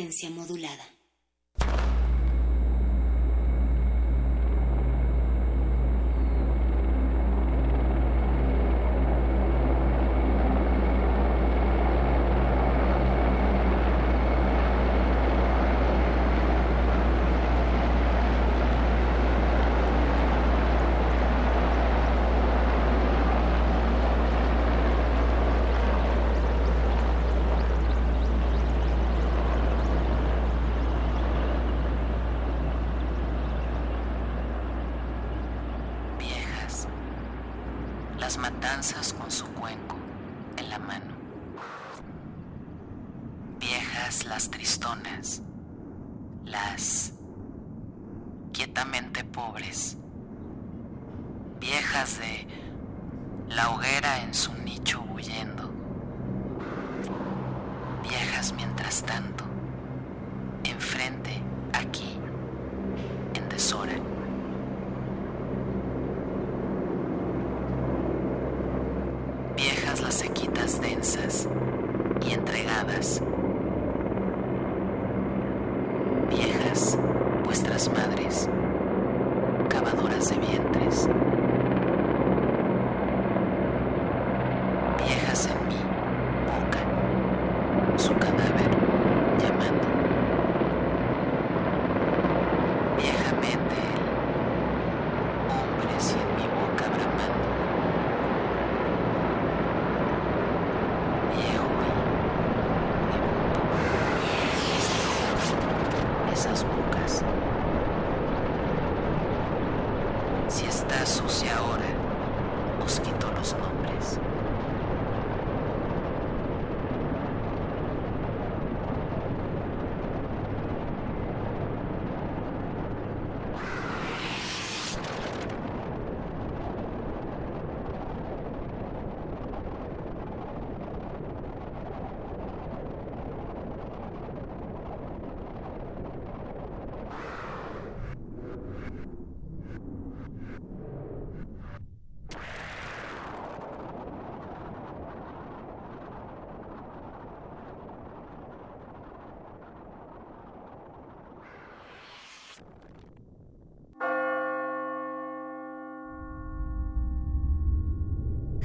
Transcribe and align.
Resistencia 0.00 0.30
modulada. 0.30 0.99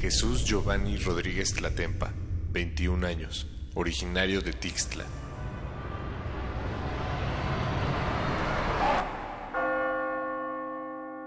Jesús 0.06 0.46
Giovanni 0.46 0.98
Rodríguez 0.98 1.56
Tlatempa, 1.56 2.14
21 2.52 3.08
años, 3.08 3.48
originario 3.74 4.40
de 4.40 4.54
Tixtla. 4.54 5.04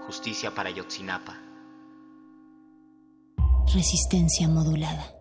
Justicia 0.05 0.55
para 0.55 0.69
Yotzinapa. 0.69 1.37
Resistencia 3.73 4.47
modulada. 4.47 5.18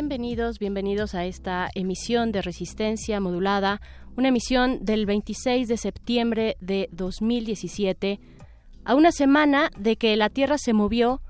Bienvenidos, 0.00 0.60
bienvenidos 0.60 1.16
a 1.16 1.24
esta 1.24 1.70
emisión 1.74 2.30
de 2.30 2.40
Resistencia 2.40 3.18
Modulada, 3.18 3.80
una 4.16 4.28
emisión 4.28 4.84
del 4.84 5.06
26 5.06 5.66
de 5.66 5.76
septiembre 5.76 6.56
de 6.60 6.88
2017, 6.92 8.20
a 8.84 8.94
una 8.94 9.10
semana 9.10 9.72
de 9.76 9.96
que 9.96 10.16
la 10.16 10.30
Tierra 10.30 10.56
se 10.56 10.72
movió 10.72 11.20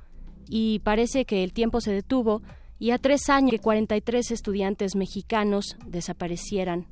y 0.51 0.81
parece 0.81 1.25
que 1.25 1.45
el 1.45 1.55
tiempo 1.55 1.81
se 1.81 1.93
detuvo 1.93 2.43
y 2.79 2.91
a 2.91 2.99
tres 2.99 3.31
años 3.31 3.53
que 3.53 3.59
43 3.59 4.33
estudiantes 4.33 4.97
mexicanos 4.97 5.79
desaparecieran. 5.87 6.89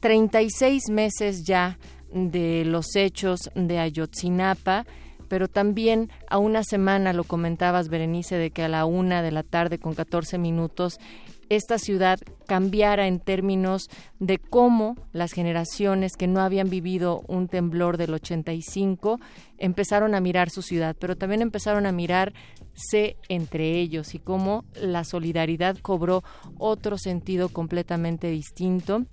36 0.00 0.90
meses 0.90 1.44
ya 1.44 1.78
de 2.12 2.66
los 2.66 2.94
hechos 2.94 3.50
de 3.54 3.78
Ayotzinapa, 3.78 4.84
pero 5.28 5.48
también 5.48 6.10
a 6.28 6.36
una 6.36 6.62
semana, 6.62 7.14
lo 7.14 7.24
comentabas, 7.24 7.88
Berenice, 7.88 8.36
de 8.36 8.50
que 8.50 8.62
a 8.62 8.68
la 8.68 8.84
una 8.84 9.22
de 9.22 9.30
la 9.30 9.44
tarde 9.44 9.78
con 9.78 9.94
14 9.94 10.36
minutos 10.36 11.00
esta 11.50 11.78
ciudad 11.78 12.18
cambiara 12.46 13.06
en 13.06 13.20
términos 13.20 13.90
de 14.20 14.38
cómo 14.38 14.96
las 15.12 15.32
generaciones 15.32 16.12
que 16.16 16.28
no 16.28 16.40
habían 16.40 16.70
vivido 16.70 17.22
un 17.28 17.48
temblor 17.48 17.96
del 17.96 18.14
85 18.14 19.20
empezaron 19.58 20.14
a 20.14 20.20
mirar 20.20 20.48
su 20.48 20.62
ciudad, 20.62 20.96
pero 20.98 21.16
también 21.16 21.42
empezaron 21.42 21.86
a 21.86 21.92
mirarse 21.92 23.16
entre 23.28 23.78
ellos 23.80 24.14
y 24.14 24.20
cómo 24.20 24.64
la 24.80 25.04
solidaridad 25.04 25.76
cobró 25.78 26.22
otro 26.56 26.96
sentido 26.96 27.48
completamente 27.48 28.30
distinto 28.30 29.04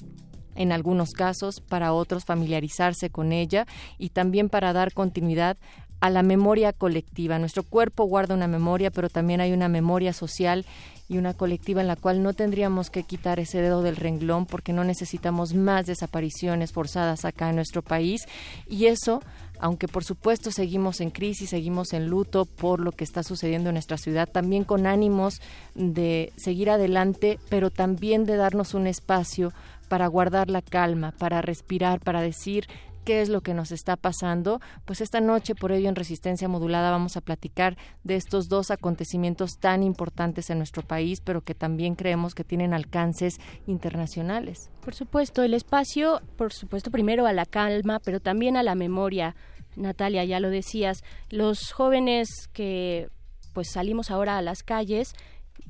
en 0.57 0.71
algunos 0.71 1.11
casos, 1.11 1.61
para 1.61 1.93
otros 1.93 2.25
familiarizarse 2.25 3.09
con 3.09 3.31
ella 3.31 3.65
y 3.97 4.09
también 4.09 4.49
para 4.49 4.73
dar 4.73 4.91
continuidad 4.93 5.57
a 5.99 6.09
la 6.09 6.23
memoria 6.23 6.73
colectiva. 6.73 7.39
Nuestro 7.39 7.63
cuerpo 7.63 8.05
guarda 8.05 8.35
una 8.35 8.47
memoria, 8.47 8.91
pero 8.91 9.09
también 9.09 9.41
hay 9.41 9.53
una 9.53 9.67
memoria 9.67 10.13
social 10.13 10.65
y 11.09 11.17
una 11.17 11.33
colectiva 11.33 11.81
en 11.81 11.87
la 11.87 11.95
cual 11.95 12.21
no 12.21 12.33
tendríamos 12.33 12.89
que 12.89 13.03
quitar 13.03 13.39
ese 13.39 13.61
dedo 13.61 13.81
del 13.81 13.95
renglón 13.95 14.45
porque 14.45 14.73
no 14.73 14.83
necesitamos 14.83 15.53
más 15.53 15.85
desapariciones 15.85 16.73
forzadas 16.73 17.23
acá 17.23 17.49
en 17.49 17.55
nuestro 17.55 17.81
país 17.81 18.27
y 18.67 18.87
eso 18.87 19.21
aunque 19.59 19.87
por 19.87 20.03
supuesto 20.03 20.51
seguimos 20.51 21.01
en 21.01 21.09
crisis, 21.09 21.49
seguimos 21.49 21.93
en 21.93 22.07
luto 22.07 22.45
por 22.45 22.79
lo 22.79 22.91
que 22.91 23.03
está 23.03 23.23
sucediendo 23.23 23.69
en 23.69 23.75
nuestra 23.75 23.97
ciudad, 23.97 24.29
también 24.29 24.63
con 24.63 24.85
ánimos 24.85 25.41
de 25.75 26.31
seguir 26.37 26.69
adelante, 26.69 27.39
pero 27.49 27.71
también 27.71 28.25
de 28.25 28.35
darnos 28.35 28.73
un 28.73 28.87
espacio 28.87 29.53
para 29.87 30.07
guardar 30.07 30.49
la 30.49 30.61
calma, 30.61 31.13
para 31.17 31.41
respirar, 31.41 31.99
para 31.99 32.21
decir 32.21 32.67
qué 33.07 33.21
es 33.21 33.29
lo 33.29 33.39
que 33.39 33.53
nos 33.53 33.71
está 33.71 33.95
pasando, 33.95 34.59
pues 34.83 34.99
esta 34.99 35.21
noche 35.21 35.55
por 35.55 35.71
ello 35.71 35.87
en 35.87 35.95
Resistencia 35.95 36.49
Modulada 36.49 36.91
vamos 36.91 37.15
a 37.15 37.21
platicar 37.21 37.77
de 38.03 38.17
estos 38.17 38.49
dos 38.49 38.69
acontecimientos 38.69 39.59
tan 39.61 39.81
importantes 39.81 40.49
en 40.49 40.57
nuestro 40.57 40.83
país, 40.83 41.21
pero 41.21 41.39
que 41.39 41.55
también 41.55 41.95
creemos 41.95 42.35
que 42.35 42.43
tienen 42.43 42.73
alcances 42.73 43.37
internacionales. 43.65 44.69
Por 44.81 44.93
supuesto, 44.93 45.41
el 45.41 45.53
espacio, 45.53 46.21
por 46.35 46.51
supuesto, 46.51 46.91
primero 46.91 47.25
a 47.27 47.31
la 47.31 47.45
calma, 47.45 48.01
pero 48.03 48.19
también 48.19 48.57
a 48.57 48.63
la 48.63 48.75
memoria. 48.75 49.37
Natalia, 49.77 50.25
ya 50.25 50.41
lo 50.41 50.49
decías, 50.49 51.01
los 51.29 51.71
jóvenes 51.71 52.27
que 52.51 53.07
pues 53.53 53.69
salimos 53.71 54.11
ahora 54.11 54.37
a 54.37 54.41
las 54.41 54.63
calles, 54.63 55.13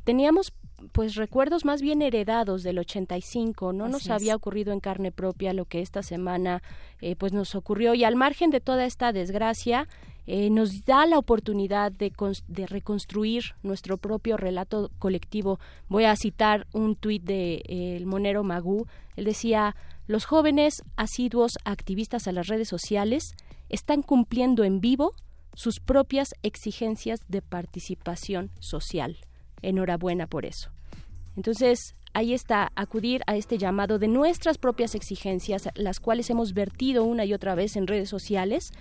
teníamos 0.06 0.54
pues 0.92 1.16
recuerdos 1.16 1.66
más 1.66 1.82
bien 1.82 2.02
heredados 2.02 2.64
del 2.64 2.80
85, 2.80 3.74
no 3.74 3.88
nos 3.88 4.10
había 4.10 4.36
ocurrido 4.36 4.74
en 4.74 4.80
carne 4.80 5.12
propia 5.12 5.54
lo 5.54 5.66
que 5.66 5.82
esta 5.82 6.04
semana 6.04 6.62
eh, 7.02 7.16
pues 7.16 7.34
nos 7.34 7.56
ocurrió 7.56 7.94
y 7.94 8.04
al 8.04 8.16
margen 8.16 8.52
de 8.52 8.60
toda 8.60 8.86
esta 8.86 9.12
desgracia 9.12 9.88
eh, 10.28 10.50
nos 10.50 10.86
da 10.86 11.06
la 11.06 11.18
oportunidad 11.18 11.92
de, 11.92 12.12
de, 12.48 12.68
reconstruir 12.68 13.56
nuestro 13.64 13.98
propio 13.98 14.36
relato 14.36 14.92
colectivo. 15.00 15.60
Voy 15.88 16.04
a 16.04 16.16
citar 16.16 16.68
un 16.74 16.96
tuit 16.96 17.24
de 17.24 17.64
eh, 17.66 17.96
el 17.96 18.06
monero 18.06 18.44
Magú. 18.44 18.88
Él 19.16 19.24
decía, 19.24 19.76
los 20.06 20.26
jóvenes 20.26 20.84
asiduos 20.98 21.58
activistas 21.64 22.28
a 22.28 22.34
las 22.34 22.48
redes 22.48 22.68
sociales 22.68 23.36
están 23.70 24.02
cumpliendo 24.02 24.64
en 24.64 24.82
vivo 24.82 25.14
sus 25.54 25.80
propias 25.80 26.36
exigencias 26.44 27.22
de 27.30 27.42
participación 27.42 28.52
social 28.60 29.18
enhorabuena 29.62 30.28
por 30.28 30.46
eso. 30.46 30.70
Entonces, 31.36 31.96
ahí 32.14 32.34
está, 32.34 32.72
acudir 32.76 33.22
a 33.28 33.36
este 33.36 33.58
llamado 33.58 34.00
de 34.00 34.08
nuestras 34.08 34.58
propias 34.58 34.96
exigencias, 34.96 35.70
las 35.76 36.00
cuales 36.00 36.30
hemos 36.30 36.54
vertido 36.54 37.04
una 37.04 37.26
y 37.26 37.34
otra 37.34 37.54
vez 37.56 37.76
en 37.76 37.88
redes 37.88 38.10
sociales, 38.10 38.72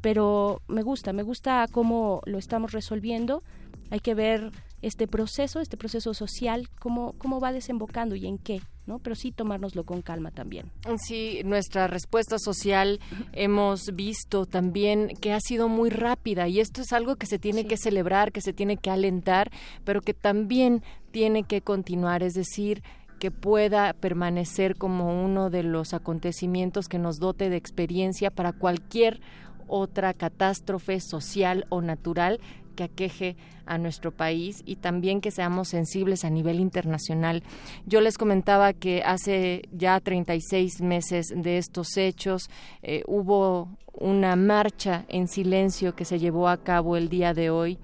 pero 0.00 0.62
me 0.68 0.82
gusta, 0.82 1.12
me 1.12 1.22
gusta 1.22 1.66
cómo 1.70 2.22
lo 2.24 2.38
estamos 2.38 2.72
resolviendo. 2.72 3.42
Hay 3.90 4.00
que 4.00 4.14
ver 4.14 4.50
este 4.86 5.08
proceso, 5.08 5.60
este 5.60 5.76
proceso 5.76 6.14
social, 6.14 6.68
cómo, 6.78 7.14
cómo 7.18 7.40
va 7.40 7.52
desembocando 7.52 8.14
y 8.14 8.26
en 8.26 8.38
qué. 8.38 8.60
¿no? 8.86 9.00
Pero 9.00 9.16
sí 9.16 9.32
tomárnoslo 9.32 9.82
con 9.82 10.00
calma 10.00 10.30
también. 10.30 10.70
Sí, 11.04 11.40
nuestra 11.44 11.88
respuesta 11.88 12.38
social 12.38 13.00
hemos 13.32 13.96
visto 13.96 14.46
también 14.46 15.08
que 15.20 15.32
ha 15.32 15.40
sido 15.40 15.68
muy 15.68 15.90
rápida 15.90 16.46
y 16.46 16.60
esto 16.60 16.82
es 16.82 16.92
algo 16.92 17.16
que 17.16 17.26
se 17.26 17.40
tiene 17.40 17.66
que 17.66 17.76
celebrar, 17.76 18.30
que 18.30 18.40
se 18.40 18.52
tiene 18.52 18.76
que 18.76 18.90
alentar, 18.90 19.50
pero 19.84 20.02
que 20.02 20.14
también 20.14 20.84
tiene 21.10 21.42
que 21.42 21.62
continuar, 21.62 22.22
es 22.22 22.34
decir, 22.34 22.84
que 23.18 23.32
pueda 23.32 23.92
permanecer 23.92 24.76
como 24.76 25.24
uno 25.24 25.50
de 25.50 25.64
los 25.64 25.92
acontecimientos 25.92 26.86
que 26.86 27.00
nos 27.00 27.18
dote 27.18 27.50
de 27.50 27.56
experiencia 27.56 28.30
para 28.30 28.52
cualquier 28.52 29.20
otra 29.66 30.14
catástrofe 30.14 31.00
social 31.00 31.66
o 31.70 31.80
natural 31.80 32.40
que 32.76 32.84
aqueje 32.84 33.36
a 33.66 33.78
nuestro 33.78 34.12
país 34.12 34.62
y 34.64 34.76
también 34.76 35.20
que 35.20 35.32
seamos 35.32 35.68
sensibles 35.68 36.24
a 36.24 36.30
nivel 36.30 36.60
internacional. 36.60 37.42
Yo 37.86 38.00
les 38.00 38.16
comentaba 38.16 38.72
que 38.72 39.02
hace 39.02 39.62
ya 39.72 39.98
36 39.98 40.80
meses 40.82 41.32
de 41.34 41.58
estos 41.58 41.96
hechos 41.96 42.48
eh, 42.82 43.02
hubo 43.08 43.68
una 43.92 44.36
marcha 44.36 45.04
en 45.08 45.26
silencio 45.26 45.96
que 45.96 46.04
se 46.04 46.20
llevó 46.20 46.48
a 46.48 46.58
cabo 46.58 46.96
el 46.96 47.08
día 47.08 47.34
de 47.34 47.50
hoy 47.50 47.78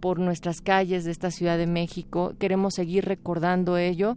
por 0.00 0.18
nuestras 0.18 0.60
calles 0.60 1.04
de 1.04 1.10
esta 1.10 1.30
Ciudad 1.30 1.58
de 1.58 1.66
México. 1.66 2.32
Queremos 2.38 2.74
seguir 2.74 3.04
recordando 3.04 3.76
ello 3.76 4.16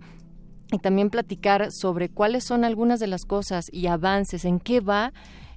y 0.72 0.78
también 0.78 1.10
platicar 1.10 1.72
sobre 1.72 2.10
cuáles 2.10 2.46
son 2.46 2.64
algunas 2.64 3.00
de 3.00 3.08
las 3.08 3.26
cosas 3.26 3.66
y 3.72 3.88
avances, 3.88 4.46
en 4.46 4.60
qué 4.60 4.80
va 4.80 5.12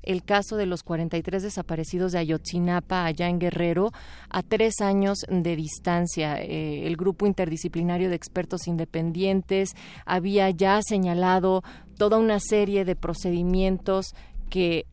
el 0.05 0.23
caso 0.23 0.57
de 0.57 0.67
los 0.67 0.83
43 0.83 1.43
desaparecidos 1.43 2.13
de 2.13 2.19
Ayotzinapa, 2.19 3.05
allá 3.05 3.29
en 3.29 3.39
Guerrero, 3.39 3.93
a 4.31 4.43
tres 4.43 4.81
años 4.81 5.19
de 5.29 5.57
distancia. 5.57 6.41
Eh, 6.41 6.87
el 6.87 6.97
grupo 6.97 7.27
interdisciplinario 7.27 8.09
de 8.09 8.17
expertos 8.17 8.67
independientes 8.67 9.71
había 10.07 10.51
ya 10.51 10.81
señalado 10.83 11.63
toda 11.97 12.19
una 12.19 12.41
serie 12.41 12.85
de 12.85 12.97
procedimientos 12.97 14.15
que 14.51 14.87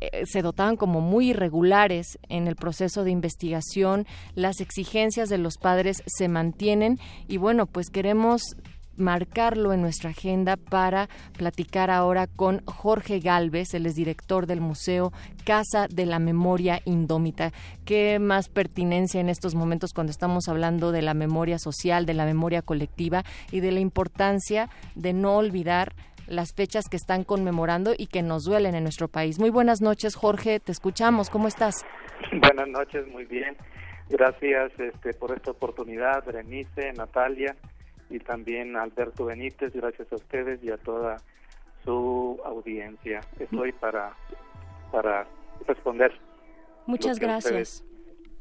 eh, 0.00 0.26
se 0.26 0.42
dotaban 0.42 0.76
como 0.76 1.00
muy 1.00 1.30
irregulares 1.30 2.18
en 2.28 2.46
el 2.46 2.54
proceso 2.54 3.02
de 3.02 3.10
investigación, 3.10 4.06
las 4.34 4.60
exigencias 4.60 5.28
de 5.28 5.38
los 5.38 5.56
padres 5.56 6.02
se 6.06 6.28
mantienen 6.28 7.00
y 7.26 7.36
bueno, 7.38 7.66
pues 7.66 7.90
queremos 7.90 8.42
marcarlo 8.98 9.72
en 9.72 9.80
nuestra 9.80 10.10
agenda 10.10 10.56
para 10.56 11.08
platicar 11.36 11.90
ahora 11.90 12.26
con 12.26 12.64
Jorge 12.66 13.20
Galvez, 13.20 13.74
el 13.74 13.86
es 13.86 13.94
director 13.94 14.46
del 14.46 14.60
Museo 14.60 15.12
Casa 15.44 15.86
de 15.88 16.04
la 16.04 16.18
Memoria 16.18 16.80
Indómita. 16.84 17.52
¿Qué 17.84 18.18
más 18.18 18.48
pertinencia 18.48 19.20
en 19.20 19.28
estos 19.28 19.54
momentos 19.54 19.92
cuando 19.94 20.10
estamos 20.10 20.48
hablando 20.48 20.92
de 20.92 21.02
la 21.02 21.14
memoria 21.14 21.58
social, 21.58 22.04
de 22.06 22.14
la 22.14 22.26
memoria 22.26 22.62
colectiva 22.62 23.22
y 23.50 23.60
de 23.60 23.72
la 23.72 23.80
importancia 23.80 24.68
de 24.94 25.12
no 25.12 25.36
olvidar 25.36 25.94
las 26.26 26.52
fechas 26.52 26.84
que 26.90 26.98
están 26.98 27.24
conmemorando 27.24 27.94
y 27.96 28.08
que 28.08 28.22
nos 28.22 28.44
duelen 28.44 28.74
en 28.74 28.82
nuestro 28.82 29.08
país. 29.08 29.38
Muy 29.38 29.48
buenas 29.48 29.80
noches, 29.80 30.14
Jorge, 30.14 30.60
te 30.60 30.72
escuchamos. 30.72 31.30
¿Cómo 31.30 31.48
estás? 31.48 31.86
Buenas 32.32 32.68
noches, 32.68 33.06
muy 33.08 33.24
bien. 33.24 33.56
Gracias 34.10 34.72
este, 34.78 35.14
por 35.14 35.32
esta 35.32 35.52
oportunidad, 35.52 36.24
Berenice, 36.26 36.92
Natalia 36.94 37.54
y 38.10 38.18
también 38.18 38.76
Alberto 38.76 39.26
Benítez, 39.26 39.72
gracias 39.74 40.10
a 40.12 40.16
ustedes 40.16 40.62
y 40.62 40.70
a 40.70 40.76
toda 40.78 41.16
su 41.84 42.40
audiencia. 42.44 43.20
Estoy 43.38 43.72
para, 43.72 44.14
para 44.90 45.26
responder. 45.66 46.12
Muchas 46.86 47.18
gracias. 47.18 47.84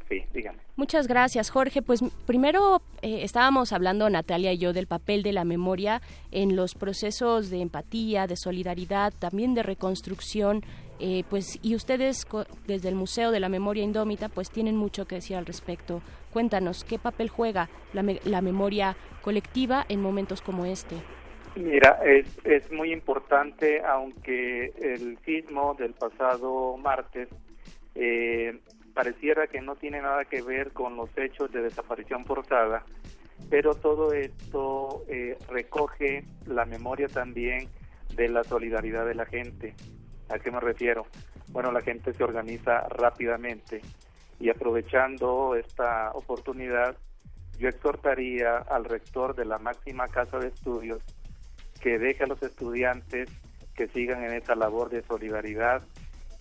Sí, 0.07 0.23
dígame. 0.33 0.59
Muchas 0.77 1.07
gracias, 1.07 1.49
Jorge. 1.49 1.81
Pues 1.81 2.01
primero 2.25 2.81
eh, 3.01 3.23
estábamos 3.23 3.73
hablando, 3.73 4.09
Natalia 4.09 4.53
y 4.53 4.57
yo, 4.57 4.71
del 4.71 4.87
papel 4.87 5.21
de 5.21 5.33
la 5.33 5.43
memoria 5.43 6.01
en 6.31 6.55
los 6.55 6.75
procesos 6.75 7.49
de 7.49 7.61
empatía, 7.61 8.25
de 8.25 8.37
solidaridad, 8.37 9.13
también 9.19 9.53
de 9.53 9.63
reconstrucción 9.63 10.63
eh, 10.99 11.23
pues 11.29 11.59
y 11.61 11.75
ustedes 11.75 12.25
desde 12.65 12.89
el 12.89 12.95
Museo 12.95 13.29
de 13.29 13.39
la 13.39 13.49
Memoria 13.49 13.83
Indómita 13.83 14.29
pues 14.29 14.49
tienen 14.49 14.75
mucho 14.75 15.05
que 15.05 15.15
decir 15.15 15.35
al 15.35 15.45
respecto. 15.45 16.01
Cuéntanos 16.37 16.83
qué 16.83 16.99
papel 16.99 17.29
juega 17.29 17.67
la, 17.93 18.41
memoria 18.43 18.95
colectiva 19.23 19.83
en 19.89 20.03
momentos 20.03 20.43
como 20.43 20.67
este. 20.67 20.95
Mira, 21.55 21.97
es, 22.05 22.27
es 22.43 22.71
muy 22.71 22.93
importante, 22.93 23.81
aunque 23.83 24.71
el 24.79 25.17
sismo 25.25 25.73
del 25.73 25.95
pasado 25.95 26.77
martes 26.77 27.27
eh, 27.95 28.59
pareciera 28.93 29.47
que 29.47 29.61
no 29.61 29.77
tiene 29.77 29.99
nada 29.99 30.25
que 30.25 30.43
ver 30.43 30.73
con 30.73 30.95
los 30.95 31.09
hechos 31.17 31.51
de 31.51 31.63
desaparición 31.63 32.23
forzada, 32.23 32.83
pero 33.49 33.73
todo 33.73 34.13
esto 34.13 35.05
eh, 35.09 35.39
recoge 35.49 36.23
la 36.45 36.65
memoria 36.65 37.07
también 37.07 37.67
de 38.15 38.29
la 38.29 38.43
solidaridad 38.43 39.07
de 39.07 39.15
la 39.15 39.25
gente. 39.25 39.73
¿A 40.29 40.37
qué 40.37 40.51
me 40.51 40.59
refiero? 40.59 41.07
Bueno, 41.49 41.71
la 41.71 41.81
gente 41.81 42.13
se 42.13 42.23
organiza 42.23 42.81
rápidamente 42.89 43.81
y 44.39 44.49
aprovechando 44.49 45.55
esta 45.55 46.11
oportunidad, 46.11 46.95
yo 47.57 47.69
exhortaría 47.69 48.57
al 48.57 48.85
rector 48.85 49.35
de 49.35 49.45
la 49.45 49.57
máxima 49.57 50.07
casa 50.07 50.37
de 50.37 50.49
estudios 50.49 51.01
que 51.81 51.97
deje 51.97 52.23
a 52.23 52.27
los 52.27 52.41
estudiantes 52.43 53.29
que 53.75 53.87
sigan 53.87 54.23
en 54.23 54.33
esa 54.33 54.55
labor 54.55 54.89
de 54.89 55.03
solidaridad, 55.03 55.83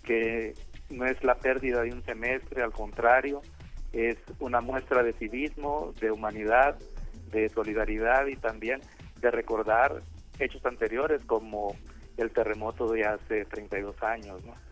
que 0.03 0.55
no 0.91 1.07
es 1.07 1.23
la 1.25 1.37
pérdida 1.37 1.83
de 1.83 1.93
un 1.93 2.03
semestre, 2.05 2.63
al 2.63 2.73
contrario, 2.73 3.43
es 3.93 4.17
una 4.41 4.61
muestra 4.61 5.03
de 5.03 5.13
civismo, 5.15 5.93
de 6.01 6.11
humanidad, 6.11 6.79
de 7.31 7.49
solidaridad 7.49 8.27
y 8.27 8.37
también 8.37 8.81
de 9.21 9.31
recordar 9.31 10.03
hechos 10.39 10.65
anteriores 10.65 11.23
como 11.25 11.75
el 12.17 12.31
terremoto 12.31 12.89
de 12.89 13.05
hace 13.05 13.45
32 13.47 14.03
años. 14.03 14.45
¿no? 14.45 14.66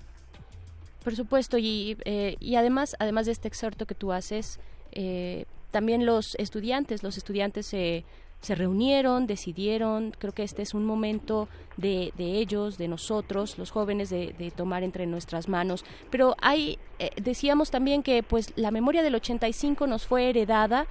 Por 1.05 1.15
supuesto, 1.15 1.59
y, 1.59 1.97
eh, 2.05 2.37
y 2.41 2.57
además, 2.57 2.97
además 2.99 3.27
de 3.27 3.33
este 3.33 3.47
exhorto 3.47 3.87
que 3.87 3.95
tú 3.95 4.13
haces, 4.13 4.59
eh, 4.93 5.45
también 5.71 6.07
los 6.07 6.35
estudiantes, 6.37 7.03
los 7.03 7.17
estudiantes 7.17 7.67
se 7.67 8.05
se 8.45 8.55
reunieron, 8.55 9.27
decidieron, 9.27 10.13
creo 10.19 10.33
que 10.33 10.43
este 10.43 10.61
es 10.61 10.75
un 10.75 10.85
momento 10.85 11.49
de, 11.79 12.13
de 12.19 12.37
ellos, 12.39 12.77
de 12.77 12.89
nosotros, 12.89 13.57
los 13.57 13.71
jóvenes, 13.71 14.11
de, 14.11 14.35
de, 14.39 14.51
tomar 14.51 14.83
entre 14.83 15.07
nuestras 15.07 15.49
manos. 15.49 15.83
Pero 16.11 16.37
hay, 16.43 16.79
eh, 16.99 17.11
decíamos 17.17 17.71
también 17.71 18.03
que 18.03 18.23
pues 18.23 18.53
la 18.57 18.71
memoria 18.71 19.03
del 19.03 19.15
85 19.15 19.87
nos 19.87 20.07
fue 20.07 20.29
heredada. 20.29 20.87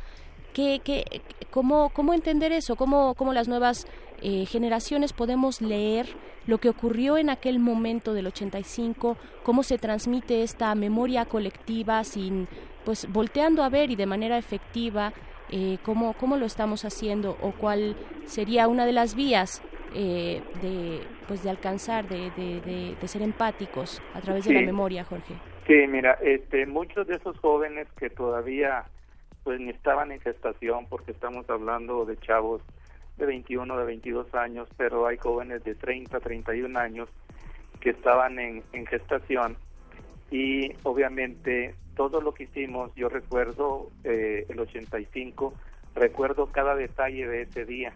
¿Qué, 0.54 0.82
qué, 0.84 1.04
cómo, 1.50 1.90
¿Cómo 1.90 2.14
entender 2.14 2.52
eso? 2.52 2.76
¿Cómo, 2.76 3.16
cómo 3.16 3.34
las 3.34 3.48
nuevas 3.48 3.88
eh, 4.22 4.46
generaciones 4.46 5.14
podemos 5.14 5.62
leer 5.62 6.08
lo 6.46 6.58
que 6.60 6.70
ocurrió 6.70 7.18
en 7.18 7.30
aquel 7.30 7.60
momento 7.60 8.14
del 8.14 8.28
85? 8.28 9.18
¿Cómo 9.44 9.64
se 9.64 9.78
transmite 9.78 10.44
esta 10.44 10.74
memoria 10.76 11.26
colectiva 11.26 12.04
sin, 12.04 12.48
pues, 12.86 13.12
volteando 13.12 13.64
a 13.64 13.70
ver 13.70 13.92
y 13.92 13.96
de 13.96 14.06
manera 14.06 14.38
efectiva 14.38 15.14
eh, 15.52 15.78
cómo, 15.84 16.14
cómo 16.14 16.38
lo 16.38 16.46
estamos 16.46 16.86
haciendo 16.86 17.38
o 17.42 17.52
cuál 17.52 17.96
sería 18.26 18.68
una 18.68 18.86
de 18.86 18.94
las 18.94 19.16
vías 19.16 19.62
eh, 19.94 20.42
de, 20.62 21.02
pues 21.28 21.44
de 21.44 21.50
alcanzar, 21.50 22.08
de, 22.08 22.32
de, 22.32 23.08
ser 23.08 23.22
empáticos 23.22 24.02
a 24.16 24.22
través 24.22 24.46
de 24.46 24.54
la 24.54 24.62
memoria, 24.62 25.04
Jorge. 25.04 25.36
Sí, 25.68 25.86
mira, 25.88 26.18
este, 26.24 26.66
muchos 26.66 27.06
de 27.08 27.16
esos 27.16 27.38
jóvenes 27.38 27.88
que 27.98 28.10
todavía 28.10 28.86
pues 29.44 29.60
ni 29.60 29.70
estaban 29.70 30.12
en 30.12 30.20
gestación, 30.20 30.88
porque 30.88 31.12
estamos 31.12 31.50
hablando 31.50 32.06
de 32.06 32.18
chavos 32.18 32.62
de 33.18 33.26
21, 33.26 33.78
de 33.78 33.86
22 33.86 34.34
años, 34.36 34.68
pero 34.78 35.06
hay 35.08 35.18
jóvenes 35.18 35.64
de 35.64 35.76
30, 35.76 36.20
31 36.20 36.80
años 36.80 37.10
que 37.80 37.92
estaban 37.92 38.40
en, 38.40 38.64
en 38.72 38.86
gestación 38.86 39.58
y 40.32 40.72
obviamente 40.84 41.76
todo 41.96 42.22
lo 42.22 42.34
que 42.34 42.46
hicimos, 42.46 42.92
yo 42.96 43.10
recuerdo 43.10 43.92
eh, 44.04 44.46
el 44.50 44.60
85, 44.60 45.54
recuerdo 45.96 46.48
cada 46.48 46.76
detalle 46.76 47.28
de 47.28 47.44
ese 47.44 47.66
día. 47.66 47.94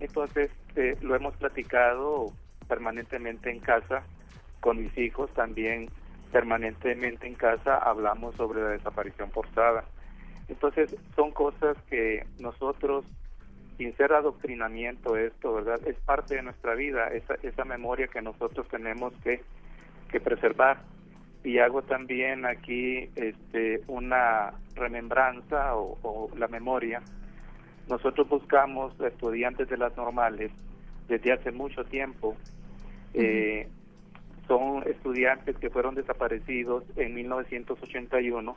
Entonces 0.00 0.50
eh, 0.76 0.96
lo 1.00 1.14
hemos 1.14 1.34
platicado 1.36 2.26
permanentemente 2.68 3.50
en 3.50 3.60
casa 3.60 4.02
con 4.60 4.82
mis 4.82 4.96
hijos, 4.98 5.30
también 5.32 5.88
permanentemente 6.30 7.26
en 7.26 7.34
casa 7.34 7.78
hablamos 7.78 8.34
sobre 8.36 8.62
la 8.62 8.68
desaparición 8.70 9.30
forzada. 9.30 9.84
Entonces 10.48 10.96
son 11.16 11.30
cosas 11.30 11.76
que 11.88 12.26
nosotros, 12.38 13.04
sin 13.78 13.96
ser 13.96 14.12
adoctrinamiento 14.12 15.16
esto, 15.16 15.54
¿verdad? 15.54 15.80
Es 15.86 15.96
parte 16.00 16.36
de 16.36 16.42
nuestra 16.42 16.74
vida, 16.74 17.08
esa, 17.08 17.34
esa 17.42 17.64
memoria 17.64 18.08
que 18.08 18.22
nosotros 18.22 18.66
tenemos 18.68 19.12
que, 19.22 19.42
que 20.10 20.20
preservar 20.20 20.78
y 21.44 21.58
hago 21.58 21.82
también 21.82 22.46
aquí 22.46 23.10
este, 23.16 23.82
una 23.88 24.52
remembranza 24.74 25.76
o, 25.76 26.30
la 26.36 26.48
memoria. 26.48 27.02
Nosotros 27.88 28.28
buscamos 28.28 28.98
estudiantes 29.00 29.68
de 29.68 29.76
las 29.76 29.96
normales 29.96 30.52
desde 31.08 31.32
hace 31.32 31.50
mucho 31.50 31.84
tiempo. 31.84 32.36
Eh, 33.14 33.68
son 34.46 34.82
estudiantes 34.88 35.56
que 35.56 35.70
fueron 35.70 35.94
desaparecidos 35.94 36.84
en 36.96 37.14
1981 37.14 38.56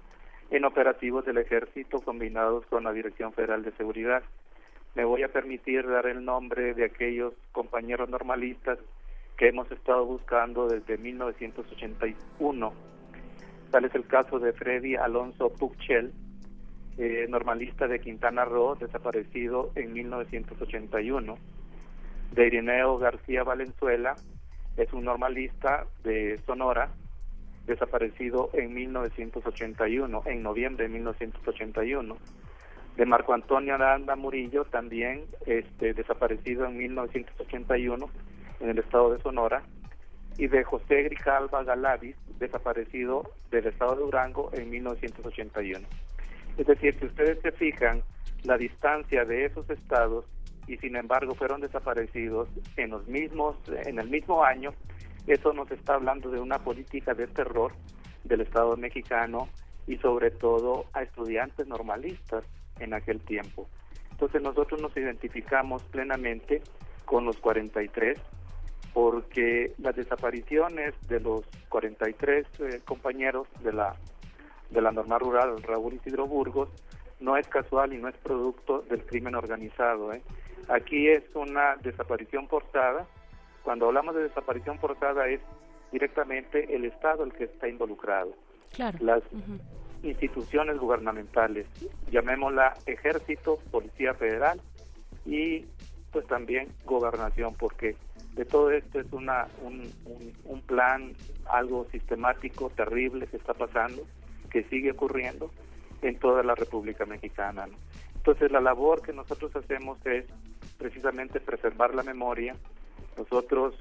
en 0.51 0.65
operativos 0.65 1.25
del 1.25 1.37
ejército 1.37 2.01
combinados 2.01 2.65
con 2.67 2.83
la 2.83 2.93
Dirección 2.93 3.33
Federal 3.33 3.63
de 3.63 3.71
Seguridad. 3.73 4.23
Me 4.95 5.03
voy 5.03 5.23
a 5.23 5.29
permitir 5.29 5.87
dar 5.87 6.07
el 6.07 6.23
nombre 6.23 6.73
de 6.73 6.85
aquellos 6.85 7.33
compañeros 7.51 8.09
normalistas 8.09 8.79
que 9.37 9.49
hemos 9.49 9.69
estado 9.71 10.05
buscando 10.05 10.67
desde 10.67 10.97
1981. 10.97 12.73
Tal 13.71 13.85
es 13.85 13.95
el 13.95 14.07
caso 14.07 14.39
de 14.39 14.53
Freddy 14.53 14.95
Alonso 14.95 15.49
Puchel, 15.49 16.13
eh, 16.97 17.25
normalista 17.27 17.87
de 17.87 17.99
Quintana 17.99 18.45
Roo, 18.45 18.75
desaparecido 18.75 19.71
en 19.75 19.91
1981. 19.91 21.37
De 22.31 22.47
Irineo 22.47 22.97
García 22.97 23.43
Valenzuela, 23.43 24.15
es 24.77 24.91
un 24.93 25.03
normalista 25.03 25.85
de 26.03 26.39
Sonora, 26.45 26.89
desaparecido 27.65 28.49
en 28.53 28.73
1981, 28.73 30.23
en 30.25 30.43
noviembre 30.43 30.83
de 30.85 30.93
1981. 30.93 32.17
De 32.97 33.05
Marco 33.05 33.33
Antonio 33.33 33.75
Aranda 33.75 34.15
Murillo, 34.15 34.65
también 34.65 35.25
este, 35.45 35.93
desaparecido 35.93 36.65
en 36.65 36.77
1981 36.77 38.09
en 38.61 38.69
el 38.69 38.79
estado 38.79 39.13
de 39.13 39.21
Sonora, 39.21 39.63
y 40.37 40.47
de 40.47 40.63
José 40.63 41.03
Grijalva 41.03 41.63
Galavis, 41.63 42.15
desaparecido 42.39 43.31
del 43.51 43.67
estado 43.67 43.95
de 43.95 44.01
Durango 44.01 44.49
en 44.53 44.69
1981. 44.69 45.87
Es 46.57 46.67
decir, 46.67 46.97
si 46.99 47.05
ustedes 47.05 47.39
se 47.41 47.51
fijan, 47.53 48.01
la 48.43 48.57
distancia 48.57 49.25
de 49.25 49.45
esos 49.45 49.69
estados 49.69 50.25
y 50.67 50.77
sin 50.77 50.95
embargo 50.95 51.35
fueron 51.35 51.61
desaparecidos 51.61 52.49
en 52.75 52.91
los 52.91 53.07
mismos 53.07 53.55
en 53.85 53.99
el 53.99 54.09
mismo 54.09 54.43
año, 54.43 54.73
eso 55.27 55.53
nos 55.53 55.69
está 55.71 55.95
hablando 55.95 56.29
de 56.29 56.39
una 56.39 56.59
política 56.59 57.13
de 57.13 57.27
terror 57.27 57.73
del 58.23 58.41
Estado 58.41 58.75
mexicano 58.77 59.49
y 59.87 59.97
sobre 59.97 60.31
todo 60.31 60.85
a 60.93 61.03
estudiantes 61.03 61.67
normalistas 61.67 62.43
en 62.79 62.93
aquel 62.93 63.19
tiempo. 63.21 63.67
Entonces 64.11 64.41
nosotros 64.41 64.81
nos 64.81 64.95
identificamos 64.95 65.83
plenamente 65.83 66.61
con 67.05 67.25
los 67.25 67.37
43 67.37 68.17
porque 68.93 69.73
las 69.77 69.95
desapariciones 69.95 70.93
de 71.07 71.19
los 71.19 71.43
43 71.69 72.47
eh, 72.59 72.81
compañeros 72.85 73.47
de 73.61 73.73
la 73.73 73.95
de 74.69 74.81
la 74.81 74.91
normal 74.91 75.19
rural 75.19 75.63
Raúl 75.63 75.93
Isidro 75.93 76.25
Burgos 76.27 76.69
no 77.19 77.37
es 77.37 77.47
casual 77.47 77.93
y 77.93 77.97
no 77.97 78.07
es 78.07 78.17
producto 78.17 78.81
del 78.89 79.05
crimen 79.05 79.35
organizado. 79.35 80.11
¿eh? 80.13 80.21
Aquí 80.69 81.07
es 81.07 81.23
una 81.33 81.75
desaparición 81.77 82.47
forzada. 82.47 83.05
Cuando 83.65 83.87
hablamos 83.87 84.13
de 84.13 84.23
desaparición 84.23 84.77
forzada 84.77 85.27
es 85.27 85.41
directamente 85.91 86.73
el 86.75 86.85
Estado 86.85 87.23
el 87.23 87.33
que 87.33 87.45
está 87.45 87.67
involucrado. 87.67 88.31
Las 88.99 89.23
instituciones 90.03 90.77
gubernamentales, 90.77 91.65
llamémosla 92.11 92.75
ejército, 92.85 93.57
policía 93.71 94.13
federal 94.13 94.61
y 95.25 95.65
pues 96.11 96.27
también 96.27 96.67
gobernación, 96.85 97.55
porque 97.55 97.95
de 98.35 98.45
todo 98.45 98.69
esto 98.69 98.99
es 98.99 99.11
una, 99.11 99.47
un, 99.63 99.91
un, 100.43 100.61
plan, 100.61 101.13
algo 101.45 101.87
sistemático, 101.91 102.69
terrible 102.69 103.25
que 103.25 103.37
está 103.37 103.55
pasando, 103.55 104.03
que 104.51 104.63
sigue 104.65 104.91
ocurriendo 104.91 105.49
en 106.03 106.19
toda 106.19 106.43
la 106.43 106.53
República 106.53 107.05
Mexicana. 107.05 107.67
Entonces 108.15 108.51
la 108.51 108.61
labor 108.61 109.01
que 109.01 109.11
nosotros 109.13 109.55
hacemos 109.55 109.97
es 110.05 110.25
precisamente 110.77 111.39
preservar 111.39 111.95
la 111.95 112.03
memoria. 112.03 112.55
Nosotros 113.17 113.75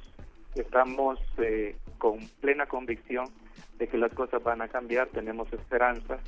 estamos 0.54 1.18
eh, 1.38 1.76
con 1.98 2.18
plena 2.40 2.66
convicción 2.66 3.26
de 3.78 3.88
que 3.88 3.98
las 3.98 4.12
cosas 4.12 4.42
van 4.42 4.62
a 4.62 4.68
cambiar, 4.68 5.08
tenemos 5.08 5.52
esperanza, 5.52 6.18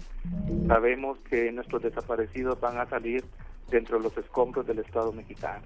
sabemos 0.67 1.19
que 1.31 1.53
nuestros 1.53 1.83
desaparecidos 1.83 2.59
van 2.61 2.79
a 2.79 2.87
salir 2.87 3.25
dentro 3.71 3.99
de 3.99 4.05
los 4.05 4.17
escombros 4.17 4.67
del 4.67 4.81
Estado 4.81 5.13
mexicano. 5.13 5.65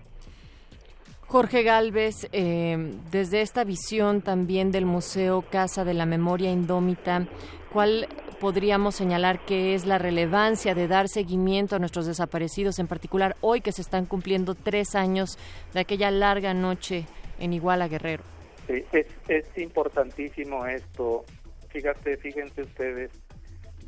Jorge 1.27 1.63
Galvez, 1.63 2.29
eh, 2.33 2.93
desde 3.11 3.41
esta 3.41 3.63
visión 3.65 4.21
también 4.21 4.73
del 4.73 4.85
Museo 4.85 5.43
Casa 5.43 5.85
de 5.85 5.95
la 5.95 6.05
Memoria 6.05 6.51
Indómita, 6.51 7.29
¿cuál 7.73 8.09
podríamos 8.41 8.97
señalar 8.97 9.45
que 9.45 9.75
es 9.75 9.87
la 9.87 9.99
relevancia 9.99 10.75
de 10.75 10.89
dar 10.89 11.09
seguimiento 11.09 11.77
a 11.77 11.79
nuestros 11.79 12.07
desaparecidos, 12.07 12.79
en 12.79 12.89
particular 12.89 13.37
hoy 13.43 13.61
que 13.61 13.71
se 13.71 13.83
están 13.83 14.07
cumpliendo 14.07 14.55
tres 14.55 14.97
años 14.97 15.39
de 15.73 15.81
aquella 15.81 16.11
larga 16.11 16.53
noche 16.53 17.07
en 17.41 17.53
Iguala 17.53 17.89
Guerrero? 17.89 18.23
Sí, 18.67 18.85
es, 18.93 19.07
es 19.29 19.59
importantísimo 19.59 20.65
esto. 20.67 21.25
Fíjate, 21.71 22.17
fíjense 22.19 22.63
ustedes 22.63 23.11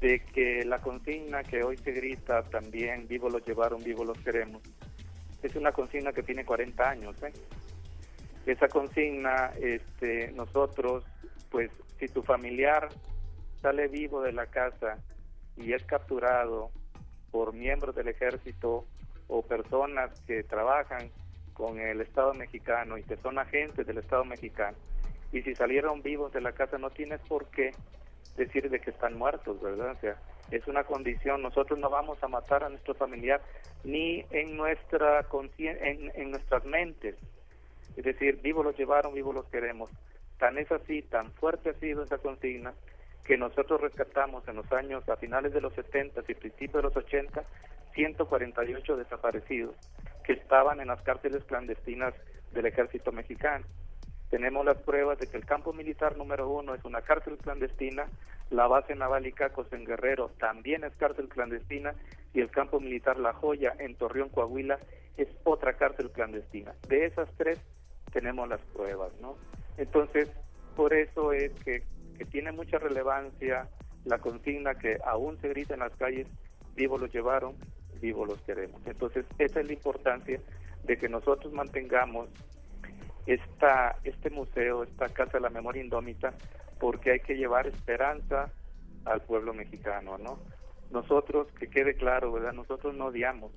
de 0.01 0.19
que 0.19 0.65
la 0.65 0.81
consigna 0.81 1.45
que 1.45 1.63
hoy 1.63 1.77
se 1.77 1.93
grita 1.93 2.43
también, 2.43 3.07
vivo 3.07 3.31
los 3.31 3.47
llevaron, 3.47 3.83
vivo 3.85 4.05
los 4.05 4.19
queremos, 4.19 4.61
es 5.43 5.57
una 5.57 5.73
consigna 5.73 6.13
que 6.13 6.23
tiene 6.23 6.45
40 6.45 6.89
años. 6.89 7.15
¿eh? 7.23 7.33
Esa 8.47 8.69
consigna, 8.69 9.53
este, 9.61 10.33
nosotros, 10.33 11.05
pues 11.51 11.71
si 11.99 12.09
tu 12.09 12.23
familiar 12.23 12.89
sale 13.61 13.89
vivo 13.89 14.23
de 14.23 14.33
la 14.33 14.47
casa 14.47 14.99
y 15.57 15.73
es 15.73 15.85
capturado 15.85 16.71
por 17.31 17.53
miembros 17.53 17.95
del 17.95 18.09
ejército 18.09 18.85
o 19.29 19.43
personas 19.43 20.21
que 20.27 20.43
trabajan 20.43 21.11
con 21.55 21.79
el 21.79 22.01
Estado 22.01 22.35
mexicano 22.35 22.99
y 22.99 23.03
que 23.03 23.17
son 23.17 23.39
agentes 23.39 23.87
del 23.87 23.99
Estado 23.99 24.25
mexicano, 24.25 24.77
y 25.33 25.43
si 25.43 25.55
salieron 25.55 26.03
vivos 26.03 26.33
de 26.33 26.41
la 26.41 26.53
casa 26.53 26.79
no 26.79 26.91
tienes 26.91 27.21
por 27.23 27.47
qué 27.47 27.73
decir 28.37 28.69
de 28.71 28.81
que 28.81 28.91
están 28.91 29.19
muertos, 29.19 29.61
¿verdad? 29.61 29.93
O 29.93 30.01
sea, 30.01 30.17
es 30.51 30.67
una 30.67 30.85
condición. 30.85 31.43
Nosotros 31.43 31.79
no 31.79 31.89
vamos 31.91 32.23
a 32.23 32.29
matar 32.29 32.65
a 32.65 32.69
nuestro 32.69 32.95
familiar 32.95 33.41
ni 33.85 34.25
en 34.31 34.57
nuestra 34.57 35.27
en, 35.59 36.13
en 36.15 36.31
nuestras 36.31 36.65
mentes. 36.65 37.17
Es 37.97 38.05
decir, 38.05 38.41
vivos 38.43 38.65
los 38.65 38.77
llevaron, 38.77 39.15
vivos 39.15 39.35
los 39.35 39.47
queremos. 39.47 39.91
Tan 40.39 40.59
es 40.59 40.71
así, 40.71 41.03
tan 41.03 41.33
fuerte 41.33 41.71
ha 41.71 41.75
sido 41.75 42.03
esa 42.03 42.19
consigna 42.19 42.75
que 43.25 43.37
nosotros 43.37 43.81
rescatamos 43.81 44.47
en 44.49 44.57
los 44.57 44.71
años, 44.73 45.09
a 45.09 45.17
finales 45.17 45.53
de 45.53 45.61
los 45.61 45.73
70 45.75 46.23
y 46.27 46.35
principios 46.35 46.83
de 46.83 46.83
los 46.83 46.97
80, 46.97 47.45
148 47.95 48.97
desaparecidos 48.97 49.77
que 50.23 50.35
estaban 50.35 50.81
en 50.81 50.89
las 50.89 51.03
cárceles 51.03 51.45
clandestinas 51.45 52.15
del 52.53 52.67
ejército 52.67 53.13
mexicano. 53.13 53.65
Tenemos 54.31 54.65
las 54.65 54.79
pruebas 54.79 55.19
de 55.19 55.27
que 55.27 55.37
el 55.37 55.45
campo 55.45 55.73
militar 55.73 56.17
número 56.17 56.49
uno 56.49 56.75
es 56.75 56.85
una 56.85 57.03
cárcel 57.03 57.37
clandestina, 57.37 58.07
la 58.51 58.67
base 58.67 58.95
naval 58.95 59.27
Icacos 59.27 59.71
en 59.73 59.85
Guerrero 59.85 60.31
también 60.39 60.85
es 60.85 60.95
cárcel 60.97 61.29
clandestina 61.29 61.95
y 62.33 62.41
el 62.41 62.51
campo 62.51 62.81
militar 62.81 63.19
La 63.19 63.35
Joya 63.35 63.75
en 63.79 63.95
Torreón, 63.95 64.31
Coahuila 64.31 64.79
es 65.17 65.29
otra 65.45 65.75
cárcel 65.75 66.11
clandestina. 66.11 66.75
De 66.89 67.05
esas 67.05 67.29
tres 67.37 67.59
tenemos 68.13 68.49
las 68.49 68.61
pruebas, 68.75 69.13
¿no? 69.21 69.37
Entonces, 69.77 70.31
por 70.77 70.95
eso 70.95 71.33
es 71.33 71.53
que, 71.65 71.83
que 72.17 72.25
tiene 72.25 72.53
mucha 72.53 72.79
relevancia 72.79 73.69
la 74.05 74.19
consigna 74.19 74.75
que 74.75 74.99
aún 75.05 75.39
se 75.41 75.49
grita 75.49 75.75
en 75.75 75.81
las 75.81 75.95
calles, 75.97 76.27
vivos 76.75 77.01
los 77.01 77.13
llevaron, 77.13 77.55
vivos 78.03 78.29
los 78.29 78.43
queremos. 78.43 78.83
Entonces, 78.85 79.25
esa 79.39 79.61
es 79.61 79.67
la 79.67 79.73
importancia 79.73 80.41
de 80.85 80.97
que 80.99 81.09
nosotros 81.09 81.53
mantengamos 81.53 82.29
esta, 83.27 83.97
este 84.05 84.29
museo, 84.29 84.83
esta 84.83 85.09
Casa 85.09 85.39
de 85.39 85.41
la 85.41 85.51
Memoria 85.51 85.83
Indómita, 85.83 86.35
porque 86.81 87.13
hay 87.13 87.21
que 87.21 87.37
llevar 87.37 87.67
esperanza 87.67 88.51
al 89.05 89.23
pueblo 89.23 89.55
mexicano, 89.55 90.19
¿no? 90.19 90.39
Nosotros, 90.91 91.47
que 91.59 91.69
quede 91.69 91.95
claro, 91.95 92.33
¿verdad? 92.33 92.53
Nosotros 92.53 92.95
no 92.95 93.07
odiamos, 93.07 93.53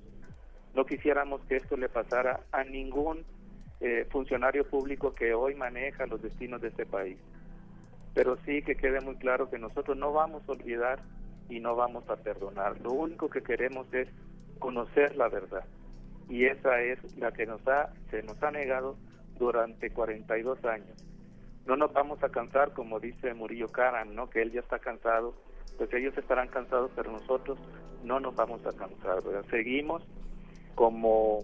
no 0.74 0.86
quisiéramos 0.86 1.40
que 1.46 1.56
esto 1.56 1.76
le 1.76 1.88
pasara 1.88 2.40
a 2.52 2.62
ningún 2.64 3.24
eh, 3.80 4.06
funcionario 4.10 4.66
público 4.68 5.14
que 5.14 5.34
hoy 5.34 5.54
maneja 5.54 6.06
los 6.06 6.22
destinos 6.22 6.60
de 6.60 6.68
este 6.68 6.86
país. 6.86 7.18
Pero 8.14 8.38
sí 8.46 8.62
que 8.62 8.76
quede 8.76 9.00
muy 9.00 9.16
claro 9.16 9.50
que 9.50 9.58
nosotros 9.58 9.96
no 9.96 10.12
vamos 10.12 10.42
a 10.48 10.52
olvidar 10.52 11.00
y 11.48 11.60
no 11.60 11.76
vamos 11.76 12.08
a 12.08 12.16
perdonar. 12.16 12.80
Lo 12.80 12.92
único 12.92 13.28
que 13.28 13.42
queremos 13.42 13.92
es 13.92 14.08
conocer 14.58 15.16
la 15.16 15.28
verdad. 15.28 15.64
Y 16.28 16.44
esa 16.44 16.80
es 16.80 16.98
la 17.16 17.32
que 17.32 17.46
nos 17.46 17.66
ha, 17.68 17.92
se 18.10 18.22
nos 18.22 18.42
ha 18.42 18.50
negado 18.50 18.96
durante 19.38 19.90
42 19.90 20.64
años. 20.64 20.96
No 21.66 21.76
nos 21.76 21.92
vamos 21.92 22.22
a 22.22 22.28
cansar, 22.28 22.72
como 22.72 23.00
dice 23.00 23.34
Murillo 23.34 23.68
Karam, 23.68 24.14
¿no? 24.14 24.30
que 24.30 24.42
él 24.42 24.52
ya 24.52 24.60
está 24.60 24.78
cansado, 24.78 25.34
pues 25.76 25.92
ellos 25.94 26.16
estarán 26.16 26.48
cansados, 26.48 26.90
pero 26.94 27.12
nosotros 27.12 27.58
no 28.04 28.20
nos 28.20 28.34
vamos 28.34 28.64
a 28.66 28.72
cansar. 28.72 29.22
Seguimos 29.50 30.02
como, 30.74 31.40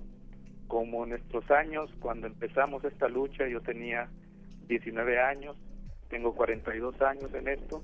como 0.68 1.06
nuestros 1.06 1.50
años, 1.50 1.90
cuando 2.00 2.26
empezamos 2.26 2.84
esta 2.84 3.08
lucha, 3.08 3.46
yo 3.48 3.60
tenía 3.60 4.08
19 4.68 5.20
años, 5.20 5.56
tengo 6.08 6.34
42 6.34 7.00
años 7.02 7.34
en 7.34 7.48
esto, 7.48 7.82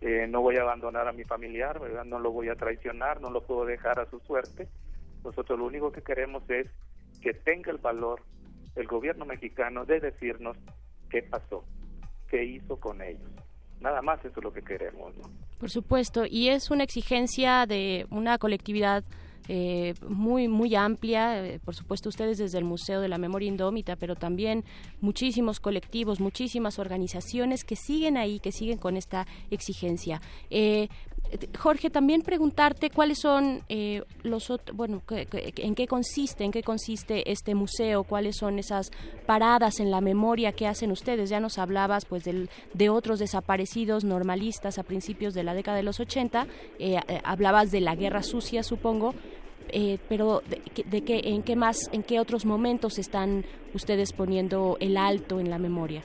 eh, 0.00 0.26
no 0.28 0.42
voy 0.42 0.56
a 0.56 0.62
abandonar 0.62 1.08
a 1.08 1.12
mi 1.12 1.24
familiar, 1.24 1.80
no 2.06 2.18
lo 2.18 2.32
voy 2.32 2.48
a 2.48 2.54
traicionar, 2.54 3.20
no 3.20 3.30
lo 3.30 3.42
puedo 3.42 3.64
dejar 3.64 3.98
a 3.98 4.10
su 4.10 4.20
suerte. 4.20 4.68
Nosotros 5.24 5.58
lo 5.58 5.66
único 5.66 5.90
que 5.90 6.02
queremos 6.02 6.42
es 6.50 6.68
que 7.20 7.32
tenga 7.32 7.70
el 7.70 7.78
valor 7.78 8.20
el 8.76 8.86
gobierno 8.86 9.24
mexicano 9.24 9.84
de 9.84 10.00
decirnos 10.00 10.56
qué 11.10 11.22
pasó, 11.22 11.64
qué 12.28 12.44
hizo 12.44 12.78
con 12.78 13.00
ellos. 13.00 13.30
Nada 13.80 14.02
más 14.02 14.20
eso 14.24 14.38
es 14.38 14.44
lo 14.44 14.52
que 14.52 14.62
queremos, 14.62 15.16
¿no? 15.16 15.24
Por 15.58 15.70
supuesto, 15.70 16.24
y 16.28 16.48
es 16.48 16.70
una 16.70 16.84
exigencia 16.84 17.66
de 17.66 18.06
una 18.10 18.38
colectividad 18.38 19.04
eh, 19.48 19.94
muy 20.08 20.48
muy 20.48 20.74
amplia 20.74 21.44
eh, 21.44 21.60
por 21.64 21.74
supuesto 21.74 22.08
ustedes 22.08 22.38
desde 22.38 22.58
el 22.58 22.64
Museo 22.64 23.00
de 23.00 23.08
la 23.08 23.18
Memoria 23.18 23.48
Indómita 23.48 23.96
pero 23.96 24.16
también 24.16 24.64
muchísimos 25.00 25.60
colectivos 25.60 26.20
muchísimas 26.20 26.78
organizaciones 26.78 27.64
que 27.64 27.76
siguen 27.76 28.16
ahí 28.16 28.40
que 28.40 28.52
siguen 28.52 28.78
con 28.78 28.96
esta 28.96 29.26
exigencia 29.50 30.20
eh, 30.50 30.88
Jorge, 31.58 31.90
también 31.90 32.22
preguntarte 32.22 32.90
cuáles 32.90 33.18
son 33.18 33.62
eh, 33.68 34.02
los 34.22 34.52
bueno, 34.74 35.02
en 35.08 35.74
qué 35.74 35.86
consiste, 35.86 36.44
en 36.44 36.52
qué 36.52 36.62
consiste 36.62 37.30
este 37.30 37.54
museo, 37.54 38.04
cuáles 38.04 38.36
son 38.36 38.58
esas 38.58 38.90
paradas 39.26 39.80
en 39.80 39.90
la 39.90 40.00
memoria 40.00 40.52
que 40.52 40.66
hacen 40.66 40.92
ustedes. 40.92 41.30
Ya 41.30 41.40
nos 41.40 41.58
hablabas, 41.58 42.04
pues, 42.04 42.24
del, 42.24 42.48
de 42.74 42.90
otros 42.90 43.18
desaparecidos 43.18 44.04
normalistas 44.04 44.78
a 44.78 44.84
principios 44.84 45.34
de 45.34 45.42
la 45.42 45.54
década 45.54 45.76
de 45.76 45.82
los 45.82 46.00
80. 46.00 46.46
Eh, 46.78 47.00
eh, 47.08 47.20
hablabas 47.24 47.70
de 47.70 47.80
la 47.80 47.96
guerra 47.96 48.22
sucia, 48.22 48.62
supongo. 48.62 49.14
Pero 50.08 50.42
de, 50.48 51.02
qué, 51.02 51.20
en 51.24 51.42
qué 51.42 51.56
más, 51.56 51.78
en 51.92 52.02
qué 52.02 52.20
otros 52.20 52.44
momentos 52.44 52.98
están 52.98 53.44
ustedes 53.74 54.12
poniendo 54.12 54.76
el 54.80 54.96
alto 54.96 55.40
en 55.40 55.50
la 55.50 55.58
memoria. 55.58 56.02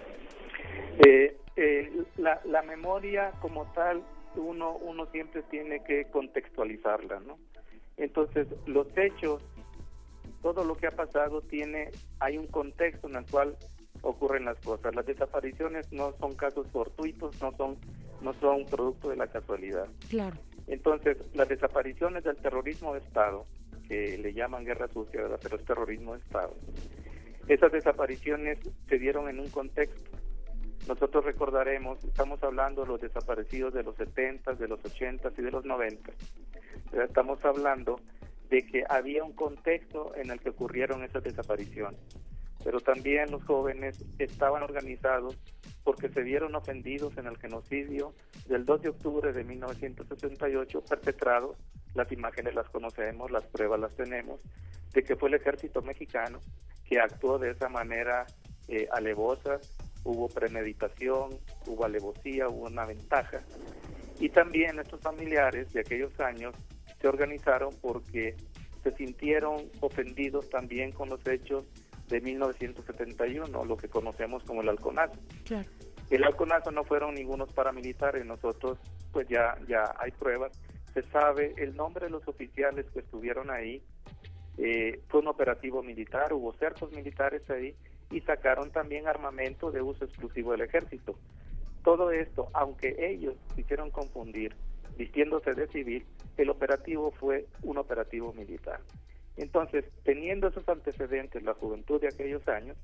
la, 2.17 2.41
la 2.45 2.61
memoria 2.63 3.31
como 3.41 3.65
tal 3.73 4.01
uno, 4.35 4.77
uno 4.77 5.05
siempre 5.07 5.43
tiene 5.43 5.83
que 5.83 6.05
contextualizarla, 6.05 7.19
¿no? 7.21 7.37
Entonces, 7.97 8.47
los 8.65 8.87
hechos, 8.97 9.43
todo 10.41 10.63
lo 10.63 10.75
que 10.75 10.87
ha 10.87 10.91
pasado 10.91 11.41
tiene, 11.41 11.91
hay 12.19 12.37
un 12.37 12.47
contexto 12.47 13.07
en 13.07 13.17
el 13.17 13.25
cual 13.25 13.55
ocurren 14.01 14.45
las 14.45 14.57
cosas. 14.59 14.95
Las 14.95 15.05
desapariciones 15.05 15.91
no 15.91 16.13
son 16.19 16.35
casos 16.35 16.67
fortuitos, 16.71 17.39
no 17.41 17.51
son, 17.57 17.77
no 18.21 18.33
son 18.35 18.65
producto 18.65 19.09
de 19.09 19.15
la 19.15 19.27
casualidad. 19.27 19.87
Claro. 20.09 20.37
Entonces, 20.67 21.17
las 21.33 21.49
desapariciones 21.49 22.23
del 22.23 22.37
terrorismo 22.37 22.93
de 22.93 22.99
Estado, 22.99 23.45
que 23.87 24.17
le 24.17 24.33
llaman 24.33 24.63
guerra 24.63 24.87
sucia, 24.87 25.21
pero 25.41 25.57
es 25.57 25.65
terrorismo 25.65 26.13
de 26.13 26.19
Estado, 26.19 26.55
esas 27.47 27.71
desapariciones 27.71 28.59
se 28.87 28.99
dieron 28.99 29.27
en 29.29 29.39
un 29.39 29.49
contexto 29.49 30.11
nosotros 30.87 31.23
recordaremos, 31.23 32.03
estamos 32.03 32.41
hablando 32.43 32.81
de 32.81 32.87
los 32.87 33.01
desaparecidos 33.01 33.73
de 33.73 33.83
los 33.83 33.95
70, 33.95 34.55
de 34.55 34.67
los 34.67 34.83
80 34.83 35.31
y 35.37 35.41
de 35.41 35.51
los 35.51 35.63
90. 35.63 36.11
Estamos 37.03 37.43
hablando 37.45 37.99
de 38.49 38.65
que 38.65 38.83
había 38.89 39.23
un 39.23 39.33
contexto 39.33 40.13
en 40.15 40.31
el 40.31 40.39
que 40.39 40.49
ocurrieron 40.49 41.03
esas 41.03 41.23
desapariciones, 41.23 41.99
pero 42.63 42.79
también 42.79 43.31
los 43.31 43.43
jóvenes 43.45 44.03
estaban 44.17 44.63
organizados 44.63 45.37
porque 45.83 46.09
se 46.09 46.21
vieron 46.21 46.55
ofendidos 46.55 47.17
en 47.17 47.27
el 47.27 47.37
genocidio 47.37 48.13
del 48.47 48.65
2 48.65 48.81
de 48.81 48.89
octubre 48.89 49.33
de 49.33 49.43
1968 49.43 50.81
perpetrado, 50.81 51.55
las 51.93 52.11
imágenes 52.11 52.55
las 52.55 52.69
conocemos, 52.69 53.31
las 53.31 53.45
pruebas 53.45 53.79
las 53.79 53.95
tenemos, 53.95 54.39
de 54.93 55.03
que 55.03 55.15
fue 55.15 55.29
el 55.29 55.35
ejército 55.35 55.81
mexicano 55.81 56.39
que 56.85 56.99
actuó 56.99 57.39
de 57.39 57.51
esa 57.51 57.69
manera 57.69 58.25
eh, 58.67 58.87
alevosa, 58.91 59.59
hubo 60.03 60.27
premeditación, 60.27 61.39
hubo 61.65 61.85
alevosía, 61.85 62.49
hubo 62.49 62.67
una 62.67 62.85
ventaja. 62.85 63.41
Y 64.19 64.29
también 64.29 64.79
estos 64.79 65.01
familiares 65.01 65.71
de 65.73 65.81
aquellos 65.81 66.19
años 66.19 66.53
se 66.99 67.07
organizaron 67.07 67.73
porque 67.81 68.35
se 68.83 68.91
sintieron 68.95 69.69
ofendidos 69.79 70.49
también 70.49 70.91
con 70.91 71.09
los 71.09 71.25
hechos 71.27 71.65
de 72.11 72.21
1971, 72.21 73.65
lo 73.65 73.77
que 73.77 73.87
conocemos 73.87 74.43
como 74.43 74.61
el 74.61 74.69
halconazo. 74.69 75.17
El 76.09 76.23
halconazo 76.25 76.71
no 76.71 76.83
fueron 76.83 77.15
ningunos 77.15 77.51
paramilitares, 77.53 78.25
nosotros 78.25 78.77
pues 79.13 79.27
ya, 79.29 79.57
ya 79.67 79.95
hay 79.97 80.11
pruebas, 80.11 80.51
se 80.93 81.03
sabe 81.03 81.53
el 81.57 81.75
nombre 81.75 82.05
de 82.05 82.11
los 82.11 82.27
oficiales 82.27 82.85
que 82.93 82.99
estuvieron 82.99 83.49
ahí, 83.49 83.81
eh, 84.57 85.01
fue 85.07 85.21
un 85.21 85.29
operativo 85.29 85.81
militar, 85.81 86.33
hubo 86.33 86.53
cercos 86.53 86.91
militares 86.91 87.49
ahí 87.49 87.73
y 88.11 88.19
sacaron 88.21 88.71
también 88.71 89.07
armamento 89.07 89.71
de 89.71 89.81
uso 89.81 90.03
exclusivo 90.03 90.51
del 90.51 90.61
ejército. 90.61 91.17
Todo 91.83 92.11
esto, 92.11 92.49
aunque 92.53 92.93
ellos 92.99 93.35
quisieron 93.55 93.89
confundir 93.89 94.53
vistiéndose 94.97 95.53
de 95.53 95.67
civil, 95.69 96.05
el 96.37 96.49
operativo 96.49 97.11
fue 97.11 97.47
un 97.63 97.77
operativo 97.77 98.33
militar. 98.33 98.81
Entonces, 99.41 99.85
teniendo 100.03 100.49
esos 100.49 100.69
antecedentes, 100.69 101.41
la 101.41 101.55
juventud 101.55 101.99
de 101.99 102.09
aquellos 102.09 102.47
años, 102.47 102.77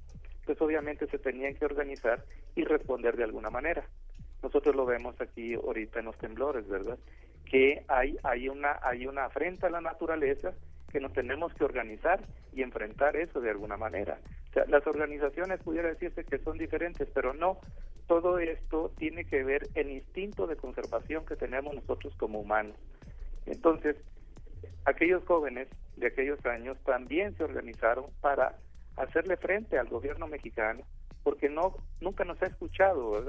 pues 0.43 0.59
obviamente 0.59 1.05
se 1.05 1.19
tenían 1.19 1.53
que 1.53 1.65
organizar 1.65 2.23
y 2.55 2.63
responder 2.63 3.15
de 3.15 3.25
alguna 3.25 3.51
manera. 3.51 3.87
Nosotros 4.41 4.75
lo 4.75 4.85
vemos 4.85 5.21
aquí 5.21 5.53
ahorita 5.53 5.99
en 5.99 6.05
los 6.05 6.17
temblores, 6.17 6.67
¿verdad? 6.67 6.97
Que 7.45 7.83
hay, 7.87 8.17
hay, 8.23 8.49
una, 8.49 8.79
hay 8.81 9.05
una 9.05 9.25
afrenta 9.25 9.67
a 9.67 9.69
la 9.69 9.81
naturaleza 9.81 10.55
que 10.91 10.99
nos 10.99 11.13
tenemos 11.13 11.53
que 11.53 11.63
organizar 11.63 12.21
y 12.53 12.63
enfrentar 12.63 13.15
eso 13.17 13.39
de 13.39 13.51
alguna 13.51 13.77
manera. 13.77 14.19
Las 14.67 14.87
organizaciones 14.87 15.61
pudiera 15.61 15.89
decirse 15.89 16.23
que 16.23 16.39
son 16.39 16.57
diferentes, 16.57 17.07
pero 17.13 17.35
no. 17.35 17.59
Todo 18.07 18.39
esto 18.39 18.91
tiene 18.97 19.25
que 19.25 19.43
ver 19.43 19.67
el 19.75 19.91
instinto 19.91 20.47
de 20.47 20.55
conservación 20.55 21.23
que 21.23 21.35
tenemos 21.35 21.75
nosotros 21.75 22.15
como 22.15 22.39
humanos. 22.39 22.75
Entonces, 23.45 23.95
aquellos 24.85 25.23
jóvenes 25.25 25.67
de 25.95 26.07
aquellos 26.07 26.43
años 26.45 26.77
también 26.85 27.35
se 27.35 27.43
organizaron 27.43 28.05
para 28.21 28.55
hacerle 28.95 29.37
frente 29.37 29.77
al 29.77 29.87
gobierno 29.87 30.27
mexicano 30.27 30.83
porque 31.23 31.49
no 31.49 31.75
nunca 31.99 32.23
nos 32.23 32.41
ha 32.41 32.45
escuchado. 32.45 33.21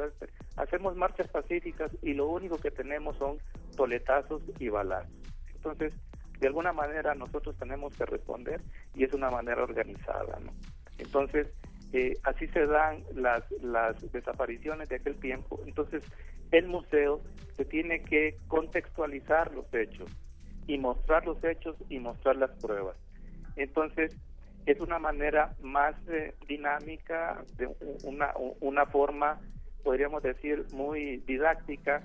Hacemos 0.57 0.95
marchas 0.95 1.29
pacíficas 1.31 1.91
y 2.01 2.14
lo 2.14 2.29
único 2.29 2.57
que 2.59 2.71
tenemos 2.71 3.17
son 3.17 3.38
toletazos 3.77 4.41
y 4.61 4.69
balazos. 4.69 5.11
Entonces, 5.53 5.93
de 6.38 6.47
alguna 6.47 6.73
manera 6.73 7.17
nosotros 7.17 7.57
tenemos 7.59 7.97
que 7.97 8.07
responder 8.07 8.61
y 8.95 9.03
es 9.03 9.12
una 9.14 9.31
manera 9.31 9.64
organizada, 9.64 10.38
¿no? 10.38 10.53
Entonces, 10.99 11.49
eh, 11.93 12.17
así 12.23 12.47
se 12.47 12.67
dan 12.67 13.03
las, 13.14 13.51
las 13.62 14.01
desapariciones 14.12 14.88
de 14.88 14.97
aquel 14.97 15.17
tiempo. 15.17 15.61
Entonces, 15.67 16.05
el 16.53 16.69
museo 16.69 17.21
se 17.57 17.64
tiene 17.64 18.05
que 18.05 18.37
contextualizar 18.47 19.53
los 19.53 19.67
hechos 19.75 20.09
y 20.68 20.78
mostrar 20.78 21.26
los 21.26 21.42
hechos 21.42 21.74
y 21.88 21.98
mostrar 21.98 22.37
las 22.37 22.50
pruebas. 22.61 22.96
Entonces, 23.57 24.16
es 24.66 24.78
una 24.81 25.00
manera 25.00 25.57
más 25.61 25.96
eh, 26.09 26.35
dinámica, 26.46 27.42
una, 28.04 28.33
una 28.61 28.87
forma, 28.87 29.40
podríamos 29.83 30.22
decir, 30.22 30.64
muy 30.72 31.16
didáctica 31.26 32.04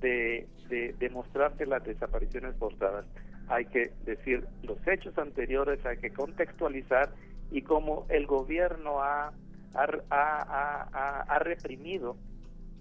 de, 0.00 0.46
de, 0.68 0.92
de 0.98 1.08
mostrarte 1.08 1.64
las 1.64 1.82
desapariciones 1.84 2.54
forzadas 2.58 3.06
hay 3.50 3.64
que 3.66 3.92
decir 4.04 4.46
los 4.62 4.78
hechos 4.86 5.18
anteriores, 5.18 5.84
hay 5.84 5.98
que 5.98 6.10
contextualizar 6.12 7.10
y 7.50 7.62
cómo 7.62 8.06
el 8.08 8.26
gobierno 8.26 9.02
ha, 9.02 9.32
ha, 9.74 11.24
ha, 11.28 11.38
reprimido 11.40 12.16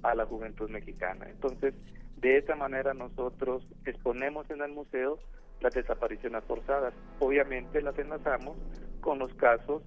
a 0.04 0.14
la 0.14 0.28
juventud 0.28 0.70
mexicana. 0.70 1.28
Entonces, 1.28 1.74
de 2.22 2.38
esa 2.38 2.56
manera 2.56 2.94
nosotros 2.94 3.64
exponemos 3.86 4.50
en 4.50 4.62
el 4.62 4.72
museo 4.72 5.20
las 5.62 5.74
desapariciones 5.74 6.44
forzadas. 6.46 6.94
Obviamente 7.20 7.82
las 7.82 7.98
enlazamos 7.98 8.58
con 9.02 9.20
los 9.20 9.34
casos 9.36 9.84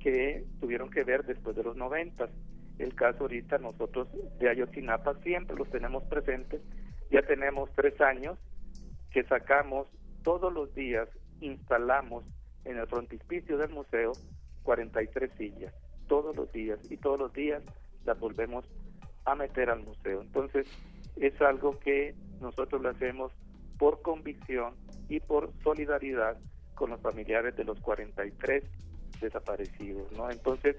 que 0.00 0.44
tuvieron 0.60 0.90
que 0.90 1.04
ver 1.04 1.24
después 1.24 1.56
de 1.56 1.64
los 1.64 1.76
noventas. 1.76 2.30
El 2.78 2.94
caso 2.94 3.22
ahorita 3.22 3.58
nosotros 3.58 4.08
de 4.38 4.48
Ayotzinapa 4.48 5.14
siempre 5.22 5.56
los 5.56 5.70
tenemos 5.70 6.04
presentes. 6.04 6.60
Ya 7.10 7.22
tenemos 7.22 7.70
tres 7.74 8.00
años 8.00 8.38
que 9.10 9.24
sacamos 9.24 9.86
todos 10.22 10.52
los 10.52 10.74
días 10.74 11.08
instalamos 11.40 12.24
en 12.64 12.78
el 12.78 12.86
frontispicio 12.86 13.58
del 13.58 13.70
museo 13.70 14.12
43 14.62 15.30
sillas, 15.36 15.74
todos 16.08 16.34
los 16.34 16.50
días, 16.52 16.78
y 16.90 16.96
todos 16.96 17.18
los 17.18 17.32
días 17.32 17.62
las 18.04 18.18
volvemos 18.18 18.64
a 19.24 19.34
meter 19.34 19.70
al 19.70 19.80
museo. 19.84 20.22
Entonces, 20.22 20.66
es 21.16 21.40
algo 21.40 21.78
que 21.78 22.14
nosotros 22.40 22.82
lo 22.82 22.90
hacemos 22.90 23.32
por 23.78 24.02
convicción 24.02 24.74
y 25.08 25.20
por 25.20 25.50
solidaridad 25.62 26.36
con 26.74 26.90
los 26.90 27.00
familiares 27.00 27.56
de 27.56 27.64
los 27.64 27.80
43 27.80 28.64
desaparecidos, 29.20 30.10
¿no? 30.12 30.30
Entonces, 30.30 30.76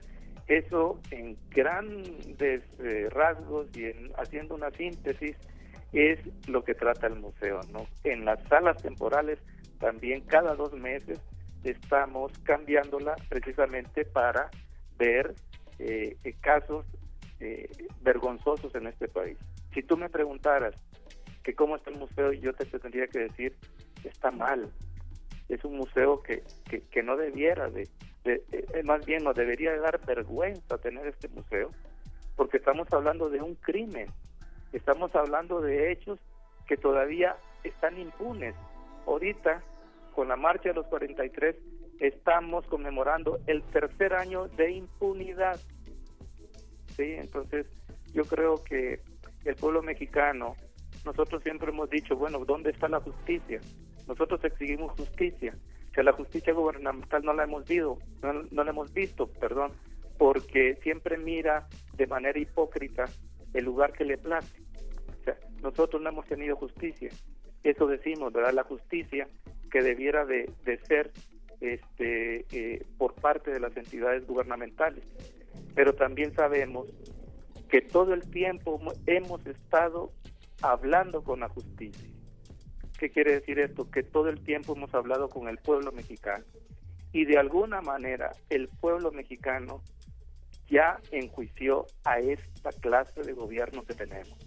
eso 0.48 1.00
en 1.12 1.38
grandes 1.50 2.63
eh, 2.80 3.08
rasgos 3.10 3.67
y 3.76 3.86
en, 3.86 4.12
haciendo 4.17 4.56
una 4.56 4.69
síntesis 4.71 5.36
es 5.93 6.19
lo 6.48 6.63
que 6.63 6.76
trata 6.76 7.08
el 7.08 7.15
museo, 7.15 7.62
¿no? 7.71 7.88
En 8.04 8.26
las 8.26 8.43
salas 8.48 8.82
temporales 8.82 9.39
también 9.80 10.21
cada 10.21 10.56
dos 10.56 10.74
meses 10.74 11.19
estamos 11.63 12.32
cambiándola 12.43 13.15
precisamente 13.30 14.06
para 14.06 14.50
ver 14.98 15.34
eh, 15.80 16.17
eh, 16.24 16.36
casos 16.41 16.86
eh, 17.39 17.69
vergonzosos 18.02 18.74
en 18.76 18.88
este 18.88 19.08
país. 19.08 19.38
Si 19.75 19.83
tú 19.83 19.97
me 19.97 20.09
preguntaras 20.09 20.73
que 21.43 21.53
cómo 21.53 21.75
está 21.75 21.91
el 21.91 21.99
museo, 21.99 22.31
yo 22.31 22.53
te 22.53 22.65
tendría 22.65 23.05
que 23.07 23.19
decir, 23.19 23.55
está 24.03 24.31
mal. 24.31 24.71
Es 25.47 25.63
un 25.63 25.77
museo 25.77 26.23
que, 26.23 26.43
que, 26.89 27.03
no 27.03 27.15
debiera 27.17 27.69
de, 27.69 27.88
de, 28.23 28.43
más 28.83 29.05
bien 29.05 29.23
nos 29.23 29.35
debería 29.35 29.71
de 29.73 29.79
dar 29.79 30.03
vergüenza 30.03 30.79
tener 30.79 31.05
este 31.05 31.27
museo, 31.27 31.69
porque 32.35 32.57
estamos 32.57 32.88
hablando 32.91 33.29
de 33.29 33.41
un 33.41 33.53
crimen, 33.55 34.07
Estamos 34.75 35.15
hablando 35.15 35.61
de 35.61 35.91
hechos 35.93 36.19
que 36.67 36.75
todavía 36.75 37.38
están 37.63 37.97
impunes. 37.97 38.55
Ahorita, 39.07 39.63
con 40.13 40.27
la 40.27 40.35
marcha 40.35 40.67
de 40.69 40.75
los 40.75 40.88
43, 40.88 41.55
estamos 42.01 42.67
conmemorando 42.67 43.39
el 43.47 43.63
tercer 43.63 44.13
año 44.13 44.49
de 44.49 44.71
impunidad. 44.71 45.61
Sí, 46.97 47.13
entonces 47.13 47.67
yo 48.13 48.25
creo 48.25 48.61
que 48.65 48.99
el 49.45 49.55
pueblo 49.55 49.81
mexicano, 49.81 50.55
nosotros 51.05 51.43
siempre 51.43 51.69
hemos 51.69 51.89
dicho, 51.89 52.15
bueno, 52.15 52.43
¿dónde 52.45 52.71
está 52.71 52.89
la 52.89 52.99
justicia? 52.99 53.62
Nosotros 54.08 54.43
exigimos 54.43 54.91
justicia. 54.93 55.55
Que 55.93 56.03
la 56.03 56.12
justicia 56.12 56.51
gubernamental 56.51 57.23
no 57.23 57.34
la 57.34 57.43
hemos 57.45 57.65
visto, 57.65 57.97
no, 58.21 58.34
no 58.51 58.63
la 58.65 58.71
hemos 58.71 58.91
visto, 58.93 59.27
perdón, 59.27 59.71
porque 60.17 60.75
siempre 60.84 61.17
mira 61.17 61.67
de 61.95 62.05
manera 62.05 62.38
hipócrita 62.38 63.05
el 63.53 63.63
lugar 63.63 63.93
que 63.93 64.03
le 64.03 64.17
place. 64.17 64.62
O 65.21 65.23
sea, 65.23 65.38
nosotros 65.62 66.01
no 66.01 66.10
hemos 66.10 66.25
tenido 66.25 66.58
justicia. 66.58 67.10
Eso 67.63 67.88
decimos, 67.88 68.34
¿verdad? 68.34 68.53
La 68.53 68.63
justicia 68.63 69.27
que 69.71 69.81
debiera 69.81 70.25
de, 70.25 70.49
ser 70.88 71.12
este, 71.62 72.45
eh, 72.51 72.86
por 72.97 73.13
parte 73.13 73.51
de 73.51 73.60
las 73.60 73.75
entidades 73.77 74.27
gubernamentales. 74.27 75.03
Pero 75.73 75.95
también 75.95 76.34
sabemos 76.34 76.88
que 77.69 77.82
todo 77.82 78.13
el 78.13 78.30
tiempo 78.30 78.80
hemos 79.06 79.45
estado 79.45 80.12
hablando 80.62 81.23
con 81.23 81.39
la 81.41 81.49
justicia. 81.49 82.10
¿Qué 82.97 83.10
quiere 83.10 83.34
decir 83.34 83.60
esto? 83.60 83.89
Que 83.91 84.04
todo 84.04 84.30
el 84.30 84.41
tiempo 84.43 84.75
hemos 84.75 84.93
hablado 84.93 85.30
con 85.30 85.47
el 85.47 85.58
pueblo 85.58 85.91
mexicano. 85.91 86.45
Y 87.12 87.25
de 87.25 87.38
alguna 87.38 87.82
manera 87.82 88.32
el 88.49 88.67
pueblo 88.67 89.12
mexicano 89.12 89.82
ya 90.69 90.99
enjuició 91.12 91.86
a 92.04 92.19
esta 92.19 92.71
clase 92.71 93.21
de 93.21 93.34
gobierno 93.34 93.84
que 93.84 93.93
tenemos. 93.93 94.38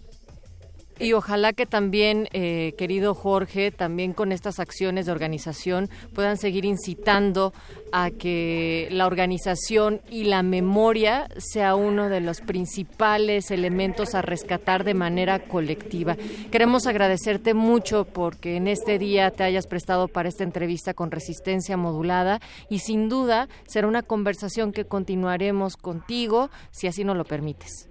Y 0.99 1.13
ojalá 1.13 1.53
que 1.53 1.65
también, 1.65 2.27
eh, 2.33 2.73
querido 2.77 3.15
Jorge, 3.15 3.71
también 3.71 4.11
con 4.11 4.33
estas 4.33 4.59
acciones 4.59 5.05
de 5.05 5.13
organización 5.13 5.89
puedan 6.13 6.37
seguir 6.37 6.65
incitando 6.65 7.53
a 7.93 8.11
que 8.11 8.89
la 8.91 9.07
organización 9.07 10.01
y 10.09 10.25
la 10.25 10.43
memoria 10.43 11.29
sea 11.37 11.75
uno 11.75 12.09
de 12.09 12.19
los 12.19 12.41
principales 12.41 13.49
elementos 13.49 14.13
a 14.13 14.21
rescatar 14.21 14.83
de 14.83 14.93
manera 14.93 15.39
colectiva. 15.39 16.17
Queremos 16.51 16.85
agradecerte 16.85 17.53
mucho 17.53 18.05
porque 18.05 18.57
en 18.57 18.67
este 18.67 18.99
día 18.99 19.31
te 19.31 19.43
hayas 19.43 19.67
prestado 19.67 20.09
para 20.09 20.29
esta 20.29 20.43
entrevista 20.43 20.93
con 20.93 21.11
resistencia 21.11 21.77
modulada 21.77 22.41
y 22.69 22.79
sin 22.79 23.07
duda 23.07 23.47
será 23.67 23.87
una 23.87 24.03
conversación 24.03 24.73
que 24.73 24.85
continuaremos 24.85 25.77
contigo 25.77 26.49
si 26.71 26.87
así 26.87 27.03
nos 27.03 27.15
lo 27.15 27.23
permites. 27.23 27.88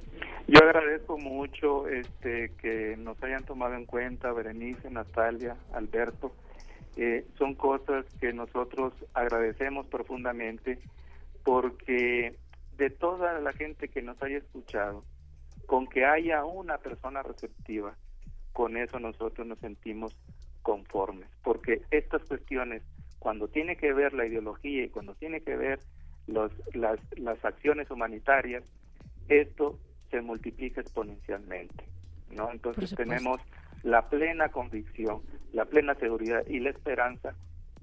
Yo 0.48 0.60
agradezco 0.62 1.18
mucho 1.18 1.86
este, 1.88 2.54
que 2.54 2.96
nos 2.96 3.22
hayan 3.22 3.44
tomado 3.44 3.74
en 3.74 3.84
cuenta 3.84 4.32
Berenice, 4.32 4.90
Natalia, 4.90 5.58
Alberto. 5.74 6.32
Eh, 6.96 7.26
son 7.36 7.54
cosas 7.54 8.06
que 8.18 8.32
nosotros 8.32 8.94
agradecemos 9.12 9.86
profundamente 9.88 10.78
porque 11.44 12.34
de 12.78 12.88
toda 12.88 13.38
la 13.40 13.52
gente 13.52 13.88
que 13.88 14.00
nos 14.00 14.22
haya 14.22 14.38
escuchado, 14.38 15.04
con 15.66 15.86
que 15.86 16.06
haya 16.06 16.46
una 16.46 16.78
persona 16.78 17.22
receptiva, 17.22 17.94
con 18.54 18.78
eso 18.78 18.98
nosotros 18.98 19.46
nos 19.46 19.58
sentimos 19.58 20.16
conformes, 20.62 21.28
porque 21.42 21.82
estas 21.90 22.22
cuestiones, 22.22 22.82
cuando 23.18 23.48
tiene 23.48 23.76
que 23.76 23.92
ver 23.92 24.14
la 24.14 24.24
ideología 24.24 24.84
y 24.84 24.88
cuando 24.88 25.14
tiene 25.14 25.42
que 25.42 25.56
ver 25.56 25.78
los, 26.26 26.50
las, 26.72 26.98
las 27.18 27.44
acciones 27.44 27.90
humanitarias, 27.90 28.64
esto 29.28 29.78
se 30.10 30.20
multiplica 30.20 30.80
exponencialmente, 30.80 31.84
¿no? 32.30 32.50
Entonces 32.50 32.94
tenemos 32.94 33.40
la 33.82 34.08
plena 34.08 34.48
convicción, 34.50 35.22
la 35.52 35.64
plena 35.64 35.94
seguridad 35.94 36.46
y 36.46 36.60
la 36.60 36.70
esperanza 36.70 37.34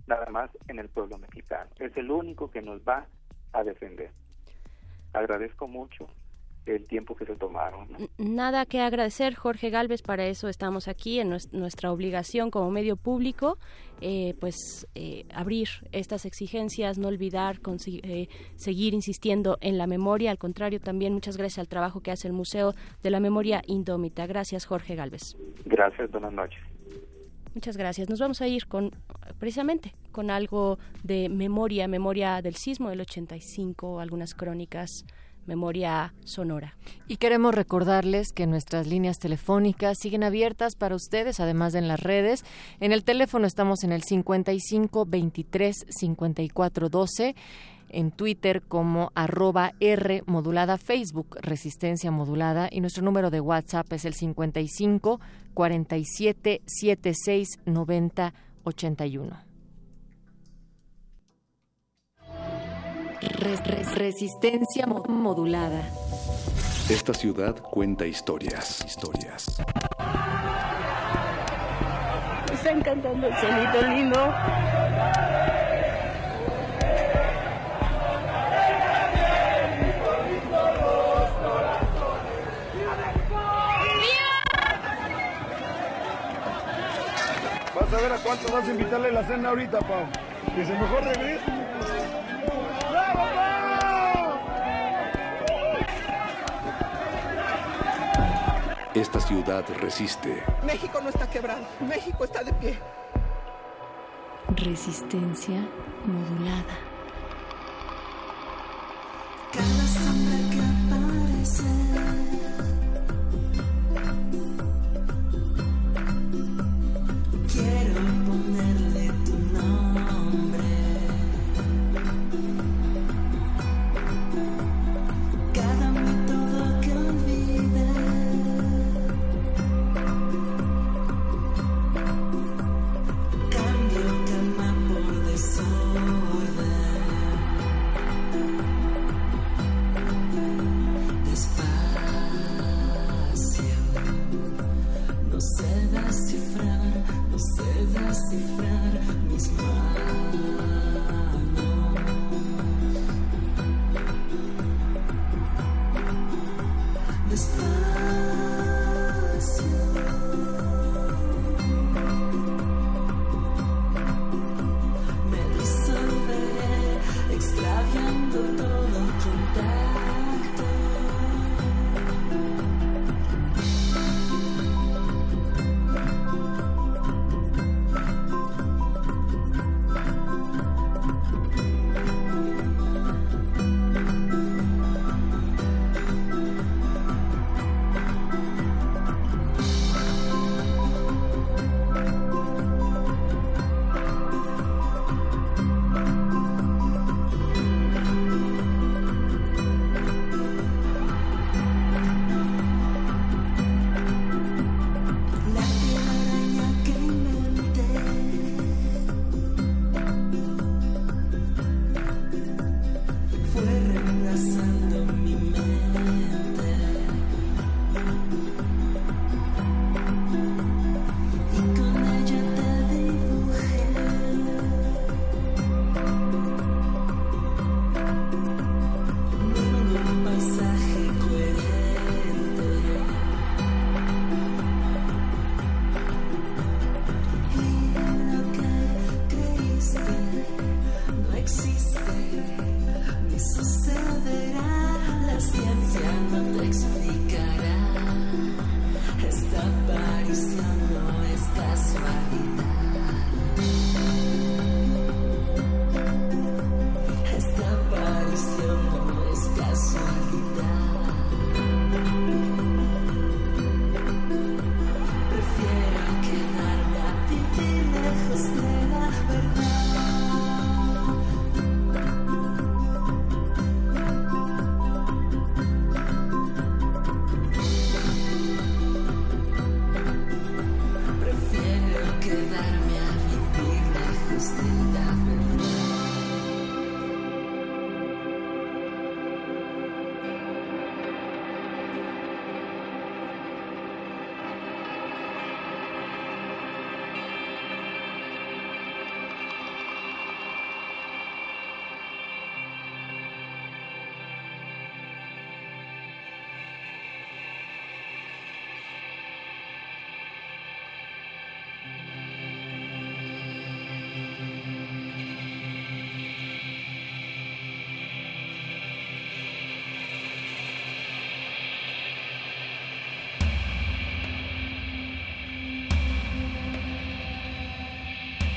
nada 0.08 0.28
más 0.28 0.50
en 0.68 0.80
el 0.80 0.90
pueblo 0.90 1.18
mexicano. 1.18 1.70
Es 1.80 1.96
el 1.98 2.12
único 2.12 2.52
que 2.52 2.62
nos 2.62 2.82
va 2.82 3.08
a 3.54 3.64
defender. 3.64 4.12
Agradezco 5.14 5.68
mucho 5.68 6.08
el 6.66 6.88
tiempo 6.88 7.16
que 7.16 7.26
se 7.26 7.36
tomaron. 7.36 7.88
Nada 8.18 8.66
que 8.66 8.82
agradecer, 8.82 9.36
Jorge 9.36 9.70
Galvez, 9.70 10.02
para 10.02 10.26
eso 10.26 10.48
estamos 10.48 10.88
aquí, 10.88 11.20
en 11.20 11.30
nuestra 11.30 11.92
obligación 11.92 12.52
como 12.52 12.72
medio 12.72 12.96
público, 12.96 13.58
eh, 14.02 14.36
pues 14.40 14.88
eh, 14.96 15.26
abrir 15.34 15.68
estas 15.92 16.26
exigencias, 16.26 16.98
no 16.98 17.08
olvidar, 17.08 17.58
eh, 18.04 18.28
seguir 18.56 18.94
insistiendo 18.94 19.58
en 19.62 19.78
la 19.78 19.88
memoria, 19.88 20.32
al 20.32 20.38
contrario, 20.38 20.80
también 20.80 21.14
muchas 21.14 21.38
gracias 21.38 21.60
al 21.60 21.68
trabajo 21.68 22.02
que 22.02 22.12
hace 22.12 22.28
el 22.28 22.34
Museo 22.34 22.74
de 23.04 23.10
la 23.10 23.20
Memoria 23.20 23.62
Indómita. 23.68 24.26
Gracias, 24.28 24.66
Jorge 24.66 24.96
Galvez. 24.96 25.36
Gracias, 25.66 26.12
buenas 26.12 26.34
noches. 26.34 26.60
Muchas 27.54 27.78
gracias. 27.78 28.10
Nos 28.10 28.20
vamos 28.20 28.42
a 28.42 28.48
ir 28.50 28.68
con 28.68 28.92
precisamente 29.40 29.94
con 30.12 30.30
algo 30.30 30.78
de 31.04 31.30
memoria, 31.30 31.88
memoria 31.88 32.42
del 32.42 32.56
sismo 32.56 32.90
del 32.90 33.02
85, 33.02 34.02
algunas 34.02 34.34
crónicas 34.34 35.06
memoria 35.46 36.14
sonora. 36.24 36.76
Y 37.08 37.18
queremos 37.18 37.54
recordarles 37.54 38.32
que 38.32 38.48
nuestras 38.48 38.88
líneas 38.88 39.18
telefónicas 39.20 39.98
siguen 40.00 40.24
abiertas 40.24 40.76
para 40.76 40.96
ustedes, 40.96 41.40
además 41.40 41.74
de 41.74 41.80
en 41.80 41.88
las 41.88 42.00
redes. 42.00 42.44
En 42.80 42.92
el 42.92 43.04
teléfono 43.04 43.48
estamos 43.48 43.84
en 43.84 43.92
el 43.92 44.04
55 44.04 45.06
23 45.06 45.86
54 45.90 46.90
12 46.90 47.36
en 47.90 48.12
Twitter 48.12 48.62
como 48.62 49.12
arroba 49.16 49.74
R 49.80 50.24
modulada, 50.26 50.78
Facebook 50.78 51.38
Resistencia 51.42 52.12
Modulada 52.12 52.68
y 52.72 52.82
nuestro 52.82 53.04
número 53.04 53.30
de 53.30 53.40
WhatsApp 53.40 53.92
es 53.94 54.06
el 54.06 54.14
55 54.14 55.20
47 55.54 56.62
76 56.66 57.48
90 57.66 58.34
81. 58.64 59.55
Resistencia 63.96 64.86
modulada. 64.86 65.82
Esta 66.90 67.14
ciudad 67.14 67.56
cuenta 67.62 68.06
historias, 68.06 68.84
historias. 68.86 69.58
está 72.66 72.72
encantando 72.72 73.28
el 73.28 73.36
cielito 73.36 73.82
lindo. 73.90 74.34
Vas 87.76 87.94
a 87.94 87.98
ver 87.98 88.12
a 88.14 88.18
cuántos 88.18 88.52
vas 88.52 88.68
a 88.68 88.72
invitarle 88.72 89.12
la 89.12 89.24
cena 89.28 89.50
ahorita, 89.50 89.80
Pau. 89.80 90.06
Que 90.56 90.66
se 90.66 90.74
mejor 90.74 91.04
regrese. 91.04 91.66
Esta 98.96 99.20
ciudad 99.20 99.66
resiste. 99.82 100.42
México 100.64 101.02
no 101.02 101.10
está 101.10 101.30
quebrado, 101.30 101.66
México 101.82 102.24
está 102.24 102.44
de 102.44 102.54
pie. 102.54 102.80
Resistencia 104.56 105.68
modulada. 106.06 106.76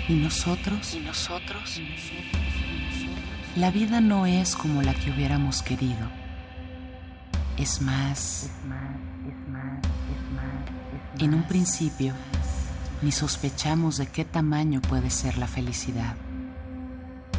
¿Y 0.08 0.14
nosotros? 0.14 0.94
¿Y 0.94 1.00
nosotros? 1.00 1.80
La 3.56 3.70
vida 3.70 4.00
no 4.00 4.24
es 4.24 4.56
como 4.56 4.80
la 4.80 4.94
que 4.94 5.10
hubiéramos 5.10 5.62
querido. 5.62 6.08
Es 7.58 7.82
más. 7.82 8.50
En 11.18 11.34
un 11.34 11.42
principio, 11.42 12.14
ni 13.02 13.12
sospechamos 13.12 13.98
de 13.98 14.06
qué 14.06 14.24
tamaño 14.24 14.80
puede 14.80 15.10
ser 15.10 15.36
la 15.36 15.46
felicidad 15.46 16.14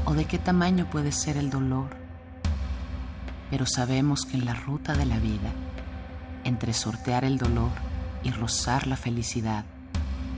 o 0.05 0.13
de 0.13 0.25
qué 0.25 0.37
tamaño 0.37 0.89
puede 0.89 1.11
ser 1.11 1.37
el 1.37 1.49
dolor, 1.49 1.89
pero 3.49 3.65
sabemos 3.65 4.25
que 4.25 4.37
en 4.37 4.45
la 4.45 4.53
ruta 4.53 4.93
de 4.93 5.05
la 5.05 5.17
vida, 5.17 5.51
entre 6.43 6.73
sortear 6.73 7.25
el 7.25 7.37
dolor 7.37 7.71
y 8.23 8.31
rozar 8.31 8.85
la 8.85 8.97
felicidad, 8.97 9.65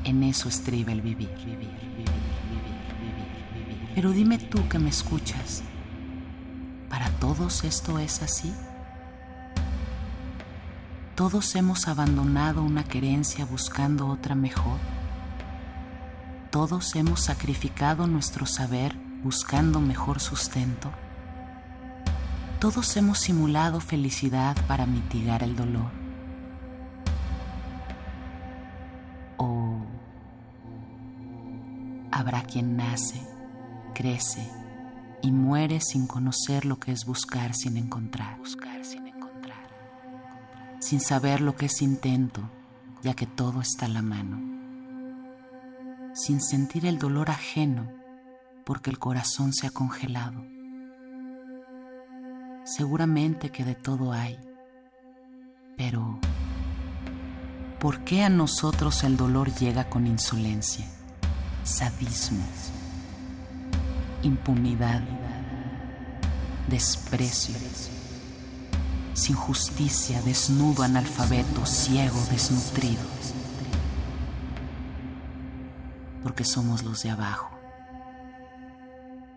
en 0.03 0.23
eso 0.23 0.49
estriba 0.49 0.91
el 0.91 1.01
vivir, 1.01 1.33
vivir. 1.45 1.90
Pero 3.95 4.11
dime 4.11 4.37
tú 4.37 4.67
que 4.69 4.79
me 4.79 4.89
escuchas, 4.89 5.63
¿para 6.89 7.09
todos 7.19 7.63
esto 7.63 7.99
es 7.99 8.21
así? 8.21 8.53
Todos 11.15 11.55
hemos 11.55 11.87
abandonado 11.87 12.63
una 12.63 12.83
querencia 12.83 13.45
buscando 13.45 14.07
otra 14.07 14.33
mejor. 14.33 14.79
Todos 16.51 16.95
hemos 16.95 17.21
sacrificado 17.21 18.07
nuestro 18.07 18.45
saber 18.45 18.95
buscando 19.23 19.79
mejor 19.79 20.19
sustento. 20.19 20.89
Todos 22.59 22.95
hemos 22.97 23.19
simulado 23.19 23.79
felicidad 23.79 24.55
para 24.67 24.85
mitigar 24.85 25.43
el 25.43 25.55
dolor. 25.55 25.91
O 29.37 29.85
habrá 32.11 32.43
quien 32.43 32.77
nace, 32.77 33.21
crece 33.93 34.49
y 35.21 35.31
muere 35.31 35.79
sin 35.81 36.07
conocer 36.07 36.65
lo 36.65 36.79
que 36.79 36.91
es 36.91 37.05
buscar 37.05 37.53
sin 37.53 37.77
encontrar. 37.77 38.37
Buscar 38.39 38.83
sin 38.83 39.07
encontrar. 39.07 39.69
Sin 40.79 40.99
saber 40.99 41.41
lo 41.41 41.55
que 41.55 41.67
es 41.67 41.81
intento, 41.81 42.49
ya 43.03 43.13
que 43.13 43.27
todo 43.27 43.61
está 43.61 43.85
a 43.85 43.89
la 43.89 44.01
mano. 44.01 44.39
Sin 46.13 46.41
sentir 46.41 46.85
el 46.85 46.97
dolor 46.97 47.29
ajeno, 47.29 47.91
porque 48.65 48.89
el 48.89 48.99
corazón 48.99 49.53
se 49.53 49.67
ha 49.67 49.71
congelado. 49.71 50.43
Seguramente 52.63 53.49
que 53.49 53.63
de 53.63 53.75
todo 53.75 54.11
hay, 54.11 54.37
pero 55.77 56.19
¿por 57.79 58.03
qué 58.03 58.23
a 58.23 58.29
nosotros 58.29 59.03
el 59.03 59.17
dolor 59.17 59.53
llega 59.55 59.89
con 59.89 60.05
insolencia, 60.05 60.85
sadismo, 61.63 62.43
impunidad, 64.23 65.01
desprecio, 66.67 67.55
sin 69.13 69.35
justicia, 69.35 70.21
desnudo, 70.21 70.83
analfabeto, 70.83 71.65
ciego, 71.65 72.19
desnutrido? 72.29 73.03
Porque 76.23 76.43
somos 76.43 76.83
los 76.83 77.03
de 77.03 77.09
abajo, 77.09 77.49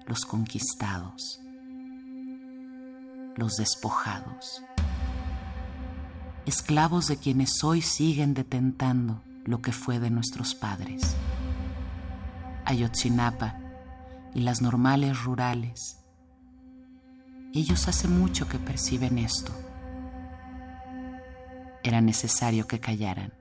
los 0.06 0.24
conquistados, 0.26 1.40
los 3.36 3.56
despojados, 3.56 4.62
esclavos 6.46 7.08
de 7.08 7.16
quienes 7.16 7.64
hoy 7.64 7.80
siguen 7.80 8.34
detentando 8.34 9.22
lo 9.44 9.60
que 9.60 9.72
fue 9.72 9.98
de 9.98 10.10
nuestros 10.10 10.54
padres. 10.54 11.16
Ayotzinapa 12.66 13.63
y 14.34 14.40
las 14.40 14.60
normales 14.60 15.22
rurales. 15.22 15.98
Ellos 17.52 17.86
hace 17.86 18.08
mucho 18.08 18.48
que 18.48 18.58
perciben 18.58 19.18
esto. 19.18 19.52
Era 21.84 22.00
necesario 22.00 22.66
que 22.66 22.80
callaran. 22.80 23.32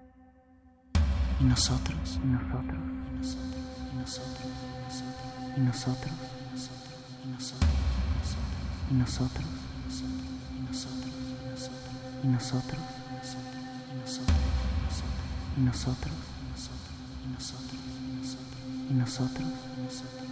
¿Y 1.41 1.45
nosotros? 1.45 2.19
¿Y 2.23 2.27
nosotros? 2.27 2.79
¿Y 3.91 3.95
nosotros? 3.95 4.47
¿Y 5.57 5.61
nosotros? 5.61 6.13
¿Y 8.91 8.93
nosotros? 8.93 9.45
¿Y 12.23 12.27
nosotros? 12.27 12.27
¿Y 12.27 12.27
nosotros? 12.27 12.75
¿Y 15.57 15.61
nosotros? 15.61 16.13
¿Y 17.25 17.29
nosotros? 17.33 17.71
¿Y 18.89 18.93
nosotros? 18.93 20.22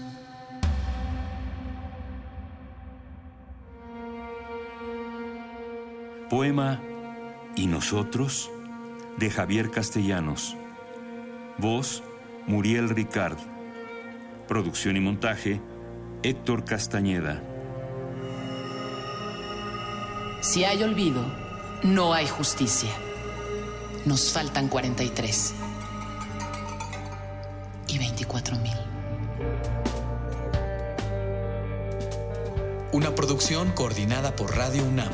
Poema 6.31 6.79
¿Y 7.57 7.67
nosotros? 7.67 8.49
de 9.17 9.29
Javier 9.29 9.69
Castellanos. 9.69 10.55
Voz 11.57 12.03
Muriel 12.47 12.87
Ricard. 12.87 13.37
Producción 14.47 14.95
y 14.95 15.01
montaje 15.01 15.59
Héctor 16.23 16.63
Castañeda. 16.63 17.43
Si 20.39 20.63
hay 20.63 20.81
olvido, 20.83 21.21
no 21.83 22.13
hay 22.13 22.29
justicia. 22.29 22.91
Nos 24.05 24.31
faltan 24.31 24.69
43 24.69 25.53
y 27.89 27.97
24 27.97 28.55
mil. 28.55 28.77
Una 32.93 33.13
producción 33.15 33.73
coordinada 33.73 34.33
por 34.33 34.55
Radio 34.55 34.85
UNAM. 34.85 35.11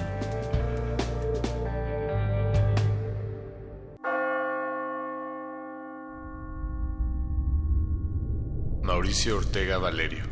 Mauricio 9.18 9.38
Ortega 9.38 9.80
Valerio, 9.80 10.26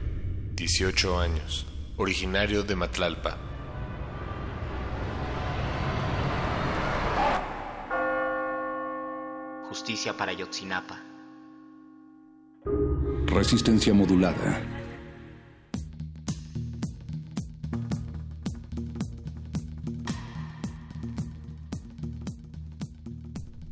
18 0.53 1.19
años, 1.19 1.65
originario 1.97 2.61
de 2.61 2.75
Matlalpa. 2.75 3.35
Justicia 9.67 10.15
para 10.15 10.33
Yotzinapa. 10.33 11.01
Resistencia 13.25 13.91
modulada. 13.91 14.74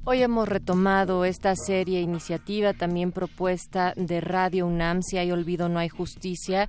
Hoy 0.06 0.22
hemos 0.22 0.50
retomado 0.50 1.24
esta 1.24 1.56
serie 1.56 2.02
iniciativa 2.02 2.74
también 2.74 3.14
propuesta 3.14 3.94
de 3.96 4.20
Radio 4.20 4.68
UNAM, 4.68 5.02
Si 5.02 5.18
hay 5.18 5.32
olvido 5.32 5.70
no 5.70 5.80
hay 5.80 5.88
justicia, 5.88 6.68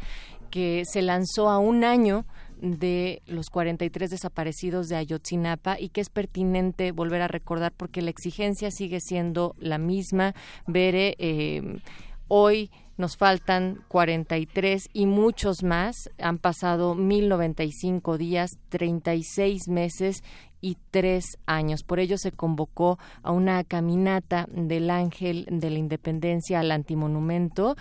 que 0.53 0.85
se 0.85 1.03
lanzó 1.03 1.51
a 1.51 1.59
un 1.59 1.83
año 1.83 2.27
de 2.61 3.23
los 3.27 3.51
43 3.51 4.09
desaparecidos 4.09 4.87
de 4.87 4.95
Ayotzinapa 4.95 5.81
y 5.81 5.89
que 5.89 6.01
es 6.01 6.11
pertinente 6.11 6.93
volver 6.93 7.23
a 7.23 7.29
recordar 7.29 7.73
porque 7.77 8.03
la 8.03 8.11
exigencia 8.11 8.71
sigue 8.71 9.01
siendo 9.01 9.57
la 9.59 9.79
misma. 9.79 10.33
Bere, 10.69 11.17
eh, 11.19 11.81
hoy 12.29 12.71
nos 12.97 13.17
faltan 13.17 13.83
43 13.89 14.91
y 14.93 15.07
muchos 15.07 15.65
más. 15.65 16.09
Han 16.19 16.39
pasado 16.39 16.95
1095 16.95 18.17
días, 18.17 18.53
36 18.69 19.67
meses 19.67 20.23
y 20.65 20.79
tres 20.91 21.37
años. 21.45 21.83
Por 21.83 22.01
ello 22.01 22.17
se 22.17 22.33
convocó 22.33 22.99
a 23.23 23.33
una 23.33 23.65
caminata 23.65 24.47
del 24.51 24.89
Ángel 24.89 25.47
de 25.51 25.69
la 25.69 25.79
Independencia 25.79 26.59
al 26.61 26.71
Antimonumento 26.71 27.77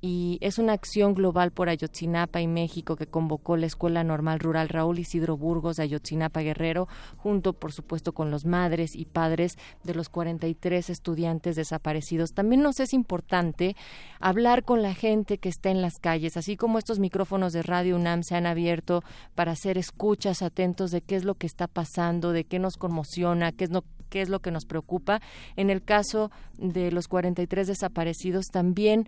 y 0.00 0.38
es 0.40 0.58
una 0.58 0.72
acción 0.72 1.14
global 1.14 1.50
por 1.50 1.68
Ayotzinapa 1.68 2.40
y 2.40 2.46
México 2.46 2.96
que 2.96 3.06
convocó 3.06 3.56
la 3.56 3.66
Escuela 3.66 4.04
Normal 4.04 4.38
Rural 4.38 4.68
Raúl 4.68 4.98
Isidro 4.98 5.36
Burgos 5.36 5.76
de 5.76 5.82
Ayotzinapa 5.84 6.40
Guerrero, 6.40 6.88
junto 7.16 7.52
por 7.52 7.72
supuesto 7.72 8.12
con 8.12 8.30
los 8.30 8.44
madres 8.44 8.94
y 8.94 9.04
padres 9.04 9.56
de 9.82 9.94
los 9.94 10.08
43 10.08 10.90
estudiantes 10.90 11.56
desaparecidos. 11.56 12.32
También 12.32 12.62
nos 12.62 12.78
es 12.80 12.92
importante 12.92 13.76
hablar 14.20 14.64
con 14.64 14.82
la 14.82 14.94
gente 14.94 15.38
que 15.38 15.48
está 15.48 15.70
en 15.70 15.82
las 15.82 15.98
calles, 15.98 16.36
así 16.36 16.56
como 16.56 16.78
estos 16.78 16.98
micrófonos 16.98 17.52
de 17.52 17.62
Radio 17.62 17.96
UNAM 17.96 18.22
se 18.22 18.36
han 18.36 18.46
abierto 18.46 19.02
para 19.34 19.52
hacer 19.52 19.78
escuchas 19.78 20.42
atentos 20.42 20.90
de 20.90 21.00
qué 21.00 21.16
es 21.16 21.24
lo 21.24 21.34
que 21.34 21.46
está 21.46 21.66
pasando, 21.66 22.32
de 22.32 22.44
qué 22.44 22.58
nos 22.58 22.76
conmociona, 22.76 23.52
qué 23.52 23.64
es 23.64 23.70
lo 23.70 23.84
qué 24.08 24.20
es 24.22 24.28
lo 24.28 24.40
que 24.40 24.50
nos 24.50 24.64
preocupa. 24.64 25.20
En 25.56 25.70
el 25.70 25.82
caso 25.82 26.30
de 26.56 26.90
los 26.90 27.08
43 27.08 27.66
desaparecidos, 27.66 28.46
también 28.46 29.06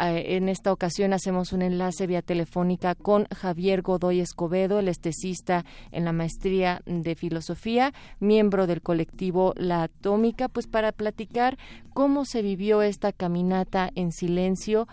eh, 0.00 0.36
en 0.36 0.48
esta 0.48 0.72
ocasión 0.72 1.12
hacemos 1.12 1.52
un 1.52 1.62
enlace 1.62 2.06
vía 2.06 2.22
telefónica 2.22 2.94
con 2.94 3.26
Javier 3.26 3.82
Godoy 3.82 4.20
Escobedo, 4.20 4.78
el 4.78 4.88
estesista 4.88 5.64
en 5.90 6.04
la 6.04 6.12
maestría 6.12 6.82
de 6.86 7.14
filosofía, 7.14 7.92
miembro 8.20 8.66
del 8.66 8.82
colectivo 8.82 9.52
La 9.56 9.84
Atómica, 9.84 10.48
pues 10.48 10.66
para 10.66 10.92
platicar 10.92 11.56
cómo 11.94 12.24
se 12.24 12.42
vivió 12.42 12.82
esta 12.82 13.12
caminata 13.12 13.90
en 13.94 14.12
silencio 14.12 14.86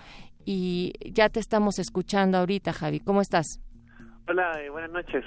y 0.45 0.93
ya 1.11 1.29
te 1.29 1.39
estamos 1.39 1.77
escuchando 1.77 2.37
ahorita, 2.37 2.73
Javi. 2.73 2.99
¿Cómo 2.99 3.21
estás? 3.21 3.61
Hola, 4.27 4.61
eh, 4.61 4.69
buenas 4.69 4.91
noches. 4.91 5.23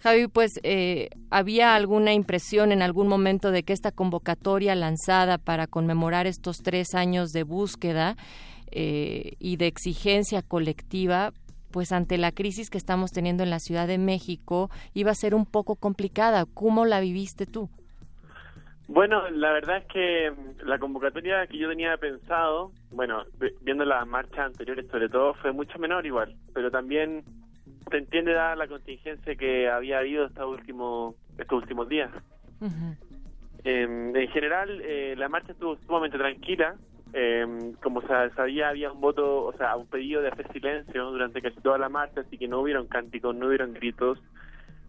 Javi, 0.00 0.28
pues 0.28 0.60
eh, 0.62 1.08
había 1.30 1.74
alguna 1.74 2.12
impresión 2.12 2.70
en 2.70 2.82
algún 2.82 3.08
momento 3.08 3.50
de 3.50 3.64
que 3.64 3.72
esta 3.72 3.90
convocatoria 3.90 4.74
lanzada 4.76 5.38
para 5.38 5.66
conmemorar 5.66 6.26
estos 6.26 6.58
tres 6.58 6.94
años 6.94 7.32
de 7.32 7.42
búsqueda 7.42 8.16
eh, 8.70 9.32
y 9.40 9.56
de 9.56 9.66
exigencia 9.66 10.42
colectiva, 10.42 11.32
pues 11.72 11.90
ante 11.90 12.16
la 12.16 12.30
crisis 12.30 12.70
que 12.70 12.78
estamos 12.78 13.10
teniendo 13.10 13.42
en 13.42 13.50
la 13.50 13.58
Ciudad 13.58 13.88
de 13.88 13.98
México, 13.98 14.70
iba 14.94 15.10
a 15.10 15.14
ser 15.14 15.34
un 15.34 15.46
poco 15.46 15.74
complicada. 15.74 16.44
¿Cómo 16.54 16.84
la 16.84 17.00
viviste 17.00 17.46
tú? 17.46 17.68
Bueno, 18.86 19.28
la 19.28 19.52
verdad 19.52 19.78
es 19.78 19.86
que 19.86 20.32
la 20.64 20.78
convocatoria 20.78 21.46
que 21.46 21.58
yo 21.58 21.68
tenía 21.68 21.96
pensado, 21.98 22.72
bueno, 22.90 23.24
viendo 23.60 23.84
las 23.84 24.06
marchas 24.06 24.46
anteriores 24.46 24.86
sobre 24.90 25.10
todo, 25.10 25.34
fue 25.34 25.52
mucho 25.52 25.78
menor 25.78 26.06
igual, 26.06 26.34
pero 26.54 26.70
también 26.70 27.22
se 27.90 27.98
entiende 27.98 28.32
dada 28.32 28.56
la 28.56 28.68
contingencia 28.68 29.36
que 29.36 29.68
había 29.68 29.98
habido 29.98 30.26
estos 30.26 30.46
últimos, 30.46 31.14
estos 31.38 31.62
últimos 31.62 31.88
días. 31.88 32.10
en 33.64 34.28
general, 34.28 34.80
eh, 34.82 35.14
la 35.16 35.28
marcha 35.28 35.52
estuvo 35.52 35.76
sumamente 35.86 36.18
tranquila, 36.18 36.76
eh, 37.12 37.72
como 37.82 38.02
se 38.02 38.30
sabía, 38.34 38.68
había 38.68 38.92
un 38.92 39.00
voto, 39.00 39.46
o 39.46 39.52
sea, 39.54 39.76
un 39.76 39.86
pedido 39.86 40.20
de 40.20 40.28
hacer 40.28 40.52
silencio 40.52 41.10
durante 41.10 41.40
casi 41.40 41.60
toda 41.60 41.78
la 41.78 41.88
marcha, 41.88 42.20
así 42.20 42.36
que 42.36 42.48
no 42.48 42.60
hubieron 42.60 42.86
cánticos, 42.86 43.34
no 43.34 43.46
hubieron 43.46 43.72
gritos. 43.72 44.18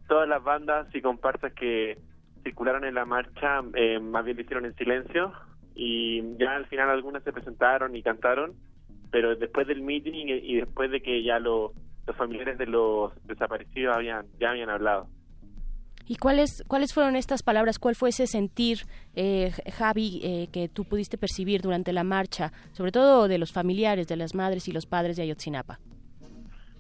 Todas 0.08 0.28
las 0.28 0.44
bandas 0.44 0.94
y 0.94 1.02
comparsas 1.02 1.54
que 1.54 1.98
circularon 2.44 2.84
en 2.84 2.96
la 2.96 3.06
marcha 3.06 3.62
eh, 3.76 4.00
más 4.00 4.26
bien 4.26 4.38
lo 4.38 4.44
hicieron 4.44 4.66
en 4.66 4.76
silencio 4.76 5.34
y 5.76 6.38
ya 6.38 6.56
al 6.56 6.66
final 6.68 6.90
algunas 6.90 7.24
se 7.24 7.32
presentaron 7.32 7.96
y 7.96 8.04
cantaron, 8.04 8.54
pero 9.12 9.36
después 9.36 9.68
del 9.68 9.82
meeting 9.82 10.28
y, 10.28 10.56
después 10.58 10.92
de 10.92 11.02
que 11.02 11.24
ya 11.24 11.40
los 12.10 12.18
familiares 12.18 12.58
de 12.58 12.66
los 12.66 13.14
desaparecidos 13.28 13.96
habían 13.96 14.26
ya 14.40 14.50
habían 14.50 14.72
hablado. 14.72 15.08
¿Y 16.08 16.16
cuáles, 16.16 16.64
cuáles 16.68 16.92
fueron 16.92 17.16
estas 17.16 17.44
palabras? 17.44 17.78
¿Cuál 17.78 17.94
fue 17.94 18.10
ese 18.10 18.26
sentir, 18.26 18.80
eh, 19.16 19.52
Javi, 19.72 20.22
eh, 20.24 20.48
que 20.52 20.68
tú 20.68 20.86
pudiste 20.86 21.20
percibir 21.20 21.62
durante 21.62 21.94
la 21.94 22.04
marcha, 22.04 22.52
sobre 22.72 22.92
todo 22.92 23.28
de 23.28 23.38
los 23.38 23.54
familiares, 23.54 24.08
de 24.08 24.16
las 24.16 24.34
madres 24.34 24.68
y 24.68 24.72
los 24.72 24.88
padres 24.88 25.18
de 25.18 25.24
Ayotzinapa? 25.24 25.80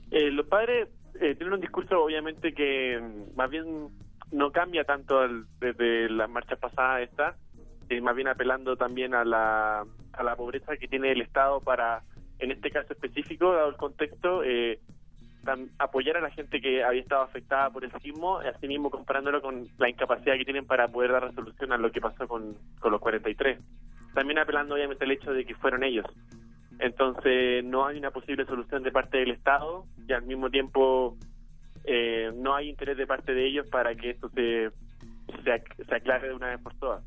Eh, 0.09 0.31
los 0.31 0.47
padres 0.47 0.89
eh, 1.21 1.35
tienen 1.35 1.53
un 1.53 1.61
discurso, 1.61 2.03
obviamente, 2.03 2.55
que 2.55 2.99
mm, 2.99 3.37
más 3.37 3.51
bien 3.51 3.89
no 4.31 4.51
cambia 4.51 4.83
tanto 4.83 5.19
desde 5.59 6.09
la 6.09 6.27
marcha 6.27 6.55
pasada 6.55 7.01
esta, 7.01 7.35
más 8.01 8.15
bien 8.15 8.29
apelando 8.29 8.77
también 8.77 9.13
a 9.13 9.23
la, 9.23 9.85
a 10.13 10.23
la 10.23 10.35
pobreza 10.35 10.75
que 10.77 10.87
tiene 10.87 11.11
el 11.11 11.21
Estado 11.21 11.61
para, 11.61 12.01
en 12.39 12.51
este 12.51 12.71
caso 12.71 12.93
específico, 12.93 13.53
dado 13.53 13.69
el 13.69 13.75
contexto, 13.75 14.43
eh, 14.43 14.79
apoyar 15.77 16.17
a 16.17 16.21
la 16.21 16.31
gente 16.31 16.61
que 16.61 16.83
había 16.83 17.01
estado 17.01 17.23
afectada 17.23 17.69
por 17.69 17.83
el 17.83 17.91
sismo, 18.01 18.39
así 18.39 18.67
mismo 18.67 18.89
comparándolo 18.89 19.41
con 19.41 19.67
la 19.77 19.89
incapacidad 19.89 20.37
que 20.37 20.45
tienen 20.45 20.65
para 20.65 20.87
poder 20.87 21.11
dar 21.11 21.23
resolución 21.23 21.71
a 21.71 21.77
lo 21.77 21.91
que 21.91 22.01
pasó 22.01 22.27
con, 22.27 22.55
con 22.79 22.91
los 22.91 23.01
43. 23.01 23.59
También 24.13 24.39
apelando 24.39 24.75
obviamente 24.75 25.05
al 25.05 25.11
hecho 25.11 25.33
de 25.33 25.45
que 25.45 25.55
fueron 25.55 25.83
ellos. 25.83 26.05
Entonces 26.79 27.63
no 27.63 27.85
hay 27.85 27.97
una 27.97 28.11
posible 28.11 28.45
solución 28.45 28.83
de 28.83 28.91
parte 28.91 29.17
del 29.17 29.31
Estado 29.31 29.85
y 30.07 30.13
al 30.13 30.23
mismo 30.23 30.49
tiempo 30.49 31.17
eh, 31.83 32.31
no 32.35 32.55
hay 32.55 32.69
interés 32.69 32.97
de 32.97 33.05
parte 33.05 33.33
de 33.33 33.45
ellos 33.45 33.67
para 33.67 33.95
que 33.95 34.11
esto 34.11 34.29
se, 34.29 34.71
se, 35.43 35.95
aclare 35.95 36.29
de 36.29 36.33
una 36.33 36.47
vez 36.47 36.61
por 36.61 36.73
todas. 36.75 37.03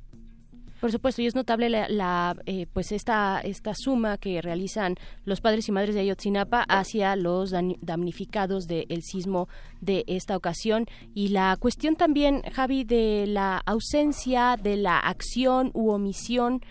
Por 0.82 0.90
supuesto, 0.90 1.22
y 1.22 1.26
es 1.26 1.36
notable 1.36 1.70
la, 1.70 2.34
eh, 2.44 2.66
pues 2.74 2.90
esta 2.90 3.38
esta 3.38 3.72
suma 3.72 4.18
que 4.18 4.42
realizan 4.42 4.96
los 5.24 5.40
padres 5.40 5.68
y 5.68 5.72
madres 5.72 5.94
de 5.94 6.00
Ayotzinapa 6.00 6.64
hacia 6.68 7.14
los 7.14 7.52
damnificados 7.52 8.66
del 8.66 9.02
sismo 9.02 9.48
de 9.80 10.02
esta 10.08 10.36
ocasión 10.36 10.86
y 11.14 11.28
la 11.28 11.56
cuestión 11.60 11.94
también, 11.94 12.42
Javi, 12.52 12.82
de 12.82 13.26
la 13.28 13.58
ausencia 13.64 14.56
de 14.60 14.76
la 14.76 14.98
acción 14.98 15.70
u 15.72 15.92
omisión, 15.92 16.62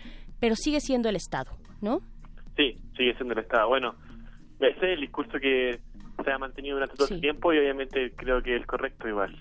pero 0.42 0.58
sigue 0.58 0.82
siendo 0.82 1.08
el 1.08 1.16
Estado, 1.16 1.52
¿no? 1.80 2.02
Sí, 2.58 2.76
sigue 2.98 3.16
siendo 3.16 3.34
el 3.34 3.40
Estado. 3.40 3.70
Bueno, 3.70 3.96
ese 4.60 4.76
es 4.76 4.84
el 4.96 5.00
discurso 5.00 5.40
que 5.40 5.80
se 6.22 6.32
ha 6.34 6.38
mantenido 6.38 6.76
durante 6.76 6.98
todo 6.98 7.08
el 7.16 7.22
tiempo 7.22 7.54
y 7.54 7.60
obviamente 7.60 8.12
creo 8.18 8.44
que 8.44 8.58
es 8.58 8.66
correcto 8.66 9.08
igual. 9.08 9.34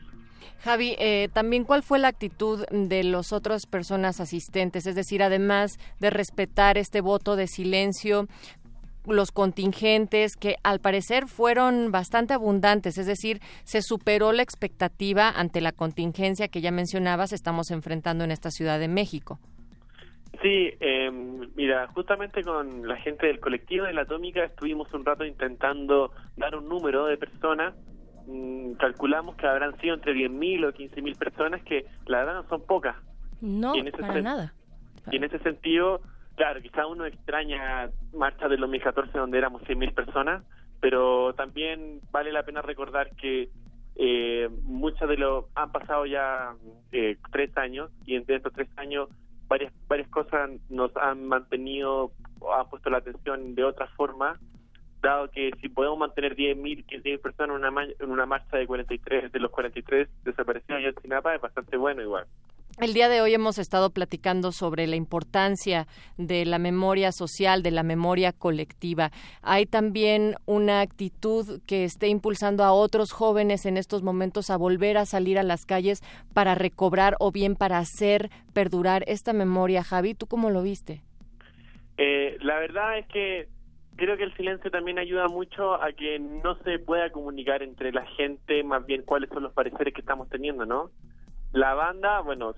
Javi, 0.61 0.97
eh, 0.99 1.28
también 1.32 1.64
cuál 1.64 1.82
fue 1.82 1.99
la 1.99 2.09
actitud 2.09 2.64
de 2.70 3.05
las 3.05 3.32
otras 3.32 3.66
personas 3.66 4.20
asistentes, 4.20 4.86
es 4.86 4.95
decir, 4.95 5.22
además 5.22 5.78
de 5.99 6.11
respetar 6.11 6.78
este 6.78 7.01
voto 7.01 7.36
de 7.36 7.47
silencio, 7.47 8.26
los 9.07 9.32
contingentes 9.32 10.36
que 10.36 10.57
al 10.62 10.80
parecer 10.80 11.26
fueron 11.26 11.91
bastante 11.91 12.34
abundantes, 12.34 12.99
es 12.99 13.07
decir, 13.07 13.41
se 13.64 13.82
superó 13.82 14.32
la 14.32 14.43
expectativa 14.43 15.30
ante 15.30 15.61
la 15.61 15.72
contingencia 15.72 16.49
que 16.49 16.61
ya 16.61 16.70
mencionabas 16.70 17.32
estamos 17.32 17.70
enfrentando 17.70 18.24
en 18.24 18.30
esta 18.30 18.51
Ciudad 18.51 18.78
de 18.78 18.88
México. 18.88 19.38
Sí, 20.43 20.70
eh, 20.80 21.11
mira, 21.55 21.88
justamente 21.88 22.43
con 22.43 22.86
la 22.86 22.97
gente 22.97 23.26
del 23.26 23.41
colectivo 23.41 23.84
de 23.84 23.93
la 23.93 24.03
Atómica 24.03 24.45
estuvimos 24.45 24.93
un 24.95 25.05
rato 25.05 25.24
intentando 25.24 26.12
dar 26.36 26.57
un 26.57 26.68
número 26.68 27.07
de 27.07 27.18
personas. 27.18 27.74
Mm, 28.31 28.74
calculamos 28.74 29.35
que 29.35 29.47
habrán 29.47 29.76
sido 29.81 29.95
entre 29.95 30.14
10.000 30.14 30.66
o 30.66 30.72
15.000 30.72 31.18
personas, 31.18 31.62
que 31.64 31.85
la 32.07 32.18
verdad 32.18 32.35
no 32.35 32.49
son 32.49 32.64
pocas. 32.64 32.97
No, 33.41 33.74
para 33.99 34.22
nada. 34.22 34.55
Y 35.11 35.16
en 35.16 35.24
ese 35.24 35.41
sentido, 35.41 36.01
claro, 36.37 36.61
quizá 36.62 36.87
uno 36.87 37.07
extraña 37.07 37.91
marcha 38.12 38.49
del 38.49 38.61
2014 38.61 39.18
donde 39.18 39.39
éramos 39.39 39.62
100.000 39.62 39.95
personas, 39.95 40.45
pero 40.81 41.35
también 41.35 42.01
vale 42.12 42.31
la 42.31 42.45
pena 42.45 42.62
recordar 42.62 43.11
que 43.16 43.49
eh, 43.97 44.49
muchas 44.62 45.09
de 45.09 45.16
los 45.16 45.47
han 45.57 45.72
pasado 45.72 46.07
ya 46.07 46.55
eh, 46.93 47.16
tres 47.33 47.57
años 47.57 47.91
y 48.07 48.14
entre 48.14 48.37
estos 48.37 48.53
tres 48.53 48.68
años 48.76 49.09
varias 49.49 49.72
varias 49.89 50.09
cosas 50.09 50.51
nos 50.68 50.97
han 50.97 51.26
mantenido 51.26 52.12
o 52.39 52.55
han 52.55 52.68
puesto 52.70 52.89
la 52.89 52.99
atención 52.99 53.57
de 53.57 53.64
otra 53.64 53.89
forma 53.89 54.39
dado 55.01 55.31
que 55.31 55.51
si 55.61 55.69
podemos 55.69 55.99
mantener 55.99 56.37
10.000, 56.37 56.85
15.000 56.87 57.21
personas 57.21 57.57
en 57.57 57.65
una, 57.65 57.85
en 57.85 58.11
una 58.11 58.27
marcha 58.27 58.57
de 58.57 58.67
43 58.67 59.33
de 59.33 59.39
los 59.39 59.51
43 59.51 60.09
desaparecidos 60.25 60.83
en 60.83 60.95
Sinapa 61.03 61.35
es 61.35 61.41
bastante 61.41 61.77
bueno 61.77 62.03
igual. 62.03 62.27
El 62.81 62.95
día 62.95 63.11
de 63.11 63.21
hoy 63.21 63.35
hemos 63.35 63.59
estado 63.59 63.91
platicando 63.91 64.53
sobre 64.53 64.87
la 64.87 64.97
importancia 64.97 65.87
de 66.17 66.47
la 66.47 66.59
memoria 66.59 67.13
social, 67.13 67.63
de 67.63 67.73
la 67.73 67.83
memoria 67.83 68.33
colectiva. 68.33 69.11
Hay 69.43 69.67
también 69.67 70.37
una 70.47 70.81
actitud 70.81 71.61
que 71.67 71.85
esté 71.85 72.09
impulsando 72.09 72.65
a 72.65 72.73
otros 72.73 73.13
jóvenes 73.13 73.67
en 73.67 73.77
estos 73.77 74.03
momentos 74.03 74.49
a 74.49 74.57
volver 74.57 74.97
a 74.97 75.05
salir 75.05 75.39
a 75.39 75.43
las 75.43 75.67
calles 75.67 76.01
para 76.33 76.55
recobrar 76.55 77.17
o 77.19 77.33
bien 77.33 77.55
para 77.55 77.77
hacer 77.77 78.31
perdurar 78.55 79.05
esta 79.09 79.35
memoria. 79.35 79.85
Javi, 79.85 80.15
¿tú 80.15 80.27
cómo 80.27 80.49
lo 80.49 80.63
viste? 80.63 81.03
Eh, 81.99 82.39
la 82.41 82.59
verdad 82.61 82.99
es 82.99 83.07
que 83.09 83.49
creo 84.01 84.17
que 84.17 84.25
el 84.25 84.35
silencio 84.35 84.71
también 84.71 84.99
ayuda 84.99 85.29
mucho 85.29 85.75
a 85.75 85.93
que 85.93 86.19
no 86.19 86.55
se 86.65 86.79
pueda 86.79 87.11
comunicar 87.11 87.63
entre 87.63 87.93
la 87.93 88.07
gente 88.07 88.65
más 88.65 88.87
bien 88.87 89.03
cuáles 89.03 89.29
son 89.29 89.43
los 89.43 89.53
pareceres 89.53 89.93
que 89.93 90.01
estamos 90.01 90.27
teniendo, 90.31 90.65
¿no? 90.65 90.91
La 91.53 91.75
banda, 91.75 92.21
bueno, 92.21 92.55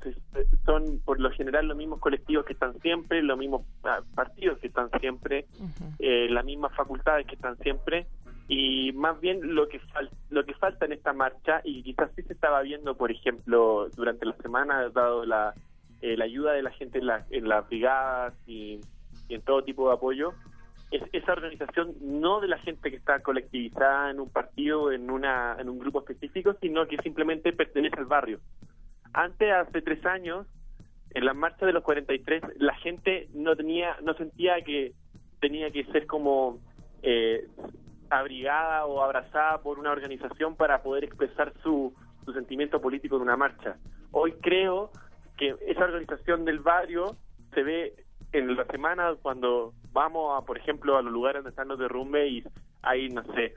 son 0.64 1.00
por 1.04 1.18
lo 1.18 1.32
general 1.32 1.66
los 1.66 1.76
mismos 1.76 1.98
colectivos 1.98 2.44
que 2.44 2.52
están 2.52 2.78
siempre, 2.80 3.22
los 3.22 3.36
mismos 3.36 3.62
ah, 3.82 4.02
partidos 4.14 4.58
que 4.60 4.68
están 4.68 4.88
siempre, 5.00 5.46
eh, 5.98 6.28
las 6.30 6.44
mismas 6.44 6.76
facultades 6.76 7.26
que 7.26 7.34
están 7.34 7.58
siempre, 7.58 8.06
y 8.46 8.92
más 8.92 9.20
bien 9.20 9.56
lo 9.56 9.66
que 9.66 9.80
lo 10.30 10.44
que 10.44 10.54
falta 10.54 10.84
en 10.84 10.92
esta 10.92 11.12
marcha 11.12 11.60
y 11.64 11.82
quizás 11.82 12.12
sí 12.14 12.22
se 12.22 12.34
estaba 12.34 12.62
viendo, 12.62 12.96
por 12.96 13.10
ejemplo, 13.10 13.88
durante 13.96 14.26
la 14.26 14.36
semana, 14.36 14.88
dado 14.90 15.24
la, 15.24 15.54
eh, 16.02 16.16
la 16.16 16.24
ayuda 16.24 16.52
de 16.52 16.62
la 16.62 16.70
gente 16.70 16.98
en, 16.98 17.06
la, 17.06 17.26
en 17.30 17.48
las 17.48 17.66
brigadas 17.66 18.34
y, 18.46 18.78
y 19.28 19.34
en 19.34 19.42
todo 19.42 19.64
tipo 19.64 19.88
de 19.88 19.94
apoyo, 19.94 20.34
es 20.92 21.02
esa 21.12 21.32
organización 21.32 21.94
no 22.00 22.40
de 22.40 22.48
la 22.48 22.58
gente 22.58 22.90
que 22.90 22.96
está 22.96 23.20
colectivizada 23.20 24.10
en 24.10 24.20
un 24.20 24.30
partido, 24.30 24.92
en 24.92 25.10
una 25.10 25.56
en 25.58 25.68
un 25.70 25.78
grupo 25.78 26.00
específico, 26.00 26.54
sino 26.60 26.86
que 26.86 26.98
simplemente 26.98 27.52
pertenece 27.52 27.98
al 27.98 28.04
barrio. 28.04 28.40
Antes, 29.14 29.52
hace 29.52 29.80
tres 29.80 30.04
años, 30.04 30.46
en 31.14 31.24
la 31.24 31.32
marcha 31.32 31.64
de 31.64 31.72
los 31.72 31.82
43, 31.82 32.42
la 32.58 32.74
gente 32.76 33.28
no 33.32 33.56
tenía, 33.56 33.96
no 34.02 34.14
sentía 34.14 34.60
que 34.62 34.92
tenía 35.40 35.70
que 35.70 35.84
ser 35.86 36.06
como 36.06 36.60
eh, 37.02 37.46
abrigada 38.10 38.84
o 38.84 39.02
abrazada 39.02 39.62
por 39.62 39.78
una 39.78 39.92
organización 39.92 40.56
para 40.56 40.82
poder 40.82 41.04
expresar 41.04 41.54
su, 41.62 41.94
su 42.24 42.32
sentimiento 42.32 42.80
político 42.80 43.16
en 43.16 43.22
una 43.22 43.36
marcha. 43.36 43.76
Hoy 44.10 44.32
creo 44.42 44.90
que 45.38 45.54
esa 45.66 45.84
organización 45.84 46.44
del 46.44 46.60
barrio 46.60 47.16
se 47.54 47.62
ve 47.62 47.94
en 48.32 48.56
la 48.56 48.64
semana 48.66 49.14
cuando 49.20 49.72
vamos 49.92 50.40
a, 50.40 50.44
por 50.44 50.58
ejemplo, 50.58 50.96
a 50.96 51.02
los 51.02 51.12
lugares 51.12 51.38
donde 51.38 51.50
están 51.50 51.68
los 51.68 51.78
derrumbes 51.78 52.30
y 52.30 52.44
hay, 52.82 53.08
no 53.08 53.22
sé, 53.34 53.54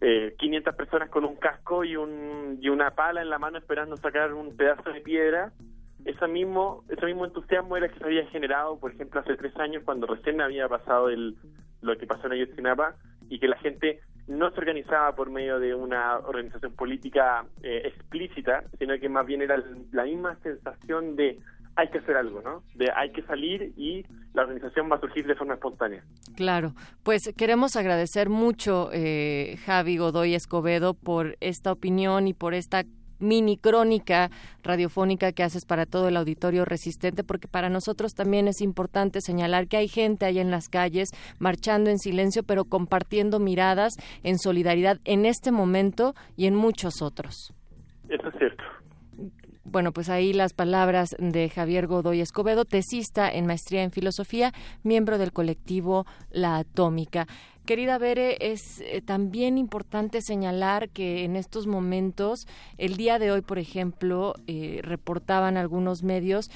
eh, 0.00 0.34
500 0.38 0.74
personas 0.74 1.10
con 1.10 1.24
un 1.24 1.36
casco 1.36 1.84
y, 1.84 1.96
un, 1.96 2.58
y 2.60 2.68
una 2.68 2.90
pala 2.90 3.22
en 3.22 3.30
la 3.30 3.38
mano 3.38 3.58
esperando 3.58 3.96
sacar 3.96 4.32
un 4.32 4.56
pedazo 4.56 4.92
de 4.92 5.00
piedra, 5.00 5.52
ese 6.04 6.28
mismo, 6.28 6.84
ese 6.88 7.04
mismo 7.06 7.24
entusiasmo 7.24 7.76
era 7.76 7.88
que 7.88 7.98
se 7.98 8.04
había 8.04 8.26
generado, 8.26 8.78
por 8.78 8.92
ejemplo, 8.92 9.20
hace 9.20 9.36
tres 9.36 9.56
años 9.56 9.82
cuando 9.84 10.06
recién 10.06 10.40
había 10.40 10.68
pasado 10.68 11.08
el, 11.08 11.36
lo 11.82 11.96
que 11.96 12.06
pasó 12.06 12.26
en 12.26 12.32
Ayotzinapa 12.34 12.94
y 13.28 13.38
que 13.38 13.48
la 13.48 13.58
gente 13.58 14.00
no 14.26 14.50
se 14.50 14.58
organizaba 14.58 15.14
por 15.14 15.30
medio 15.30 15.58
de 15.58 15.74
una 15.74 16.18
organización 16.18 16.74
política 16.74 17.46
eh, 17.62 17.82
explícita, 17.84 18.64
sino 18.78 18.98
que 18.98 19.08
más 19.08 19.26
bien 19.26 19.42
era 19.42 19.62
la 19.90 20.04
misma 20.04 20.36
sensación 20.42 21.16
de 21.16 21.38
hay 21.78 21.88
que 21.90 21.98
hacer 21.98 22.16
algo, 22.16 22.42
¿no? 22.42 22.64
De 22.74 22.90
hay 22.94 23.12
que 23.12 23.22
salir 23.22 23.72
y 23.76 24.04
la 24.34 24.42
organización 24.42 24.90
va 24.90 24.96
a 24.96 25.00
surgir 25.00 25.24
de 25.24 25.36
forma 25.36 25.54
espontánea. 25.54 26.02
Claro, 26.34 26.72
pues 27.04 27.32
queremos 27.36 27.76
agradecer 27.76 28.28
mucho, 28.28 28.90
eh, 28.92 29.58
Javi 29.64 29.96
Godoy 29.96 30.34
Escobedo, 30.34 30.94
por 30.94 31.36
esta 31.38 31.70
opinión 31.70 32.26
y 32.26 32.34
por 32.34 32.54
esta 32.54 32.82
mini 33.20 33.56
crónica 33.58 34.30
radiofónica 34.64 35.30
que 35.30 35.44
haces 35.44 35.64
para 35.66 35.86
todo 35.86 36.08
el 36.08 36.16
auditorio 36.16 36.64
resistente, 36.64 37.22
porque 37.22 37.46
para 37.46 37.68
nosotros 37.68 38.12
también 38.12 38.48
es 38.48 38.60
importante 38.60 39.20
señalar 39.20 39.68
que 39.68 39.76
hay 39.76 39.86
gente 39.86 40.26
ahí 40.26 40.40
en 40.40 40.50
las 40.50 40.68
calles 40.68 41.10
marchando 41.38 41.90
en 41.90 41.98
silencio, 41.98 42.42
pero 42.42 42.64
compartiendo 42.64 43.38
miradas 43.38 43.94
en 44.24 44.38
solidaridad 44.38 44.98
en 45.04 45.26
este 45.26 45.52
momento 45.52 46.14
y 46.36 46.46
en 46.46 46.56
muchos 46.56 47.02
otros. 47.02 47.54
Eso 48.08 48.28
es 48.28 48.34
cierto. 48.36 48.64
Bueno, 49.70 49.92
pues 49.92 50.08
ahí 50.08 50.32
las 50.32 50.54
palabras 50.54 51.14
de 51.18 51.50
Javier 51.50 51.86
Godoy 51.86 52.22
Escobedo, 52.22 52.64
tesista 52.64 53.30
en 53.30 53.44
maestría 53.44 53.82
en 53.82 53.90
filosofía, 53.90 54.54
miembro 54.82 55.18
del 55.18 55.30
colectivo 55.30 56.06
La 56.30 56.56
Atómica. 56.56 57.26
Querida 57.66 57.98
Bere, 57.98 58.38
es 58.40 58.80
eh, 58.80 59.02
también 59.02 59.58
importante 59.58 60.22
señalar 60.22 60.88
que 60.88 61.24
en 61.24 61.36
estos 61.36 61.66
momentos, 61.66 62.46
el 62.78 62.96
día 62.96 63.18
de 63.18 63.30
hoy, 63.30 63.42
por 63.42 63.58
ejemplo, 63.58 64.32
eh, 64.46 64.80
reportaban 64.82 65.58
algunos 65.58 66.02
medios, 66.02 66.50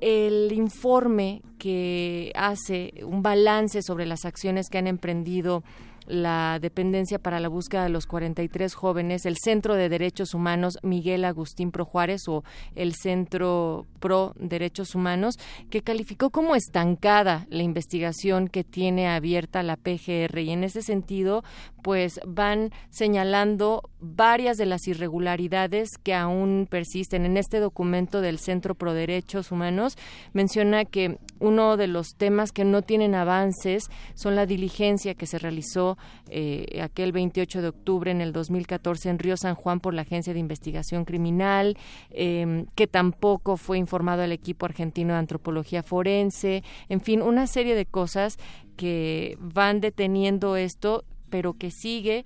el 0.00 0.50
informe 0.52 1.42
que 1.58 2.32
hace 2.34 3.04
un 3.04 3.22
balance 3.22 3.82
sobre 3.82 4.06
las 4.06 4.24
acciones 4.24 4.70
que 4.70 4.78
han 4.78 4.86
emprendido 4.86 5.62
la 6.10 6.58
dependencia 6.60 7.18
para 7.18 7.40
la 7.40 7.48
búsqueda 7.48 7.84
de 7.84 7.88
los 7.88 8.06
43 8.06 8.74
jóvenes, 8.74 9.24
el 9.24 9.36
Centro 9.36 9.74
de 9.74 9.88
Derechos 9.88 10.34
Humanos 10.34 10.78
Miguel 10.82 11.24
Agustín 11.24 11.70
Pro 11.70 11.84
Juárez 11.84 12.28
o 12.28 12.44
el 12.74 12.94
Centro 12.94 13.86
Pro 14.00 14.34
Derechos 14.36 14.94
Humanos, 14.94 15.36
que 15.70 15.82
calificó 15.82 16.30
como 16.30 16.56
estancada 16.56 17.46
la 17.48 17.62
investigación 17.62 18.48
que 18.48 18.64
tiene 18.64 19.08
abierta 19.08 19.62
la 19.62 19.76
PGR 19.76 20.38
y 20.40 20.50
en 20.50 20.64
ese 20.64 20.82
sentido, 20.82 21.44
pues 21.82 22.20
van 22.26 22.70
señalando 22.90 23.82
varias 24.00 24.56
de 24.56 24.66
las 24.66 24.86
irregularidades 24.86 25.90
que 26.02 26.14
aún 26.14 26.66
persisten. 26.68 27.24
En 27.24 27.36
este 27.36 27.60
documento 27.60 28.20
del 28.20 28.38
Centro 28.38 28.74
Pro 28.74 28.94
Derechos 28.94 29.52
Humanos 29.52 29.96
menciona 30.32 30.84
que 30.84 31.18
uno 31.38 31.76
de 31.76 31.86
los 31.86 32.14
temas 32.16 32.52
que 32.52 32.64
no 32.64 32.82
tienen 32.82 33.14
avances 33.14 33.84
son 34.14 34.36
la 34.36 34.46
diligencia 34.46 35.14
que 35.14 35.26
se 35.26 35.38
realizó 35.38 35.96
eh, 36.28 36.80
aquel 36.82 37.12
28 37.12 37.62
de 37.62 37.68
octubre 37.68 38.10
en 38.10 38.20
el 38.20 38.32
2014 38.32 39.10
en 39.10 39.18
Río 39.18 39.36
San 39.36 39.54
Juan 39.54 39.80
por 39.80 39.94
la 39.94 40.02
Agencia 40.02 40.32
de 40.32 40.38
Investigación 40.38 41.04
Criminal, 41.04 41.76
em, 42.10 42.66
que 42.74 42.86
tampoco 42.86 43.56
fue 43.56 43.78
informado 43.78 44.22
al 44.22 44.32
equipo 44.32 44.66
argentino 44.66 45.14
de 45.14 45.20
antropología 45.20 45.82
forense, 45.82 46.62
en 46.88 47.00
fin, 47.00 47.22
una 47.22 47.46
serie 47.46 47.74
de 47.74 47.86
cosas 47.86 48.38
que 48.76 49.36
van 49.40 49.80
deteniendo 49.80 50.56
esto, 50.56 51.04
pero 51.28 51.54
que 51.54 51.70
sigue 51.70 52.24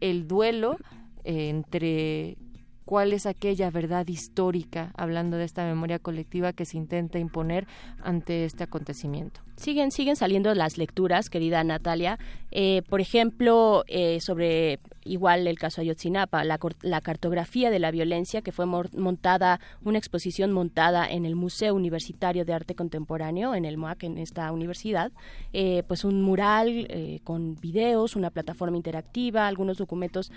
el 0.00 0.26
duelo 0.28 0.76
eh, 1.24 1.48
entre 1.48 2.36
cuál 2.84 3.12
es 3.12 3.26
aquella 3.26 3.70
verdad 3.70 4.06
histórica, 4.08 4.92
hablando 4.96 5.36
de 5.36 5.44
esta 5.44 5.64
memoria 5.64 5.98
colectiva 5.98 6.52
que 6.52 6.64
se 6.64 6.76
intenta 6.76 7.18
imponer 7.18 7.66
ante 8.02 8.44
este 8.44 8.64
acontecimiento. 8.64 9.43
Siguen, 9.64 9.92
siguen 9.92 10.14
saliendo 10.14 10.54
las 10.54 10.76
lecturas, 10.76 11.30
querida 11.30 11.64
Natalia. 11.64 12.18
Eh, 12.50 12.82
por 12.90 13.00
ejemplo, 13.00 13.82
eh, 13.88 14.20
sobre 14.20 14.78
igual 15.04 15.46
el 15.46 15.58
caso 15.58 15.80
Ayotzinapa, 15.80 16.44
la, 16.44 16.58
la 16.82 17.00
cartografía 17.00 17.70
de 17.70 17.78
la 17.78 17.90
violencia 17.90 18.42
que 18.42 18.52
fue 18.52 18.66
montada, 18.66 19.60
una 19.82 19.98
exposición 19.98 20.52
montada 20.52 21.10
en 21.10 21.24
el 21.24 21.34
Museo 21.34 21.74
Universitario 21.74 22.44
de 22.44 22.52
Arte 22.52 22.74
Contemporáneo, 22.74 23.54
en 23.54 23.64
el 23.64 23.76
MOAC, 23.76 24.04
en 24.04 24.18
esta 24.18 24.52
universidad, 24.52 25.12
eh, 25.52 25.82
pues 25.88 26.04
un 26.04 26.22
mural 26.22 26.88
con 27.24 27.56
videos, 27.56 28.16
una 28.16 28.30
plataforma 28.30 28.76
interactiva, 28.76 29.46
algunos 29.46 29.78
documentos 29.78 30.30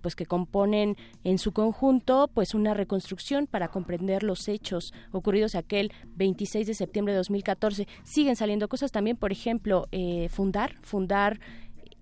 pues 0.00 0.14
que 0.16 0.26
componen 0.26 0.96
en 1.22 1.38
su 1.38 1.52
conjunto 1.52 2.30
pues 2.32 2.54
una 2.54 2.74
reconstrucción 2.74 3.46
para 3.46 3.68
comprender 3.68 4.22
los 4.22 4.48
hechos 4.48 4.94
ocurridos 5.12 5.54
aquel 5.54 5.92
26 6.16 6.66
de 6.66 6.74
septiembre 6.74 7.12
de 7.12 7.18
2014. 7.18 7.88
Siguen 8.04 8.36
saliendo 8.36 8.68
cosas 8.74 8.90
también, 8.90 9.16
por 9.16 9.30
ejemplo, 9.30 9.86
eh, 9.92 10.28
Fundar, 10.30 10.74
Fundar 10.82 11.38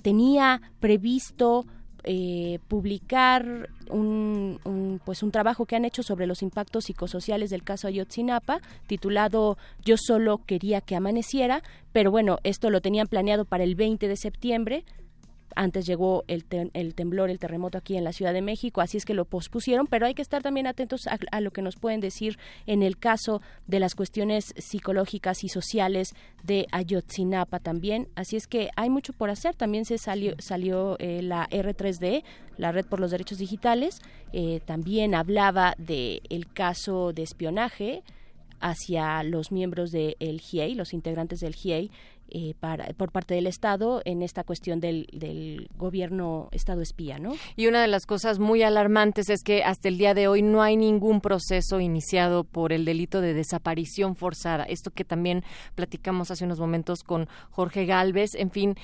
tenía 0.00 0.62
previsto 0.80 1.66
eh, 2.02 2.60
publicar 2.66 3.68
un, 3.90 4.98
pues 5.04 5.22
un 5.22 5.30
trabajo 5.30 5.66
que 5.66 5.76
han 5.76 5.84
hecho 5.84 6.02
sobre 6.02 6.26
los 6.26 6.40
impactos 6.40 6.86
psicosociales 6.86 7.50
del 7.50 7.62
caso 7.62 7.88
Ayotzinapa, 7.88 8.62
titulado 8.86 9.58
Yo 9.84 9.96
solo 9.98 10.38
quería 10.46 10.80
que 10.80 10.96
amaneciera, 10.96 11.62
pero 11.92 12.10
bueno, 12.10 12.38
esto 12.42 12.70
lo 12.70 12.80
tenían 12.80 13.06
planeado 13.06 13.44
para 13.44 13.64
el 13.64 13.74
20 13.74 14.08
de 14.08 14.16
septiembre, 14.16 14.86
antes 15.56 15.86
llegó 15.86 16.24
el, 16.28 16.44
el, 16.72 16.94
temblor, 16.94 17.30
el 17.30 17.38
terremoto 17.38 17.78
aquí 17.78 17.96
en 17.96 18.04
la 18.04 18.12
Ciudad 18.12 18.32
de 18.32 18.42
México, 18.42 18.80
así 18.80 18.96
es 18.96 19.04
que 19.04 19.14
lo 19.14 19.24
pospusieron, 19.24 19.86
pero 19.86 20.06
hay 20.06 20.14
que 20.14 20.22
estar 20.22 20.42
también 20.42 20.66
atentos 20.66 21.06
a, 21.06 21.40
lo 21.40 21.50
que 21.50 21.62
nos 21.62 21.76
pueden 21.76 22.00
decir 22.00 22.38
en 22.66 22.82
el 22.82 22.98
caso 22.98 23.42
de 23.66 23.80
las 23.80 23.94
cuestiones 23.94 24.54
psicológicas 24.56 25.44
y 25.44 25.48
sociales 25.48 26.14
de 26.42 26.66
Ayotzinapa 26.72 27.58
también. 27.58 28.08
Así 28.14 28.36
es 28.36 28.46
que 28.46 28.70
hay 28.76 28.90
mucho 28.90 29.12
por 29.12 29.30
hacer. 29.30 29.54
También 29.54 29.84
se 29.84 29.98
salió, 29.98 30.34
salió 30.38 30.96
eh, 30.98 31.22
la 31.22 31.48
R3D, 31.48 32.24
la 32.56 32.72
Red 32.72 32.86
por 32.86 33.00
los 33.00 33.10
Derechos 33.10 33.38
Digitales, 33.38 34.00
eh, 34.32 34.60
también 34.64 35.14
hablaba 35.14 35.74
del 35.78 36.22
el 36.28 36.52
caso 36.52 37.12
de 37.12 37.22
espionaje 37.22 38.02
hacia 38.62 39.22
los 39.24 39.52
miembros 39.52 39.90
del 39.90 40.40
GIEI, 40.40 40.74
los 40.74 40.94
integrantes 40.94 41.40
del 41.40 41.54
GIEI, 41.54 41.90
eh, 42.34 42.54
para, 42.58 42.86
por 42.94 43.12
parte 43.12 43.34
del 43.34 43.46
Estado 43.46 44.00
en 44.04 44.22
esta 44.22 44.42
cuestión 44.42 44.80
del, 44.80 45.06
del 45.12 45.68
gobierno 45.76 46.48
Estado 46.52 46.80
espía, 46.80 47.18
¿no? 47.18 47.34
Y 47.56 47.66
una 47.66 47.82
de 47.82 47.88
las 47.88 48.06
cosas 48.06 48.38
muy 48.38 48.62
alarmantes 48.62 49.28
es 49.28 49.42
que 49.42 49.62
hasta 49.64 49.88
el 49.88 49.98
día 49.98 50.14
de 50.14 50.28
hoy 50.28 50.42
no 50.42 50.62
hay 50.62 50.76
ningún 50.76 51.20
proceso 51.20 51.80
iniciado 51.80 52.44
por 52.44 52.72
el 52.72 52.84
delito 52.84 53.20
de 53.20 53.34
desaparición 53.34 54.16
forzada. 54.16 54.64
Esto 54.64 54.90
que 54.90 55.04
también 55.04 55.44
platicamos 55.74 56.30
hace 56.30 56.44
unos 56.44 56.58
momentos 56.58 57.02
con 57.02 57.28
Jorge 57.50 57.86
Galvez. 57.86 58.34
En 58.34 58.50
fin, 58.50 58.76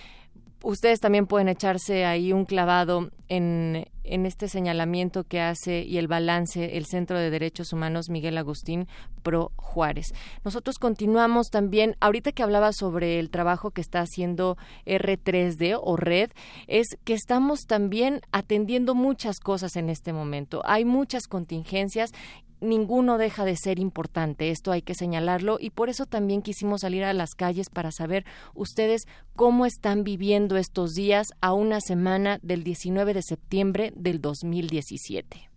ustedes 0.62 1.00
también 1.00 1.26
pueden 1.26 1.48
echarse 1.48 2.04
ahí 2.04 2.32
un 2.32 2.44
clavado 2.44 3.10
en, 3.28 3.86
este 4.04 4.48
señalamiento 4.48 5.24
que 5.24 5.40
hace 5.40 5.82
y 5.82 5.98
el 5.98 6.08
balance 6.08 6.76
el 6.76 6.86
Centro 6.86 7.18
de 7.18 7.30
Derechos 7.30 7.72
Humanos 7.72 8.08
Miguel 8.08 8.38
Agustín 8.38 8.88
Pro 9.22 9.52
Juárez. 9.56 10.14
Nosotros 10.44 10.78
continuamos 10.78 11.48
también, 11.50 11.96
ahorita 12.00 12.32
que 12.32 12.42
hablaba 12.42 12.72
sobre 12.72 13.18
el 13.18 13.30
trabajo 13.30 13.70
que 13.70 13.80
está 13.80 14.00
haciendo 14.00 14.56
R3D 14.86 15.78
o 15.80 15.96
Red, 15.96 16.30
es 16.66 16.86
que 17.04 17.14
estamos 17.14 17.66
también 17.66 18.20
atendiendo 18.32 18.94
muchas 18.94 19.40
cosas 19.40 19.76
en 19.76 19.90
este 19.90 20.12
momento. 20.12 20.62
Hay 20.64 20.84
muchas 20.84 21.26
contingencias 21.26 22.12
ninguno 22.60 23.18
deja 23.18 23.44
de 23.44 23.56
ser 23.56 23.78
importante, 23.78 24.50
esto 24.50 24.72
hay 24.72 24.82
que 24.82 24.94
señalarlo 24.94 25.58
y 25.60 25.70
por 25.70 25.88
eso 25.88 26.06
también 26.06 26.42
quisimos 26.42 26.80
salir 26.82 27.04
a 27.04 27.12
las 27.12 27.34
calles 27.34 27.70
para 27.70 27.92
saber 27.92 28.24
ustedes 28.54 29.06
cómo 29.36 29.66
están 29.66 30.04
viviendo 30.04 30.56
estos 30.56 30.94
días 30.94 31.28
a 31.40 31.52
una 31.52 31.80
semana 31.80 32.38
del 32.42 32.64
19 32.64 33.14
de 33.14 33.17
septiembre 33.22 33.92
del 33.96 34.20
2017. 34.20 35.47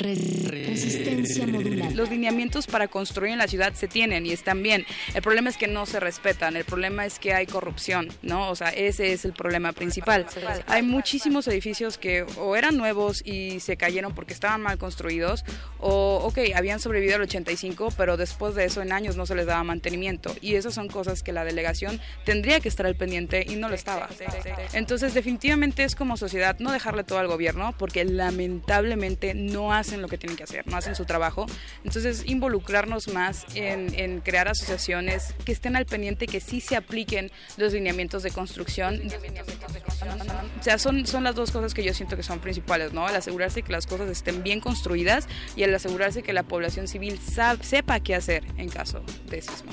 Resistencia 0.00 1.46
modular. 1.46 1.92
Los 1.92 2.08
lineamientos 2.08 2.66
para 2.66 2.88
construir 2.88 3.32
en 3.32 3.38
la 3.38 3.46
ciudad 3.46 3.74
se 3.74 3.88
tienen 3.88 4.24
y 4.24 4.32
están 4.32 4.62
bien. 4.62 4.86
El 5.12 5.20
problema 5.20 5.50
es 5.50 5.58
que 5.58 5.66
no 5.66 5.84
se 5.84 6.00
respetan. 6.00 6.56
El 6.56 6.64
problema 6.64 7.04
es 7.04 7.18
que 7.18 7.34
hay 7.34 7.44
corrupción, 7.44 8.08
¿no? 8.22 8.48
O 8.48 8.56
sea, 8.56 8.70
ese 8.70 9.12
es 9.12 9.26
el 9.26 9.34
problema 9.34 9.72
principal. 9.72 10.24
Hay 10.66 10.80
muchísimos 10.80 11.46
edificios 11.48 11.98
que 11.98 12.22
o 12.38 12.56
eran 12.56 12.78
nuevos 12.78 13.20
y 13.22 13.60
se 13.60 13.76
cayeron 13.76 14.14
porque 14.14 14.32
estaban 14.32 14.62
mal 14.62 14.78
construidos, 14.78 15.44
o, 15.78 16.20
ok, 16.24 16.38
habían 16.54 16.80
sobrevivido 16.80 17.16
al 17.16 17.22
85, 17.22 17.92
pero 17.98 18.16
después 18.16 18.54
de 18.54 18.64
eso 18.64 18.80
en 18.80 18.92
años 18.92 19.14
no 19.16 19.26
se 19.26 19.34
les 19.34 19.44
daba 19.44 19.62
mantenimiento. 19.62 20.34
Y 20.40 20.54
esas 20.54 20.72
son 20.72 20.88
cosas 20.88 21.22
que 21.22 21.32
la 21.32 21.44
delegación 21.44 22.00
tendría 22.24 22.60
que 22.60 22.70
estar 22.70 22.86
al 22.86 22.96
pendiente 22.96 23.44
y 23.46 23.56
no 23.56 23.68
lo 23.68 23.74
estaba. 23.74 24.08
Entonces, 24.72 25.12
definitivamente 25.12 25.84
es 25.84 25.94
como 25.94 26.16
sociedad 26.16 26.58
no 26.60 26.72
dejarle 26.72 27.04
todo 27.04 27.18
al 27.18 27.26
gobierno, 27.26 27.74
porque 27.76 28.06
lamentablemente 28.06 28.69
lamentablemente 28.70 29.34
no 29.34 29.72
hacen 29.72 30.00
lo 30.00 30.08
que 30.08 30.16
tienen 30.16 30.36
que 30.36 30.44
hacer, 30.44 30.66
no 30.66 30.76
hacen 30.76 30.94
su 30.94 31.04
trabajo. 31.04 31.46
Entonces, 31.84 32.22
involucrarnos 32.26 33.08
más 33.08 33.44
en, 33.54 33.92
en 33.98 34.20
crear 34.20 34.48
asociaciones 34.48 35.34
que 35.44 35.52
estén 35.52 35.76
al 35.76 35.86
pendiente, 35.86 36.26
que 36.26 36.40
sí 36.40 36.60
se 36.60 36.76
apliquen 36.76 37.32
los 37.56 37.72
lineamientos 37.72 38.22
de 38.22 38.30
construcción. 38.30 39.02
O 40.58 40.62
sea, 40.62 40.78
son, 40.78 41.06
son 41.06 41.24
las 41.24 41.34
dos 41.34 41.50
cosas 41.50 41.74
que 41.74 41.82
yo 41.82 41.92
siento 41.94 42.16
que 42.16 42.22
son 42.22 42.38
principales, 42.38 42.92
¿no? 42.92 43.08
El 43.08 43.16
asegurarse 43.16 43.62
que 43.62 43.72
las 43.72 43.86
cosas 43.86 44.08
estén 44.08 44.42
bien 44.42 44.60
construidas 44.60 45.26
y 45.56 45.64
el 45.64 45.74
asegurarse 45.74 46.22
que 46.22 46.32
la 46.32 46.44
población 46.44 46.86
civil 46.86 47.18
sepa 47.62 48.00
qué 48.00 48.14
hacer 48.14 48.44
en 48.56 48.68
caso 48.68 49.02
de 49.28 49.42
sismo. 49.42 49.72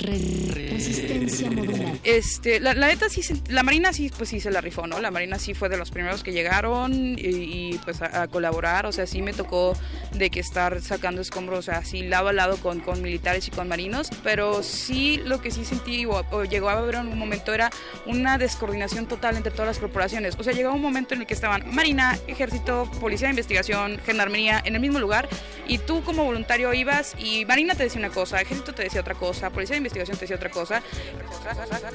Resistencia 0.00 1.50
modular. 1.50 1.98
Este, 2.04 2.60
la, 2.60 2.74
la, 2.74 2.88
neta 2.88 3.08
sí, 3.08 3.22
la 3.48 3.62
Marina 3.62 3.92
sí, 3.92 4.10
pues 4.16 4.28
sí 4.28 4.40
se 4.40 4.50
la 4.50 4.60
rifó, 4.60 4.86
¿no? 4.86 5.00
La 5.00 5.10
Marina 5.10 5.38
sí 5.38 5.54
fue 5.54 5.68
de 5.68 5.76
los 5.76 5.90
primeros 5.90 6.22
que 6.22 6.32
llegaron 6.32 7.18
y, 7.18 7.63
pues 7.84 8.02
a, 8.02 8.26
colaborar, 8.28 8.86
o 8.86 8.92
sea, 8.92 9.06
sí 9.06 9.22
me 9.22 9.32
tocó 9.32 9.76
de 10.12 10.30
que 10.30 10.40
estar 10.40 10.80
sacando 10.80 11.20
escombros, 11.20 11.58
o 11.58 11.62
sea, 11.62 11.78
así 11.78 12.02
lado 12.02 12.28
a 12.28 12.32
lado 12.32 12.56
con, 12.58 12.80
con 12.80 13.02
militares 13.02 13.48
y 13.48 13.50
con 13.50 13.68
marinos, 13.68 14.10
pero 14.22 14.62
sí 14.62 15.20
lo 15.24 15.40
que 15.40 15.50
sí 15.50 15.64
sentí 15.64 16.06
o, 16.06 16.44
llegó 16.44 16.68
a 16.68 16.72
haber 16.72 16.96
en 16.96 17.08
un 17.08 17.18
momento 17.18 17.52
era 17.52 17.70
una 18.06 18.38
descoordinación 18.38 19.06
total 19.06 19.36
entre 19.36 19.52
todas 19.52 19.66
las 19.66 19.78
corporaciones, 19.78 20.36
o 20.38 20.42
sea, 20.42 20.52
llegó 20.52 20.72
un 20.72 20.82
momento 20.82 21.14
en 21.14 21.22
el 21.22 21.26
que 21.26 21.34
estaban 21.34 21.74
Marina, 21.74 22.18
Ejército, 22.26 22.90
Policía 23.00 23.28
de 23.28 23.32
Investigación, 23.32 23.98
Gendarmería 24.04 24.62
en 24.64 24.74
el 24.74 24.80
mismo 24.80 24.98
lugar 24.98 25.28
y 25.66 25.78
tú 25.78 26.02
como 26.02 26.24
voluntario 26.24 26.72
ibas 26.74 27.14
y 27.18 27.44
Marina 27.46 27.74
te 27.74 27.84
decía 27.84 27.98
una 27.98 28.10
cosa, 28.10 28.40
Ejército 28.40 28.74
te 28.74 28.82
decía 28.82 29.00
otra 29.00 29.14
cosa, 29.14 29.50
Policía 29.50 29.74
de 29.74 29.78
Investigación 29.78 30.16
te 30.16 30.22
decía 30.22 30.36
otra 30.36 30.50
cosa. 30.50 30.82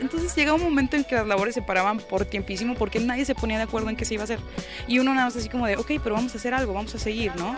Entonces 0.01 0.35
llegó 0.35 0.55
un 0.55 0.63
momento 0.63 0.95
en 0.95 1.03
que 1.03 1.15
las 1.15 1.27
labores 1.27 1.55
se 1.55 1.61
paraban 1.61 1.99
por 1.99 2.25
tiempísimo 2.25 2.75
porque 2.75 2.99
nadie 2.99 3.25
se 3.25 3.35
ponía 3.35 3.57
de 3.57 3.63
acuerdo 3.63 3.89
en 3.89 3.95
qué 3.95 4.05
se 4.05 4.15
iba 4.15 4.23
a 4.23 4.25
hacer. 4.25 4.39
Y 4.87 4.99
uno 4.99 5.13
nada 5.13 5.25
más 5.25 5.35
así 5.35 5.49
como 5.49 5.58
de, 5.65 5.77
ok, 5.77 5.91
pero 6.03 6.15
vamos 6.15 6.33
a 6.33 6.37
hacer 6.37 6.53
algo, 6.53 6.73
vamos 6.73 6.93
a 6.95 6.99
seguir, 6.99 7.35
¿no? 7.35 7.55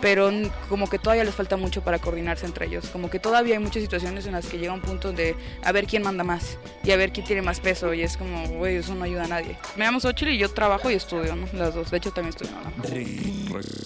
Pero 0.00 0.30
como 0.68 0.88
que 0.88 0.98
todavía 0.98 1.24
les 1.24 1.34
falta 1.34 1.56
mucho 1.56 1.82
para 1.82 1.98
coordinarse 1.98 2.46
entre 2.46 2.66
ellos. 2.66 2.88
Como 2.88 3.10
que 3.10 3.18
todavía 3.18 3.54
hay 3.54 3.60
muchas 3.60 3.82
situaciones 3.82 4.26
en 4.26 4.32
las 4.32 4.46
que 4.46 4.58
llega 4.58 4.72
un 4.72 4.80
punto 4.80 5.12
de 5.12 5.34
a 5.62 5.72
ver 5.72 5.86
quién 5.86 6.02
manda 6.02 6.24
más 6.24 6.58
y 6.84 6.90
a 6.90 6.96
ver 6.96 7.12
quién 7.12 7.26
tiene 7.26 7.42
más 7.42 7.60
peso. 7.60 7.92
Y 7.94 8.02
es 8.02 8.16
como, 8.16 8.46
güey, 8.48 8.76
eso 8.76 8.94
no 8.94 9.04
ayuda 9.04 9.24
a 9.24 9.28
nadie. 9.28 9.56
Me 9.76 9.84
llamo 9.84 10.00
Xochitl 10.00 10.30
y 10.30 10.38
yo 10.38 10.50
trabajo 10.50 10.90
y 10.90 10.94
estudio, 10.94 11.34
¿no? 11.34 11.46
Las 11.52 11.74
dos. 11.74 11.90
De 11.90 11.96
hecho, 11.98 12.10
también 12.12 12.34
estudio. 12.36 12.52
¿no? 12.52 12.72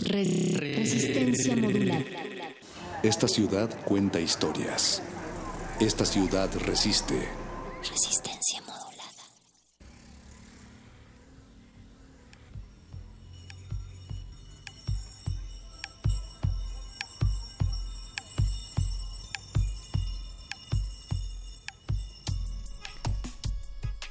Resistencia 0.04 1.56
modular. 1.56 2.04
Esta 3.02 3.28
ciudad 3.28 3.70
cuenta 3.84 4.20
historias. 4.20 5.02
Esta 5.80 6.04
ciudad 6.04 6.50
resiste. 6.66 7.14
Resistencia 7.78 8.60
modular. 8.60 8.69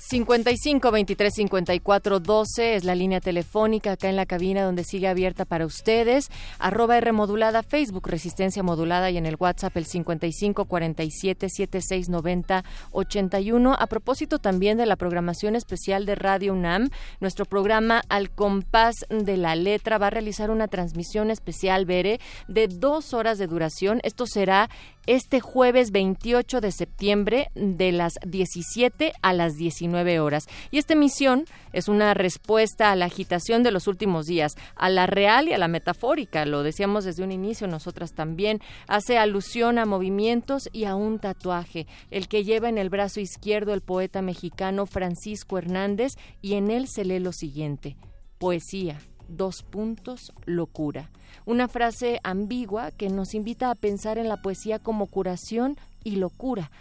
55 0.09 0.89
23 0.89 1.31
54 1.35 2.19
12 2.19 2.73
es 2.73 2.83
la 2.83 2.95
línea 2.95 3.21
telefónica 3.21 3.91
acá 3.91 4.09
en 4.09 4.15
la 4.15 4.25
cabina 4.25 4.63
donde 4.63 4.83
sigue 4.83 5.07
abierta 5.07 5.45
para 5.45 5.67
ustedes. 5.67 6.31
Arroba 6.57 6.97
R 6.97 7.11
modulada, 7.11 7.61
Facebook 7.61 8.07
Resistencia 8.07 8.63
Modulada 8.63 9.11
y 9.11 9.17
en 9.17 9.27
el 9.27 9.35
WhatsApp 9.39 9.77
el 9.77 9.85
55 9.85 10.65
47 10.65 11.47
76 11.47 12.09
90 12.09 12.63
81. 12.89 13.75
A 13.77 13.85
propósito 13.85 14.39
también 14.39 14.79
de 14.79 14.87
la 14.87 14.95
programación 14.95 15.55
especial 15.55 16.07
de 16.07 16.15
Radio 16.15 16.53
UNAM, 16.53 16.89
nuestro 17.19 17.45
programa 17.45 18.01
Al 18.09 18.31
Compás 18.31 19.05
de 19.09 19.37
la 19.37 19.55
Letra 19.55 19.99
va 19.99 20.07
a 20.07 20.09
realizar 20.09 20.49
una 20.49 20.67
transmisión 20.67 21.29
especial, 21.29 21.85
Bere, 21.85 22.19
de 22.47 22.67
dos 22.67 23.13
horas 23.13 23.37
de 23.37 23.45
duración. 23.45 23.99
Esto 24.01 24.25
será 24.25 24.71
este 25.09 25.39
jueves 25.39 25.89
28 25.89 26.61
de 26.61 26.71
septiembre 26.71 27.49
de 27.55 27.91
las 27.91 28.19
17 28.27 29.11
a 29.23 29.33
las 29.33 29.55
19 29.55 30.19
horas. 30.19 30.45
Y 30.69 30.77
esta 30.77 30.93
emisión 30.93 31.45
es 31.73 31.87
una 31.87 32.13
respuesta 32.13 32.91
a 32.91 32.95
la 32.95 33.05
agitación 33.05 33.63
de 33.63 33.71
los 33.71 33.87
últimos 33.87 34.27
días, 34.27 34.55
a 34.75 34.87
la 34.91 35.07
real 35.07 35.47
y 35.47 35.53
a 35.53 35.57
la 35.57 35.67
metafórica. 35.67 36.45
Lo 36.45 36.61
decíamos 36.61 37.05
desde 37.05 37.23
un 37.23 37.31
inicio, 37.31 37.65
nosotras 37.65 38.13
también. 38.13 38.61
Hace 38.87 39.17
alusión 39.17 39.79
a 39.79 39.87
movimientos 39.87 40.69
y 40.71 40.83
a 40.83 40.93
un 40.93 41.17
tatuaje, 41.17 41.87
el 42.11 42.27
que 42.27 42.43
lleva 42.43 42.69
en 42.69 42.77
el 42.77 42.91
brazo 42.91 43.19
izquierdo 43.19 43.73
el 43.73 43.81
poeta 43.81 44.21
mexicano 44.21 44.85
Francisco 44.85 45.57
Hernández 45.57 46.17
y 46.39 46.53
en 46.53 46.69
él 46.69 46.87
se 46.87 47.03
lee 47.03 47.17
lo 47.17 47.31
siguiente. 47.31 47.97
Poesía, 48.37 48.99
dos 49.29 49.63
puntos, 49.63 50.33
locura 50.45 51.09
una 51.45 51.67
frase 51.67 52.19
ambigua 52.23 52.91
que 52.91 53.09
nos 53.09 53.33
invita 53.33 53.71
a 53.71 53.75
pensar 53.75 54.17
en 54.17 54.29
la 54.29 54.37
poesía 54.37 54.79
como 54.79 55.07
curación 55.07 55.77
y 56.03 56.17
locura. 56.17 56.71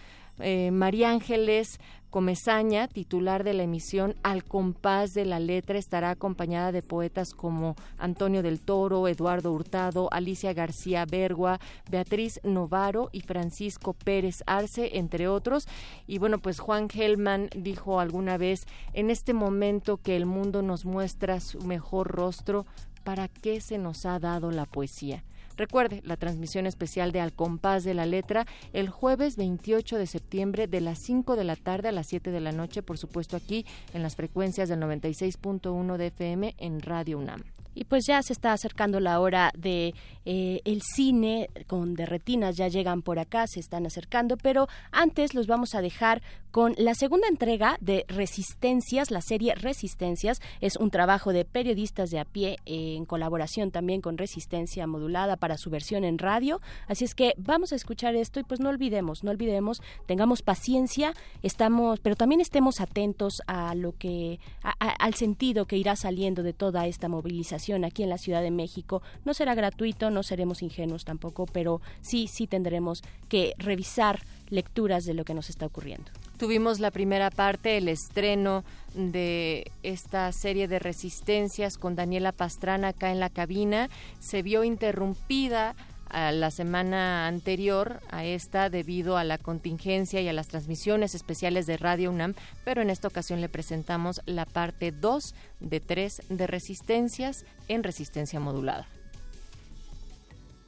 Eh, 0.41 0.71
María 0.71 1.11
Ángeles 1.11 1.79
Comezaña, 2.11 2.89
titular 2.89 3.45
de 3.45 3.53
la 3.53 3.65
emisión 3.65 4.17
Al 4.23 4.43
compás 4.43 5.13
de 5.13 5.27
la 5.27 5.41
letra, 5.41 5.79
estará 5.79 6.09
acompañada 6.09 6.73
de 6.73 6.81
poetas 6.81 7.35
como 7.35 7.77
Antonio 7.99 8.43
del 8.43 8.61
Toro, 8.61 9.09
Eduardo 9.09 9.53
Hurtado, 9.53 10.09
Alicia 10.11 10.55
García 10.55 11.05
Bergua, 11.05 11.61
Beatriz 11.91 12.41
Novaro 12.45 13.11
y 13.13 13.21
Francisco 13.21 13.93
Pérez 13.93 14.43
Arce, 14.47 14.97
entre 14.97 15.29
otros. 15.29 15.69
Y 16.07 16.17
bueno, 16.17 16.39
pues 16.39 16.61
Juan 16.61 16.89
Gelman 16.89 17.51
dijo 17.55 18.01
alguna 18.01 18.39
vez, 18.39 18.67
en 18.95 19.11
este 19.11 19.35
momento 19.35 19.99
que 19.99 20.17
el 20.17 20.25
mundo 20.25 20.63
nos 20.63 20.87
muestra 20.87 21.41
su 21.41 21.61
mejor 21.61 22.09
rostro, 22.09 22.65
para 23.05 23.29
qué 23.29 23.61
se 23.61 23.79
nos 23.79 24.07
ha 24.07 24.19
dado 24.19 24.51
la 24.51 24.65
poesía. 24.67 25.25
Recuerde 25.59 26.03
la 26.05 26.17
transmisión 26.17 26.69
especial 26.69 27.11
de 27.11 27.21
Al 27.21 27.33
compás 27.33 27.83
de 27.83 27.93
la 27.93 28.07
letra 28.07 28.47
el 28.73 28.89
jueves 28.89 29.37
28 29.37 29.99
de 29.99 30.07
septiembre 30.07 30.69
de 30.69 30.81
las 30.81 31.01
5 31.01 31.35
de 31.35 31.43
la 31.43 31.57
tarde 31.57 31.89
a 31.89 31.93
las 31.93 32.07
7 32.07 32.31
de 32.31 32.41
la 32.41 32.53
noche, 32.53 32.81
por 32.81 32.97
supuesto 32.97 33.37
aquí 33.37 33.67
en 33.93 34.05
las 34.05 34.15
frecuencias 34.15 34.69
del 34.69 34.79
96.1 34.79 35.97
de 35.97 36.07
FM 36.07 36.55
en 36.59 36.81
Radio 36.81 37.19
UNAM. 37.19 37.43
Y 37.79 37.85
pues 37.85 38.07
ya 38.07 38.21
se 38.25 38.33
está 38.33 38.53
acercando 38.53 38.99
la 38.99 39.21
hora 39.21 39.53
de 39.57 39.95
eh, 40.25 40.61
el 40.65 40.83
cine 40.83 41.49
con 41.69 41.95
de 41.95 42.07
retinas, 42.07 42.57
ya 42.57 42.67
llegan 42.67 43.03
por 43.03 43.21
acá, 43.21 43.47
se 43.47 43.61
están 43.61 43.87
acercando, 43.87 44.37
pero 44.37 44.67
antes 44.91 45.33
los 45.33 45.47
vamos 45.47 45.77
a 45.77 45.81
dejar 45.81 46.21
con 46.51 46.75
la 46.77 46.95
segunda 46.95 47.29
entrega 47.29 47.77
de 47.81 48.05
Resistencias, 48.09 49.13
la 49.13 49.21
serie 49.21 49.55
Resistencias, 49.55 50.41
es 50.61 50.75
un 50.75 50.91
trabajo 50.91 51.33
de 51.33 51.45
periodistas 51.45 52.11
de 52.11 52.19
a 52.19 52.25
pie 52.25 52.57
en 52.67 53.05
colaboración 53.05 53.71
también 53.71 54.01
con 54.01 54.19
Resistencia 54.19 54.89
Modulada 54.89 55.37
para 55.37 55.57
su 55.57 55.71
versión 55.71 56.03
en 56.03 56.19
radio, 56.19 56.61
así 56.89 57.05
es 57.05 57.15
que 57.15 57.35
vamos 57.37 57.73
a 57.73 57.77
escuchar 57.77 58.17
esto 58.17 58.41
y 58.41 58.43
pues 58.43 58.59
no 58.59 58.71
olvidemos, 58.71 59.23
no 59.23 59.31
olvidemos, 59.31 59.83
tengamos 60.07 60.43
paciencia, 60.43 61.13
estamos, 61.45 62.01
pero 62.01 62.17
también 62.17 62.41
estemos 62.41 62.81
atentos 62.81 63.41
a 63.47 63.77
lo 63.77 63.93
que, 63.93 64.41
al 64.81 65.15
sentido 65.15 65.67
que 65.67 65.77
irá 65.77 65.95
saliendo 65.95 66.43
de 66.43 66.55
toda 66.55 66.89
esta 66.89 67.09
movilización 67.09 67.68
aquí 67.85 68.03
en 68.03 68.09
la 68.09 68.19
Ciudad 68.19 68.43
de 68.43 68.51
México. 68.51 69.03
No 69.25 69.35
será 69.35 69.55
gratuito, 69.55 70.11
no 70.11 70.23
seremos 70.23 70.63
ingenuos 70.63 71.05
tampoco, 71.05 71.47
pero 71.47 71.81
sí, 72.01 72.27
sí 72.27 72.47
tendremos 72.47 73.03
que 73.29 73.55
revisar 73.59 74.21
lecturas 74.49 75.05
de 75.05 75.15
lo 75.15 75.25
que 75.25 75.35
nos 75.35 75.51
está 75.51 75.67
ocurriendo. 75.67 76.11
Tuvimos 76.39 76.79
la 76.79 76.91
primera 76.91 77.31
parte, 77.31 77.77
el 77.77 77.89
estreno 77.89 78.65
de 78.95 79.71
esta 79.83 80.31
serie 80.33 80.69
de 80.69 80.79
resistencias 80.79 81.79
con 81.79 81.97
Daniela 81.97 82.33
Pastrana 82.33 82.89
acá 82.89 83.11
en 83.11 83.21
la 83.21 83.29
cabina. 83.29 83.91
Se 84.21 84.43
vio 84.43 84.65
interrumpida 84.65 85.75
a 86.11 86.33
la 86.33 86.51
semana 86.51 87.27
anterior 87.27 88.01
a 88.11 88.25
esta 88.25 88.71
debido 88.71 89.17
a 89.17 89.25
la 89.25 89.39
contingencia 89.39 90.21
y 90.21 90.29
a 90.29 90.33
las 90.33 90.49
transmisiones 90.49 91.15
especiales 91.15 91.67
de 91.67 91.77
Radio 91.77 92.11
UNAM, 92.11 92.35
pero 92.65 92.83
en 92.83 92.91
esta 92.91 93.09
ocasión 93.09 93.41
le 93.41 93.49
presentamos 93.49 94.21
la 94.27 94.45
parte 94.47 94.93
2 94.93 95.35
de 95.61 95.81
3 95.81 96.23
de 96.29 96.47
Resistencias 96.47 97.45
en 97.69 97.83
Resistencia 97.83 98.41
Modulada. 98.41 98.89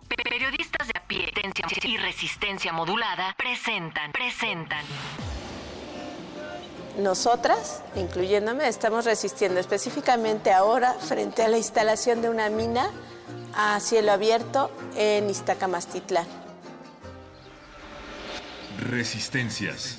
Periodistas 0.08 0.88
de 0.88 0.98
a 0.98 1.06
pie 1.06 1.32
y 1.84 1.96
Resistencia 1.96 2.72
Modulada 2.72 3.34
presentan, 3.38 4.12
presentan. 4.12 4.84
Nosotras, 6.98 7.82
incluyéndome, 7.94 8.66
estamos 8.68 9.04
resistiendo 9.04 9.60
específicamente 9.60 10.52
ahora 10.52 10.94
frente 10.94 11.42
a 11.42 11.48
la 11.48 11.56
instalación 11.56 12.20
de 12.20 12.28
una 12.28 12.50
mina 12.50 12.90
a 13.54 13.78
cielo 13.80 14.12
abierto 14.12 14.70
en 14.96 15.30
Iztacamastitlán. 15.30 16.26
Resistencias. 18.78 19.98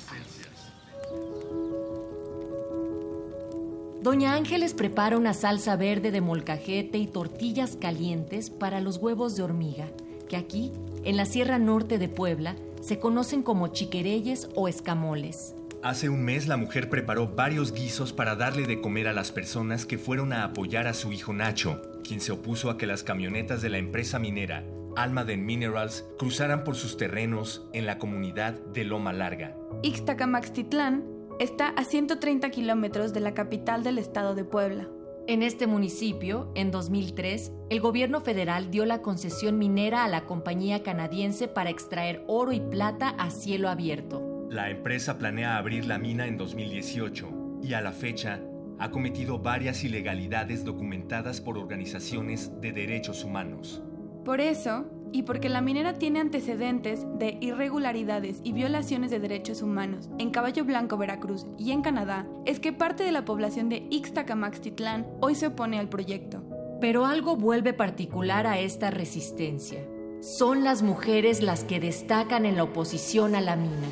Doña 4.02 4.34
Ángeles 4.34 4.74
prepara 4.74 5.16
una 5.16 5.32
salsa 5.32 5.76
verde 5.76 6.10
de 6.10 6.20
molcajete 6.20 6.98
y 6.98 7.06
tortillas 7.06 7.76
calientes 7.76 8.50
para 8.50 8.80
los 8.80 8.96
huevos 8.96 9.36
de 9.36 9.44
hormiga, 9.44 9.86
que 10.28 10.36
aquí, 10.36 10.72
en 11.04 11.16
la 11.16 11.24
Sierra 11.24 11.60
Norte 11.60 11.98
de 11.98 12.08
Puebla, 12.08 12.56
se 12.80 12.98
conocen 12.98 13.44
como 13.44 13.68
chiquereyes 13.68 14.48
o 14.56 14.66
escamoles. 14.66 15.54
Hace 15.84 16.08
un 16.08 16.24
mes 16.24 16.48
la 16.48 16.56
mujer 16.56 16.90
preparó 16.90 17.28
varios 17.28 17.72
guisos 17.72 18.12
para 18.12 18.34
darle 18.34 18.66
de 18.66 18.80
comer 18.80 19.06
a 19.06 19.12
las 19.12 19.30
personas 19.30 19.86
que 19.86 19.98
fueron 19.98 20.32
a 20.32 20.42
apoyar 20.42 20.88
a 20.88 20.94
su 20.94 21.12
hijo 21.12 21.32
Nacho, 21.32 21.80
quien 22.02 22.20
se 22.20 22.32
opuso 22.32 22.70
a 22.70 22.76
que 22.76 22.86
las 22.86 23.02
camionetas 23.02 23.62
de 23.62 23.70
la 23.70 23.78
empresa 23.78 24.18
minera 24.18 24.64
Almaden 24.96 25.44
Minerals 25.44 26.06
cruzaran 26.18 26.64
por 26.64 26.76
sus 26.76 26.96
terrenos 26.96 27.66
en 27.72 27.86
la 27.86 27.98
comunidad 27.98 28.52
de 28.52 28.84
Loma 28.84 29.12
Larga. 29.12 29.56
Ixtacamaxtitlán 29.82 31.04
está 31.40 31.68
a 31.68 31.84
130 31.84 32.50
kilómetros 32.50 33.12
de 33.12 33.20
la 33.20 33.34
capital 33.34 33.82
del 33.82 33.98
estado 33.98 34.34
de 34.34 34.44
Puebla. 34.44 34.88
En 35.28 35.42
este 35.42 35.66
municipio, 35.66 36.50
en 36.54 36.70
2003, 36.70 37.52
el 37.70 37.80
gobierno 37.80 38.20
federal 38.20 38.70
dio 38.70 38.84
la 38.84 39.02
concesión 39.02 39.56
minera 39.56 40.04
a 40.04 40.08
la 40.08 40.24
compañía 40.24 40.82
canadiense 40.82 41.48
para 41.48 41.70
extraer 41.70 42.24
oro 42.26 42.52
y 42.52 42.60
plata 42.60 43.10
a 43.10 43.30
cielo 43.30 43.68
abierto. 43.68 44.48
La 44.50 44.68
empresa 44.68 45.18
planea 45.18 45.56
abrir 45.56 45.86
la 45.86 45.98
mina 45.98 46.26
en 46.26 46.36
2018 46.36 47.60
y 47.62 47.74
a 47.74 47.80
la 47.80 47.92
fecha 47.92 48.40
ha 48.82 48.90
cometido 48.90 49.38
varias 49.38 49.84
ilegalidades 49.84 50.64
documentadas 50.64 51.40
por 51.40 51.56
organizaciones 51.56 52.50
de 52.60 52.72
derechos 52.72 53.22
humanos. 53.22 53.80
Por 54.24 54.40
eso, 54.40 54.86
y 55.12 55.22
porque 55.22 55.48
la 55.48 55.60
minera 55.60 56.00
tiene 56.00 56.18
antecedentes 56.18 57.06
de 57.16 57.38
irregularidades 57.40 58.40
y 58.42 58.52
violaciones 58.52 59.12
de 59.12 59.20
derechos 59.20 59.62
humanos 59.62 60.10
en 60.18 60.30
Caballo 60.30 60.64
Blanco, 60.64 60.96
Veracruz 60.96 61.46
y 61.58 61.70
en 61.70 61.82
Canadá, 61.82 62.26
es 62.44 62.58
que 62.58 62.72
parte 62.72 63.04
de 63.04 63.12
la 63.12 63.24
población 63.24 63.68
de 63.68 63.86
Ixtacamaxtitlán 63.88 65.06
hoy 65.20 65.36
se 65.36 65.46
opone 65.46 65.78
al 65.78 65.88
proyecto. 65.88 66.42
Pero 66.80 67.06
algo 67.06 67.36
vuelve 67.36 67.74
particular 67.74 68.48
a 68.48 68.58
esta 68.58 68.90
resistencia. 68.90 69.86
Son 70.22 70.64
las 70.64 70.82
mujeres 70.82 71.40
las 71.40 71.62
que 71.62 71.78
destacan 71.78 72.46
en 72.46 72.56
la 72.56 72.64
oposición 72.64 73.36
a 73.36 73.40
la 73.40 73.54
mina. 73.54 73.86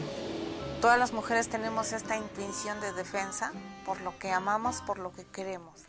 Todas 0.80 0.98
las 0.98 1.12
mujeres 1.12 1.48
tenemos 1.48 1.92
esta 1.92 2.16
intuición 2.16 2.80
de 2.80 2.94
defensa 2.94 3.52
por 3.84 4.00
lo 4.00 4.18
que 4.18 4.30
amamos, 4.30 4.80
por 4.80 4.98
lo 4.98 5.12
que 5.12 5.26
queremos. 5.26 5.84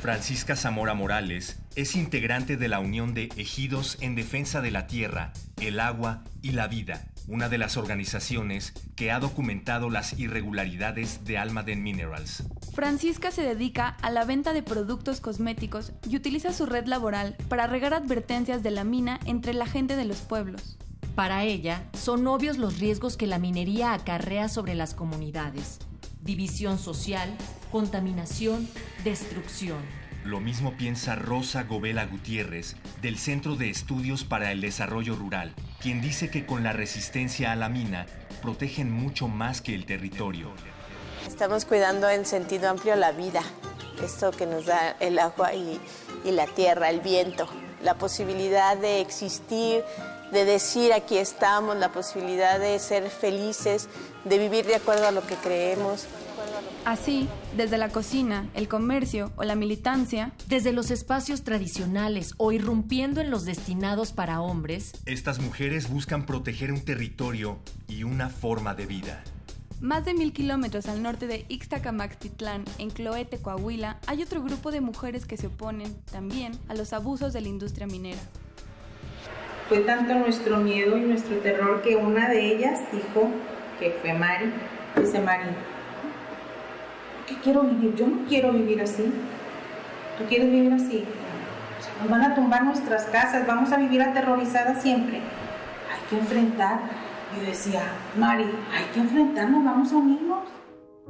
Francisca 0.00 0.54
Zamora 0.54 0.94
Morales 0.94 1.58
es 1.74 1.96
integrante 1.96 2.56
de 2.56 2.68
la 2.68 2.78
Unión 2.78 3.14
de 3.14 3.30
Ejidos 3.36 3.98
en 4.00 4.14
Defensa 4.14 4.60
de 4.60 4.70
la 4.70 4.86
Tierra, 4.86 5.32
el 5.60 5.80
Agua 5.80 6.22
y 6.40 6.52
la 6.52 6.68
Vida, 6.68 7.08
una 7.26 7.48
de 7.48 7.58
las 7.58 7.76
organizaciones 7.76 8.74
que 8.94 9.10
ha 9.10 9.18
documentado 9.18 9.90
las 9.90 10.16
irregularidades 10.16 11.24
de 11.24 11.38
Almaden 11.38 11.82
Minerals. 11.82 12.44
Francisca 12.74 13.32
se 13.32 13.42
dedica 13.42 13.88
a 13.88 14.10
la 14.10 14.24
venta 14.24 14.52
de 14.52 14.62
productos 14.62 15.20
cosméticos 15.20 15.92
y 16.08 16.14
utiliza 16.14 16.52
su 16.52 16.64
red 16.64 16.86
laboral 16.86 17.36
para 17.48 17.66
regar 17.66 17.92
advertencias 17.92 18.62
de 18.62 18.70
la 18.70 18.84
mina 18.84 19.18
entre 19.26 19.52
la 19.52 19.66
gente 19.66 19.96
de 19.96 20.04
los 20.04 20.18
pueblos. 20.18 20.77
Para 21.18 21.42
ella, 21.42 21.82
son 21.94 22.24
obvios 22.28 22.58
los 22.58 22.78
riesgos 22.78 23.16
que 23.16 23.26
la 23.26 23.40
minería 23.40 23.92
acarrea 23.92 24.48
sobre 24.48 24.76
las 24.76 24.94
comunidades. 24.94 25.80
División 26.20 26.78
social, 26.78 27.28
contaminación, 27.72 28.68
destrucción. 29.02 29.78
Lo 30.24 30.38
mismo 30.38 30.76
piensa 30.76 31.16
Rosa 31.16 31.64
Govela 31.64 32.06
Gutiérrez, 32.06 32.76
del 33.02 33.18
Centro 33.18 33.56
de 33.56 33.68
Estudios 33.68 34.22
para 34.22 34.52
el 34.52 34.60
Desarrollo 34.60 35.16
Rural, 35.16 35.56
quien 35.80 36.00
dice 36.00 36.30
que 36.30 36.46
con 36.46 36.62
la 36.62 36.72
resistencia 36.72 37.50
a 37.50 37.56
la 37.56 37.68
mina 37.68 38.06
protegen 38.40 38.92
mucho 38.92 39.26
más 39.26 39.60
que 39.60 39.74
el 39.74 39.86
territorio. 39.86 40.52
Estamos 41.26 41.64
cuidando 41.64 42.08
en 42.08 42.26
sentido 42.26 42.68
amplio 42.68 42.94
la 42.94 43.10
vida, 43.10 43.42
esto 44.04 44.30
que 44.30 44.46
nos 44.46 44.66
da 44.66 44.90
el 45.00 45.18
agua 45.18 45.52
y, 45.52 45.80
y 46.24 46.30
la 46.30 46.46
tierra, 46.46 46.90
el 46.90 47.00
viento, 47.00 47.48
la 47.82 47.94
posibilidad 47.94 48.76
de 48.76 49.00
existir, 49.00 49.82
de 50.32 50.44
decir 50.44 50.92
aquí 50.92 51.16
estamos, 51.16 51.76
la 51.76 51.92
posibilidad 51.92 52.58
de 52.58 52.78
ser 52.78 53.08
felices, 53.10 53.88
de 54.24 54.38
vivir 54.38 54.66
de 54.66 54.76
acuerdo 54.76 55.06
a 55.06 55.10
lo 55.10 55.26
que 55.26 55.34
creemos. 55.36 56.06
Así, 56.84 57.28
desde 57.56 57.78
la 57.78 57.90
cocina, 57.90 58.48
el 58.54 58.68
comercio 58.68 59.32
o 59.36 59.44
la 59.44 59.54
militancia, 59.54 60.32
desde 60.46 60.72
los 60.72 60.90
espacios 60.90 61.42
tradicionales 61.42 62.34
o 62.36 62.52
irrumpiendo 62.52 63.20
en 63.20 63.30
los 63.30 63.44
destinados 63.44 64.12
para 64.12 64.40
hombres, 64.40 64.92
estas 65.04 65.38
mujeres 65.38 65.90
buscan 65.90 66.24
proteger 66.24 66.72
un 66.72 66.84
territorio 66.84 67.58
y 67.88 68.04
una 68.04 68.30
forma 68.30 68.74
de 68.74 68.86
vida. 68.86 69.22
Más 69.80 70.04
de 70.04 70.14
mil 70.14 70.32
kilómetros 70.32 70.88
al 70.88 71.02
norte 71.02 71.28
de 71.28 71.44
Ixtacamaxtitlán, 71.48 72.64
en 72.78 72.90
Cloete, 72.90 73.38
Coahuila, 73.38 73.98
hay 74.06 74.22
otro 74.22 74.42
grupo 74.42 74.72
de 74.72 74.80
mujeres 74.80 75.24
que 75.24 75.36
se 75.36 75.46
oponen 75.46 75.94
también 76.10 76.52
a 76.68 76.74
los 76.74 76.92
abusos 76.92 77.32
de 77.32 77.42
la 77.42 77.48
industria 77.48 77.86
minera. 77.86 78.20
Fue 79.68 79.80
tanto 79.80 80.14
nuestro 80.14 80.56
miedo 80.58 80.96
y 80.96 81.02
nuestro 81.02 81.36
terror 81.38 81.82
que 81.82 81.96
una 81.96 82.28
de 82.28 82.54
ellas 82.54 82.80
dijo, 82.90 83.28
que 83.78 83.90
fue 84.00 84.14
Mari, 84.14 84.50
dice 84.96 85.20
Mari, 85.20 85.50
¿qué 87.26 87.34
quiero 87.42 87.62
vivir? 87.62 87.94
Yo 87.94 88.06
no 88.06 88.26
quiero 88.26 88.52
vivir 88.52 88.80
así. 88.80 89.04
¿Tú 90.16 90.24
quieres 90.24 90.50
vivir 90.50 90.72
así? 90.72 91.04
nos 92.00 92.10
van 92.10 92.22
a 92.22 92.34
tumbar 92.34 92.64
nuestras 92.64 93.04
casas, 93.06 93.46
vamos 93.46 93.72
a 93.72 93.76
vivir 93.76 94.02
aterrorizadas 94.02 94.82
siempre. 94.82 95.18
Hay 95.18 96.08
que 96.10 96.18
enfrentar. 96.18 96.80
Yo 97.36 97.46
decía, 97.46 97.82
Mari, 98.16 98.44
hay 98.44 98.84
que 98.94 99.00
enfrentarnos, 99.00 99.64
vamos 99.64 99.92
a 99.92 99.96
unirnos. 99.96 100.44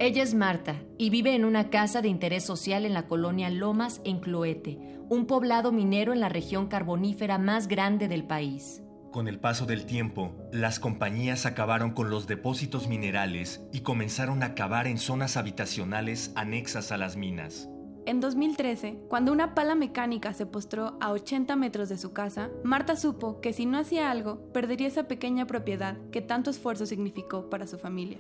Ella 0.01 0.23
es 0.23 0.35
Marta 0.35 0.77
y 0.97 1.11
vive 1.11 1.35
en 1.35 1.45
una 1.45 1.71
casa 1.71 2.03
de 2.03 2.09
interés 2.09 2.45
social 2.45 2.85
en 2.87 2.95
la 2.95 3.07
colonia 3.07 3.51
Lomas, 3.51 4.01
en 4.05 4.21
Cloete, 4.21 4.98
un 5.11 5.27
poblado 5.27 5.73
minero 5.73 6.13
en 6.13 6.21
la 6.21 6.29
región 6.29 6.69
carbonífera 6.69 7.39
más 7.39 7.69
grande 7.69 8.09
del 8.09 8.25
país. 8.25 8.83
Con 9.11 9.27
el 9.27 9.41
paso 9.41 9.65
del 9.65 9.87
tiempo, 9.87 10.37
las 10.53 10.79
compañías 10.79 11.47
acabaron 11.47 11.93
con 11.93 12.11
los 12.11 12.27
depósitos 12.27 12.89
minerales 12.89 13.63
y 13.73 13.81
comenzaron 13.81 14.43
a 14.43 14.55
cavar 14.55 14.87
en 14.87 14.99
zonas 14.99 15.39
habitacionales 15.39 16.31
anexas 16.35 16.93
a 16.93 16.99
las 16.99 17.17
minas. 17.17 17.71
En 18.05 18.21
2013, 18.21 19.01
cuando 19.09 19.33
una 19.33 19.55
pala 19.55 19.75
mecánica 19.75 20.33
se 20.35 20.47
postró 20.47 20.97
a 21.01 21.11
80 21.13 21.57
metros 21.57 21.89
de 21.89 21.99
su 21.99 22.13
casa, 22.13 22.51
Marta 22.65 22.97
supo 22.97 23.41
que 23.41 23.53
si 23.53 23.67
no 23.67 23.79
hacía 23.79 24.11
algo, 24.11 24.51
perdería 24.53 24.89
esa 24.89 25.09
pequeña 25.09 25.47
propiedad 25.47 25.97
que 26.11 26.23
tanto 26.23 26.51
esfuerzo 26.51 26.87
significó 26.87 27.51
para 27.51 27.67
su 27.67 27.79
familia. 27.79 28.19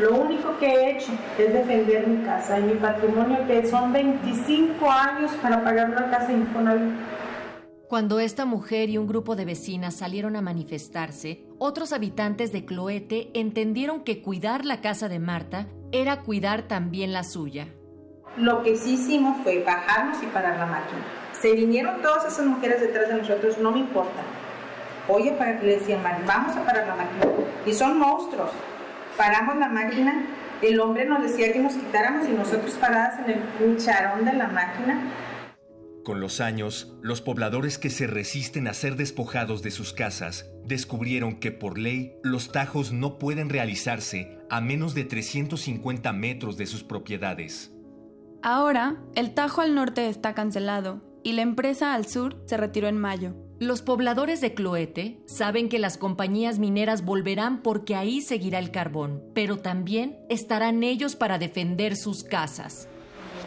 Lo 0.00 0.14
único 0.14 0.56
que 0.58 0.66
he 0.66 0.96
hecho 0.96 1.12
es 1.36 1.52
defender 1.52 2.06
mi 2.06 2.24
casa 2.24 2.58
y 2.58 2.62
mi 2.62 2.74
patrimonio, 2.74 3.46
que 3.46 3.66
son 3.66 3.92
25 3.92 4.90
años 4.90 5.30
para 5.42 5.62
pagar 5.62 5.90
una 5.90 6.10
casa 6.10 6.32
Infonavit. 6.32 6.94
Cuando 7.86 8.18
esta 8.18 8.46
mujer 8.46 8.88
y 8.88 8.96
un 8.96 9.06
grupo 9.06 9.36
de 9.36 9.44
vecinas 9.44 9.96
salieron 9.96 10.36
a 10.36 10.40
manifestarse, 10.40 11.44
otros 11.58 11.92
habitantes 11.92 12.50
de 12.50 12.64
Cloete 12.64 13.30
entendieron 13.34 14.02
que 14.02 14.22
cuidar 14.22 14.64
la 14.64 14.80
casa 14.80 15.10
de 15.10 15.18
Marta 15.18 15.66
era 15.92 16.22
cuidar 16.22 16.62
también 16.62 17.12
la 17.12 17.22
suya. 17.22 17.68
Lo 18.38 18.62
que 18.62 18.76
sí 18.76 18.94
hicimos 18.94 19.36
fue 19.42 19.62
bajarnos 19.64 20.22
y 20.22 20.26
parar 20.28 20.58
la 20.58 20.66
máquina. 20.66 21.04
Se 21.38 21.52
vinieron 21.52 22.00
todas 22.00 22.24
esas 22.24 22.46
mujeres 22.46 22.80
detrás 22.80 23.08
de 23.08 23.16
nosotros, 23.16 23.58
no 23.58 23.70
me 23.70 23.80
importa. 23.80 24.22
Oye, 25.08 25.32
para 25.32 25.60
que 25.60 25.66
le 25.66 25.78
decían, 25.78 26.00
vamos 26.26 26.56
a 26.56 26.64
parar 26.64 26.86
la 26.86 26.96
máquina. 26.96 27.26
Y 27.66 27.74
son 27.74 27.98
monstruos. 27.98 28.50
Paramos 29.16 29.56
la 29.56 29.68
máquina, 29.68 30.24
el 30.62 30.80
hombre 30.80 31.06
nos 31.06 31.22
decía 31.22 31.52
que 31.52 31.58
nos 31.58 31.74
quitáramos 31.74 32.28
y 32.28 32.32
nosotros 32.32 32.74
paradas 32.74 33.18
en 33.20 33.30
el 33.30 33.40
cucharón 33.58 34.24
de 34.24 34.32
la 34.34 34.48
máquina. 34.48 35.00
Con 36.04 36.20
los 36.20 36.40
años, 36.40 36.96
los 37.02 37.20
pobladores 37.20 37.76
que 37.76 37.90
se 37.90 38.06
resisten 38.06 38.66
a 38.68 38.74
ser 38.74 38.96
despojados 38.96 39.62
de 39.62 39.70
sus 39.70 39.92
casas 39.92 40.50
descubrieron 40.64 41.38
que 41.38 41.52
por 41.52 41.78
ley 41.78 42.14
los 42.22 42.52
tajos 42.52 42.90
no 42.92 43.18
pueden 43.18 43.50
realizarse 43.50 44.38
a 44.48 44.60
menos 44.60 44.94
de 44.94 45.04
350 45.04 46.12
metros 46.12 46.56
de 46.56 46.66
sus 46.66 46.84
propiedades. 46.84 47.72
Ahora, 48.42 48.96
el 49.14 49.34
Tajo 49.34 49.60
al 49.60 49.74
norte 49.74 50.08
está 50.08 50.34
cancelado 50.34 51.02
y 51.22 51.32
la 51.32 51.42
empresa 51.42 51.94
al 51.94 52.06
sur 52.06 52.42
se 52.46 52.56
retiró 52.56 52.88
en 52.88 52.96
mayo. 52.96 53.34
Los 53.60 53.82
pobladores 53.82 54.40
de 54.40 54.54
Cloete 54.54 55.18
saben 55.26 55.68
que 55.68 55.78
las 55.78 55.98
compañías 55.98 56.58
mineras 56.58 57.04
volverán 57.04 57.60
porque 57.60 57.94
ahí 57.94 58.22
seguirá 58.22 58.58
el 58.58 58.70
carbón, 58.70 59.22
pero 59.34 59.58
también 59.58 60.18
estarán 60.30 60.82
ellos 60.82 61.14
para 61.14 61.38
defender 61.38 61.94
sus 61.94 62.24
casas. 62.24 62.88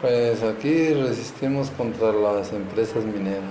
Pues 0.00 0.40
aquí 0.44 0.90
resistimos 0.90 1.70
contra 1.70 2.12
las 2.12 2.52
empresas 2.52 3.04
mineras. 3.04 3.42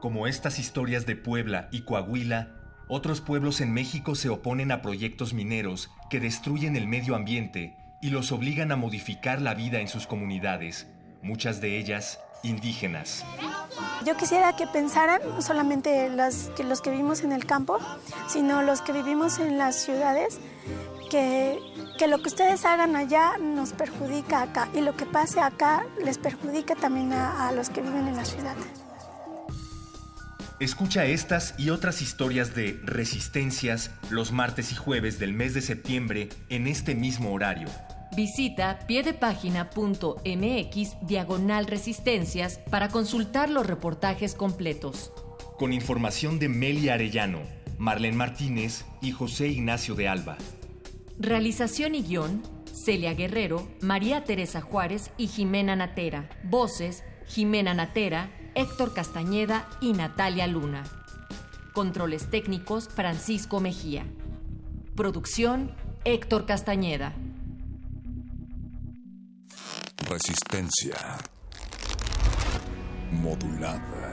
Como 0.00 0.26
estas 0.26 0.58
historias 0.58 1.06
de 1.06 1.16
Puebla 1.16 1.70
y 1.72 1.80
Coahuila, 1.80 2.60
otros 2.86 3.22
pueblos 3.22 3.62
en 3.62 3.72
México 3.72 4.14
se 4.14 4.28
oponen 4.28 4.72
a 4.72 4.82
proyectos 4.82 5.32
mineros 5.32 5.88
que 6.10 6.20
destruyen 6.20 6.76
el 6.76 6.88
medio 6.88 7.14
ambiente 7.16 7.74
y 8.02 8.10
los 8.10 8.32
obligan 8.32 8.70
a 8.70 8.76
modificar 8.76 9.40
la 9.40 9.54
vida 9.54 9.80
en 9.80 9.88
sus 9.88 10.06
comunidades, 10.06 10.88
muchas 11.22 11.62
de 11.62 11.78
ellas 11.78 12.18
indígenas. 12.42 13.24
Yo 14.04 14.16
quisiera 14.16 14.56
que 14.56 14.66
pensaran 14.66 15.20
no 15.28 15.42
solamente 15.42 16.08
los 16.08 16.50
que, 16.56 16.64
los 16.64 16.80
que 16.80 16.90
vivimos 16.90 17.22
en 17.22 17.32
el 17.32 17.44
campo, 17.46 17.78
sino 18.28 18.62
los 18.62 18.80
que 18.80 18.92
vivimos 18.92 19.38
en 19.38 19.58
las 19.58 19.76
ciudades, 19.76 20.38
que, 21.10 21.58
que 21.98 22.06
lo 22.06 22.22
que 22.22 22.28
ustedes 22.28 22.64
hagan 22.64 22.96
allá 22.96 23.36
nos 23.38 23.72
perjudica 23.72 24.42
acá 24.42 24.68
y 24.74 24.80
lo 24.80 24.96
que 24.96 25.06
pase 25.06 25.40
acá 25.40 25.84
les 26.02 26.18
perjudica 26.18 26.74
también 26.74 27.12
a, 27.12 27.48
a 27.48 27.52
los 27.52 27.68
que 27.68 27.82
viven 27.82 28.08
en 28.08 28.16
las 28.16 28.28
ciudades. 28.28 28.64
Escucha 30.60 31.06
estas 31.06 31.54
y 31.56 31.70
otras 31.70 32.02
historias 32.02 32.54
de 32.54 32.78
resistencias 32.84 33.90
los 34.10 34.30
martes 34.30 34.72
y 34.72 34.74
jueves 34.74 35.18
del 35.18 35.32
mes 35.32 35.54
de 35.54 35.62
septiembre 35.62 36.28
en 36.50 36.66
este 36.66 36.94
mismo 36.94 37.32
horario. 37.32 37.68
Visita 38.16 38.80
piedepágina.mx 38.86 40.96
diagonal 41.02 41.66
resistencias 41.66 42.58
para 42.70 42.88
consultar 42.88 43.50
los 43.50 43.66
reportajes 43.66 44.34
completos. 44.34 45.12
Con 45.58 45.72
información 45.72 46.40
de 46.40 46.48
Meli 46.48 46.88
Arellano, 46.88 47.38
Marlene 47.78 48.16
Martínez 48.16 48.84
y 49.00 49.12
José 49.12 49.46
Ignacio 49.48 49.94
de 49.94 50.08
Alba. 50.08 50.36
Realización 51.18 51.94
y 51.94 52.02
guion, 52.02 52.42
Celia 52.72 53.14
Guerrero, 53.14 53.68
María 53.80 54.24
Teresa 54.24 54.60
Juárez 54.60 55.12
y 55.16 55.28
Jimena 55.28 55.76
Natera. 55.76 56.28
Voces, 56.42 57.04
Jimena 57.28 57.74
Natera, 57.74 58.30
Héctor 58.54 58.92
Castañeda 58.92 59.68
y 59.80 59.92
Natalia 59.92 60.48
Luna. 60.48 60.82
Controles 61.72 62.28
técnicos, 62.28 62.88
Francisco 62.88 63.60
Mejía. 63.60 64.04
Producción, 64.96 65.70
Héctor 66.04 66.46
Castañeda. 66.46 67.14
Resistencia 70.10 70.96
modulada. 73.12 74.09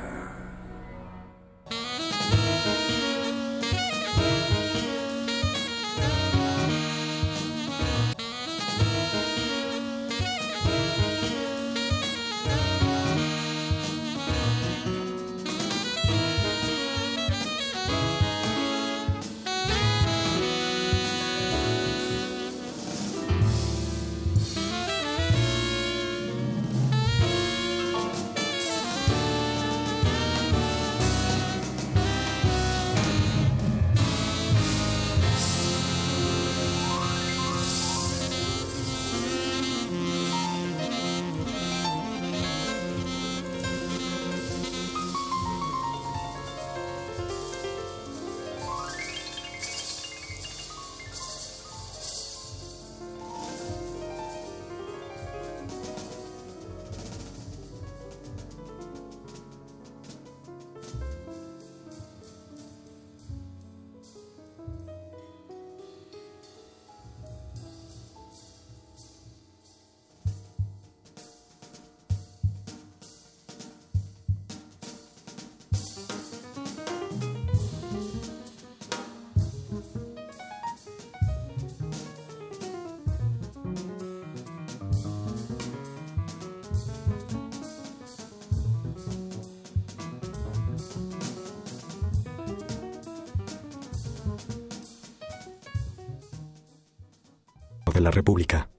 República. 98.11 98.69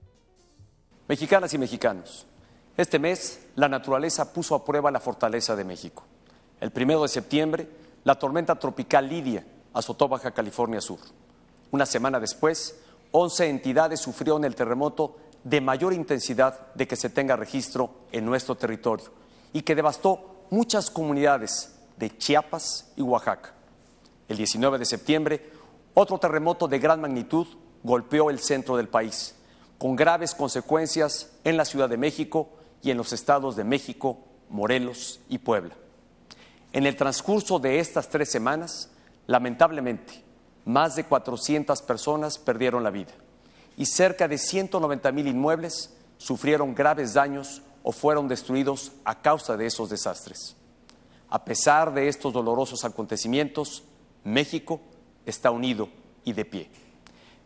Mexicanas 1.07 1.53
y 1.53 1.57
mexicanos, 1.57 2.25
este 2.77 2.99
mes 2.99 3.47
la 3.55 3.67
naturaleza 3.67 4.31
puso 4.31 4.55
a 4.55 4.63
prueba 4.63 4.91
la 4.91 4.99
fortaleza 4.99 5.55
de 5.55 5.63
México. 5.63 6.03
El 6.61 6.71
primero 6.71 7.01
de 7.01 7.07
septiembre, 7.07 7.67
la 8.03 8.15
tormenta 8.15 8.57
tropical 8.57 9.09
Lidia 9.09 9.45
azotó 9.73 10.07
Baja 10.07 10.31
California 10.31 10.81
Sur. 10.81 10.99
Una 11.71 11.85
semana 11.85 12.19
después, 12.19 12.79
11 13.11 13.49
entidades 13.49 13.99
sufrieron 13.99 14.45
el 14.45 14.55
terremoto 14.55 15.17
de 15.43 15.61
mayor 15.61 15.93
intensidad 15.93 16.73
de 16.73 16.87
que 16.87 16.95
se 16.95 17.09
tenga 17.09 17.35
registro 17.35 17.91
en 18.11 18.25
nuestro 18.25 18.55
territorio 18.55 19.07
y 19.53 19.61
que 19.61 19.75
devastó 19.75 20.45
muchas 20.49 20.89
comunidades 20.89 21.75
de 21.97 22.17
Chiapas 22.17 22.91
y 22.95 23.01
Oaxaca. 23.01 23.53
El 24.27 24.37
19 24.37 24.77
de 24.77 24.85
septiembre, 24.85 25.51
otro 25.93 26.17
terremoto 26.17 26.67
de 26.67 26.79
gran 26.79 27.01
magnitud 27.01 27.47
golpeó 27.83 28.29
el 28.29 28.39
centro 28.39 28.77
del 28.77 28.87
país, 28.87 29.35
con 29.77 29.95
graves 29.95 30.35
consecuencias 30.35 31.31
en 31.43 31.57
la 31.57 31.65
Ciudad 31.65 31.89
de 31.89 31.97
México 31.97 32.49
y 32.81 32.91
en 32.91 32.97
los 32.97 33.13
estados 33.13 33.55
de 33.55 33.63
México, 33.63 34.19
Morelos 34.49 35.19
y 35.29 35.37
Puebla. 35.37 35.75
En 36.71 36.85
el 36.85 36.95
transcurso 36.95 37.59
de 37.59 37.79
estas 37.79 38.09
tres 38.09 38.29
semanas, 38.29 38.89
lamentablemente, 39.27 40.23
más 40.65 40.95
de 40.95 41.03
400 41.03 41.81
personas 41.81 42.37
perdieron 42.37 42.83
la 42.83 42.91
vida 42.91 43.13
y 43.77 43.85
cerca 43.85 44.27
de 44.27 44.37
190 44.37 45.11
mil 45.11 45.27
inmuebles 45.27 45.95
sufrieron 46.17 46.75
graves 46.75 47.13
daños 47.13 47.61
o 47.81 47.91
fueron 47.91 48.27
destruidos 48.27 48.91
a 49.05 49.21
causa 49.21 49.55
de 49.55 49.65
esos 49.65 49.89
desastres. 49.89 50.55
A 51.29 51.45
pesar 51.45 51.93
de 51.93 52.07
estos 52.07 52.33
dolorosos 52.33 52.83
acontecimientos, 52.83 53.83
México 54.23 54.81
está 55.25 55.51
unido 55.51 55.89
y 56.25 56.33
de 56.33 56.45
pie. 56.45 56.69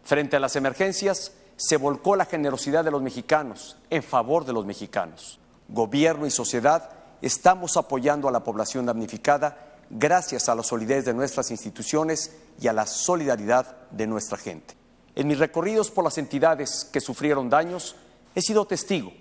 Frente 0.03 0.35
a 0.35 0.39
las 0.39 0.55
emergencias, 0.55 1.31
se 1.55 1.77
volcó 1.77 2.15
la 2.15 2.25
generosidad 2.25 2.83
de 2.83 2.91
los 2.91 3.01
mexicanos 3.01 3.77
en 3.89 4.03
favor 4.03 4.45
de 4.45 4.53
los 4.53 4.65
mexicanos. 4.65 5.39
Gobierno 5.69 6.25
y 6.25 6.31
sociedad 6.31 6.89
estamos 7.21 7.77
apoyando 7.77 8.27
a 8.27 8.31
la 8.31 8.43
población 8.43 8.85
damnificada 8.85 9.77
gracias 9.89 10.49
a 10.49 10.55
la 10.55 10.63
solidez 10.63 11.05
de 11.05 11.13
nuestras 11.13 11.51
instituciones 11.51 12.35
y 12.59 12.67
a 12.67 12.73
la 12.73 12.85
solidaridad 12.85 13.77
de 13.91 14.07
nuestra 14.07 14.37
gente. 14.37 14.75
En 15.15 15.27
mis 15.27 15.39
recorridos 15.39 15.91
por 15.91 16.03
las 16.03 16.17
entidades 16.17 16.89
que 16.91 16.99
sufrieron 16.99 17.49
daños, 17.49 17.95
he 18.35 18.41
sido 18.41 18.65
testigo 18.65 19.13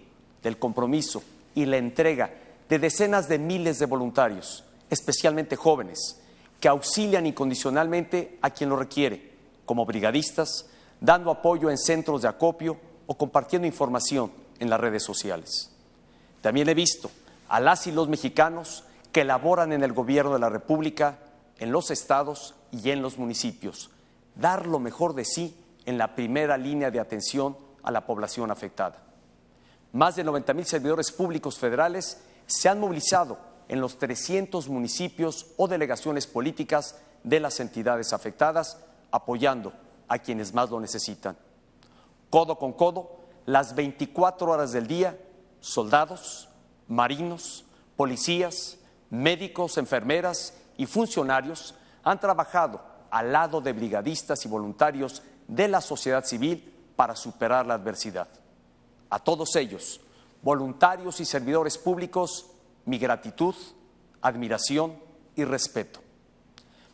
del 0.43 0.59
compromiso 0.59 1.23
y 1.55 1.67
la 1.67 1.77
entrega 1.77 2.35
de 2.69 2.79
decenas 2.79 3.29
de 3.29 3.39
miles 3.39 3.79
de 3.79 3.87
voluntarios, 3.87 4.65
especialmente 4.89 5.55
jóvenes, 5.57 6.19
que 6.59 6.69
auxilian 6.69 7.27
incondicionalmente 7.27 8.39
a 8.41 8.51
quien 8.51 8.71
lo 8.71 8.77
requiere, 8.77 9.33
como 9.67 9.85
brigadistas, 9.85 10.67
dando 11.03 11.33
apoyo 11.33 11.69
en 11.69 11.77
centros 11.77 12.23
de 12.23 12.29
acopio 12.29 12.79
o 13.07 13.19
compartiendo 13.19 13.67
información 13.67 14.31
en 14.61 14.71
las 14.71 14.81
redes 14.81 15.03
sociales. 15.03 15.71
También 16.41 16.69
he 16.69 16.75
visto 16.75 17.11
a 17.49 17.61
las 17.61 17.87
y 17.89 17.93
los 17.93 18.09
mexicanos 18.09 18.85
que 19.11 19.25
laboran 19.25 19.73
en 19.73 19.83
el 19.83 19.93
gobierno 19.93 20.33
de 20.33 20.39
la 20.39 20.49
República, 20.49 21.19
en 21.59 21.73
los 21.73 21.91
estados 21.91 22.55
y 22.71 22.91
en 22.91 23.03
los 23.03 23.19
municipios, 23.19 23.91
dar 24.37 24.67
lo 24.67 24.79
mejor 24.79 25.15
de 25.15 25.25
sí 25.25 25.57
en 25.87 25.99
la 25.99 26.15
primera 26.15 26.57
línea 26.57 26.93
de 26.93 27.01
atención 27.01 27.57
a 27.83 27.91
la 27.91 28.07
población 28.07 28.53
afectada. 28.53 29.03
Más 29.93 30.15
de 30.15 30.25
90 30.25 30.55
mil 30.55 30.65
servidores 30.65 31.11
públicos 31.11 31.59
federales 31.59 32.23
se 32.47 32.69
han 32.69 32.79
movilizado 32.79 33.39
en 33.69 33.81
los 33.81 33.99
300 33.99 34.69
municipios 34.69 35.47
o 35.57 35.67
delegaciones 35.67 36.29
políticas 36.29 36.97
de 37.25 37.41
las 37.41 37.59
entidades 37.59 38.13
afectadas, 38.13 38.79
apoyando 39.11 39.73
a 40.13 40.19
quienes 40.19 40.53
más 40.53 40.69
lo 40.69 40.79
necesitan. 40.79 41.39
Codo 42.29 42.59
con 42.59 42.75
codo, 42.75 43.17
las 43.47 43.75
24 43.75 44.47
horas 44.47 44.71
del 44.73 44.87
día, 44.87 45.19
soldados, 45.61 46.51
marinos, 46.87 47.65
policías, 47.97 48.77
médicos, 49.09 49.79
enfermeras 49.79 50.53
y 50.77 50.85
funcionarios 50.85 51.75
han 52.05 52.21
trabajado 52.21 52.83
al 53.11 53.33
lado 53.33 53.63
de 53.63 53.73
brigadistas 53.73 54.45
y 54.45 54.49
voluntarios 54.49 55.23
de 55.49 55.67
la 55.69 55.81
sociedad 55.81 56.27
civil 56.27 56.75
para 56.95 57.17
superar 57.17 57.65
la 57.65 57.75
adversidad. 57.75 58.29
A 59.09 59.19
todos 59.19 59.57
ellos, 59.57 60.03
voluntarios 60.43 61.21
y 61.21 61.25
servidores 61.25 61.79
públicos, 61.79 62.51
mi 62.85 62.99
gratitud, 62.99 63.55
admiración 64.21 64.95
y 65.37 65.45
respeto. 65.45 66.01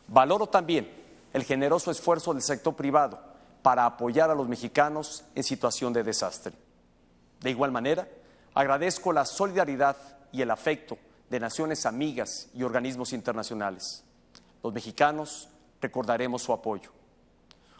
Valoro 0.07 0.47
también 0.47 0.98
el 1.33 1.43
generoso 1.43 1.91
esfuerzo 1.91 2.33
del 2.33 2.41
sector 2.41 2.75
privado 2.75 3.19
para 3.61 3.85
apoyar 3.85 4.29
a 4.29 4.35
los 4.35 4.47
mexicanos 4.47 5.23
en 5.35 5.43
situación 5.43 5.93
de 5.93 6.03
desastre. 6.03 6.53
De 7.41 7.49
igual 7.49 7.71
manera, 7.71 8.07
agradezco 8.53 9.13
la 9.13 9.25
solidaridad 9.25 9.97
y 10.31 10.41
el 10.41 10.51
afecto 10.51 10.97
de 11.29 11.39
naciones 11.39 11.85
amigas 11.85 12.47
y 12.53 12.63
organismos 12.63 13.13
internacionales. 13.13 14.03
Los 14.63 14.73
mexicanos 14.73 15.49
recordaremos 15.81 16.41
su 16.41 16.53
apoyo. 16.53 16.91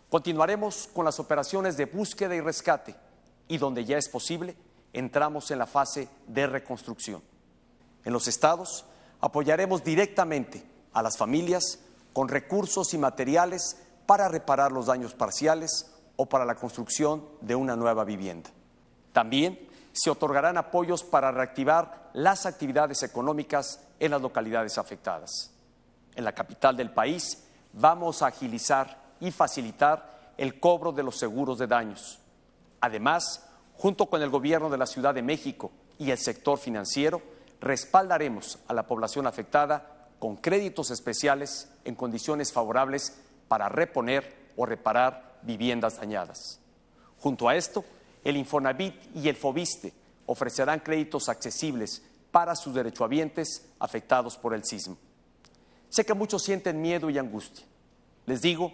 Continuaremos 0.09 0.89
con 0.93 1.05
las 1.05 1.19
operaciones 1.19 1.77
de 1.77 1.85
búsqueda 1.85 2.35
y 2.35 2.41
rescate 2.41 2.95
y 3.47 3.57
donde 3.57 3.85
ya 3.85 3.97
es 3.97 4.09
posible, 4.09 4.55
entramos 4.93 5.51
en 5.51 5.59
la 5.59 5.67
fase 5.67 6.07
de 6.27 6.47
reconstrucción. 6.47 7.21
En 8.05 8.13
los 8.13 8.27
estados 8.27 8.85
apoyaremos 9.21 9.83
directamente 9.83 10.63
a 10.93 11.01
las 11.01 11.17
familias 11.17 11.79
con 12.14 12.28
recursos 12.28 12.93
y 12.93 12.97
materiales 12.97 13.78
para 14.05 14.28
reparar 14.28 14.72
los 14.72 14.88
daños 14.88 15.14
parciales 15.14 15.91
o 16.16 16.26
para 16.26 16.45
la 16.45 16.55
construcción 16.55 17.26
de 17.41 17.55
una 17.55 17.76
nueva 17.76 18.03
vivienda. 18.03 18.49
También 19.14 19.68
se 19.91 20.10
otorgarán 20.10 20.57
apoyos 20.57 21.03
para 21.03 21.32
reactivar 21.32 22.10
las 22.14 22.45
actividades 22.45 23.03
económicas 23.03 23.82
en 23.99 24.12
las 24.12 24.22
localidades 24.22 24.78
afectadas. 24.78 25.51
En 26.16 26.24
la 26.24 26.34
capital 26.34 26.76
del 26.76 26.91
país 26.91 27.43
vamos 27.74 28.22
a 28.22 28.28
agilizar 28.28 28.97
y 29.20 29.32
facilitar 29.32 30.34
el 30.38 30.60
cobro 30.60 30.91
de 30.91 31.03
los 31.03 31.18
seguros 31.18 31.60
de 31.60 31.68
daños. 31.68 32.20
Además, 32.82 33.45
junto 33.76 34.07
con 34.07 34.22
el 34.22 34.30
Gobierno 34.30 34.70
de 34.70 34.78
la 34.78 34.86
Ciudad 34.86 35.14
de 35.14 35.22
México 35.22 35.72
y 35.97 36.12
el 36.12 36.18
sector 36.18 36.57
financiero, 36.57 37.22
respaldaremos 37.60 38.60
a 38.68 38.74
la 38.74 38.88
población 38.88 39.28
afectada 39.28 39.98
con 40.20 40.36
créditos 40.36 40.91
especiales 40.91 41.70
en 41.86 41.95
condiciones 41.95 42.51
favorables 42.51 43.17
para 43.47 43.70
reponer 43.70 44.51
o 44.55 44.65
reparar 44.65 45.39
viviendas 45.41 45.97
dañadas. 45.97 46.59
Junto 47.20 47.49
a 47.49 47.55
esto, 47.55 47.84
el 48.24 48.38
Infonavit 48.38 49.15
y 49.15 49.30
el 49.30 49.36
Fobiste 49.36 49.93
ofrecerán 50.26 50.82
créditos 50.82 51.30
accesibles 51.30 52.03
para 52.32 52.55
sus 52.55 52.74
derechohabientes 52.74 53.65
afectados 53.80 54.38
por 54.38 54.53
el 54.53 54.63
sismo. 54.63 54.97
Sé 55.89 56.05
que 56.05 56.13
muchos 56.13 56.43
sienten 56.43 56.82
miedo 56.82 57.09
y 57.09 57.17
angustia. 57.17 57.65
Les 58.26 58.41
digo 58.41 58.72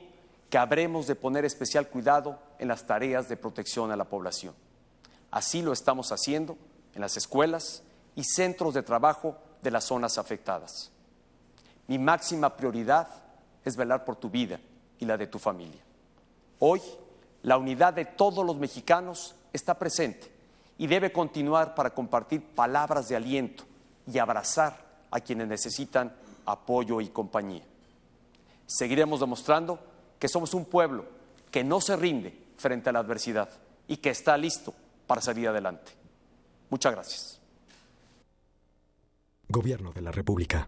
que 0.50 0.58
habremos 0.58 1.08
de 1.08 1.16
poner 1.16 1.46
especial 1.46 1.88
cuidado 1.88 2.40
en 2.60 2.68
las 2.68 2.86
tareas 2.86 3.30
de 3.30 3.38
protección 3.38 3.92
a 3.92 3.96
la 3.96 4.06
población. 4.06 4.54
Así 5.32 5.62
lo 5.62 5.72
estamos 5.72 6.12
haciendo 6.12 6.58
en 6.94 7.02
las 7.02 7.18
escuelas 7.18 7.84
y 8.16 8.24
centros 8.24 8.74
de 8.74 8.84
trabajo 8.84 9.38
de 9.62 9.72
las 9.72 9.86
zonas 9.86 10.18
afectadas. 10.18 10.92
Mi 11.88 12.00
máxima 12.00 12.56
prioridad 12.56 13.08
es 13.64 13.76
velar 13.76 14.06
por 14.06 14.16
tu 14.16 14.30
vida 14.30 14.60
y 15.00 15.06
la 15.06 15.18
de 15.18 15.28
tu 15.28 15.40
familia. 15.40 15.82
Hoy, 16.60 16.82
la 17.44 17.58
unidad 17.58 17.94
de 17.94 18.06
todos 18.06 18.46
los 18.46 18.58
mexicanos 18.58 19.36
está 19.54 19.78
presente 19.78 20.32
y 20.78 20.88
debe 20.88 21.12
continuar 21.12 21.76
para 21.76 21.92
compartir 21.92 22.42
palabras 22.42 23.08
de 23.08 23.16
aliento 23.16 23.64
y 24.12 24.18
abrazar 24.18 24.78
a 25.12 25.20
quienes 25.20 25.48
necesitan 25.48 26.14
apoyo 26.46 27.02
y 27.02 27.10
compañía. 27.10 27.64
Seguiremos 28.66 29.20
demostrando 29.20 29.80
que 30.20 30.28
somos 30.28 30.54
un 30.54 30.66
pueblo 30.66 31.06
que 31.52 31.64
no 31.64 31.82
se 31.82 31.96
rinde 31.96 32.38
frente 32.58 32.90
a 32.90 32.94
la 32.94 33.00
adversidad 33.00 33.50
y 33.88 33.98
que 33.98 34.10
está 34.10 34.38
listo 34.38 34.74
para 35.08 35.22
salir 35.22 35.48
adelante. 35.48 35.92
Muchas 36.70 36.94
gracias. 36.94 37.40
Gobierno 39.48 39.92
de 39.92 40.02
la 40.02 40.12
República. 40.12 40.68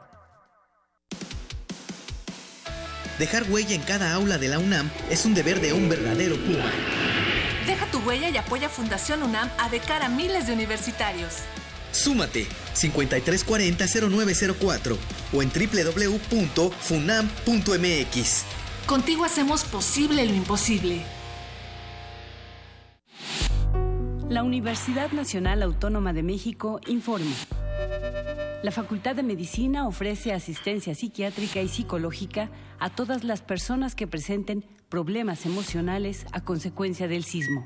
Dejar 3.21 3.45
huella 3.51 3.75
en 3.75 3.83
cada 3.83 4.13
aula 4.13 4.39
de 4.39 4.47
la 4.47 4.57
UNAM 4.57 4.89
es 5.11 5.25
un 5.25 5.35
deber 5.35 5.61
de 5.61 5.73
un 5.73 5.87
verdadero 5.87 6.37
Puma. 6.37 6.71
Deja 7.67 7.85
tu 7.91 7.99
huella 7.99 8.29
y 8.29 8.37
apoya 8.37 8.67
Fundación 8.67 9.21
UNAM 9.21 9.47
a 9.59 9.69
de 9.69 9.79
cara 9.79 10.07
a 10.07 10.09
miles 10.09 10.47
de 10.47 10.53
universitarios. 10.53 11.35
Súmate 11.91 12.47
5340-0904 12.73 14.97
o 15.33 15.43
en 15.43 15.51
www.funam.mx. 15.51 18.43
Contigo 18.87 19.23
hacemos 19.23 19.65
posible 19.65 20.25
lo 20.25 20.33
imposible. 20.33 21.03
La 24.29 24.41
Universidad 24.41 25.11
Nacional 25.11 25.61
Autónoma 25.61 26.11
de 26.11 26.23
México 26.23 26.81
informa. 26.87 27.35
La 28.63 28.69
Facultad 28.69 29.15
de 29.15 29.23
Medicina 29.23 29.87
ofrece 29.87 30.33
asistencia 30.33 30.93
psiquiátrica 30.93 31.63
y 31.63 31.67
psicológica 31.67 32.51
a 32.77 32.91
todas 32.91 33.23
las 33.23 33.41
personas 33.41 33.95
que 33.95 34.05
presenten 34.05 34.63
problemas 34.87 35.47
emocionales 35.47 36.27
a 36.31 36.41
consecuencia 36.41 37.07
del 37.07 37.23
sismo. 37.23 37.65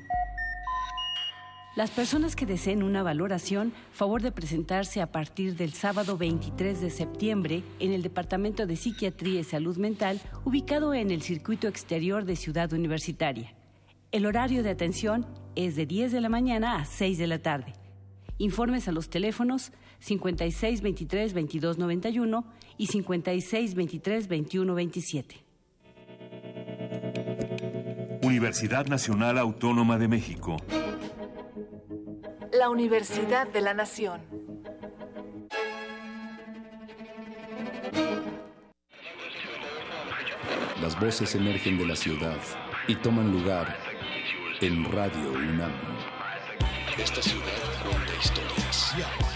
Las 1.76 1.90
personas 1.90 2.34
que 2.34 2.46
deseen 2.46 2.82
una 2.82 3.02
valoración, 3.02 3.74
favor 3.92 4.22
de 4.22 4.32
presentarse 4.32 5.02
a 5.02 5.12
partir 5.12 5.54
del 5.56 5.74
sábado 5.74 6.16
23 6.16 6.80
de 6.80 6.88
septiembre 6.88 7.62
en 7.78 7.92
el 7.92 8.02
Departamento 8.02 8.66
de 8.66 8.76
Psiquiatría 8.76 9.40
y 9.40 9.44
Salud 9.44 9.76
Mental, 9.76 10.18
ubicado 10.46 10.94
en 10.94 11.10
el 11.10 11.20
circuito 11.20 11.68
exterior 11.68 12.24
de 12.24 12.36
Ciudad 12.36 12.72
Universitaria. 12.72 13.54
El 14.12 14.24
horario 14.24 14.62
de 14.62 14.70
atención 14.70 15.26
es 15.56 15.76
de 15.76 15.84
10 15.84 16.12
de 16.12 16.22
la 16.22 16.30
mañana 16.30 16.76
a 16.76 16.86
6 16.86 17.18
de 17.18 17.26
la 17.26 17.40
tarde. 17.40 17.74
Informes 18.38 18.88
a 18.88 18.92
los 18.92 19.10
teléfonos 19.10 19.72
5623 20.00 21.34
2291 21.34 22.44
y 22.78 22.86
5623 22.86 24.28
2127. 24.28 25.36
Universidad 28.22 28.86
Nacional 28.86 29.38
Autónoma 29.38 29.98
de 29.98 30.08
México. 30.08 30.56
La 32.52 32.70
Universidad 32.70 33.46
de 33.48 33.60
la 33.60 33.74
Nación. 33.74 34.20
Las 40.80 40.98
voces 40.98 41.34
emergen 41.34 41.78
de 41.78 41.86
la 41.86 41.96
ciudad 41.96 42.38
y 42.88 42.94
toman 42.96 43.32
lugar 43.32 43.76
en 44.60 44.84
Radio 44.84 45.32
UNAM. 45.32 45.72
Esta 46.98 47.22
ciudad 47.22 47.44
cuenta 47.84 48.12
historias. 48.22 49.35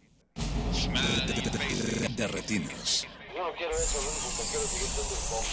De 0.91 2.27
retinas. 2.27 3.07
Yo 3.33 3.47
no 3.47 3.53
quiero 3.55 3.71
eso, 3.71 3.99
que 3.99 4.49
quiero 4.51 4.67
seguir 4.67 4.87
siendo 4.89 5.15
el 5.15 5.21
pop. 5.29 5.45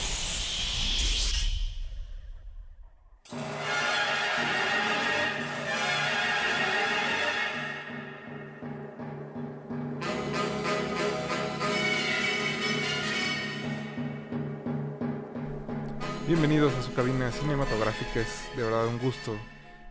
Bienvenidos 16.27 16.75
a 16.75 16.83
su 16.83 16.93
cabina 16.95 17.31
cinematográfica, 17.31 18.21
es 18.21 18.57
de 18.57 18.65
verdad 18.65 18.89
un 18.89 18.99
gusto 18.99 19.39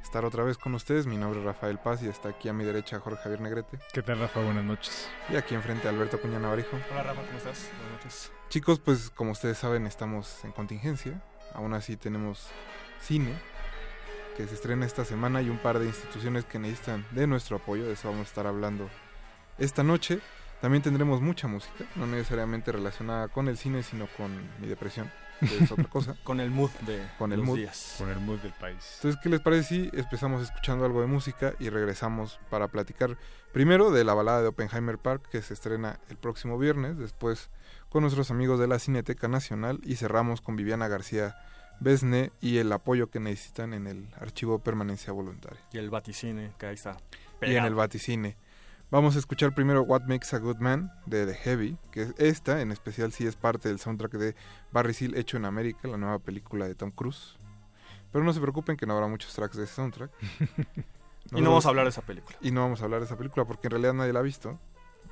estar 0.08 0.24
otra 0.24 0.44
vez 0.44 0.58
con 0.58 0.74
ustedes. 0.74 1.06
Mi 1.06 1.18
nombre 1.18 1.42
es 1.42 1.46
Rafael 1.46 1.80
Paz 1.80 2.02
y 2.02 2.08
está 2.08 2.30
aquí 2.30 2.48
a 2.48 2.54
mi 2.54 2.64
derecha 2.64 2.98
Jorge 2.98 3.22
Javier 3.24 3.42
Negrete. 3.42 3.78
¿Qué 3.92 4.02
tal, 4.02 4.20
Rafa? 4.20 4.42
Buenas 4.42 4.64
noches. 4.64 5.10
Y 5.30 5.36
aquí 5.36 5.54
enfrente 5.54 5.90
Alberto 5.90 6.22
Cuña 6.22 6.40
Navarijo. 6.40 6.78
Hola, 6.92 7.04
Rafa, 7.04 7.24
¿cómo 7.24 7.38
estás? 7.38 7.70
Buenas 7.78 7.98
noches. 7.98 8.32
Chicos, 8.48 8.80
pues 8.80 9.10
como 9.10 9.32
ustedes 9.32 9.58
saben, 9.58 9.86
estamos 9.86 10.46
en 10.46 10.54
contingencia. 10.54 11.22
Aún 11.54 11.74
así 11.74 11.98
tenemos 11.98 12.48
cine 13.02 13.34
que 14.38 14.48
se 14.48 14.56
estrena 14.56 14.86
esta 14.86 15.04
semana 15.04 15.42
y 15.42 15.50
un 15.50 15.58
par 15.58 15.78
de 15.78 15.88
instituciones 15.88 16.46
que 16.46 16.58
necesitan 16.58 17.06
de 17.12 17.28
nuestro 17.28 17.58
apoyo. 17.58 17.84
De 17.84 17.92
eso 17.92 18.08
vamos 18.08 18.28
a 18.28 18.30
estar 18.30 18.48
hablando 18.48 18.90
esta 19.58 19.84
noche. 19.84 20.22
También 20.62 20.82
tendremos 20.82 21.20
mucha 21.20 21.50
música, 21.50 21.84
no 21.96 22.08
necesariamente 22.08 22.72
relacionada 22.72 23.28
con 23.28 23.50
el 23.50 23.58
cine, 23.58 23.84
sino 23.84 24.08
con 24.16 24.32
mi 24.62 24.68
depresión. 24.68 25.12
Que 25.40 25.58
es 25.64 25.72
otra 25.72 25.86
cosa. 25.86 26.16
Con 26.24 26.40
el 26.40 26.50
mood 26.52 26.72
de 26.86 27.06
Con 27.18 27.32
el 27.32 27.40
los 27.40 27.48
mood. 27.48 27.58
días. 27.58 27.96
Con 27.98 28.10
el 28.10 28.20
mood 28.20 28.40
del 28.40 28.54
país. 28.54 28.78
Entonces, 28.98 29.20
¿qué 29.22 29.30
les 29.30 29.40
parece 29.40 29.64
si 29.64 29.90
empezamos 29.94 30.42
escuchando 30.44 30.86
algo 30.86 31.02
de 31.02 31.08
música 31.08 31.54
y 31.60 31.70
regresamos 31.70 32.40
para 32.50 32.68
platicar 32.68 33.18
primero 33.54 33.92
de 33.92 34.04
la 34.04 34.14
balada 34.14 34.42
de 34.42 34.48
Oppenheimer 34.48 34.98
Park 34.98 35.28
que 35.32 35.42
se 35.42 35.54
estrena 35.54 36.00
el 36.10 36.18
próximo 36.18 36.58
viernes, 36.58 36.98
después 36.98 37.50
con 37.90 38.02
nuestros 38.02 38.32
amigos 38.32 38.60
de 38.60 38.68
la 38.68 38.80
Cineteca 38.80 39.28
Nacional 39.28 39.80
y 39.84 39.96
cerramos 39.96 40.42
con 40.42 40.56
Viviana 40.56 40.88
García 40.88 41.36
Besne 41.80 42.32
y 42.42 42.58
el 42.58 42.72
apoyo 42.72 43.10
que 43.10 43.20
necesitan 43.20 43.74
en 43.74 43.88
el 43.88 44.10
Archivo 44.20 44.60
Permanencia 44.60 45.14
Voluntaria 45.14 45.60
Y 45.72 45.78
el 45.78 45.90
vaticine, 45.92 46.52
que 46.58 46.66
ahí 46.66 46.74
está. 46.74 46.98
y 47.42 47.56
en 47.56 47.66
el. 47.66 47.76
Vaticine. 47.76 48.36
Vamos 48.90 49.18
a 49.18 49.20
escuchar 49.20 49.54
primero 49.54 49.82
What 49.84 50.04
Makes 50.04 50.34
a 50.34 50.40
Good 50.40 50.60
Man 50.60 50.94
de 51.06 51.26
The 51.26 51.34
Heavy, 51.34 51.78
que 51.92 52.14
esta 52.18 52.62
en 52.62 52.72
especial 52.72 53.12
sí 53.12 53.28
es 53.28 53.36
parte 53.36 53.68
del 53.68 53.80
soundtrack 53.80 54.14
de 54.14 54.34
Barry 54.72 54.94
Seal 54.94 55.16
hecho 55.16 55.36
en 55.36 55.44
América, 55.44 55.90
la 55.90 55.98
nueva 55.98 56.20
película 56.20 56.66
de 56.68 56.74
Tom 56.74 56.92
Cruise. 56.92 57.38
Pero 58.14 58.24
no 58.24 58.32
se 58.32 58.40
preocupen 58.40 58.78
que 58.78 58.86
no 58.86 58.94
habrá 58.94 59.08
muchos 59.08 59.34
tracks 59.34 59.58
de 59.58 59.66
ese 59.66 59.76
soundtrack. 59.76 60.12
Y 61.36 61.42
no 61.42 61.50
vamos 61.50 61.66
a 61.66 61.70
hablar 61.70 61.84
de 61.84 61.90
esa 61.90 62.04
película. 62.04 62.38
Y 62.40 62.52
no 62.52 62.62
vamos 62.62 62.80
a 62.80 62.86
hablar 62.86 63.02
de 63.02 63.06
esa 63.06 63.18
película 63.18 63.44
porque 63.44 63.68
en 63.68 63.72
realidad 63.72 63.94
nadie 63.94 64.14
la 64.14 64.20
ha 64.20 64.24
visto 64.24 64.58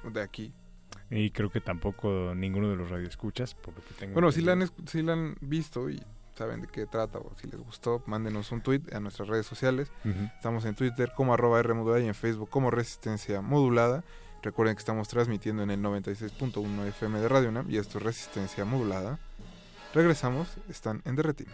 de 0.10 0.22
aquí. 0.22 0.54
Y 1.10 1.32
creo 1.32 1.50
que 1.50 1.60
tampoco 1.60 2.34
ninguno 2.34 2.70
de 2.70 2.78
los 2.78 2.90
radioescuchas, 2.90 3.54
por 3.54 3.76
lo 3.76 3.84
que 3.84 3.94
tengo 3.96 4.14
Bueno, 4.14 4.32
si 4.32 4.40
la, 4.40 4.54
han, 4.54 4.70
si 4.88 5.02
la 5.02 5.12
han 5.12 5.36
visto 5.42 5.90
y 5.90 6.02
saben 6.36 6.62
de 6.62 6.68
qué 6.68 6.86
trata 6.86 7.20
o 7.20 7.32
si 7.40 7.48
les 7.48 7.60
gustó, 7.60 8.04
mándenos 8.06 8.52
un 8.52 8.62
tweet 8.62 8.82
a 8.94 9.00
nuestras 9.00 9.28
redes 9.28 9.46
sociales. 9.46 9.92
Estamos 10.36 10.66
en 10.66 10.76
Twitter 10.76 11.12
como 11.16 11.34
arroba 11.34 11.60
R 11.60 11.74
modulada 11.74 12.02
y 12.02 12.08
en 12.08 12.16
Facebook 12.16 12.50
como 12.50 12.72
Resistencia 12.72 13.42
Modulada. 13.42 14.04
Recuerden 14.42 14.76
que 14.76 14.80
estamos 14.80 15.08
transmitiendo 15.08 15.64
en 15.64 15.72
el 15.72 15.82
96.1 15.82 16.88
FM 16.88 17.20
de 17.20 17.28
Radio 17.28 17.50
UNAM 17.50 17.70
y 17.72 17.78
esto 17.78 17.98
es 17.98 18.04
Resistencia 18.04 18.66
Modulada. 18.66 19.18
Regresamos, 19.94 20.50
están 20.70 21.02
en 21.06 21.16
Derretina. 21.16 21.52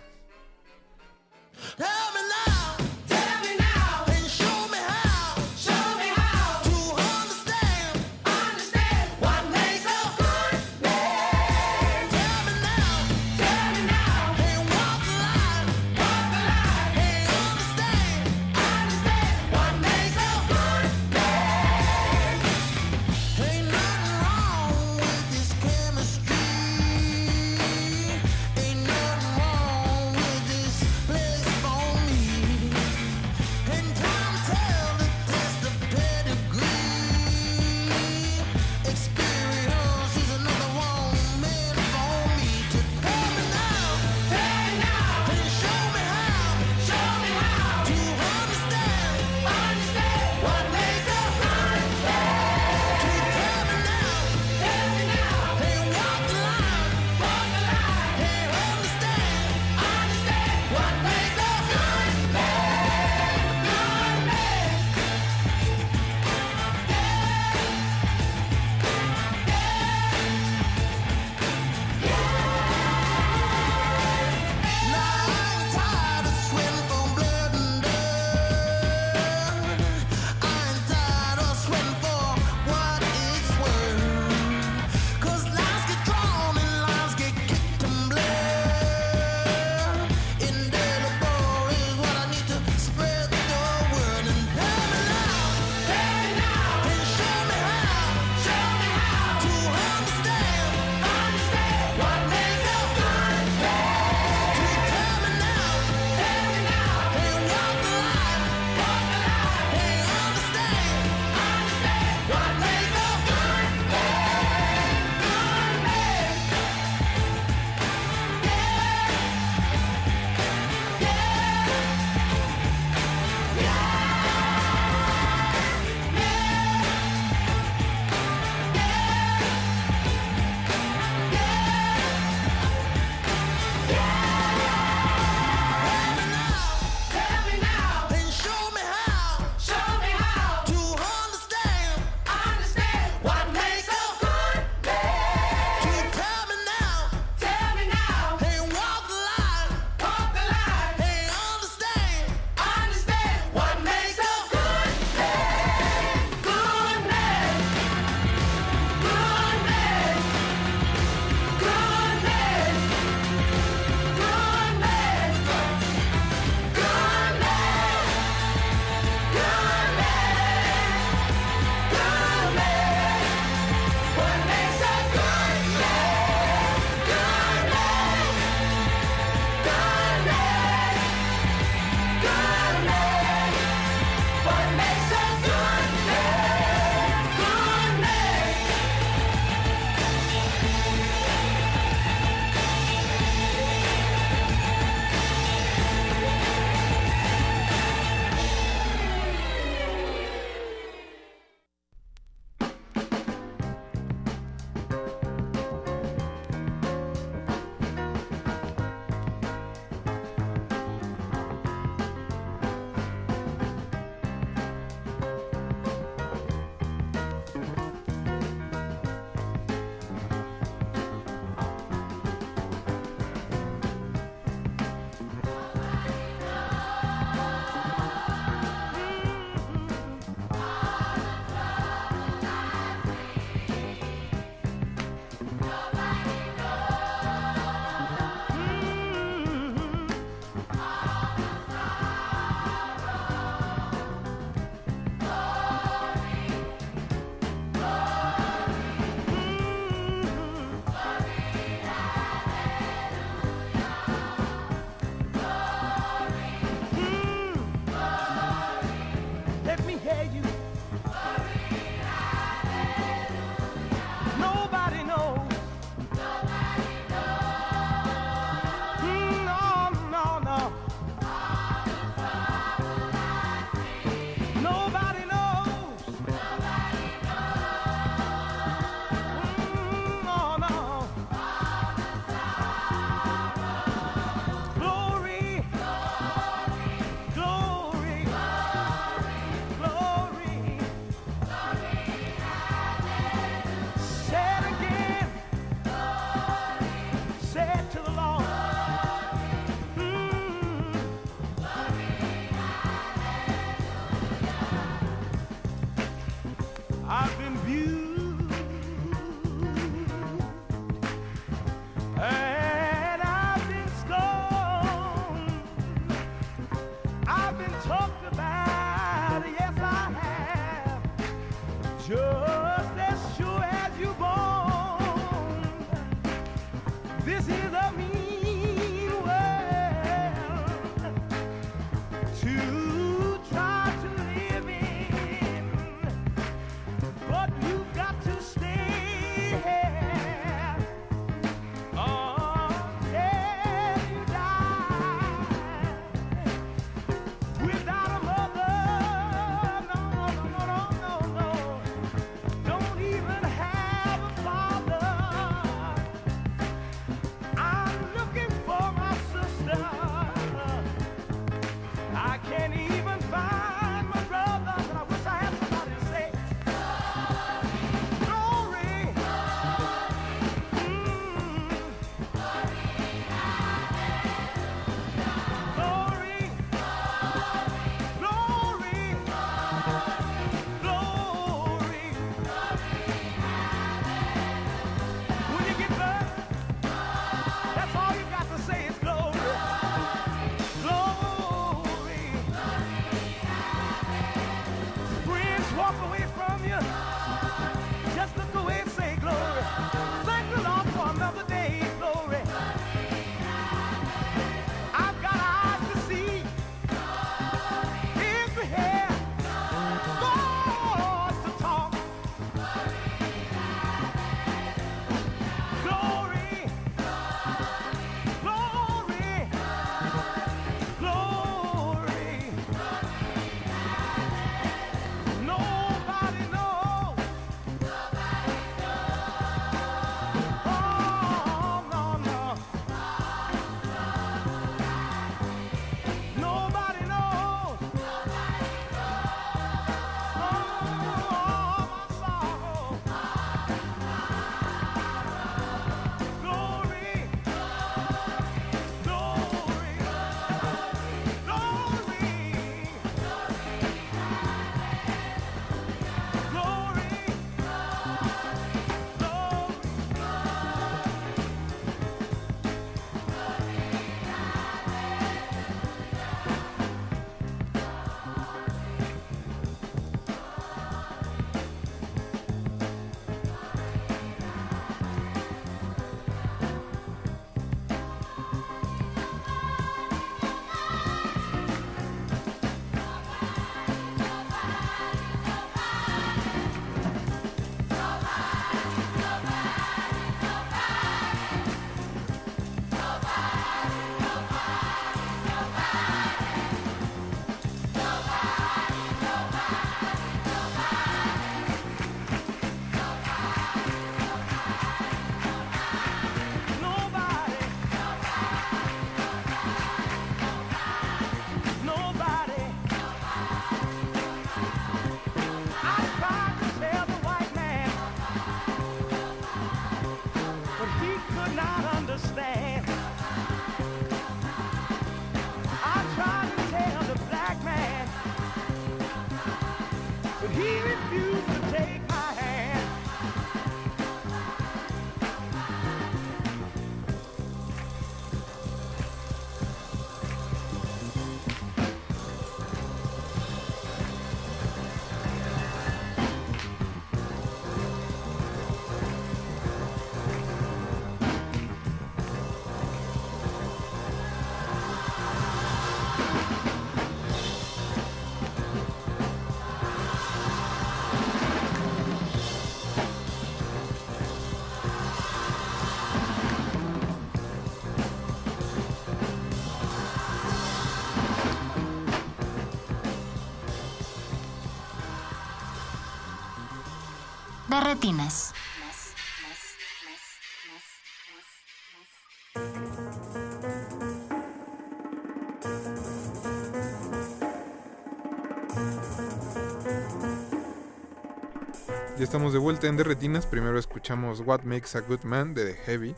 Ya 592.18 592.24
estamos 592.24 592.54
de 592.54 592.60
vuelta 592.60 592.88
en 592.88 592.96
Derretinas. 592.96 593.46
Primero 593.46 593.78
escuchamos 593.78 594.40
What 594.40 594.62
Makes 594.62 594.98
a 594.98 595.02
Good 595.02 595.24
Man 595.24 595.54
de 595.54 595.74
The 595.74 595.74
Heavy. 595.74 596.16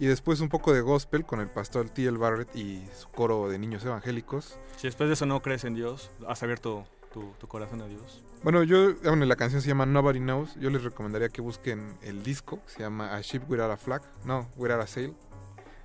Y 0.00 0.06
después 0.06 0.40
un 0.40 0.48
poco 0.48 0.72
de 0.72 0.80
gospel 0.80 1.24
con 1.24 1.38
el 1.38 1.48
pastor 1.48 1.88
T.L. 1.88 2.18
Barrett 2.18 2.56
y 2.56 2.84
su 2.98 3.08
coro 3.10 3.48
de 3.48 3.60
niños 3.60 3.84
evangélicos. 3.84 4.58
Si 4.76 4.88
después 4.88 5.08
de 5.08 5.14
eso 5.14 5.26
no 5.26 5.40
crees 5.40 5.62
en 5.62 5.74
Dios, 5.74 6.10
has 6.26 6.42
abierto 6.42 6.84
tu, 7.12 7.32
tu 7.38 7.46
corazón 7.46 7.82
a 7.82 7.86
Dios. 7.86 8.24
Bueno, 8.42 8.62
yo, 8.64 8.94
bueno, 9.04 9.24
la 9.24 9.36
canción 9.36 9.62
se 9.62 9.68
llama 9.68 9.86
Nobody 9.86 10.18
Knows. 10.18 10.56
Yo 10.56 10.70
les 10.70 10.82
recomendaría 10.82 11.28
que 11.28 11.40
busquen 11.40 11.96
el 12.02 12.22
disco. 12.22 12.60
Se 12.66 12.80
llama 12.80 13.14
A 13.14 13.20
Ship 13.20 13.42
Without 13.48 13.70
a 13.70 13.76
Flag. 13.76 14.02
No, 14.24 14.48
Without 14.56 14.80
a 14.80 14.86
Sail. 14.86 15.14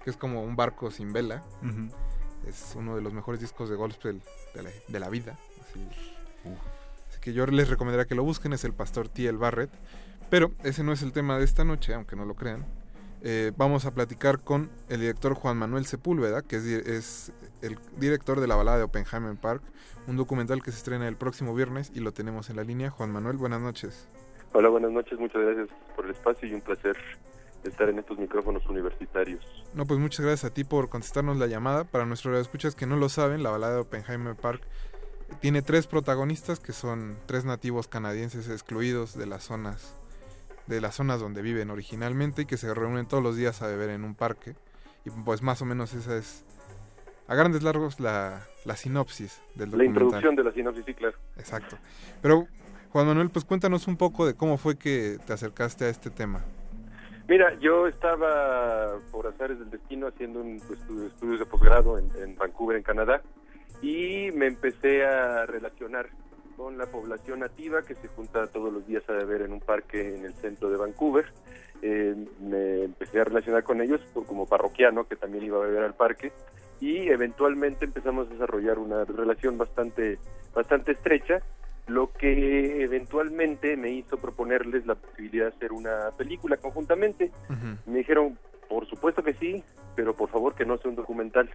Que 0.04 0.10
es 0.10 0.18
como 0.18 0.44
un 0.44 0.56
barco 0.56 0.90
sin 0.90 1.14
vela. 1.14 1.44
Es 2.48 2.74
uno 2.76 2.96
de 2.96 3.02
los 3.02 3.14
mejores 3.14 3.42
discos 3.42 3.70
de 3.70 3.76
gospel 3.76 4.22
de 4.56 4.64
la, 4.64 4.70
de 4.88 5.00
la 5.00 5.10
vida. 5.10 5.38
Así. 5.62 5.88
Así 7.10 7.20
que 7.20 7.34
yo 7.34 7.46
les 7.46 7.70
recomendaría 7.70 8.08
que 8.08 8.16
lo 8.16 8.24
busquen. 8.24 8.54
Es 8.54 8.64
el 8.64 8.74
pastor 8.74 9.10
T.L. 9.10 9.38
Barrett. 9.38 9.72
Pero 10.30 10.52
ese 10.64 10.84
no 10.84 10.92
es 10.92 11.04
el 11.04 11.12
tema 11.12 11.38
de 11.38 11.46
esta 11.46 11.64
noche, 11.64 11.94
aunque 11.94 12.16
no 12.16 12.26
lo 12.26 12.36
crean. 12.36 12.66
Eh, 13.24 13.52
vamos 13.58 13.86
a 13.86 13.94
platicar 13.94 14.40
con 14.40 14.70
el 14.90 15.00
director 15.00 15.34
Juan 15.34 15.58
Manuel 15.58 15.86
Sepúlveda, 15.86 16.44
que 16.44 16.58
es, 16.58 17.32
el 17.62 17.78
director 17.98 18.40
de 18.40 18.48
la 18.48 18.56
balada 18.56 18.78
de 18.78 18.84
Oppenheimer 18.84 19.36
Park, 19.36 19.64
un 20.08 20.18
documental 20.18 20.62
que 20.62 20.72
se 20.72 20.78
estrena 20.78 21.08
el 21.08 21.18
próximo 21.18 21.56
viernes 21.56 21.92
y 21.96 22.00
lo 22.00 22.12
tenemos 22.12 22.50
en 22.50 22.58
la 22.58 22.64
línea. 22.64 22.92
Juan 22.92 23.12
Manuel, 23.12 23.38
buenas 23.38 23.62
noches. 23.62 24.08
Hola, 24.54 24.70
buenas 24.70 24.92
noches, 24.92 25.20
muchas 25.20 25.42
gracias 25.42 25.70
por 25.96 26.06
el 26.06 26.12
espacio 26.12 26.48
y 26.48 26.54
un 26.54 26.62
placer 26.62 26.96
estar 27.64 27.90
en 27.90 28.00
estos 28.00 28.18
micrófonos 28.18 28.66
universitarios. 28.68 29.44
No, 29.74 29.86
pues 29.86 30.00
muchas 30.00 30.26
gracias 30.26 30.52
a 30.52 30.54
ti 30.54 30.64
por 30.64 30.90
contestarnos 30.90 31.38
la 31.38 31.48
llamada. 31.48 31.84
Para 31.84 32.06
nuestros 32.06 32.40
escuchas 32.40 32.76
que 32.76 32.86
no 32.86 32.96
lo 32.96 33.10
saben, 33.10 33.44
la 33.44 33.50
balada 33.50 33.74
de 33.74 33.82
Oppenheimer 33.82 34.36
Park 34.36 34.62
tiene 35.42 35.62
tres 35.62 35.88
protagonistas 35.88 36.60
que 36.60 36.72
son 36.72 37.18
tres 37.26 37.44
nativos 37.44 37.88
canadienses 37.88 38.48
excluidos 38.50 39.18
de 39.18 39.26
las 39.26 39.44
zonas 39.44 39.97
de 40.68 40.82
las 40.82 40.96
zonas 40.96 41.20
donde 41.20 41.42
viven 41.42 41.70
originalmente 41.70 42.44
y 42.44 42.46
que 42.46 42.58
se 42.58 42.74
reúnen 42.74 43.08
todos 43.08 43.24
los 43.24 43.36
días 43.36 43.62
a 43.62 43.68
beber 43.68 43.90
en 43.90 44.04
un 44.04 44.16
parque. 44.16 44.56
Y 45.06 45.10
pues 45.10 45.42
más 45.42 45.62
o 45.62 45.66
menos 45.66 45.94
esa 45.94 46.18
es 46.18 46.44
a 47.28 47.36
grandes 47.36 47.64
largos 47.64 48.00
la, 48.00 48.46
la 48.66 48.76
sinopsis 48.76 49.42
del 49.56 49.72
La 49.72 49.84
introducción 49.86 50.36
de 50.36 50.44
la 50.44 50.52
sinopsis, 50.52 50.86
sí, 50.86 50.94
claro. 50.94 51.18
Exacto. 51.38 51.78
Pero 52.22 52.48
Juan 52.90 53.08
Manuel, 53.08 53.30
pues 53.30 53.46
cuéntanos 53.46 53.88
un 53.88 53.98
poco 53.98 54.26
de 54.26 54.34
cómo 54.36 54.58
fue 54.58 54.78
que 54.78 55.18
te 55.26 55.34
acercaste 55.34 55.86
a 55.86 55.90
este 55.90 56.10
tema. 56.10 56.42
Mira, 57.28 57.54
yo 57.60 57.88
estaba 57.88 59.00
por 59.12 59.28
azares 59.28 59.60
del 59.60 59.70
destino 59.70 60.08
haciendo 60.08 60.40
un 60.42 60.62
pues, 60.66 60.80
estu- 60.80 61.08
estudios 61.08 61.40
de 61.40 61.46
posgrado 61.46 61.98
en, 61.98 62.10
en 62.24 62.38
Vancouver, 62.38 62.78
en 62.78 62.84
Canadá, 62.84 63.22
y 63.82 64.32
me 64.34 64.48
empecé 64.48 65.06
a 65.06 65.46
relacionar 65.46 66.10
con 66.58 66.78
la 66.78 66.88
población 66.88 67.40
nativa 67.42 67.84
que 67.84 67.94
se 67.96 68.08
junta 68.08 68.48
todos 68.48 68.74
los 68.74 68.86
días 68.88 69.08
a 69.08 69.14
beber 69.14 69.44
en 69.44 69.54
un 69.54 69.60
parque 69.62 70.16
en 70.16 70.26
el 70.26 70.34
centro 70.34 70.70
de 70.70 70.78
Vancouver. 70.78 71.26
Eh, 71.84 72.16
me 72.42 72.84
empecé 72.86 73.22
a 73.22 73.24
relacionar 73.26 73.64
con 73.64 73.80
ellos 73.80 74.02
por- 74.14 74.26
como 74.26 74.48
parroquiano 74.48 75.08
que 75.08 75.16
también 75.16 75.44
iba 75.46 75.58
a 75.58 75.68
beber 75.68 75.84
al 75.84 75.94
parque 75.94 76.32
y 76.82 77.08
eventualmente 77.10 77.86
empezamos 77.86 78.28
a 78.28 78.32
desarrollar 78.34 78.80
una 78.80 79.06
relación 79.06 79.58
bastante 79.58 80.18
bastante 80.56 80.94
estrecha 80.94 81.40
lo 81.86 82.12
que 82.12 82.82
eventualmente 82.84 83.78
me 83.78 83.92
hizo 83.92 84.18
proponerles 84.18 84.86
la 84.88 84.96
posibilidad 84.96 85.46
de 85.52 85.56
hacer 85.56 85.72
una 85.72 86.10
película 86.18 86.58
conjuntamente. 86.58 87.32
Me 87.86 88.00
dijeron, 88.00 88.38
por 88.68 88.86
supuesto 88.88 89.24
que 89.24 89.34
sí, 89.36 89.64
pero 89.96 90.14
por 90.16 90.30
favor 90.30 90.54
que 90.56 90.66
no 90.66 90.78
sea 90.80 90.90
un 90.90 90.98
documental, 90.98 91.50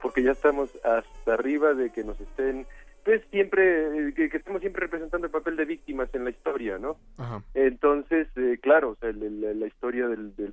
porque 0.00 0.22
ya 0.22 0.30
estamos 0.32 0.70
hasta 0.84 1.34
arriba 1.34 1.74
de 1.74 1.90
que 1.90 2.04
nos 2.04 2.20
estén, 2.20 2.64
pues 3.04 3.22
siempre, 3.30 4.08
eh, 4.08 4.14
que, 4.14 4.28
que 4.30 4.36
estemos 4.36 4.60
siempre 4.60 4.82
representando 4.86 5.26
el 5.26 5.32
papel 5.32 5.56
de 5.56 5.64
víctimas 5.64 6.08
en 6.14 6.24
la 6.24 6.30
historia, 6.30 6.78
¿no? 6.78 6.96
Ajá. 7.18 7.42
Entonces, 7.54 8.28
eh, 8.36 8.58
claro, 8.62 8.90
o 8.90 8.96
sea, 8.96 9.10
el- 9.10 9.22
el- 9.22 9.60
la 9.60 9.66
historia 9.66 10.06
del, 10.08 10.34
del 10.36 10.52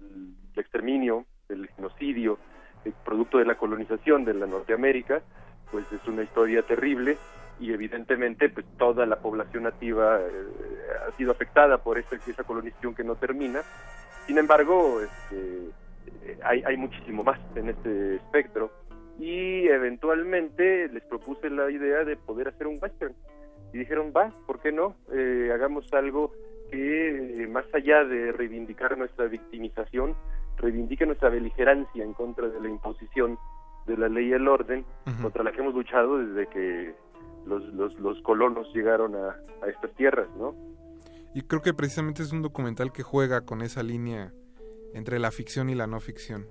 exterminio, 0.55 1.25
del 1.47 1.67
genocidio, 1.69 2.37
el 2.85 2.93
producto 3.05 3.37
de 3.37 3.45
la 3.45 3.55
colonización 3.55 4.25
de 4.25 4.33
la 4.33 4.47
Norteamérica, 4.47 5.21
pues 5.71 5.85
es 5.91 6.07
una 6.07 6.23
historia 6.23 6.63
terrible 6.63 7.17
y 7.59 7.71
evidentemente 7.73 8.49
pues 8.49 8.65
toda 8.77 9.05
la 9.05 9.17
población 9.19 9.63
nativa 9.63 10.19
eh, 10.19 11.07
ha 11.07 11.15
sido 11.17 11.31
afectada 11.31 11.77
por 11.77 11.97
esta, 11.99 12.15
esa 12.15 12.43
colonización 12.43 12.95
que 12.95 13.03
no 13.03 13.15
termina. 13.15 13.61
Sin 14.25 14.37
embargo, 14.37 15.01
este, 15.01 15.69
eh, 16.23 16.39
hay, 16.43 16.63
hay 16.65 16.77
muchísimo 16.77 17.23
más 17.23 17.39
en 17.55 17.69
este 17.69 18.15
espectro 18.15 18.71
y 19.19 19.67
eventualmente 19.67 20.87
les 20.87 21.03
propuse 21.03 21.49
la 21.49 21.69
idea 21.69 22.03
de 22.05 22.15
poder 22.15 22.47
hacer 22.47 22.67
un 22.67 22.79
western 22.81 23.13
y 23.73 23.79
dijeron 23.79 24.13
va, 24.15 24.33
¿por 24.47 24.59
qué 24.59 24.71
no? 24.71 24.95
Eh, 25.11 25.51
hagamos 25.53 25.85
algo 25.93 26.31
que 26.71 27.43
eh, 27.43 27.47
más 27.47 27.65
allá 27.73 28.03
de 28.03 28.31
reivindicar 28.31 28.97
nuestra 28.97 29.25
victimización, 29.25 30.15
reivindique 30.57 31.05
nuestra 31.05 31.29
beligerancia 31.29 32.03
en 32.03 32.13
contra 32.13 32.47
de 32.47 32.59
la 32.59 32.69
imposición 32.69 33.37
de 33.85 33.97
la 33.97 34.07
ley 34.07 34.29
y 34.29 34.33
el 34.33 34.47
orden, 34.47 34.85
contra 35.21 35.43
la 35.43 35.51
que 35.51 35.61
hemos 35.61 35.73
luchado 35.73 36.19
desde 36.19 36.47
que 36.47 36.93
los, 37.45 37.63
los, 37.73 37.97
los 37.99 38.21
colonos 38.21 38.71
llegaron 38.73 39.15
a, 39.15 39.35
a 39.63 39.67
estas 39.67 39.91
tierras, 39.95 40.29
¿no? 40.37 40.53
Y 41.33 41.41
creo 41.41 41.61
que 41.61 41.73
precisamente 41.73 42.21
es 42.21 42.31
un 42.31 42.41
documental 42.41 42.91
que 42.91 43.01
juega 43.01 43.41
con 43.41 43.61
esa 43.61 43.81
línea 43.81 44.31
entre 44.93 45.17
la 45.19 45.31
ficción 45.31 45.69
y 45.69 45.75
la 45.75 45.87
no 45.87 45.99
ficción. 45.99 46.45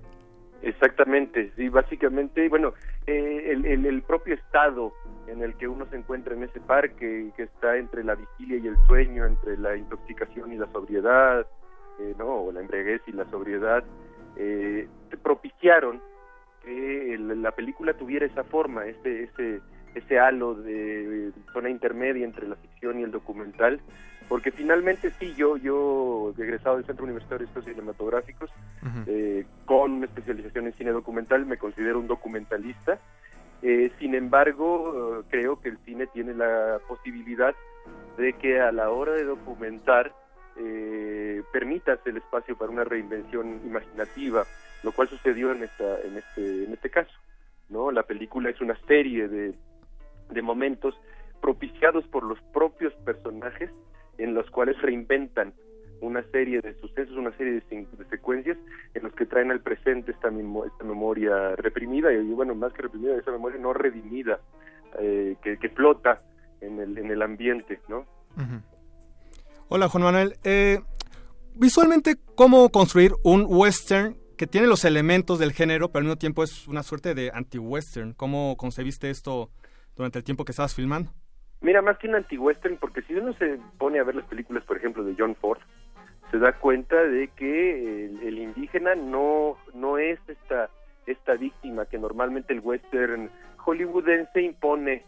Exactamente, 0.61 1.51
sí, 1.55 1.69
básicamente, 1.69 2.49
bueno, 2.49 2.73
eh, 3.07 3.51
el, 3.51 3.65
el, 3.65 3.85
el 3.85 4.01
propio 4.01 4.35
estado 4.35 4.93
en 5.27 5.41
el 5.41 5.55
que 5.55 5.67
uno 5.67 5.85
se 5.85 5.95
encuentra 5.95 6.33
en 6.35 6.43
ese 6.43 6.59
parque, 6.59 7.31
que 7.37 7.43
está 7.43 7.77
entre 7.77 8.03
la 8.03 8.15
vigilia 8.15 8.57
y 8.57 8.67
el 8.67 8.77
sueño, 8.87 9.25
entre 9.25 9.57
la 9.57 9.77
intoxicación 9.77 10.51
y 10.51 10.57
la 10.57 10.67
sobriedad, 10.71 11.47
eh, 11.99 12.13
no, 12.17 12.27
o 12.43 12.51
la 12.51 12.59
embriaguez 12.61 13.01
y 13.07 13.13
la 13.13 13.25
sobriedad, 13.29 13.83
eh, 14.35 14.87
propiciaron 15.23 16.01
que 16.63 17.13
el- 17.13 17.41
la 17.41 17.51
película 17.51 17.93
tuviera 17.93 18.25
esa 18.25 18.43
forma, 18.43 18.85
ese, 18.85 19.23
ese, 19.23 19.61
ese 19.95 20.19
halo 20.19 20.55
de 20.55 21.31
zona 21.53 21.69
intermedia 21.69 22.25
entre 22.25 22.47
la 22.47 22.55
ficción 22.57 22.99
y 22.99 23.03
el 23.03 23.11
documental, 23.11 23.79
porque 24.29 24.51
finalmente 24.51 25.11
sí, 25.19 25.33
yo, 25.35 25.57
yo 25.57 26.33
egresado 26.37 26.77
del 26.77 26.85
Centro 26.85 27.03
Universitario 27.05 27.39
de 27.39 27.45
Estudios 27.45 27.75
Cinematográficos, 27.75 28.51
eh, 29.07 29.43
con 29.65 29.91
una 29.91 30.05
especialización 30.05 30.67
en 30.67 30.73
cine 30.73 30.91
documental, 30.91 31.47
me 31.47 31.57
considero 31.57 31.99
un 31.99 32.07
documentalista. 32.07 32.99
Eh, 33.63 33.91
sin 33.97 34.13
embargo, 34.13 35.19
eh, 35.19 35.23
creo 35.29 35.59
que 35.59 35.69
el 35.69 35.79
cine 35.79 36.05
tiene 36.07 36.35
la 36.35 36.79
posibilidad 36.87 37.55
de 38.17 38.33
que 38.33 38.61
a 38.61 38.71
la 38.71 38.91
hora 38.91 39.13
de 39.13 39.23
documentar 39.23 40.13
eh, 40.57 41.41
permitas 41.51 41.99
el 42.05 42.17
espacio 42.17 42.55
para 42.55 42.71
una 42.71 42.83
reinvención 42.83 43.61
imaginativa, 43.65 44.45
lo 44.83 44.91
cual 44.91 45.07
sucedió 45.09 45.51
en 45.53 45.63
esta, 45.63 46.01
en 46.01 46.17
este, 46.17 46.65
en 46.65 46.73
este 46.73 46.91
caso. 46.91 47.13
¿no? 47.67 47.91
La 47.91 48.03
película 48.03 48.51
es 48.51 48.61
una 48.61 48.77
serie 48.85 49.27
de, 49.27 49.55
de 50.29 50.41
momentos 50.43 50.93
propiciados 51.41 52.05
por 52.07 52.23
los 52.23 52.39
propios 52.53 52.93
personajes 53.05 53.71
en 54.19 54.33
los 54.33 54.49
cuales 54.51 54.79
reinventan 54.81 55.53
una 56.01 56.23
serie 56.31 56.61
de 56.61 56.79
sucesos, 56.79 57.15
una 57.17 57.35
serie 57.37 57.61
de, 57.69 57.87
secuencias 58.09 58.57
en 58.93 59.03
los 59.03 59.13
que 59.13 59.25
traen 59.25 59.51
al 59.51 59.61
presente 59.61 60.11
esta, 60.11 60.29
esta 60.29 60.83
memoria 60.83 61.55
reprimida 61.55 62.13
y 62.13 62.31
bueno, 62.31 62.55
más 62.55 62.71
que 62.73 62.83
reprimida, 62.83 63.17
esa 63.17 63.31
memoria 63.31 63.59
no 63.59 63.73
redimida 63.73 64.39
eh, 64.99 65.35
que, 65.41 65.57
que 65.57 65.69
flota 65.69 66.21
en 66.61 66.79
el, 66.79 66.97
en 66.97 67.11
el 67.11 67.21
ambiente, 67.21 67.79
¿no? 67.87 68.05
Hola 69.67 69.89
Juan 69.89 70.03
Manuel. 70.03 70.37
Eh, 70.43 70.79
visualmente, 71.55 72.15
¿cómo 72.35 72.69
construir 72.69 73.13
un 73.23 73.45
western 73.47 74.17
que 74.37 74.47
tiene 74.47 74.67
los 74.67 74.85
elementos 74.85 75.37
del 75.39 75.51
género, 75.51 75.89
pero 75.89 75.99
al 75.99 76.05
mismo 76.05 76.17
tiempo 76.17 76.43
es 76.43 76.67
una 76.67 76.83
suerte 76.83 77.13
de 77.13 77.31
anti-western? 77.33 78.13
¿Cómo 78.13 78.55
concebiste 78.57 79.09
esto 79.09 79.51
durante 79.95 80.17
el 80.19 80.23
tiempo 80.23 80.45
que 80.45 80.53
estabas 80.53 80.73
filmando? 80.73 81.11
Mira, 81.61 81.81
más 81.81 81.97
que 81.97 82.07
un 82.07 82.15
anti-western, 82.15 82.77
porque 82.77 83.01
si 83.01 83.15
uno 83.15 83.33
se 83.33 83.59
pone 83.77 83.99
a 83.99 84.03
ver 84.03 84.15
las 84.15 84.25
películas, 84.25 84.63
por 84.63 84.77
ejemplo, 84.77 85.03
de 85.03 85.15
John 85.17 85.35
Ford, 85.35 85.59
se 86.31 86.37
da 86.37 86.53
cuenta 86.53 86.95
de 86.95 87.27
que 87.29 88.05
el, 88.05 88.37
indígena 88.37 88.95
no, 88.95 89.57
no 89.73 89.97
es 89.97 90.19
esta, 90.27 90.69
esta 91.05 91.33
víctima 91.33 91.85
que 91.85 91.97
normalmente 91.97 92.53
el 92.53 92.61
western 92.61 93.29
hollywoodense 93.57 94.41
impone, 94.41 95.03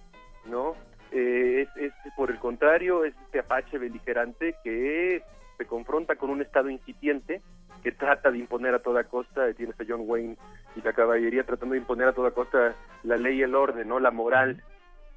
¿no? 0.45 0.75
Eh, 1.11 1.67
es, 1.75 1.93
es, 2.05 2.13
por 2.15 2.31
el 2.31 2.39
contrario, 2.39 3.05
es 3.05 3.13
este 3.25 3.39
apache 3.39 3.77
beligerante 3.77 4.55
que 4.63 5.23
se 5.57 5.65
confronta 5.65 6.15
con 6.15 6.31
un 6.31 6.41
estado 6.41 6.69
incipiente 6.69 7.41
que 7.83 7.91
trata 7.91 8.31
de 8.31 8.39
imponer 8.39 8.73
a 8.75 8.81
toda 8.81 9.05
costa, 9.05 9.53
tienes 9.53 9.79
a 9.79 9.85
John 9.87 10.03
Wayne 10.05 10.37
y 10.75 10.81
la 10.81 10.93
caballería 10.93 11.43
tratando 11.43 11.73
de 11.73 11.79
imponer 11.79 12.07
a 12.07 12.13
toda 12.13 12.31
costa 12.31 12.75
la 13.03 13.17
ley 13.17 13.39
y 13.39 13.43
el 13.43 13.55
orden, 13.55 13.87
¿no? 13.87 13.99
La 13.99 14.11
moral 14.11 14.63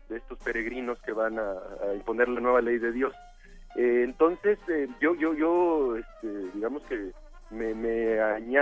de 0.08 0.18
estos 0.18 0.38
peregrinos 0.38 1.00
que 1.02 1.12
van 1.12 1.38
a, 1.38 1.52
a 1.88 1.94
imponer 1.94 2.28
la 2.28 2.40
nueva 2.40 2.60
ley 2.60 2.78
de 2.78 2.92
Dios. 2.92 3.14
Eh, 3.76 4.02
entonces, 4.04 4.58
eh, 4.68 4.88
yo, 5.00 5.14
yo, 5.14 5.34
yo, 5.34 5.96
este, 5.96 6.50
digamos 6.54 6.82
que 6.84 7.10
me, 7.50 7.74
me, 7.74 8.18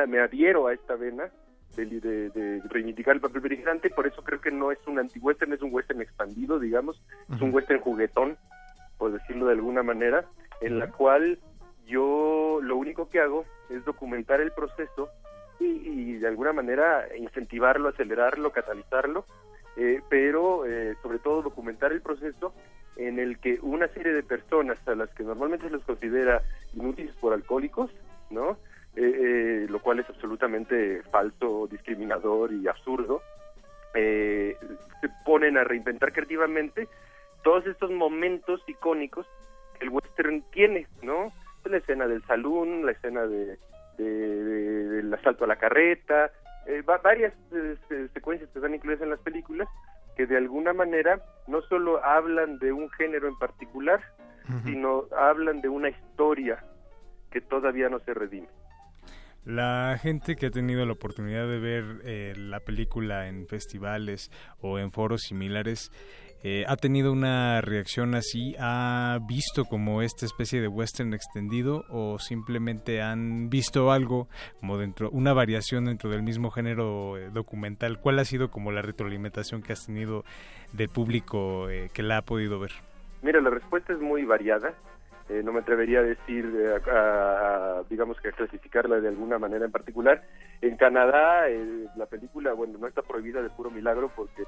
me 0.07 0.21
adhiero 0.21 0.67
a 0.67 0.75
esta 0.75 0.97
vena 0.97 1.31
de, 1.77 2.31
de, 2.31 2.63
reivindicar 2.69 3.15
el 3.15 3.21
papel 3.21 3.41
beligerante, 3.41 3.91
por 3.91 4.07
eso 4.07 4.23
creo 4.23 4.41
que 4.41 4.51
no 4.51 4.73
es 4.73 4.79
un 4.87 4.99
anti-western, 4.99 5.53
es 5.53 5.63
un 5.63 5.73
western 5.73 6.03
expandido, 6.03 6.59
digamos, 6.59 7.03
es 7.35 7.41
un 7.41 7.53
western 7.55 7.81
juguetón, 7.81 8.37
por 8.99 9.13
decirlo 9.13 9.47
de 9.47 9.53
alguna 9.53 9.83
manera, 9.83 10.25
en 10.61 10.79
la 10.79 10.89
cual 10.89 11.39
yo 11.87 12.61
lo 12.63 12.77
único 12.77 13.09
que 13.09 13.21
hago 13.21 13.45
es 13.71 13.85
documentar 13.85 14.41
el 14.41 14.53
proceso 14.53 15.09
y, 15.59 16.15
de 16.15 16.27
alguna 16.27 16.53
manera 16.53 17.07
incentivarlo, 17.17 17.89
acelerarlo, 17.89 18.51
catalizarlo, 18.51 19.25
eh, 19.77 20.01
pero 20.09 20.67
eh, 20.67 20.95
sobre 21.03 21.19
todo 21.19 21.43
documentar 21.43 21.93
el 21.93 22.03
proceso 22.03 22.53
en 22.97 23.19
el 23.19 23.39
que 23.39 23.59
una 23.63 23.89
serie 23.89 24.13
de 24.13 24.23
personas 24.23 24.77
a 24.87 24.95
las 24.95 25.09
que 25.11 25.23
normalmente 25.23 25.67
se 25.67 25.73
los 25.73 25.85
considera 25.85 26.43
inútiles 26.75 27.15
por 27.17 27.33
alcohólicos, 27.33 27.91
¿no? 28.31 28.59
Eh, 28.95 29.67
lo 29.71 29.81
cual 29.81 30.01
es 30.01 30.09
absolutamente 30.11 31.03
falso, 31.11 31.67
discriminador 31.71 32.53
y 32.53 32.69
absurdo, 32.69 33.23
se 33.95 34.57
ponen 35.25 35.57
a 35.57 35.65
reinventar 35.65 36.13
creativamente 36.13 36.89
todos 37.43 37.67
estos 37.67 37.91
momentos 37.91 38.63
icónicos 38.67 39.27
que 39.79 39.85
el 39.85 39.91
western 39.91 40.43
tiene, 40.51 40.87
¿no? 41.03 41.33
La 41.65 41.79
escena 41.79 42.07
del 42.07 42.23
salón, 42.25 42.85
la 42.85 42.93
escena 42.93 43.27
de, 43.27 43.59
del 43.99 45.13
asalto 45.15 45.45
a 45.45 45.49
la 45.49 45.57
carreta, 45.57 46.31
eh, 46.67 46.83
varias 46.83 47.33
eh, 47.53 48.09
secuencias 48.15 48.51
que 48.51 48.59
están 48.59 48.75
incluidas 48.75 49.03
en 49.03 49.11
las 49.11 49.21
películas 49.21 49.69
que 50.17 50.27
de 50.27 50.37
alguna 50.37 50.73
manera 50.73 51.23
no 51.47 51.63
solo 51.63 52.05
hablan 52.05 52.59
de 52.59 52.73
un 52.73 52.91
género 52.91 53.29
en 53.29 53.39
particular, 53.39 54.01
sino 54.65 55.05
hablan 55.17 55.61
de 55.61 55.69
una 55.69 55.89
historia 55.89 56.63
que 57.31 57.41
todavía 57.41 57.89
no 57.89 58.01
se 58.01 58.13
redime. 58.13 58.49
La 59.45 59.99
gente 60.01 60.37
que 60.37 60.47
ha 60.47 60.51
tenido 60.51 60.85
la 60.87 60.93
oportunidad 60.93 61.49
de 61.49 61.59
ver 61.59 61.85
eh, 62.05 62.33
la 62.37 62.61
película 62.61 63.29
en 63.29 63.47
festivales 63.49 64.31
o 64.61 64.79
en 64.79 64.93
foros 64.93 65.23
similares 65.23 65.91
eh, 66.45 66.65
ha 66.67 66.77
tenido 66.77 67.13
una 67.13 67.61
reacción 67.61 68.17
así, 68.17 68.57
ha 68.59 69.19
visto 69.29 69.65
como 69.65 70.03
esta 70.03 70.27
especie 70.27 70.61
de 70.61 70.67
western 70.67 71.15
extendido 71.15 71.85
o 71.89 72.19
simplemente 72.19 73.01
han 73.01 73.49
visto 73.49 73.93
algo 73.93 74.27
como 74.59 74.77
dentro, 74.77 75.09
una 75.11 75.33
variación 75.33 75.85
dentro 75.85 76.11
del 76.11 76.25
mismo 76.25 76.51
género 76.51 77.17
eh, 77.17 77.31
documental. 77.33 78.01
¿Cuál 78.01 78.19
ha 78.19 78.25
sido 78.25 78.51
como 78.51 78.73
la 78.73 78.83
retroalimentación 78.83 79.63
que 79.63 79.73
has 79.73 79.87
tenido 79.87 80.25
del 80.73 80.89
público 80.89 81.71
eh, 81.71 81.91
que 81.95 82.03
la 82.03 82.17
ha 82.17 82.23
podido 82.23 82.59
ver? 82.59 82.73
Mira, 83.23 83.41
la 83.41 83.51
respuesta 83.51 83.93
es 83.93 84.01
muy 84.01 84.25
variada. 84.25 84.75
no 85.45 85.53
me 85.53 85.61
atrevería 85.61 86.01
a 86.01 86.03
decir, 86.03 86.45
digamos 87.89 88.21
que 88.21 88.31
a 88.31 88.33
clasificarla 88.33 89.01
de 89.01 89.09
alguna 89.09 89.39
manera 89.39 89.65
en 89.65 89.71
particular. 89.71 90.25
En 90.61 90.77
Canadá, 90.77 91.45
la 91.97 92.07
película, 92.07 92.53
bueno, 92.53 92.79
no 92.81 92.89
está 92.89 93.03
prohibida 93.03 93.41
de 93.41 93.51
puro 93.51 93.71
milagro 93.71 94.11
porque 94.17 94.43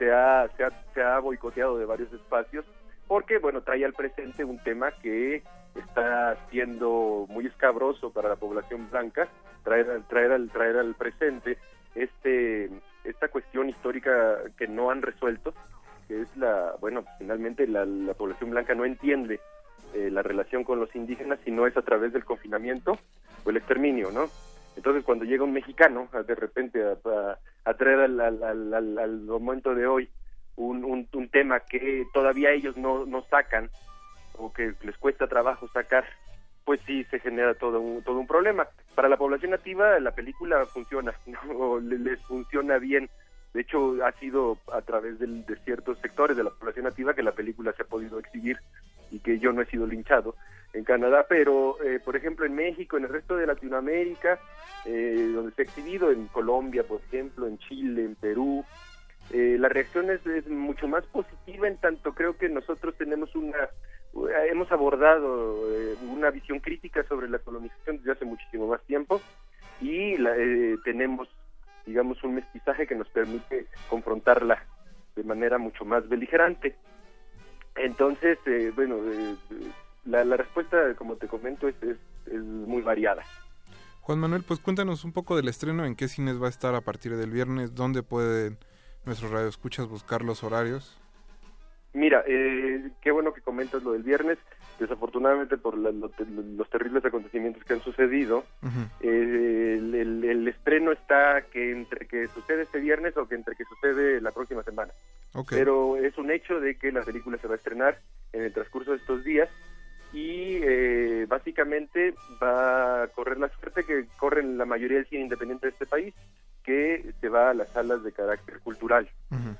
se 0.00 0.10
ha, 0.10 0.48
se 0.56 0.64
ha, 0.64 0.70
se 0.94 1.02
ha 1.02 1.18
boicoteado 1.18 1.76
de 1.76 1.84
varios 1.84 2.10
espacios 2.12 2.64
porque, 3.06 3.36
bueno, 3.36 3.60
trae 3.60 3.84
al 3.84 3.92
presente 3.92 4.44
un 4.44 4.58
tema 4.60 4.92
que 5.02 5.42
está 5.74 6.36
siendo 6.48 7.26
muy 7.28 7.46
escabroso 7.46 8.10
para 8.10 8.30
la 8.30 8.36
población 8.36 8.88
blanca, 8.90 9.28
traer, 9.62 10.02
traer, 10.08 10.32
al, 10.32 10.48
traer 10.48 10.78
al 10.78 10.94
presente 10.94 11.58
este, 11.94 12.70
esta 13.04 13.28
cuestión 13.28 13.68
histórica 13.68 14.38
que 14.56 14.66
no 14.66 14.90
han 14.90 15.02
resuelto, 15.02 15.52
que 16.08 16.22
es 16.22 16.34
la, 16.36 16.76
bueno, 16.80 17.04
finalmente 17.18 17.66
la, 17.66 17.84
la 17.84 18.14
población 18.14 18.50
blanca 18.50 18.74
no 18.74 18.86
entiende 18.86 19.38
eh, 19.92 20.08
la 20.10 20.22
relación 20.22 20.64
con 20.64 20.80
los 20.80 20.94
indígenas 20.96 21.40
si 21.44 21.50
no 21.50 21.66
es 21.66 21.76
a 21.76 21.82
través 21.82 22.12
del 22.14 22.24
confinamiento 22.24 22.96
o 23.44 23.50
el 23.50 23.58
exterminio, 23.58 24.10
¿no? 24.12 24.30
Entonces, 24.80 25.04
cuando 25.04 25.26
llega 25.26 25.44
un 25.44 25.52
mexicano, 25.52 26.08
de 26.26 26.34
repente, 26.34 26.82
a, 26.82 27.74
traer 27.74 27.98
al, 28.00 28.18
al, 28.18 28.98
al, 28.98 29.20
momento 29.20 29.74
de 29.74 29.86
hoy 29.86 30.08
un, 30.56 31.06
tema 31.30 31.60
que 31.60 32.06
todavía 32.14 32.52
ellos 32.52 32.78
no, 32.78 33.04
no 33.04 33.20
sacan 33.24 33.68
o 34.38 34.50
que 34.50 34.72
les 34.82 34.96
cuesta 34.96 35.26
trabajo 35.26 35.68
sacar, 35.68 36.06
pues 36.64 36.80
sí 36.86 37.04
se 37.10 37.18
genera 37.20 37.52
todo 37.52 37.78
un, 37.78 38.02
todo 38.02 38.20
un 38.20 38.26
problema. 38.26 38.68
Para 38.94 39.10
la 39.10 39.18
población 39.18 39.50
nativa 39.50 40.00
la 40.00 40.12
película 40.12 40.64
funciona, 40.64 41.12
o 41.54 41.78
les 41.78 42.18
funciona 42.22 42.78
bien. 42.78 43.10
De 43.52 43.60
hecho, 43.60 44.02
ha 44.02 44.12
sido 44.12 44.56
a 44.72 44.80
través 44.80 45.18
de 45.18 45.56
ciertos 45.62 45.98
sectores 45.98 46.38
de 46.38 46.44
la 46.44 46.50
población 46.50 46.86
nativa 46.86 47.12
que 47.12 47.22
la 47.22 47.32
película 47.32 47.74
se 47.74 47.82
ha 47.82 47.86
podido 47.86 48.18
exhibir 48.18 48.56
y 49.10 49.18
que 49.18 49.38
yo 49.38 49.52
no 49.52 49.60
he 49.60 49.66
sido 49.66 49.86
linchado 49.86 50.36
en 50.72 50.84
Canadá, 50.84 51.26
pero 51.28 51.82
eh, 51.82 52.00
por 52.00 52.16
ejemplo 52.16 52.46
en 52.46 52.54
México, 52.54 52.96
en 52.96 53.04
el 53.04 53.10
resto 53.10 53.36
de 53.36 53.46
Latinoamérica, 53.46 54.38
eh, 54.84 55.30
donde 55.34 55.52
se 55.52 55.62
ha 55.62 55.64
exhibido, 55.64 56.10
en 56.10 56.26
Colombia, 56.28 56.84
por 56.84 57.00
ejemplo, 57.00 57.46
en 57.46 57.58
Chile, 57.58 58.04
en 58.04 58.14
Perú, 58.14 58.64
eh, 59.32 59.56
la 59.58 59.68
reacción 59.68 60.10
es, 60.10 60.20
mucho 60.48 60.88
más 60.88 61.04
positiva 61.06 61.68
en 61.68 61.76
tanto 61.76 62.14
creo 62.14 62.36
que 62.36 62.48
nosotros 62.48 62.96
tenemos 62.96 63.34
una, 63.36 63.68
hemos 64.50 64.72
abordado 64.72 65.60
una 66.02 66.30
visión 66.30 66.58
crítica 66.58 67.04
sobre 67.04 67.28
la 67.28 67.38
colonización 67.38 67.98
desde 67.98 68.12
hace 68.12 68.24
muchísimo 68.24 68.66
más 68.66 68.82
tiempo 68.82 69.20
y 69.80 70.16
tenemos, 70.84 71.28
digamos, 71.86 72.22
un 72.24 72.34
mestizaje 72.34 72.88
que 72.88 72.96
nos 72.96 73.08
permite 73.08 73.66
confrontarla 73.88 74.64
de 75.14 75.22
manera 75.22 75.58
mucho 75.58 75.84
más 75.84 76.08
beligerante. 76.08 76.74
Entonces, 77.76 78.38
bueno, 78.74 78.98
la, 80.10 80.24
la 80.24 80.36
respuesta, 80.36 80.94
como 80.96 81.16
te 81.16 81.28
comento, 81.28 81.68
es, 81.68 81.76
es, 81.82 81.96
muy 82.42 82.82
variada. 82.82 83.22
Juan 84.02 84.18
Manuel, 84.18 84.42
pues 84.46 84.60
cuéntanos 84.60 85.04
un 85.04 85.12
poco 85.12 85.36
del 85.36 85.48
estreno, 85.48 85.84
en 85.84 85.94
qué 85.94 86.08
cines 86.08 86.40
va 86.40 86.46
a 86.46 86.50
estar 86.50 86.74
a 86.74 86.80
partir 86.80 87.16
del 87.16 87.30
viernes, 87.30 87.74
dónde 87.74 88.02
pueden 88.02 88.58
nuestros 89.04 89.30
radioescuchas 89.30 89.88
buscar 89.88 90.22
los 90.22 90.42
horarios. 90.42 91.00
Mira, 91.92 92.22
eh, 92.26 92.90
qué 93.00 93.10
bueno 93.10 93.32
que 93.32 93.40
comentas 93.40 93.82
lo 93.82 93.92
del 93.92 94.02
viernes. 94.02 94.38
Desafortunadamente 94.78 95.58
por 95.58 95.76
los 95.76 96.70
terribles 96.70 97.04
acontecimientos 97.04 97.62
que 97.64 97.74
han 97.74 97.82
sucedido, 97.82 98.44
eh, 99.02 99.76
el, 99.78 100.48
estreno 100.48 100.92
está 100.92 101.42
que 101.52 101.70
entre 101.70 102.06
que 102.06 102.28
sucede 102.28 102.62
este 102.62 102.78
viernes 102.78 103.14
o 103.18 103.28
que 103.28 103.34
entre 103.34 103.56
que 103.56 103.64
sucede 103.64 104.22
la 104.22 104.30
próxima 104.30 104.62
semana. 104.62 104.92
Pero 105.50 105.98
es 105.98 106.16
un 106.16 106.30
hecho 106.30 106.60
de 106.60 106.78
que 106.78 106.92
la 106.92 107.02
película 107.02 107.36
se 107.36 107.46
va 107.46 107.54
a 107.54 107.56
estrenar 107.58 107.98
en 108.32 108.42
el 108.42 108.54
transcurso 108.54 108.92
de 108.92 108.96
estos 108.96 109.22
días 109.22 109.50
y 110.12 110.56
eh, 110.62 111.26
básicamente 111.28 112.14
va 112.42 113.02
a 113.02 113.08
correr 113.08 113.38
la 113.38 113.48
suerte 113.48 113.84
que 113.84 114.06
corren 114.18 114.58
la 114.58 114.64
mayoría 114.64 114.98
del 114.98 115.06
cine 115.06 115.22
independiente 115.22 115.66
de 115.66 115.72
este 115.72 115.86
país, 115.86 116.14
que 116.64 117.12
se 117.20 117.28
va 117.28 117.50
a 117.50 117.54
las 117.54 117.68
salas 117.70 118.02
de 118.02 118.12
carácter 118.12 118.60
cultural, 118.60 119.08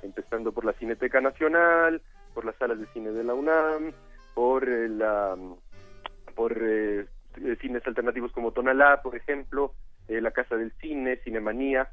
empezando 0.03 0.51
por 0.51 0.65
la 0.65 0.73
Cineteca 0.73 1.21
Nacional, 1.21 2.01
por 2.33 2.45
las 2.45 2.55
salas 2.57 2.79
de 2.79 2.85
cine 2.87 3.11
de 3.11 3.23
la 3.23 3.33
UNAM, 3.33 3.91
por 4.33 4.67
eh, 4.67 4.89
la 4.89 5.35
por 6.35 6.57
eh, 6.61 7.05
cines 7.59 7.85
alternativos 7.85 8.31
como 8.31 8.51
Tonalá, 8.51 9.01
por 9.01 9.15
ejemplo, 9.15 9.73
la 10.07 10.31
Casa 10.31 10.57
del 10.57 10.73
Cine, 10.81 11.17
Cinemanía, 11.23 11.89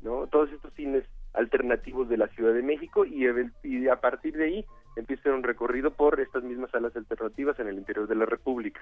¿no? 0.00 0.26
Todos 0.26 0.50
estos 0.52 0.72
cines 0.72 1.04
alternativos 1.34 2.08
de 2.08 2.16
la 2.16 2.28
Ciudad 2.28 2.54
de 2.54 2.62
México 2.62 3.04
y, 3.04 3.26
y 3.62 3.88
a 3.88 3.96
partir 3.96 4.36
de 4.36 4.44
ahí 4.44 4.66
empieza 4.96 5.30
un 5.30 5.42
recorrido 5.42 5.92
por 5.92 6.20
estas 6.20 6.42
mismas 6.42 6.70
salas 6.70 6.94
alternativas 6.96 7.58
en 7.58 7.68
el 7.68 7.78
interior 7.78 8.08
de 8.08 8.14
la 8.14 8.26
República. 8.26 8.80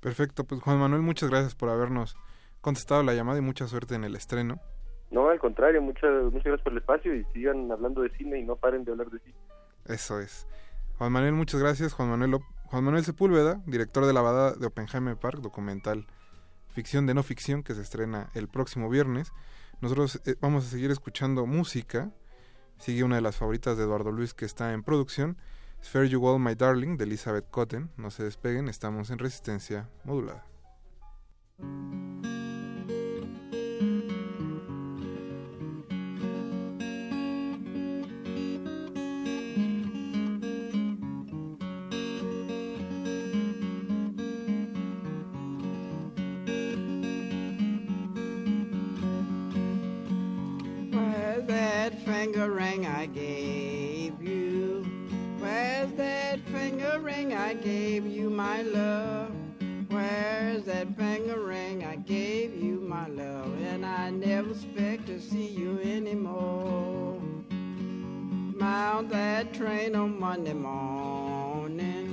Perfecto, 0.00 0.44
pues 0.44 0.60
Juan 0.60 0.78
Manuel, 0.78 1.02
muchas 1.02 1.30
gracias 1.30 1.54
por 1.54 1.68
habernos 1.68 2.16
contestado 2.60 3.02
la 3.02 3.14
llamada 3.14 3.38
y 3.38 3.42
mucha 3.42 3.66
suerte 3.66 3.94
en 3.94 4.04
el 4.04 4.16
estreno. 4.16 4.60
No, 5.10 5.28
al 5.28 5.38
contrario, 5.38 5.80
muchas, 5.80 6.10
muchas 6.24 6.44
gracias 6.44 6.62
por 6.62 6.72
el 6.72 6.78
espacio 6.78 7.14
y 7.14 7.24
sigan 7.32 7.70
hablando 7.70 8.02
de 8.02 8.10
cine 8.16 8.38
y 8.38 8.44
no 8.44 8.56
paren 8.56 8.84
de 8.84 8.92
hablar 8.92 9.10
de 9.10 9.18
cine. 9.20 9.36
Eso 9.86 10.20
es. 10.20 10.46
Juan 10.98 11.12
Manuel, 11.12 11.34
muchas 11.34 11.60
gracias. 11.60 11.92
Juan 11.92 12.10
Manuel, 12.10 12.40
Juan 12.66 12.84
Manuel 12.84 13.04
Sepúlveda, 13.04 13.62
director 13.66 14.06
de 14.06 14.12
la 14.12 14.22
bada 14.22 14.54
de 14.54 14.66
Oppenheimer 14.66 15.16
Park, 15.16 15.40
documental 15.40 16.06
Ficción 16.74 17.06
de 17.06 17.14
no 17.14 17.22
ficción 17.22 17.62
que 17.62 17.72
se 17.72 17.82
estrena 17.82 18.30
el 18.34 18.48
próximo 18.48 18.90
viernes. 18.90 19.32
Nosotros 19.80 20.20
eh, 20.26 20.34
vamos 20.40 20.66
a 20.66 20.70
seguir 20.70 20.90
escuchando 20.90 21.46
música. 21.46 22.10
Sigue 22.78 23.04
una 23.04 23.16
de 23.16 23.22
las 23.22 23.36
favoritas 23.36 23.76
de 23.76 23.84
Eduardo 23.84 24.12
Luis 24.12 24.34
que 24.34 24.44
está 24.44 24.72
en 24.72 24.82
producción. 24.82 25.36
Sphere 25.82 26.08
You 26.08 26.26
All 26.26 26.40
My 26.40 26.54
Darling 26.54 26.96
de 26.96 27.04
Elizabeth 27.04 27.50
Cotten. 27.50 27.90
No 27.96 28.10
se 28.10 28.24
despeguen, 28.24 28.68
estamos 28.68 29.10
en 29.10 29.18
resistencia 29.18 29.88
modulada. 30.04 30.46
Finger 51.94 52.50
ring 52.50 52.86
I 52.86 53.06
gave 53.06 54.22
you? 54.22 54.86
Where's 55.38 55.92
that 55.92 56.40
finger 56.48 56.98
ring 57.00 57.34
I 57.34 57.54
gave 57.54 58.06
you, 58.06 58.30
my 58.30 58.62
love? 58.62 59.32
Where's 59.88 60.64
that 60.64 60.96
finger 60.96 61.40
ring 61.40 61.84
I 61.84 61.96
gave 61.96 62.54
you, 62.54 62.80
my 62.80 63.08
love? 63.08 63.60
And 63.62 63.84
I 63.86 64.10
never 64.10 64.50
expect 64.50 65.06
to 65.06 65.20
see 65.20 65.46
you 65.46 65.78
anymore. 65.80 67.20
Mount 68.56 69.10
that 69.10 69.52
train 69.52 69.94
on 69.94 70.18
Monday 70.18 70.54
morning. 70.54 72.08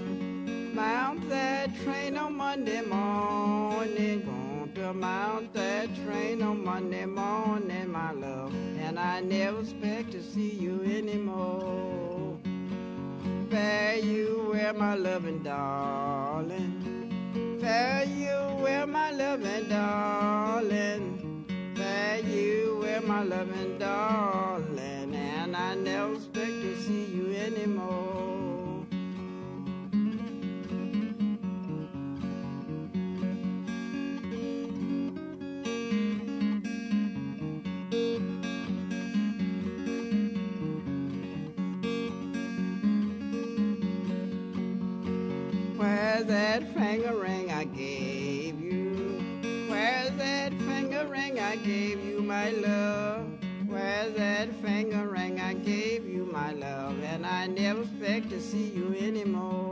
Mount 0.75 1.29
that 1.29 1.75
train 1.83 2.17
on 2.17 2.35
Monday 2.35 2.81
morning. 2.81 4.50
To 4.81 4.93
mount 4.95 5.53
that 5.53 5.95
train 6.03 6.41
on 6.41 6.65
Monday 6.65 7.05
morning, 7.05 7.91
my 7.91 8.13
love. 8.13 8.51
And 8.79 8.97
I 8.97 9.21
never 9.21 9.59
expect 9.59 10.11
to 10.13 10.23
see 10.23 10.49
you 10.49 10.81
anymore. 10.81 12.39
Fare 13.51 13.97
you 13.99 14.47
where 14.49 14.73
my 14.73 14.95
loving 14.95 15.43
darling. 15.43 16.79
Fare 17.61 18.05
you 18.05 18.35
where 18.63 18.87
my 18.87 19.11
loving 19.11 19.69
darling. 19.69 21.45
Fare 21.75 22.21
you 22.21 22.79
where 22.81 23.01
my 23.01 23.21
loving 23.21 23.77
darling. 23.77 25.13
And 25.13 25.55
I 25.55 25.75
never 25.75 26.15
expect 26.15 26.59
to 26.63 26.81
see 26.81 27.05
you 27.05 27.35
anymore. 27.35 28.10
That 46.51 46.73
finger 46.73 47.15
ring 47.15 47.49
I 47.49 47.63
gave 47.63 48.59
you? 48.59 49.23
Where's 49.69 50.11
that 50.17 50.51
finger 50.51 51.07
ring 51.07 51.39
I 51.39 51.55
gave 51.55 52.03
you, 52.03 52.21
my 52.21 52.49
love? 52.49 53.25
Where's 53.67 54.13
that 54.15 54.53
finger 54.55 55.07
ring 55.07 55.39
I 55.39 55.53
gave 55.53 56.05
you, 56.05 56.25
my 56.25 56.51
love? 56.51 57.01
And 57.03 57.25
I 57.25 57.47
never 57.47 57.83
expect 57.83 58.31
to 58.31 58.41
see 58.41 58.65
you 58.65 58.93
anymore. 58.99 59.70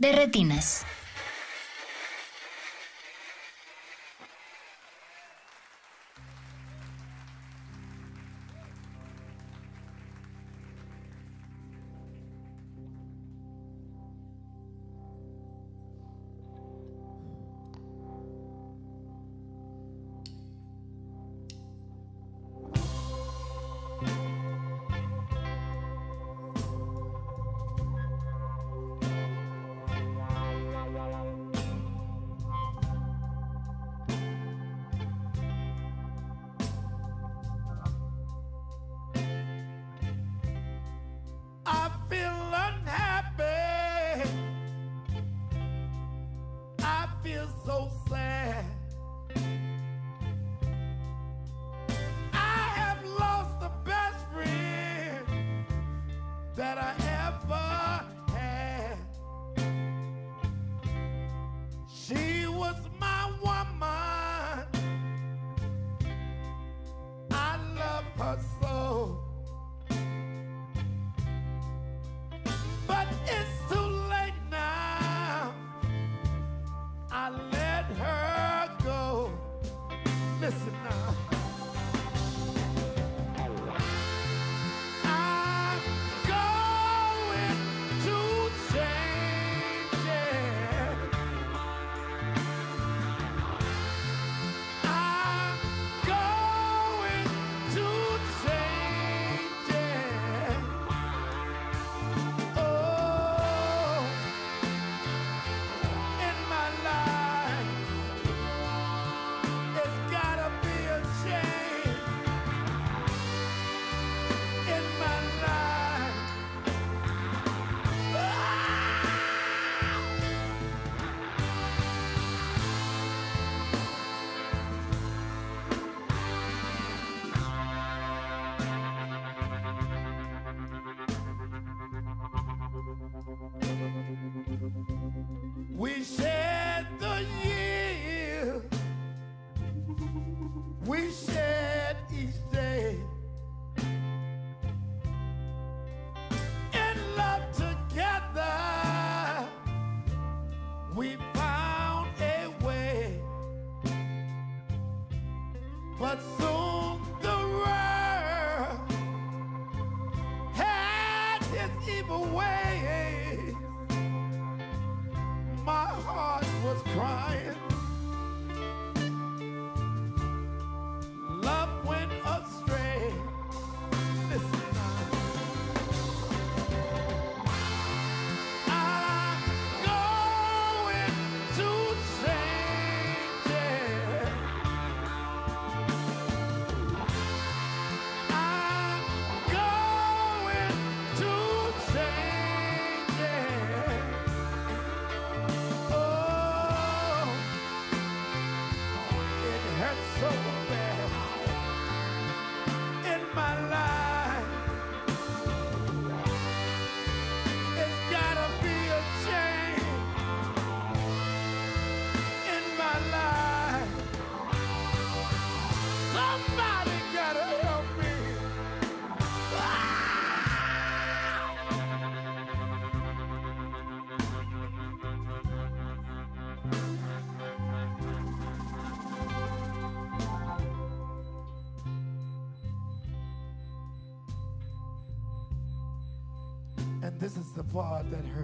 De 0.00 0.12
retinas. 0.12 0.86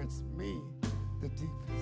it's 0.07 0.23
me 0.39 0.61
the 1.21 1.29
deepest. 1.31 1.76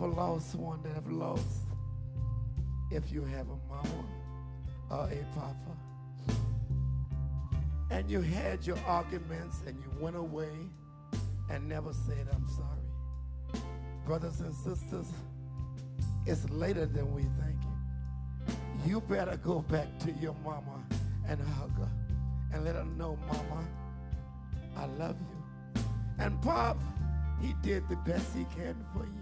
A 0.00 0.06
lost 0.06 0.54
one 0.54 0.82
that 0.82 0.94
have 0.94 1.10
lost, 1.10 1.66
if 2.90 3.12
you 3.12 3.22
have 3.22 3.46
a 3.48 3.56
mama 3.68 4.04
or 4.90 5.04
a 5.10 5.24
papa, 5.34 6.36
and 7.90 8.10
you 8.10 8.20
had 8.20 8.66
your 8.66 8.78
arguments 8.86 9.58
and 9.66 9.76
you 9.76 9.90
went 10.00 10.16
away 10.16 10.48
and 11.50 11.68
never 11.68 11.92
said, 11.92 12.26
I'm 12.32 12.48
sorry. 12.48 13.62
Brothers 14.06 14.40
and 14.40 14.54
sisters, 14.54 15.06
it's 16.26 16.48
later 16.50 16.86
than 16.86 17.12
we 17.12 17.22
think. 17.22 17.58
You 18.86 19.00
better 19.00 19.36
go 19.36 19.60
back 19.60 19.98
to 20.00 20.12
your 20.12 20.34
mama 20.44 20.82
and 21.28 21.40
hug 21.40 21.70
her 21.78 21.90
and 22.52 22.64
let 22.64 22.74
her 22.74 22.84
know, 22.84 23.18
Mama, 23.26 23.64
I 24.76 24.86
love 24.98 25.16
you. 25.20 25.82
And 26.18 26.40
Pop, 26.42 26.78
he 27.40 27.54
did 27.62 27.88
the 27.88 27.96
best 27.96 28.34
he 28.36 28.44
can 28.56 28.76
for 28.92 29.04
you. 29.04 29.21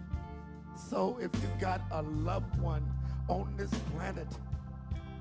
So 0.89 1.19
if 1.21 1.31
you 1.43 1.49
got 1.61 1.83
a 1.91 2.03
loved 2.03 2.61
one 2.61 2.85
on 3.29 3.55
this 3.57 3.71
planet, 3.95 4.27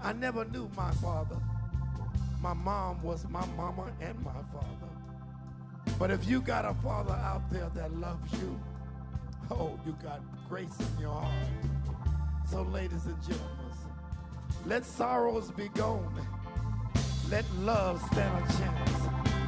I 0.01 0.13
never 0.13 0.45
knew 0.45 0.69
my 0.75 0.91
father. 0.91 1.37
My 2.41 2.53
mom 2.53 3.01
was 3.03 3.27
my 3.29 3.45
mama 3.57 3.91
and 3.99 4.17
my 4.23 4.31
father. 4.53 4.89
But 5.99 6.11
if 6.11 6.27
you 6.27 6.41
got 6.41 6.65
a 6.65 6.73
father 6.75 7.13
out 7.13 7.49
there 7.51 7.69
that 7.75 7.93
loves 7.97 8.31
you, 8.33 8.59
oh, 9.51 9.77
you 9.85 9.95
got 10.01 10.21
grace 10.47 10.77
in 10.79 11.01
your 11.01 11.13
heart. 11.13 11.33
So, 12.49 12.63
ladies 12.63 13.05
and 13.05 13.21
gentlemen, 13.21 13.47
let 14.65 14.85
sorrows 14.85 15.51
be 15.51 15.67
gone. 15.69 16.25
Let 17.29 17.45
love 17.59 18.01
stand 18.11 18.43
a 18.43 18.57
chance. 18.57 19.38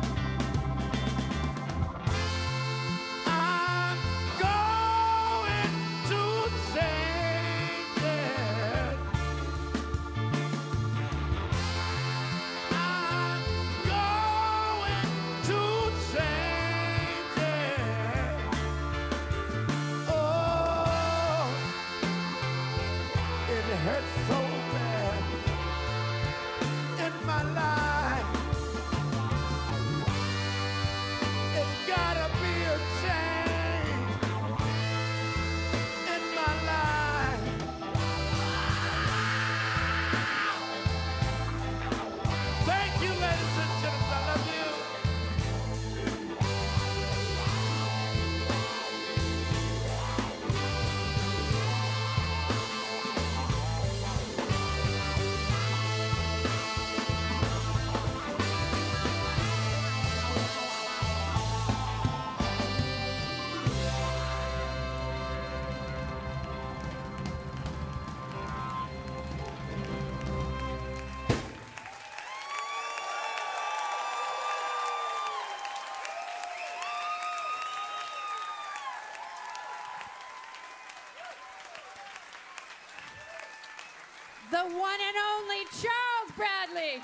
The 84.62 84.76
one 84.78 85.00
and 85.10 85.18
only 85.34 85.66
Charles 85.72 86.30
Bradley. 86.38 87.02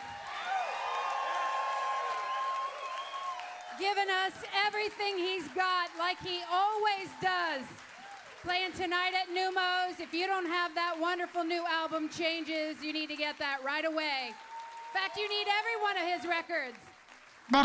Giving 3.80 4.10
us 4.26 4.34
everything 4.66 5.18
he's 5.18 5.48
got, 5.50 5.90
like 5.98 6.20
he 6.24 6.42
always 6.52 7.10
does. 7.22 7.64
Playing 8.44 8.74
tonight 8.74 9.14
at 9.14 9.30
Numos. 9.34 10.00
If 10.00 10.14
you 10.14 10.28
don't 10.28 10.46
have 10.46 10.76
that 10.76 11.00
wonderful 11.00 11.44
new 11.44 11.64
album, 11.66 12.10
Changes, 12.10 12.84
you 12.84 12.94
need 12.94 13.10
to 13.10 13.16
get 13.16 13.40
that 13.40 13.60
right 13.66 13.86
away. 13.86 14.30
In 14.30 14.94
fact, 14.94 15.18
you 15.18 15.28
need 15.28 15.48
every 15.48 15.82
one 15.82 15.98
of 15.98 16.04
his 16.04 16.30
records. 16.30 16.78
De 17.52 17.64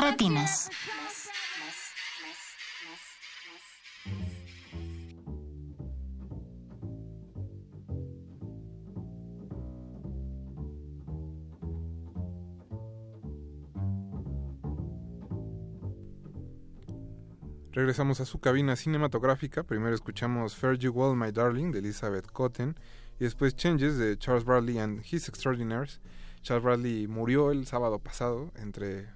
Regresamos 17.82 18.20
a 18.20 18.26
su 18.26 18.38
cabina 18.38 18.76
cinematográfica. 18.76 19.64
Primero 19.64 19.92
escuchamos 19.92 20.54
Fare 20.54 20.78
You 20.78 20.92
Well, 20.92 21.16
My 21.16 21.32
Darling 21.32 21.72
de 21.72 21.80
Elizabeth 21.80 22.28
Cotten. 22.30 22.76
Y 23.18 23.24
después 23.24 23.56
Changes 23.56 23.98
de 23.98 24.16
Charles 24.16 24.44
Bradley 24.44 24.78
and 24.78 25.00
His 25.04 25.28
Extraordinaires. 25.28 26.00
Charles 26.42 26.62
Bradley 26.62 27.08
murió 27.08 27.50
el 27.50 27.66
sábado 27.66 27.98
pasado, 27.98 28.52
entre, 28.54 29.08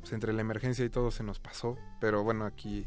pues, 0.00 0.14
entre 0.14 0.32
la 0.32 0.40
emergencia 0.40 0.86
y 0.86 0.88
todo 0.88 1.10
se 1.10 1.22
nos 1.22 1.38
pasó. 1.38 1.76
Pero 2.00 2.22
bueno, 2.24 2.46
aquí 2.46 2.86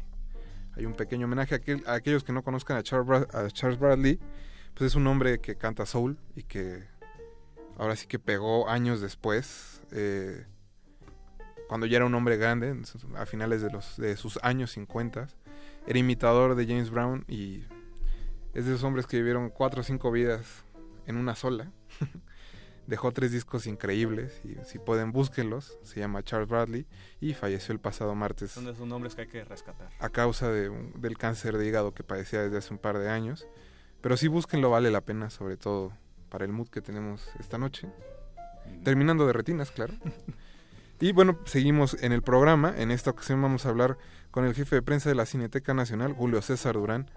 hay 0.76 0.86
un 0.86 0.94
pequeño 0.94 1.26
homenaje 1.26 1.54
a, 1.54 1.58
aquel- 1.58 1.86
a 1.86 1.92
aquellos 1.94 2.24
que 2.24 2.32
no 2.32 2.42
conozcan 2.42 2.76
a 2.76 2.82
Charles, 2.82 3.06
Bra- 3.06 3.32
a 3.32 3.48
Charles 3.52 3.78
Bradley. 3.78 4.18
Pues 4.74 4.90
es 4.90 4.96
un 4.96 5.06
hombre 5.06 5.38
que 5.38 5.54
canta 5.54 5.86
soul 5.86 6.18
y 6.34 6.42
que 6.42 6.82
ahora 7.78 7.94
sí 7.94 8.08
que 8.08 8.18
pegó 8.18 8.68
años 8.68 9.00
después. 9.00 9.82
eh, 9.92 10.46
cuando 11.68 11.86
ya 11.86 11.96
era 11.96 12.06
un 12.06 12.14
hombre 12.14 12.36
grande, 12.36 12.76
a 13.16 13.26
finales 13.26 13.62
de, 13.62 13.70
los, 13.70 13.96
de 13.96 14.16
sus 14.16 14.38
años 14.42 14.72
50, 14.72 15.28
era 15.86 15.98
imitador 15.98 16.54
de 16.54 16.66
James 16.66 16.90
Brown 16.90 17.24
y 17.28 17.64
es 18.54 18.64
de 18.64 18.72
esos 18.72 18.84
hombres 18.84 19.06
que 19.06 19.18
vivieron 19.18 19.50
cuatro 19.50 19.80
o 19.80 19.84
cinco 19.84 20.10
vidas 20.10 20.64
en 21.06 21.16
una 21.16 21.34
sola. 21.34 21.70
Dejó 22.86 23.10
tres 23.10 23.32
discos 23.32 23.66
increíbles 23.66 24.40
y 24.44 24.56
si 24.64 24.78
pueden 24.78 25.10
búsquenlos. 25.10 25.76
Se 25.82 25.98
llama 25.98 26.22
Charles 26.22 26.48
Bradley 26.48 26.86
y 27.20 27.34
falleció 27.34 27.72
el 27.72 27.80
pasado 27.80 28.14
martes 28.14 28.52
Son 28.52 28.64
de 28.64 28.70
esos 28.70 28.86
nombres 28.86 29.16
que 29.16 29.22
hay 29.22 29.28
que 29.28 29.44
rescatar. 29.44 29.90
a 29.98 30.08
causa 30.08 30.50
de 30.50 30.70
del 30.94 31.18
cáncer 31.18 31.58
de 31.58 31.66
hígado 31.66 31.94
que 31.94 32.04
padecía 32.04 32.42
desde 32.42 32.58
hace 32.58 32.72
un 32.72 32.78
par 32.78 32.98
de 32.98 33.08
años. 33.08 33.46
Pero 34.00 34.16
sí 34.16 34.28
búsquenlo, 34.28 34.70
vale 34.70 34.92
la 34.92 35.00
pena, 35.00 35.30
sobre 35.30 35.56
todo 35.56 35.92
para 36.28 36.44
el 36.44 36.52
mood 36.52 36.68
que 36.68 36.80
tenemos 36.80 37.28
esta 37.40 37.58
noche. 37.58 37.88
Terminando 38.84 39.26
de 39.26 39.32
retinas, 39.32 39.72
claro. 39.72 39.94
y 41.00 41.12
bueno, 41.12 41.38
seguimos 41.44 42.02
en 42.02 42.12
el 42.12 42.22
programa. 42.22 42.72
En 42.76 42.90
esta 42.90 43.10
ocasión 43.10 43.40
vamos 43.42 43.66
a 43.66 43.68
hablar 43.70 43.98
con 44.30 44.44
el 44.44 44.54
jefe 44.54 44.76
de 44.76 44.82
prensa 44.82 45.08
de 45.08 45.14
la 45.14 45.26
Cineteca 45.26 45.74
Nacional, 45.74 46.12
Julio 46.14 46.40
César 46.42 46.74
Durán. 46.74 47.10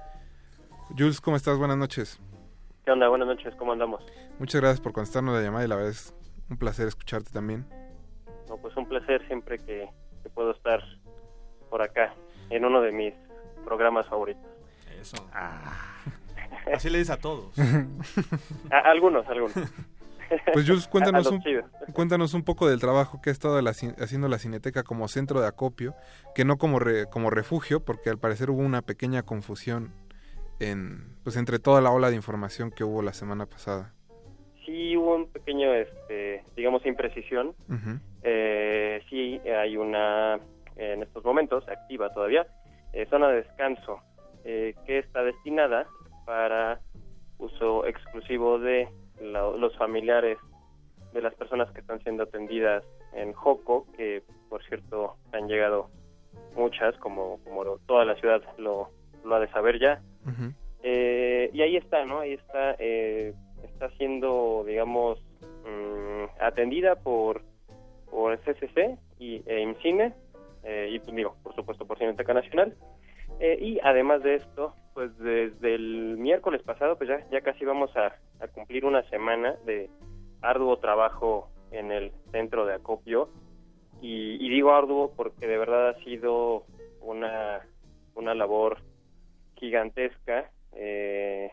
Jules, 0.97 1.21
¿cómo 1.21 1.37
estás? 1.37 1.57
Buenas 1.57 1.77
noches. 1.77 2.19
¿Qué 2.85 2.91
onda? 2.91 3.07
Buenas 3.07 3.27
noches, 3.27 3.53
¿cómo 3.55 3.71
andamos? 3.73 4.03
Muchas 4.39 4.61
gracias 4.61 4.81
por 4.81 4.93
contestarnos 4.93 5.35
la 5.35 5.41
llamada 5.41 5.65
y 5.65 5.67
la 5.67 5.75
verdad 5.75 5.91
es 5.91 6.13
un 6.49 6.57
placer 6.57 6.87
escucharte 6.87 7.29
también. 7.31 7.65
No, 8.47 8.57
pues 8.57 8.75
un 8.75 8.87
placer 8.87 9.25
siempre 9.27 9.59
que, 9.59 9.87
que 10.23 10.29
puedo 10.29 10.51
estar 10.51 10.81
por 11.69 11.81
acá, 11.83 12.13
en 12.49 12.65
uno 12.65 12.81
de 12.81 12.91
mis 12.91 13.13
programas 13.63 14.07
favoritos. 14.07 14.43
Eso. 14.99 15.17
Así 16.73 16.89
le 16.89 16.97
dices 16.97 17.15
a 17.15 17.17
todos. 17.19 17.53
A- 18.71 18.89
algunos, 18.89 19.27
algunos. 19.27 19.53
Pues 20.53 20.67
Jules, 20.67 20.87
cuéntanos 20.91 21.27
un, 21.31 21.41
cuéntanos 21.93 22.33
un 22.33 22.43
poco 22.43 22.67
del 22.69 22.79
trabajo 22.79 23.21
que 23.21 23.29
ha 23.29 23.33
estado 23.33 23.61
la 23.61 23.71
haciendo 23.71 24.27
la 24.27 24.37
Cineteca 24.39 24.83
como 24.83 25.07
centro 25.07 25.41
de 25.41 25.47
acopio, 25.47 25.95
que 26.35 26.45
no 26.45 26.57
como, 26.57 26.79
re- 26.79 27.07
como 27.07 27.29
refugio, 27.29 27.79
porque 27.83 28.09
al 28.09 28.17
parecer 28.19 28.49
hubo 28.49 28.61
una 28.61 28.81
pequeña 28.81 29.23
confusión 29.23 29.93
en, 30.59 31.15
pues 31.23 31.37
entre 31.37 31.59
toda 31.59 31.81
la 31.81 31.91
ola 31.91 32.09
de 32.09 32.15
información 32.15 32.71
que 32.71 32.83
hubo 32.83 33.01
la 33.01 33.13
semana 33.13 33.45
pasada. 33.45 33.93
Sí 34.65 34.95
hubo 34.97 35.15
un 35.15 35.27
pequeño, 35.31 35.73
este, 35.73 36.43
digamos, 36.55 36.85
imprecisión. 36.85 37.55
Eh, 38.23 39.01
sí 39.09 39.39
hay 39.49 39.77
una, 39.77 40.39
en 40.75 41.01
estos 41.03 41.23
momentos, 41.23 41.67
activa 41.67 42.11
todavía, 42.13 42.45
eh, 42.93 43.05
zona 43.09 43.29
de 43.29 43.37
descanso 43.37 43.99
eh, 44.43 44.75
que 44.85 44.99
está 44.99 45.23
destinada 45.23 45.87
para 46.25 46.81
uso 47.37 47.85
exclusivo 47.85 48.59
de 48.59 48.89
la- 49.21 49.49
los 49.51 49.75
familiares 49.77 50.37
de 51.13 51.21
las 51.21 51.33
personas 51.35 51.71
que 51.71 51.81
están 51.81 51.99
siendo 52.03 52.23
atendidas 52.23 52.83
en 53.13 53.33
Joco, 53.33 53.85
que 53.97 54.23
por 54.49 54.63
cierto 54.65 55.15
han 55.31 55.47
llegado 55.47 55.89
muchas, 56.55 56.95
como, 56.97 57.39
como 57.43 57.77
toda 57.87 58.05
la 58.05 58.15
ciudad 58.15 58.41
lo, 58.57 58.89
lo 59.25 59.35
ha 59.35 59.39
de 59.39 59.47
saber 59.49 59.79
ya. 59.79 60.01
Eh, 60.83 61.49
y 61.53 61.61
ahí 61.61 61.75
está, 61.77 62.05
¿no? 62.05 62.19
Ahí 62.19 62.33
está, 62.33 62.75
eh, 62.79 63.33
está 63.63 63.89
siendo, 63.97 64.63
digamos, 64.65 65.19
mm, 65.65 66.41
atendida 66.41 66.95
por, 66.95 67.41
por 68.09 68.37
CCC 68.39 68.97
y 69.19 69.41
e 69.45 69.61
IMCINE, 69.61 70.13
eh, 70.63 70.89
y 70.91 70.99
pues 70.99 71.15
digo, 71.15 71.35
por 71.43 71.53
supuesto 71.55 71.85
por 71.85 71.97
Cineteca 71.97 72.33
Nacional. 72.33 72.75
Eh, 73.39 73.57
y 73.61 73.79
además 73.83 74.21
de 74.23 74.35
esto, 74.35 74.73
pues 74.93 75.17
desde 75.17 75.75
el 75.75 76.17
miércoles 76.17 76.61
pasado, 76.63 76.97
pues 76.97 77.09
ya, 77.09 77.25
ya 77.31 77.41
casi 77.41 77.63
vamos 77.65 77.95
a, 77.95 78.13
cumplir 78.53 78.85
una 78.85 79.03
semana 79.09 79.55
de 79.65 79.89
arduo 80.41 80.77
trabajo 80.77 81.49
en 81.71 81.91
el 81.91 82.11
centro 82.31 82.65
de 82.65 82.73
acopio. 82.75 83.29
Y, 84.01 84.37
y 84.45 84.49
digo 84.49 84.71
arduo 84.73 85.11
porque 85.15 85.45
de 85.47 85.57
verdad 85.57 85.89
ha 85.89 86.03
sido 86.03 86.63
una, 87.01 87.61
una 88.15 88.33
labor 88.33 88.77
gigantesca, 89.55 90.49
eh, 90.73 91.51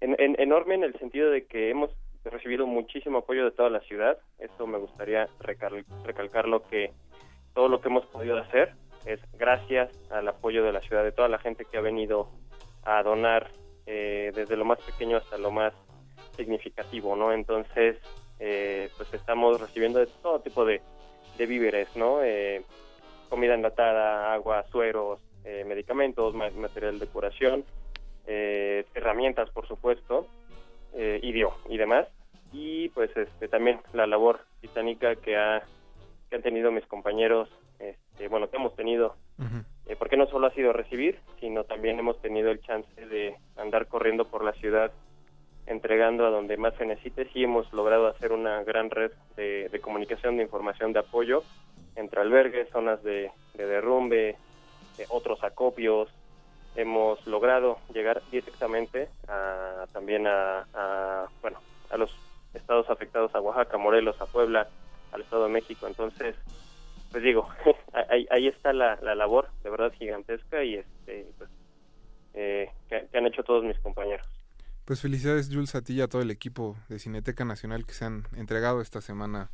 en- 0.00 0.16
en- 0.18 0.40
enorme 0.40 0.74
en 0.74 0.82
el 0.84 0.98
sentido 0.98 1.30
de 1.30 1.46
que 1.46 1.70
hemos 1.70 1.90
recibido 2.24 2.66
muchísimo 2.66 3.18
apoyo 3.18 3.44
de 3.44 3.52
toda 3.52 3.70
la 3.70 3.80
ciudad. 3.80 4.18
Esto 4.38 4.66
me 4.66 4.78
gustaría 4.78 5.28
recal- 5.40 5.84
recalcarlo 6.04 6.62
que 6.68 6.92
todo 7.54 7.68
lo 7.68 7.80
que 7.80 7.88
hemos 7.88 8.06
podido 8.06 8.38
hacer 8.38 8.74
es 9.06 9.20
gracias 9.32 9.90
al 10.10 10.28
apoyo 10.28 10.62
de 10.64 10.72
la 10.72 10.80
ciudad, 10.80 11.04
de 11.04 11.12
toda 11.12 11.28
la 11.28 11.38
gente 11.38 11.64
que 11.64 11.78
ha 11.78 11.80
venido 11.80 12.28
a 12.84 13.02
donar 13.02 13.50
eh, 13.86 14.32
desde 14.34 14.56
lo 14.56 14.64
más 14.64 14.80
pequeño 14.80 15.16
hasta 15.16 15.38
lo 15.38 15.50
más 15.50 15.72
significativo, 16.36 17.16
¿no? 17.16 17.32
Entonces, 17.32 17.96
eh, 18.38 18.88
pues 18.96 19.12
estamos 19.14 19.60
recibiendo 19.60 19.98
de 19.98 20.06
todo 20.22 20.40
tipo 20.40 20.64
de, 20.64 20.80
de 21.36 21.46
víveres, 21.46 21.88
¿no? 21.96 22.22
Eh, 22.22 22.62
comida 23.28 23.54
enlatada, 23.54 24.32
agua, 24.32 24.64
sueros, 24.70 25.20
eh, 25.44 25.64
medicamentos, 25.66 26.34
ma- 26.34 26.50
material 26.50 26.98
de 26.98 27.06
curación, 27.06 27.64
eh, 28.26 28.84
herramientas, 28.94 29.50
por 29.50 29.66
supuesto, 29.66 30.26
eh, 30.94 31.18
y 31.22 31.42
y 31.72 31.76
demás. 31.76 32.06
Y 32.52 32.88
pues 32.90 33.10
este 33.16 33.48
también 33.48 33.80
la 33.94 34.06
labor 34.06 34.40
titánica 34.60 35.16
que 35.16 35.36
ha 35.36 35.62
que 36.28 36.36
han 36.36 36.42
tenido 36.42 36.70
mis 36.70 36.86
compañeros, 36.86 37.48
este, 37.82 38.28
bueno, 38.28 38.48
que 38.48 38.56
hemos 38.56 38.74
tenido, 38.76 39.16
eh, 39.86 39.96
porque 39.98 40.16
no 40.16 40.26
solo 40.26 40.46
ha 40.46 40.54
sido 40.54 40.72
recibir, 40.72 41.18
sino 41.40 41.64
también 41.64 41.98
hemos 41.98 42.20
tenido 42.22 42.50
el 42.50 42.60
chance 42.60 43.06
de 43.06 43.36
andar 43.56 43.88
corriendo 43.88 44.24
por 44.24 44.44
la 44.44 44.52
ciudad 44.52 44.92
entregando 45.66 46.26
a 46.26 46.30
donde 46.30 46.56
más 46.56 46.74
se 46.74 46.86
necesite. 46.86 47.28
Sí 47.32 47.44
hemos 47.44 47.72
logrado 47.72 48.06
hacer 48.08 48.32
una 48.32 48.62
gran 48.64 48.90
red 48.90 49.12
de, 49.36 49.68
de 49.68 49.80
comunicación, 49.80 50.36
de 50.36 50.42
información, 50.42 50.92
de 50.92 51.00
apoyo 51.00 51.42
entre 51.94 52.20
albergues, 52.20 52.68
zonas 52.70 53.02
de, 53.02 53.30
de 53.54 53.66
derrumbe, 53.66 54.30
eh, 54.98 55.06
otros 55.08 55.42
acopios. 55.44 56.08
Hemos 56.74 57.24
logrado 57.26 57.78
llegar 57.92 58.22
directamente 58.30 59.08
a, 59.28 59.86
también 59.92 60.26
a, 60.26 60.66
a, 60.72 61.26
bueno, 61.42 61.58
a 61.90 61.96
los 61.96 62.10
estados 62.54 62.88
afectados, 62.88 63.34
a 63.34 63.40
Oaxaca, 63.40 63.76
Morelos, 63.76 64.20
a 64.20 64.26
Puebla, 64.26 64.68
al 65.12 65.20
Estado 65.20 65.44
de 65.44 65.50
México. 65.50 65.86
Entonces, 65.86 66.34
pues 67.12 67.22
digo, 67.22 67.48
ahí, 68.08 68.26
ahí 68.30 68.48
está 68.48 68.72
la, 68.72 68.98
la 69.02 69.14
labor 69.14 69.48
de 69.62 69.70
verdad 69.70 69.92
gigantesca 69.92 70.64
y 70.64 70.76
este, 70.76 71.26
pues, 71.38 71.50
eh, 72.34 72.70
que, 72.88 73.06
que 73.10 73.18
han 73.18 73.26
hecho 73.26 73.44
todos 73.44 73.62
mis 73.62 73.78
compañeros. 73.78 74.26
Pues 74.84 75.00
felicidades 75.00 75.48
Jules 75.52 75.74
a 75.74 75.82
ti 75.82 75.94
y 75.94 76.00
a 76.00 76.08
todo 76.08 76.22
el 76.22 76.30
equipo 76.30 76.76
de 76.88 76.98
Cineteca 76.98 77.44
Nacional 77.44 77.86
que 77.86 77.92
se 77.92 78.04
han 78.04 78.24
entregado 78.36 78.80
esta 78.80 79.00
semana 79.00 79.50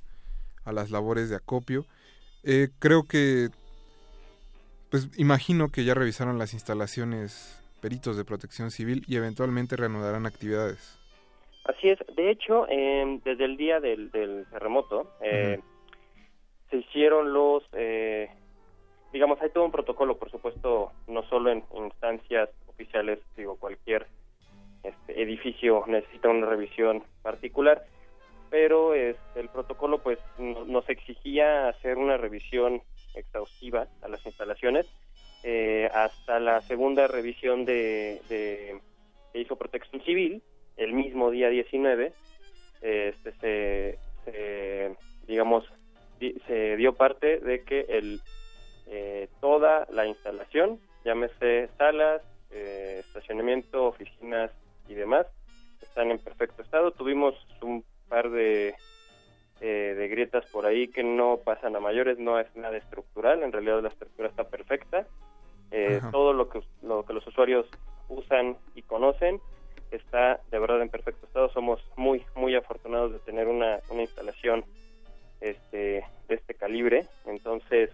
a 0.65 0.73
las 0.73 0.91
labores 0.91 1.29
de 1.29 1.37
acopio. 1.37 1.85
Eh, 2.45 2.69
creo 2.79 3.03
que, 3.03 3.49
pues 4.91 5.09
imagino 5.19 5.69
que 5.69 5.85
ya 5.85 5.95
revisaron 5.95 6.39
las 6.39 6.55
instalaciones 6.55 7.63
peritos 7.83 8.17
de 8.17 8.25
protección 8.25 8.71
civil 8.71 9.05
y 9.07 9.17
eventualmente 9.17 9.77
reanudarán 9.77 10.27
actividades. 10.27 10.99
Así 11.65 11.91
es. 11.91 11.99
De 12.17 12.31
hecho, 12.31 12.67
eh, 12.71 13.21
desde 13.25 13.45
el 13.45 13.57
día 13.59 13.81
del, 13.81 14.11
del 14.11 14.47
terremoto, 14.51 15.13
eh, 15.21 15.61
los, 17.23 17.63
eh, 17.73 18.29
digamos, 19.13 19.41
hay 19.43 19.51
todo 19.51 19.65
un 19.65 19.73
protocolo, 19.73 20.17
por 20.19 20.31
supuesto, 20.31 20.93
no 21.07 21.23
solo 21.29 21.51
en 21.51 21.65
instancias 21.75 22.49
oficiales, 22.67 23.19
digo, 23.37 23.57
cualquier 23.57 24.07
este, 24.83 25.23
edificio 25.23 25.85
necesita 25.87 26.29
una 26.29 26.47
revisión 26.47 27.03
particular, 27.23 27.85
pero 28.51 28.95
este, 28.95 29.41
el 29.41 29.49
protocolo, 29.49 29.99
pues, 29.99 30.19
no- 30.39 30.65
nos 30.65 30.89
exigía 30.89 31.69
hacer 31.69 31.97
una 31.99 32.17
revisión 32.17 32.83
exhaustiva 33.15 33.89
a 34.03 34.09
las 34.09 34.25
instalaciones 34.25 34.87
eh, 35.43 35.89
hasta 35.95 36.39
la 36.41 36.61
segunda 36.63 37.07
revisión 37.09 37.65
de, 37.65 38.21
de 38.29 38.81
que 39.33 39.41
hizo 39.41 39.57
Protección 39.57 40.03
Civil 40.03 40.43
el 40.77 40.93
mismo 40.93 41.31
día 41.31 41.49
19 41.49 42.13
este 42.81 43.33
se, 44.25 44.97
digamos 45.27 45.65
di- 45.65 45.78
se 46.19 46.77
dio 46.77 46.95
parte 46.95 47.39
de 47.39 47.63
que 47.63 47.87
el 47.89 48.21
eh, 48.87 49.29
toda 49.41 49.87
la 49.91 50.07
instalación 50.07 50.81
llámese 51.05 51.69
salas 51.77 52.23
eh, 52.51 53.03
estacionamiento 53.07 53.87
oficinas 53.87 54.51
y 54.89 54.95
demás 54.95 55.27
están 55.83 56.11
en 56.11 56.19
perfecto 56.19 56.63
estado. 56.63 56.91
Tuvimos 56.93 57.35
un 57.61 57.85
par 58.09 58.31
de 58.31 58.75
eh, 59.61 59.95
de 59.97 60.09
grietas 60.09 60.47
por 60.53 60.67
ahí 60.67 60.89
que 60.89 61.03
no 61.03 61.39
pasan 61.45 61.75
a 61.75 61.81
mayores 61.81 62.17
no 62.19 62.39
es 62.39 62.47
nada 62.55 62.77
estructural 62.77 63.43
en 63.43 63.51
realidad 63.51 63.83
la 63.83 63.89
estructura 63.89 64.29
está 64.29 64.45
perfecta. 64.45 65.07
Eh, 65.71 66.01
todo 66.13 66.33
lo 66.33 66.49
que 66.49 66.63
lo 66.83 67.05
que 67.05 67.13
los 67.13 67.27
usuarios 67.27 67.67
usan 68.09 68.57
y 68.75 68.83
conocen 68.83 69.41
está 69.91 70.41
de 70.51 70.59
verdad 70.59 70.81
en 70.81 70.89
perfecto 70.89 71.27
estado. 71.27 71.51
Somos 71.51 71.81
muy, 71.97 72.25
muy 72.35 72.55
afortunados 72.55 73.13
de 73.13 73.19
tener 73.19 73.49
una, 73.49 73.81
una 73.91 74.03
instalación 74.03 74.65
este, 75.41 76.05
de 76.29 76.35
este 76.35 76.55
calibre. 76.55 77.07
Entonces, 77.27 77.91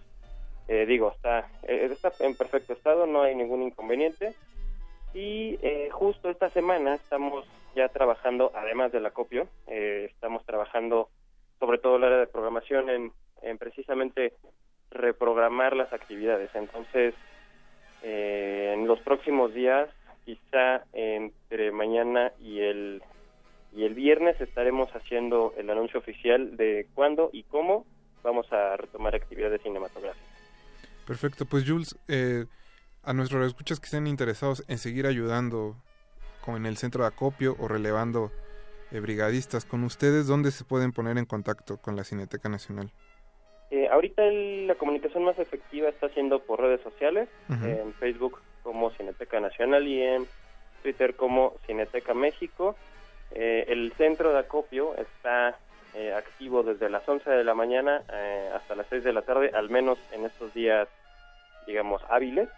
eh, 0.67 0.85
digo, 0.85 1.11
está, 1.11 1.47
eh, 1.63 1.89
está 1.91 2.11
en 2.19 2.35
perfecto 2.35 2.73
estado, 2.73 3.05
no 3.05 3.21
hay 3.21 3.35
ningún 3.35 3.61
inconveniente. 3.63 4.33
Y 5.13 5.57
eh, 5.61 5.89
justo 5.91 6.29
esta 6.29 6.49
semana 6.49 6.95
estamos 6.95 7.45
ya 7.75 7.87
trabajando, 7.89 8.51
además 8.53 8.91
del 8.91 9.05
acopio, 9.05 9.47
eh, 9.67 10.09
estamos 10.11 10.45
trabajando 10.45 11.09
sobre 11.59 11.77
todo 11.77 11.95
el 11.95 12.03
área 12.03 12.17
de 12.17 12.27
programación 12.27 12.89
en, 12.89 13.11
en 13.41 13.57
precisamente 13.57 14.33
reprogramar 14.91 15.75
las 15.75 15.91
actividades. 15.93 16.49
Entonces, 16.53 17.13
eh, 18.03 18.71
en 18.73 18.87
los 18.87 18.99
próximos 19.01 19.53
días, 19.53 19.89
quizá 20.25 20.83
entre 20.93 21.71
mañana 21.71 22.33
y 22.39 22.59
el 22.59 23.01
y 23.75 23.83
el 23.83 23.93
viernes 23.93 24.39
estaremos 24.39 24.89
haciendo 24.95 25.53
el 25.57 25.69
anuncio 25.69 25.99
oficial 25.99 26.55
de 26.57 26.87
cuándo 26.95 27.29
y 27.33 27.43
cómo 27.43 27.85
vamos 28.23 28.51
a 28.51 28.77
retomar 28.77 29.13
actividades 29.15 29.61
cinematográficas. 29.61 30.27
Perfecto, 31.05 31.45
pues 31.45 31.69
Jules, 31.69 31.95
eh, 32.07 32.45
a 33.03 33.13
nuestros 33.13 33.45
escuchas 33.45 33.79
que 33.79 33.85
estén 33.85 34.07
interesados 34.07 34.63
en 34.67 34.77
seguir 34.77 35.05
ayudando 35.05 35.75
como 36.41 36.57
en 36.57 36.65
el 36.65 36.77
centro 36.77 37.03
de 37.03 37.07
acopio 37.09 37.55
o 37.59 37.67
relevando 37.67 38.31
eh, 38.91 38.99
brigadistas 38.99 39.65
con 39.65 39.83
ustedes, 39.83 40.27
¿dónde 40.27 40.51
se 40.51 40.63
pueden 40.63 40.91
poner 40.91 41.17
en 41.17 41.25
contacto 41.25 41.77
con 41.77 41.95
la 41.95 42.03
Cineteca 42.03 42.49
Nacional? 42.49 42.91
Eh, 43.71 43.87
ahorita 43.91 44.23
el- 44.23 44.67
la 44.67 44.75
comunicación 44.75 45.23
más 45.25 45.37
efectiva 45.39 45.89
está 45.89 46.07
siendo 46.09 46.39
por 46.39 46.61
redes 46.61 46.81
sociales, 46.81 47.27
en 47.49 47.93
Facebook 47.95 48.39
como 48.63 48.91
Cineteca 48.91 49.39
Nacional 49.39 49.87
y 49.87 50.01
en 50.01 50.27
Twitter 50.83 51.15
como 51.15 51.55
Cineteca 51.65 52.13
México. 52.13 52.75
Eh, 53.31 53.65
el 53.67 53.91
centro 53.97 54.31
de 54.33 54.39
acopio 54.39 54.95
está 54.95 55.57
eh, 55.93 56.13
activo 56.13 56.63
desde 56.63 56.89
las 56.89 57.07
11 57.07 57.29
de 57.29 57.43
la 57.43 57.53
mañana 57.53 58.03
eh, 58.11 58.49
hasta 58.53 58.75
las 58.75 58.85
6 58.89 59.03
de 59.03 59.13
la 59.13 59.21
tarde, 59.23 59.51
al 59.53 59.69
menos 59.69 59.97
en 60.11 60.25
estos 60.25 60.53
días, 60.53 60.87
digamos, 61.65 62.01
hábiles. 62.09 62.49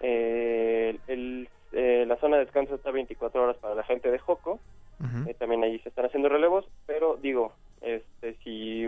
Eh, 0.00 0.98
el- 1.06 1.48
eh, 1.72 2.04
la 2.06 2.16
zona 2.16 2.36
de 2.36 2.44
descanso 2.44 2.74
está 2.76 2.90
24 2.90 3.42
horas 3.42 3.56
para 3.56 3.74
la 3.74 3.82
gente 3.84 4.10
de 4.10 4.18
Joco. 4.18 4.60
Eh, 5.28 5.34
también 5.34 5.62
allí 5.64 5.78
se 5.80 5.88
están 5.88 6.06
haciendo 6.06 6.28
relevos, 6.28 6.64
pero 6.86 7.16
digo, 7.16 7.52
este, 7.80 8.34
si, 8.44 8.86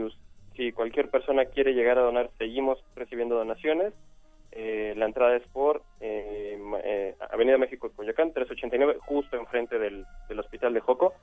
si 0.56 0.73
cualquier 0.73 1.10
persona 1.10 1.44
quiere 1.47 1.74
llegar 1.74 1.98
a 1.98 2.02
donar, 2.02 2.31
seguimos 2.39 2.78
recibiendo 2.94 3.35
donaciones. 3.36 3.93
Eh, 4.53 4.95
la 4.97 5.05
entrada 5.07 5.37
es 5.37 5.47
por 5.49 5.83
eh, 6.01 6.59
eh, 6.85 7.15
Avenida 7.31 7.59
México, 7.59 7.91
Coyoacán, 7.95 8.33
389, 8.33 8.99
justo 9.01 9.37
enfrente 9.37 9.79
del, 9.79 10.05
del 10.29 10.41
Hospital 10.41 10.75
de 10.75 10.81
Joco. 10.81 11.15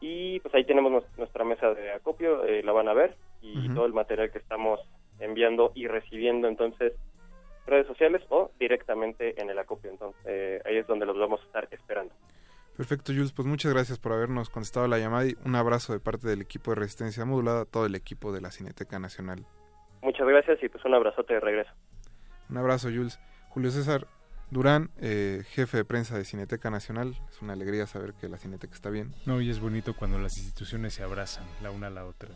Y 0.00 0.40
pues 0.40 0.54
ahí 0.54 0.64
tenemos 0.64 0.90
nues- 0.92 1.16
nuestra 1.16 1.44
mesa 1.44 1.72
de 1.74 1.92
acopio, 1.92 2.44
eh, 2.44 2.62
la 2.62 2.72
van 2.72 2.88
a 2.88 2.92
ver, 2.92 3.16
y 3.40 3.68
todo 3.74 3.86
el 3.86 3.92
material 3.92 4.30
que 4.30 4.38
estamos 4.38 4.80
enviando 5.20 5.70
y 5.74 5.86
recibiendo, 5.86 6.48
entonces, 6.48 6.92
redes 7.66 7.86
sociales 7.86 8.22
o 8.28 8.50
directamente 8.58 9.40
en 9.40 9.48
el 9.50 9.58
acopio. 9.58 9.90
Entonces, 9.90 10.60
ahí 10.66 10.76
es 10.76 10.86
donde 10.88 11.06
los 11.06 11.16
vamos 11.18 11.40
a 11.40 11.44
estar 11.44 11.68
esperando. 11.70 12.12
Perfecto, 12.76 13.12
Jules, 13.12 13.32
pues 13.32 13.46
muchas 13.46 13.72
gracias 13.72 13.98
por 13.98 14.12
habernos 14.12 14.48
contestado 14.50 14.88
la 14.88 14.98
llamada 14.98 15.26
y 15.26 15.36
un 15.44 15.54
abrazo 15.54 15.92
de 15.92 16.00
parte 16.00 16.26
del 16.26 16.40
equipo 16.40 16.70
de 16.72 16.76
Resistencia 16.80 17.24
Modulada, 17.24 17.64
todo 17.64 17.86
el 17.86 17.94
equipo 17.94 18.32
de 18.32 18.40
la 18.40 18.50
Cineteca 18.50 18.98
Nacional. 18.98 19.44
Muchas 20.02 20.26
gracias 20.26 20.60
y 20.62 20.68
pues 20.68 20.84
un 20.84 20.94
abrazote 20.94 21.34
de 21.34 21.40
regreso. 21.40 21.70
Un 22.52 22.58
abrazo, 22.58 22.90
Jules. 22.90 23.18
Julio 23.48 23.70
César 23.70 24.06
Durán, 24.50 24.90
eh, 24.98 25.42
jefe 25.52 25.78
de 25.78 25.86
prensa 25.86 26.18
de 26.18 26.26
Cineteca 26.26 26.68
Nacional. 26.70 27.18
Es 27.30 27.40
una 27.40 27.54
alegría 27.54 27.86
saber 27.86 28.12
que 28.12 28.28
la 28.28 28.36
Cineteca 28.36 28.74
está 28.74 28.90
bien. 28.90 29.14
No, 29.24 29.40
y 29.40 29.48
es 29.48 29.58
bonito 29.58 29.96
cuando 29.96 30.18
las 30.18 30.36
instituciones 30.36 30.92
se 30.92 31.02
abrazan 31.02 31.46
la 31.62 31.70
una 31.70 31.86
a 31.86 31.90
la 31.90 32.04
otra. 32.04 32.28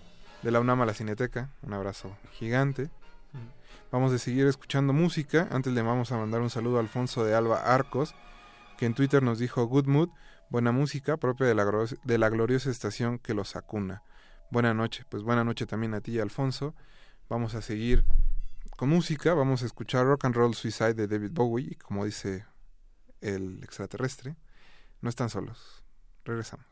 De 0.43 0.51
la 0.51 0.61
UNAM 0.61 0.81
a 0.81 0.87
la 0.87 0.95
Cineteca, 0.95 1.51
un 1.61 1.75
abrazo 1.75 2.17
gigante. 2.33 2.89
Vamos 3.93 4.11
a 4.11 4.17
seguir 4.17 4.47
escuchando 4.47 4.95
música. 4.95 5.49
Antes 5.51 5.75
le 5.75 5.83
vamos 5.83 6.11
a 6.13 6.17
mandar 6.17 6.41
un 6.41 6.49
saludo 6.49 6.79
a 6.79 6.81
Alfonso 6.81 7.23
de 7.23 7.35
Alba 7.35 7.75
Arcos, 7.75 8.15
que 8.79 8.87
en 8.87 8.95
Twitter 8.95 9.23
nos 9.23 9.39
dijo 9.39 9.67
Good 9.67 9.87
Mood, 9.87 10.09
buena 10.49 10.73
música 10.73 11.19
propia 11.19 11.47
de 11.47 11.55
la, 11.55 11.67
de 12.05 12.17
la 12.17 12.31
gloriosa 12.31 12.71
estación 12.71 13.19
que 13.19 13.35
los 13.35 13.55
acuna. 13.55 14.03
Buena 14.51 14.73
noche, 14.73 15.05
pues 15.11 15.23
buena 15.23 15.45
noche 15.45 15.67
también 15.67 15.93
a 15.93 16.01
ti, 16.01 16.19
Alfonso. 16.19 16.75
Vamos 17.29 17.55
a 17.55 17.61
seguir 17.61 18.07
con 18.77 18.91
música, 18.91 19.33
vamos 19.33 19.63
a 19.63 19.67
escuchar 19.67 20.05
Rock 20.05 20.27
and 20.27 20.37
Roll 20.37 20.55
Suicide 20.55 20.95
de 20.95 21.09
David 21.09 21.31
Bowie, 21.33 21.69
y 21.71 21.75
como 21.77 22.05
dice 22.05 22.45
el 23.23 23.63
extraterrestre, 23.65 24.37
no 25.01 25.09
están 25.09 25.31
solos. 25.31 25.83
Regresamos. 26.25 26.67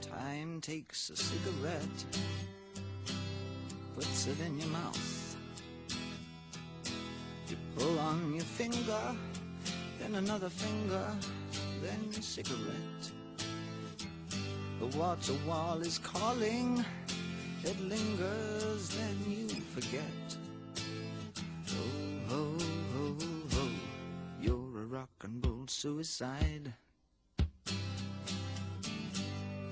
Time 0.00 0.60
takes 0.60 1.10
a 1.10 1.16
cigarette, 1.16 2.04
puts 3.94 4.26
it 4.26 4.40
in 4.40 4.58
your 4.58 4.68
mouth. 4.70 5.23
You 7.48 7.56
pull 7.76 7.98
on 7.98 8.34
your 8.34 8.44
finger, 8.44 9.00
then 10.00 10.14
another 10.14 10.48
finger, 10.48 11.04
then 11.82 12.08
a 12.18 12.22
cigarette. 12.22 13.10
The 14.80 14.86
water 14.98 15.34
wall 15.46 15.80
is 15.82 15.98
calling, 15.98 16.84
it 17.62 17.78
lingers, 17.82 18.88
then 18.88 19.16
you 19.28 19.48
forget. 19.74 20.36
Oh, 21.68 22.28
ho, 22.28 22.58
ho, 22.94 23.16
ho, 23.52 23.68
you're 24.40 24.82
a 24.82 24.86
rock 24.86 25.10
and 25.22 25.44
roll 25.44 25.66
suicide. 25.66 26.72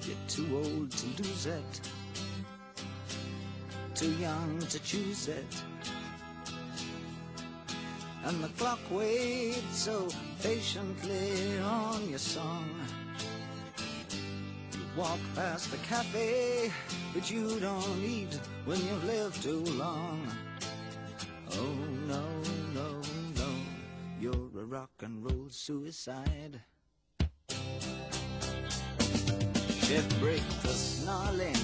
You're 0.02 0.24
too 0.28 0.46
old 0.54 0.90
to 0.90 1.22
lose 1.22 1.46
it, 1.46 1.80
too 3.94 4.12
young 4.12 4.58
to 4.58 4.78
choose 4.80 5.28
it. 5.28 5.62
And 8.24 8.42
the 8.42 8.48
clock 8.50 8.78
waits 8.90 9.76
so 9.76 10.08
patiently 10.42 11.58
on 11.58 12.08
your 12.08 12.20
song. 12.20 12.70
You 14.72 14.80
walk 14.96 15.18
past 15.34 15.70
the 15.72 15.76
cafe, 15.78 16.70
but 17.12 17.28
you 17.30 17.58
don't 17.58 18.00
eat 18.04 18.38
when 18.64 18.78
you've 18.78 19.04
lived 19.04 19.42
too 19.42 19.64
long. 19.74 20.24
Oh 21.50 21.76
no, 22.06 22.24
no, 22.72 23.00
no, 23.36 23.48
you're 24.20 24.62
a 24.62 24.64
rock 24.66 24.90
and 25.00 25.24
roll 25.24 25.48
suicide. 25.50 26.60
Shift 29.82 30.20
break 30.20 30.48
the 30.62 30.68
snarling 30.68 31.56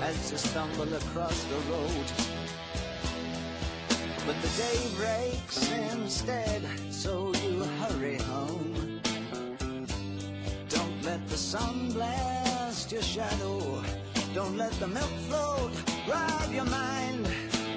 as 0.00 0.30
you 0.30 0.38
stumble 0.38 0.94
across 0.94 1.44
the 1.44 1.56
road. 1.72 2.43
But 4.26 4.40
the 4.40 4.48
day 4.56 4.78
breaks 4.96 5.70
instead, 5.92 6.62
so 6.90 7.32
you 7.44 7.62
hurry 7.80 8.16
home. 8.16 9.00
Don't 10.68 11.02
let 11.04 11.28
the 11.28 11.36
sun 11.36 11.92
blast 11.92 12.90
your 12.90 13.02
shadow. 13.02 13.82
Don't 14.34 14.56
let 14.56 14.72
the 14.80 14.88
milk 14.88 15.14
float 15.28 15.72
rob 16.08 16.50
your 16.52 16.64
mind. 16.64 17.28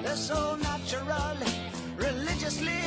They're 0.02 0.16
so 0.16 0.56
natural, 0.56 1.36
religiously 1.96 2.80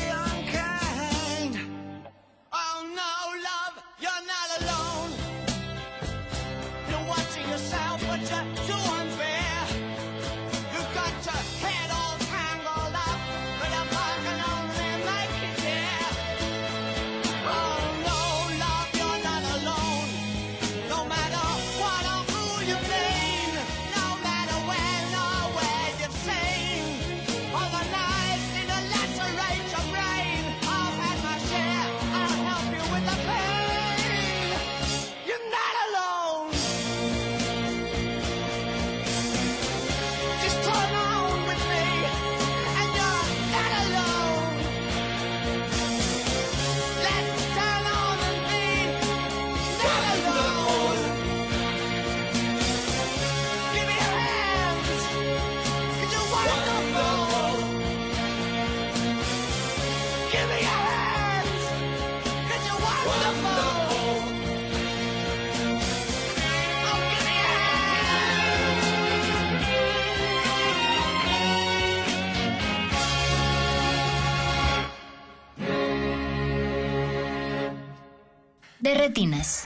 retinas. 79.02 79.61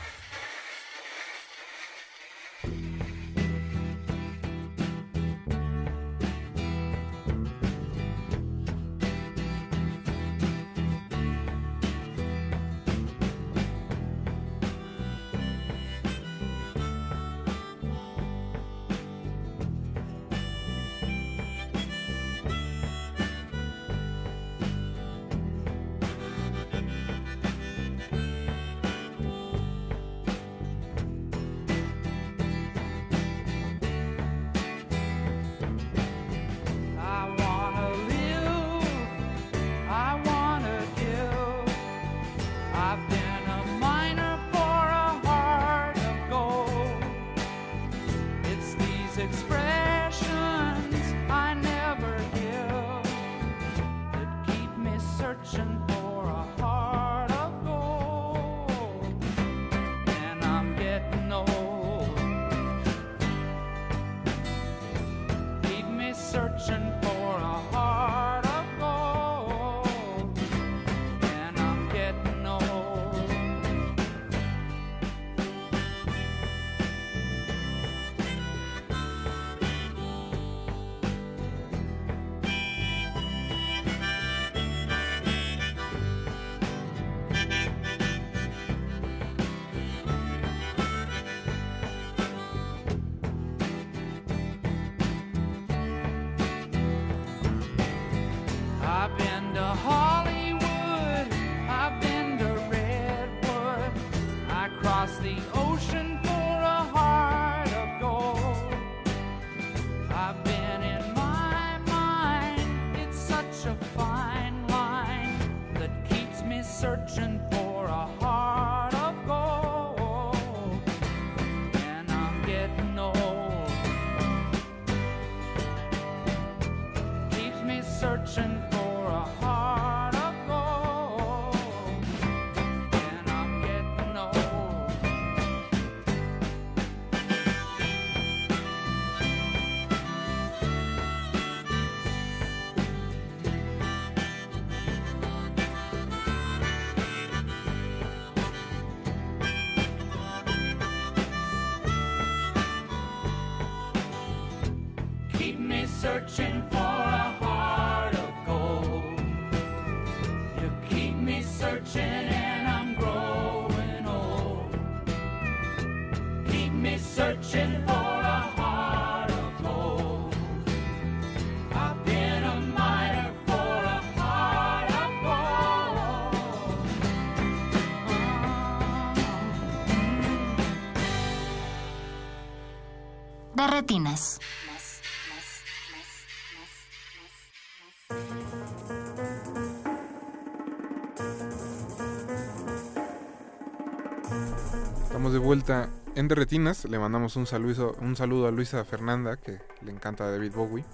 Estamos 195.03 195.33
de 195.33 195.39
vuelta 195.39 195.89
en 196.15 196.27
Derretinas. 196.27 196.85
Le 196.85 196.99
mandamos 196.99 197.35
un 197.35 197.45
saludo, 197.47 197.95
un 197.99 198.15
saludo 198.15 198.47
a 198.47 198.51
Luisa 198.51 198.83
Fernanda, 198.85 199.37
que 199.37 199.59
le 199.81 199.91
encanta 199.91 200.29
David 200.29 200.53
Bowie. 200.53 200.85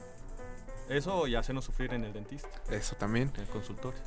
Eso 0.90 1.28
y 1.28 1.36
hacernos 1.36 1.66
sufrir 1.66 1.94
en 1.94 2.04
el 2.04 2.14
dentista. 2.14 2.50
Eso 2.70 2.96
también. 2.96 3.32
En 3.36 3.42
el 3.42 3.48
consultorio. 3.48 4.00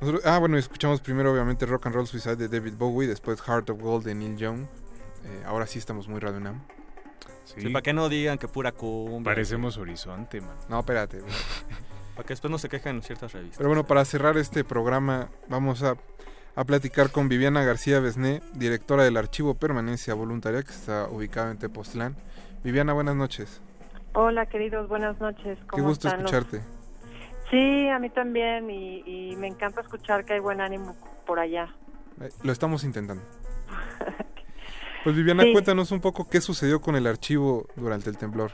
Nosotros- 0.00 0.24
ah, 0.26 0.38
bueno, 0.38 0.56
escuchamos 0.56 1.00
primero 1.00 1.32
obviamente 1.32 1.66
Rock 1.66 1.86
and 1.86 1.94
Roll 1.94 2.06
Suicide 2.06 2.36
de 2.36 2.48
David 2.48 2.74
Bowie, 2.78 3.06
después 3.08 3.40
Heart 3.42 3.70
of 3.70 3.80
Gold 3.80 4.04
de 4.04 4.14
Neil 4.14 4.36
Young. 4.36 4.66
Eh, 5.24 5.42
ahora 5.46 5.66
sí 5.66 5.78
estamos 5.78 6.08
muy 6.08 6.20
Radio 6.20 6.40
Nam. 6.40 6.62
Sí, 7.56 7.68
para 7.70 7.82
que 7.82 7.92
no 7.92 8.08
digan 8.08 8.38
que 8.38 8.48
pura 8.48 8.72
cumbia. 8.72 9.24
Parecemos 9.32 9.76
Horizonte, 9.76 10.40
man. 10.40 10.56
No, 10.68 10.80
espérate. 10.80 11.18
Para 12.14 12.26
que 12.26 12.32
después 12.34 12.50
no 12.50 12.58
se 12.58 12.68
quejen 12.68 12.96
en 12.96 13.02
ciertas 13.02 13.32
revistas. 13.32 13.58
Pero 13.58 13.68
bueno, 13.70 13.84
para 13.84 14.04
cerrar 14.04 14.36
este 14.36 14.62
programa 14.64 15.28
vamos 15.48 15.82
a, 15.82 15.96
a 16.56 16.64
platicar 16.64 17.10
con 17.10 17.28
Viviana 17.28 17.64
García 17.64 18.00
Besné, 18.00 18.42
directora 18.54 19.04
del 19.04 19.16
Archivo 19.16 19.54
Permanencia 19.54 20.14
Voluntaria 20.14 20.62
que 20.62 20.70
está 20.70 21.08
ubicado 21.08 21.50
en 21.50 21.58
Tepoztlán. 21.58 22.16
Viviana, 22.62 22.92
buenas 22.92 23.16
noches. 23.16 23.60
Hola, 24.12 24.46
queridos, 24.46 24.88
buenas 24.88 25.18
noches. 25.20 25.58
Qué 25.58 25.66
¿Cómo 25.68 25.84
gusto 25.88 26.08
están 26.08 26.22
los- 26.22 26.32
escucharte. 26.32 26.66
Sí, 27.50 27.88
a 27.88 27.98
mí 27.98 28.10
también, 28.10 28.70
y, 28.70 29.02
y 29.32 29.36
me 29.36 29.48
encanta 29.48 29.80
escuchar 29.80 30.24
que 30.24 30.34
hay 30.34 30.40
buen 30.40 30.60
ánimo 30.60 30.94
por 31.26 31.40
allá. 31.40 31.74
Eh, 32.20 32.28
Lo 32.44 32.52
estamos 32.52 32.84
intentando. 32.84 33.22
Pues 35.04 35.16
Viviana, 35.16 35.44
Sí. 35.44 35.52
cuéntanos 35.52 35.90
un 35.92 36.00
poco 36.00 36.28
qué 36.28 36.40
sucedió 36.40 36.80
con 36.80 36.94
el 36.96 37.06
archivo 37.06 37.66
durante 37.76 38.10
el 38.10 38.18
temblor. 38.18 38.52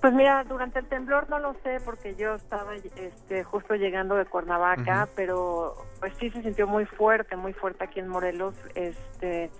Pues 0.00 0.14
mira, 0.14 0.44
durante 0.44 0.78
el 0.78 0.86
temblor 0.86 1.28
no 1.28 1.38
lo 1.38 1.54
sé 1.62 1.78
porque 1.84 2.14
yo 2.16 2.34
estaba 2.34 2.74
este, 2.74 3.44
justo 3.44 3.74
llegando 3.74 4.14
de 4.14 4.24
Cuernavaca, 4.24 5.08
pero 5.14 5.74
pues 5.98 6.14
sí 6.18 6.30
se 6.30 6.42
sintió 6.42 6.66
muy 6.66 6.86
fuerte, 6.86 7.36
muy 7.36 7.52
fuerte 7.52 7.84
aquí 7.84 8.00
en 8.00 8.08
Morelos. 8.08 8.54
Este, 8.74 9.50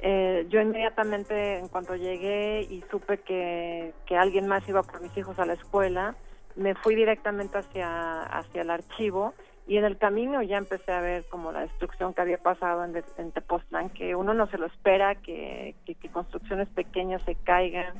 eh, 0.00 0.46
yo 0.48 0.60
inmediatamente, 0.60 1.58
en 1.58 1.68
cuanto 1.68 1.94
llegué 1.94 2.62
y 2.62 2.82
supe 2.90 3.18
que, 3.18 3.94
que 4.06 4.16
alguien 4.16 4.48
más 4.48 4.68
iba 4.68 4.82
por 4.82 5.00
mis 5.00 5.16
hijos 5.16 5.38
a 5.38 5.46
la 5.46 5.52
escuela, 5.52 6.16
me 6.56 6.74
fui 6.74 6.96
directamente 6.96 7.58
hacia, 7.58 8.22
hacia 8.24 8.62
el 8.62 8.70
archivo 8.70 9.32
y 9.68 9.76
en 9.76 9.84
el 9.84 9.98
camino 9.98 10.42
ya 10.42 10.56
empecé 10.56 10.92
a 10.92 11.02
ver 11.02 11.26
como 11.28 11.52
la 11.52 11.60
destrucción 11.60 12.14
que 12.14 12.22
había 12.22 12.38
pasado 12.38 12.86
en, 12.86 13.04
en 13.18 13.32
Tepoztlán, 13.32 13.90
que 13.90 14.14
uno 14.16 14.32
no 14.32 14.46
se 14.46 14.56
lo 14.56 14.64
espera, 14.64 15.14
que, 15.16 15.76
que, 15.84 15.94
que 15.94 16.08
construcciones 16.08 16.68
pequeñas 16.70 17.20
se 17.26 17.34
caigan, 17.34 17.92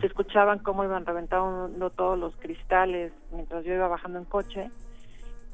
se 0.00 0.06
escuchaban 0.06 0.60
cómo 0.60 0.84
iban 0.84 1.04
reventando 1.04 1.90
todos 1.90 2.16
los 2.16 2.36
cristales 2.36 3.12
mientras 3.32 3.64
yo 3.64 3.74
iba 3.74 3.88
bajando 3.88 4.20
en 4.20 4.26
coche. 4.26 4.70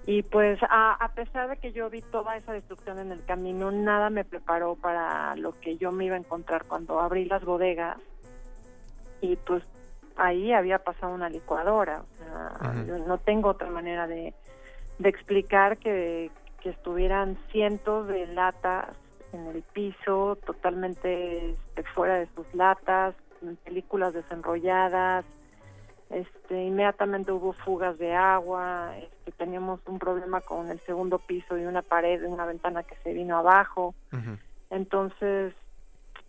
Y 0.07 0.23
pues 0.23 0.63
a, 0.69 1.03
a 1.03 1.15
pesar 1.15 1.49
de 1.49 1.57
que 1.57 1.73
yo 1.73 1.89
vi 1.89 2.03
toda 2.03 2.37
esa 2.37 2.53
destrucción 2.53 2.99
en 2.99 3.11
el 3.11 3.25
camino, 3.25 3.71
nada 3.71 4.11
me 4.11 4.27
preparó 4.27 4.75
para 4.77 5.35
lo 5.37 5.59
que 5.61 5.79
yo 5.79 5.93
me 5.93 6.05
iba 6.05 6.17
a 6.17 6.19
encontrar 6.19 6.65
cuando 6.67 7.01
abrí 7.01 7.25
las 7.25 7.43
bodegas. 7.43 7.97
Y 9.23 9.37
pues 9.37 9.63
ahí 10.17 10.53
había 10.53 10.81
pasado 10.81 11.15
una 11.15 11.31
licuadora. 11.31 12.03
O 12.03 12.17
sea, 12.19 12.85
yo 12.87 12.99
no 12.99 13.17
tengo 13.17 13.49
otra 13.49 13.71
manera 13.71 14.07
de, 14.07 14.35
de 14.99 15.09
explicar 15.09 15.79
que, 15.79 16.31
que 16.63 16.71
estuvieran 16.71 17.37
cientos 17.51 18.09
de 18.09 18.27
latas 18.29 18.97
en 19.33 19.47
el 19.49 19.63
piso, 19.63 20.37
totalmente 20.47 21.51
este, 21.51 21.83
fuera 21.95 22.15
de 22.17 22.29
sus 22.35 22.47
latas, 22.55 23.15
películas 23.65 24.15
desenrolladas, 24.15 25.25
este, 26.11 26.65
inmediatamente 26.65 27.33
hubo 27.33 27.53
fugas 27.53 27.99
de 27.99 28.15
agua, 28.15 28.97
este, 28.97 29.33
teníamos 29.33 29.81
un 29.87 29.99
problema 29.99 30.41
con 30.41 30.71
el 30.71 30.79
segundo 30.81 31.19
piso 31.19 31.59
y 31.59 31.65
una 31.65 31.83
pared, 31.83 32.25
una 32.25 32.47
ventana 32.47 32.83
que 32.85 32.97
se 32.97 33.13
vino 33.13 33.37
abajo, 33.37 33.95
entonces 34.71 35.55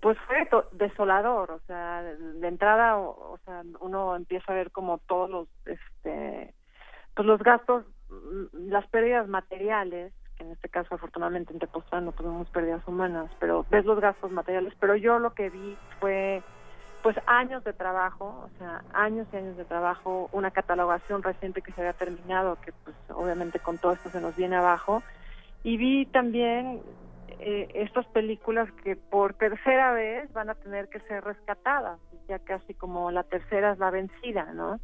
pues 0.02 0.18
fue 0.28 0.48
desolador, 0.74 1.52
o 1.52 1.60
sea, 1.68 2.04
de 2.04 2.48
entrada, 2.48 2.98
o, 2.98 3.34
o 3.34 3.38
sea, 3.46 3.64
uno 3.80 4.16
empieza 4.16 4.52
a 4.52 4.56
ver 4.56 4.72
como 4.72 5.00
todos 5.00 5.30
los, 5.30 5.48
este, 5.66 6.54
pues 7.16 7.26
los 7.26 7.42
gastos, 7.42 7.86
las 8.54 8.88
pérdidas 8.88 9.28
materiales, 9.28 10.14
que 10.38 10.44
en 10.44 10.52
este 10.52 10.70
caso 10.70 10.96
afortunadamente 10.96 11.54
en 11.54 11.60
Tepoztlán 11.60 12.06
no 12.06 12.12
tuvimos 12.12 12.50
pérdidas 12.50 12.86
humanas, 12.88 13.32
pero 13.40 13.66
ves 13.70 13.86
los 13.86 14.00
gastos 14.00 14.32
materiales, 14.32 14.74
pero 14.80 14.96
yo 14.96 15.20
lo 15.20 15.34
que 15.34 15.50
vi 15.50 15.78
fue 16.00 16.44
pues 17.06 17.16
años 17.28 17.64
de 17.64 17.72
trabajo, 17.72 18.50
o 18.52 18.58
sea, 18.58 18.84
años 18.92 19.28
y 19.32 19.38
años 19.38 19.56
de 19.58 19.66
trabajo, 19.66 20.28
una 20.32 20.50
catalogación 20.50 21.22
reciente 21.22 21.62
que 21.62 21.72
se 21.72 21.82
había 21.82 21.94
terminado, 21.94 22.58
que 22.62 22.74
pues 22.84 22.96
obviamente 23.10 23.60
con 23.60 23.78
todo 23.78 23.94
esto 23.94 24.10
se 24.10 24.20
nos 24.20 24.36
viene 24.36 24.56
abajo, 24.56 25.04
y 25.62 25.78
vi 25.78 26.08
también 26.08 26.82
eh, 27.40 27.70
estas 27.76 28.08
películas 28.08 28.72
que 28.84 28.96
por 28.96 29.36
tercera 29.36 29.92
vez 29.92 30.34
van 30.34 30.50
a 30.50 30.56
tener 30.56 30.90
que 30.90 31.00
ser 31.02 31.24
rescatadas, 31.24 32.00
ya 32.28 32.40
casi 32.40 32.74
como 32.74 33.12
la 33.12 33.22
tercera 33.22 33.74
es 33.74 33.78
la 33.78 33.92
vencida, 33.92 34.52
¿no? 34.54 34.80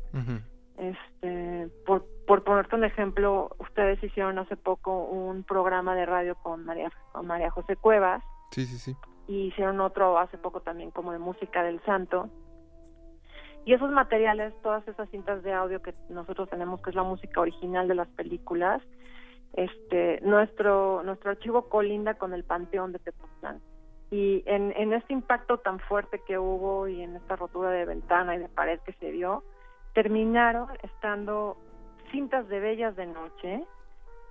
Este, 0.77 1.67
por, 1.85 2.05
por 2.25 2.43
ponerte 2.43 2.75
un 2.75 2.83
ejemplo, 2.83 3.55
ustedes 3.59 4.01
hicieron 4.03 4.39
hace 4.39 4.55
poco 4.57 5.03
un 5.05 5.43
programa 5.43 5.95
de 5.95 6.05
radio 6.05 6.35
con 6.35 6.65
María, 6.65 6.91
con 7.11 7.27
María 7.27 7.51
José 7.51 7.75
Cuevas 7.75 8.23
Sí, 8.51 8.65
sí, 8.65 8.77
sí. 8.77 8.95
y 9.27 9.47
hicieron 9.47 9.79
otro 9.81 10.17
hace 10.17 10.37
poco 10.37 10.61
también 10.61 10.91
como 10.91 11.11
de 11.11 11.19
música 11.19 11.63
del 11.63 11.81
santo. 11.83 12.29
Y 13.63 13.73
esos 13.73 13.91
materiales, 13.91 14.53
todas 14.63 14.87
esas 14.87 15.07
cintas 15.11 15.43
de 15.43 15.53
audio 15.53 15.81
que 15.83 15.93
nosotros 16.09 16.49
tenemos, 16.49 16.81
que 16.81 16.89
es 16.89 16.95
la 16.95 17.03
música 17.03 17.41
original 17.41 17.87
de 17.87 17.93
las 17.95 18.07
películas, 18.07 18.81
este, 19.53 20.19
nuestro, 20.21 21.03
nuestro 21.03 21.31
archivo 21.31 21.69
colinda 21.69 22.15
con 22.15 22.33
el 22.33 22.43
Panteón 22.43 22.91
de 22.91 22.99
Tepoztlán. 22.99 23.61
Y 24.09 24.43
en, 24.47 24.73
en 24.75 24.93
este 24.93 25.13
impacto 25.13 25.59
tan 25.59 25.79
fuerte 25.79 26.21
que 26.25 26.39
hubo 26.39 26.87
y 26.87 27.01
en 27.01 27.15
esta 27.15 27.35
rotura 27.35 27.69
de 27.69 27.85
ventana 27.85 28.35
y 28.35 28.39
de 28.39 28.49
pared 28.49 28.79
que 28.79 28.93
se 28.93 29.11
dio, 29.11 29.43
terminaron 29.93 30.67
estando 30.83 31.57
cintas 32.11 32.47
de 32.47 32.59
Bellas 32.59 32.95
de 32.95 33.05
Noche 33.05 33.65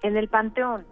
en 0.03 0.17
el 0.17 0.29
Panteón 0.29 0.85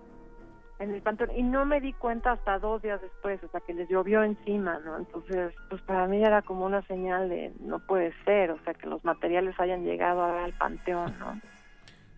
en 0.78 0.94
el 0.94 1.02
panteón 1.02 1.30
y 1.36 1.42
no 1.42 1.64
me 1.64 1.80
di 1.80 1.92
cuenta 1.92 2.32
hasta 2.32 2.58
dos 2.58 2.82
días 2.82 3.00
después, 3.00 3.40
sea 3.50 3.60
que 3.60 3.74
les 3.74 3.88
llovió 3.88 4.22
encima, 4.22 4.78
¿no? 4.84 4.96
Entonces, 4.96 5.52
pues 5.68 5.82
para 5.82 6.06
mí 6.06 6.22
era 6.24 6.42
como 6.42 6.64
una 6.64 6.82
señal 6.82 7.28
de 7.28 7.52
no 7.60 7.80
puede 7.80 8.12
ser, 8.24 8.52
o 8.52 8.62
sea 8.64 8.74
que 8.74 8.86
los 8.86 9.04
materiales 9.04 9.58
hayan 9.58 9.84
llegado 9.84 10.22
al 10.22 10.52
panteón, 10.54 11.18
¿no? 11.18 11.40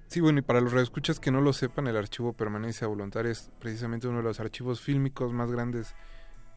Sí, 0.09 0.21
bueno, 0.21 0.41
y 0.41 0.43
para 0.43 0.61
los 0.61 0.73
radioescuchas 0.73 1.21
que 1.21 1.31
no 1.31 1.41
lo 1.41 1.53
sepan, 1.53 1.87
el 1.87 1.97
archivo 1.97 2.33
Permanencia 2.33 2.89
Voluntaria 2.89 3.31
es 3.31 3.51
precisamente 3.61 4.09
uno 4.09 4.19
de 4.19 4.25
los 4.25 4.41
archivos 4.41 4.81
fílmicos 4.81 5.33
más 5.33 5.53
grandes 5.53 5.95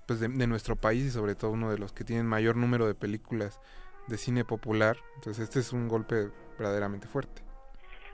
pues, 0.07 0.19
de 0.19 0.47
nuestro 0.47 0.75
país 0.75 1.05
y 1.05 1.09
sobre 1.11 1.35
todo 1.35 1.51
uno 1.51 1.71
de 1.71 1.77
los 1.77 1.93
que 1.93 2.03
tienen 2.03 2.25
mayor 2.25 2.57
número 2.57 2.87
de 2.87 2.95
películas 2.95 3.61
de 4.07 4.17
cine 4.17 4.45
popular. 4.45 4.97
Entonces 5.15 5.43
este 5.45 5.59
es 5.59 5.73
un 5.73 5.87
golpe 5.87 6.29
verdaderamente 6.57 7.07
fuerte. 7.07 7.41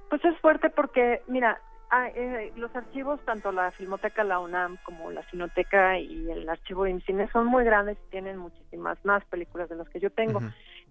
Pues 0.10 0.24
es 0.26 0.38
fuerte 0.40 0.70
porque, 0.70 1.22
mira, 1.28 1.62
ah, 1.92 2.08
eh, 2.10 2.52
los 2.56 2.76
archivos, 2.76 3.20
tanto 3.26 3.52
la 3.52 3.72
Filmoteca 3.72 4.24
La 4.24 4.40
UNAM 4.40 4.78
como 4.84 5.12
la 5.12 5.24
Cinoteca 5.30 6.00
y 6.00 6.30
el 6.32 6.50
archivo 6.50 6.84
de 6.84 6.92
IMCINE 6.92 7.30
son 7.32 7.46
muy 7.46 7.64
grandes 7.64 7.98
y 8.08 8.12
tienen 8.12 8.38
muchísimas 8.38 8.98
más 9.06 9.24
películas 9.26 9.70
de 9.70 9.76
las 9.76 9.88
que 9.90 10.00
yo 10.00 10.10
tengo. 10.10 10.40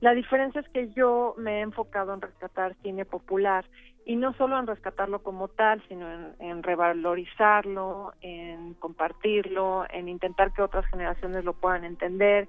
La 0.00 0.14
diferencia 0.14 0.60
es 0.60 0.68
que 0.68 0.90
yo 0.92 1.34
me 1.36 1.58
he 1.58 1.60
enfocado 1.62 2.14
en 2.14 2.20
rescatar 2.20 2.76
cine 2.82 3.04
popular 3.04 3.64
y 4.06 4.16
no 4.16 4.32
solo 4.34 4.58
en 4.58 4.66
rescatarlo 4.66 5.22
como 5.22 5.48
tal, 5.48 5.82
sino 5.88 6.10
en, 6.10 6.34
en 6.38 6.62
revalorizarlo, 6.62 8.14
en 8.20 8.74
compartirlo, 8.74 9.84
en 9.90 10.08
intentar 10.08 10.52
que 10.52 10.62
otras 10.62 10.86
generaciones 10.86 11.44
lo 11.44 11.52
puedan 11.52 11.84
entender, 11.84 12.48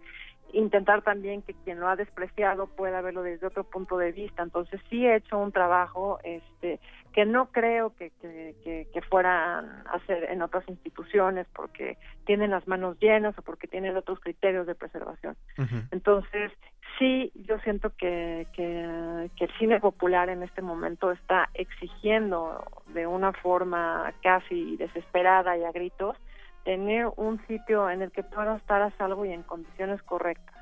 intentar 0.53 1.01
también 1.01 1.41
que 1.41 1.53
quien 1.53 1.79
lo 1.79 1.87
ha 1.87 1.95
despreciado 1.95 2.67
pueda 2.67 3.01
verlo 3.01 3.23
desde 3.23 3.47
otro 3.47 3.63
punto 3.63 3.97
de 3.97 4.11
vista. 4.11 4.43
Entonces 4.43 4.81
sí 4.89 5.05
he 5.05 5.15
hecho 5.15 5.37
un 5.37 5.51
trabajo 5.51 6.19
este 6.23 6.79
que 7.13 7.25
no 7.25 7.51
creo 7.51 7.95
que, 7.95 8.11
que, 8.21 8.55
que, 8.63 8.87
que 8.93 9.01
fueran 9.01 9.65
a 9.87 9.95
hacer 9.95 10.25
en 10.25 10.41
otras 10.41 10.67
instituciones 10.69 11.47
porque 11.55 11.97
tienen 12.25 12.51
las 12.51 12.67
manos 12.67 12.99
llenas 12.99 13.37
o 13.37 13.41
porque 13.41 13.67
tienen 13.67 13.97
otros 13.97 14.19
criterios 14.19 14.67
de 14.67 14.75
preservación. 14.75 15.35
Entonces, 15.91 16.51
sí, 16.99 17.31
yo 17.47 17.57
siento 17.59 17.91
que, 17.97 18.45
que, 18.53 19.29
que 19.35 19.45
el 19.45 19.51
cine 19.57 19.79
popular 19.79 20.29
en 20.29 20.43
este 20.43 20.61
momento 20.61 21.11
está 21.11 21.49
exigiendo 21.55 22.63
de 22.93 23.07
una 23.07 23.33
forma 23.33 24.13
casi 24.21 24.77
desesperada 24.77 25.57
y 25.57 25.63
a 25.63 25.71
gritos 25.71 26.15
tener 26.63 27.09
un 27.15 27.45
sitio 27.47 27.89
en 27.89 28.01
el 28.01 28.11
que 28.11 28.23
pueda 28.23 28.55
estar 28.57 28.81
a 28.81 28.91
salvo 28.97 29.25
y 29.25 29.31
en 29.31 29.43
condiciones 29.43 30.01
correctas. 30.03 30.55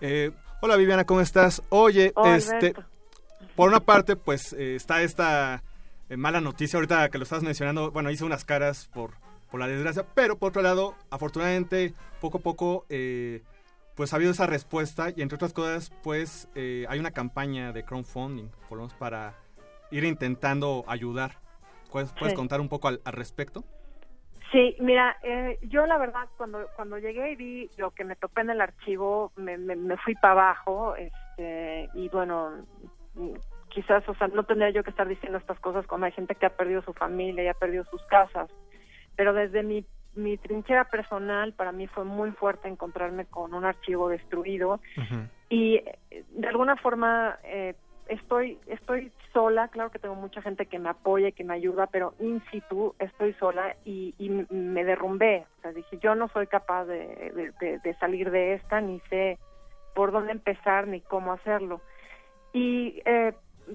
Eh, 0.00 0.30
hola 0.60 0.76
Viviana, 0.76 1.04
¿cómo 1.04 1.20
estás? 1.20 1.62
Oye, 1.68 2.12
Hola, 2.14 2.36
este, 2.36 2.56
Alberto. 2.56 2.84
por 3.54 3.68
una 3.68 3.80
parte, 3.80 4.16
pues 4.16 4.52
eh, 4.52 4.74
está 4.74 5.02
esta 5.02 5.62
eh, 6.08 6.16
mala 6.16 6.40
noticia 6.40 6.76
ahorita 6.76 7.08
que 7.08 7.18
lo 7.18 7.24
estás 7.24 7.42
mencionando. 7.42 7.90
Bueno, 7.90 8.10
hice 8.10 8.24
unas 8.24 8.44
caras 8.44 8.88
por, 8.92 9.12
por 9.50 9.60
la 9.60 9.68
desgracia, 9.68 10.04
pero 10.14 10.36
por 10.36 10.50
otro 10.50 10.62
lado, 10.62 10.94
afortunadamente, 11.10 11.94
poco 12.20 12.38
a 12.38 12.40
poco, 12.40 12.84
eh, 12.88 13.42
pues 13.94 14.12
ha 14.12 14.16
habido 14.16 14.32
esa 14.32 14.46
respuesta 14.46 15.10
y 15.14 15.22
entre 15.22 15.36
otras 15.36 15.52
cosas, 15.52 15.92
pues 16.02 16.48
eh, 16.54 16.84
hay 16.88 16.98
una 16.98 17.12
campaña 17.12 17.72
de 17.72 17.84
crowdfunding, 17.84 18.48
por 18.68 18.78
lo 18.78 18.84
menos 18.84 18.94
para 18.94 19.34
ir 19.90 20.04
intentando 20.04 20.84
ayudar. 20.86 21.38
¿Puedes, 21.90 22.12
puedes 22.12 22.34
contar 22.34 22.60
un 22.60 22.68
poco 22.68 22.88
al, 22.88 23.02
al 23.04 23.12
respecto? 23.12 23.64
Sí, 24.52 24.76
mira, 24.80 25.16
eh, 25.22 25.58
yo 25.62 25.86
la 25.86 25.96
verdad 25.96 26.28
cuando 26.36 26.66
cuando 26.76 26.98
llegué 26.98 27.32
y 27.32 27.36
vi 27.36 27.70
lo 27.78 27.90
que 27.92 28.04
me 28.04 28.16
topé 28.16 28.42
en 28.42 28.50
el 28.50 28.60
archivo, 28.60 29.32
me, 29.36 29.56
me, 29.56 29.74
me 29.76 29.96
fui 29.96 30.14
para 30.14 30.32
abajo, 30.32 30.94
este, 30.94 31.88
y 31.94 32.10
bueno, 32.10 32.66
quizás, 33.70 34.06
o 34.08 34.14
sea, 34.14 34.28
no 34.28 34.44
tendría 34.44 34.68
yo 34.68 34.84
que 34.84 34.90
estar 34.90 35.08
diciendo 35.08 35.38
estas 35.38 35.58
cosas 35.58 35.86
cuando 35.86 36.04
hay 36.06 36.12
gente 36.12 36.34
que 36.34 36.44
ha 36.44 36.54
perdido 36.54 36.82
su 36.82 36.92
familia 36.92 37.42
y 37.42 37.48
ha 37.48 37.54
perdido 37.54 37.84
sus 37.84 38.02
casas, 38.04 38.50
pero 39.16 39.32
desde 39.32 39.62
mi 39.62 39.86
mi 40.14 40.36
trinchera 40.36 40.84
personal 40.84 41.52
para 41.54 41.72
mí 41.72 41.86
fue 41.86 42.04
muy 42.04 42.32
fuerte 42.32 42.68
encontrarme 42.68 43.24
con 43.24 43.54
un 43.54 43.64
archivo 43.64 44.08
destruido 44.08 44.80
y 45.48 45.76
eh, 45.76 46.24
de 46.30 46.48
alguna 46.48 46.76
forma 46.76 47.38
eh, 47.44 47.74
estoy 48.08 48.58
estoy 48.66 49.12
sola 49.32 49.68
claro 49.68 49.90
que 49.90 49.98
tengo 49.98 50.14
mucha 50.14 50.42
gente 50.42 50.66
que 50.66 50.78
me 50.78 50.90
apoya 50.90 51.28
y 51.28 51.32
que 51.32 51.44
me 51.44 51.54
ayuda 51.54 51.86
pero 51.86 52.14
in 52.18 52.42
situ 52.50 52.94
estoy 52.98 53.32
sola 53.34 53.76
y, 53.84 54.14
y 54.18 54.28
me 54.28 54.84
derrumbé 54.84 55.46
o 55.58 55.62
sea 55.62 55.72
dije 55.72 55.98
yo 55.98 56.14
no 56.14 56.28
soy 56.28 56.46
capaz 56.46 56.84
de, 56.84 57.52
salir 58.00 58.30
de 58.30 58.54
esta 58.54 58.80
ni 58.80 59.00
sé 59.10 59.38
por 59.94 60.12
dónde 60.12 60.32
empezar 60.32 60.86
ni 60.88 61.00
cómo 61.00 61.32
hacerlo 61.32 61.80
y 62.52 63.00
eh, 63.04 63.32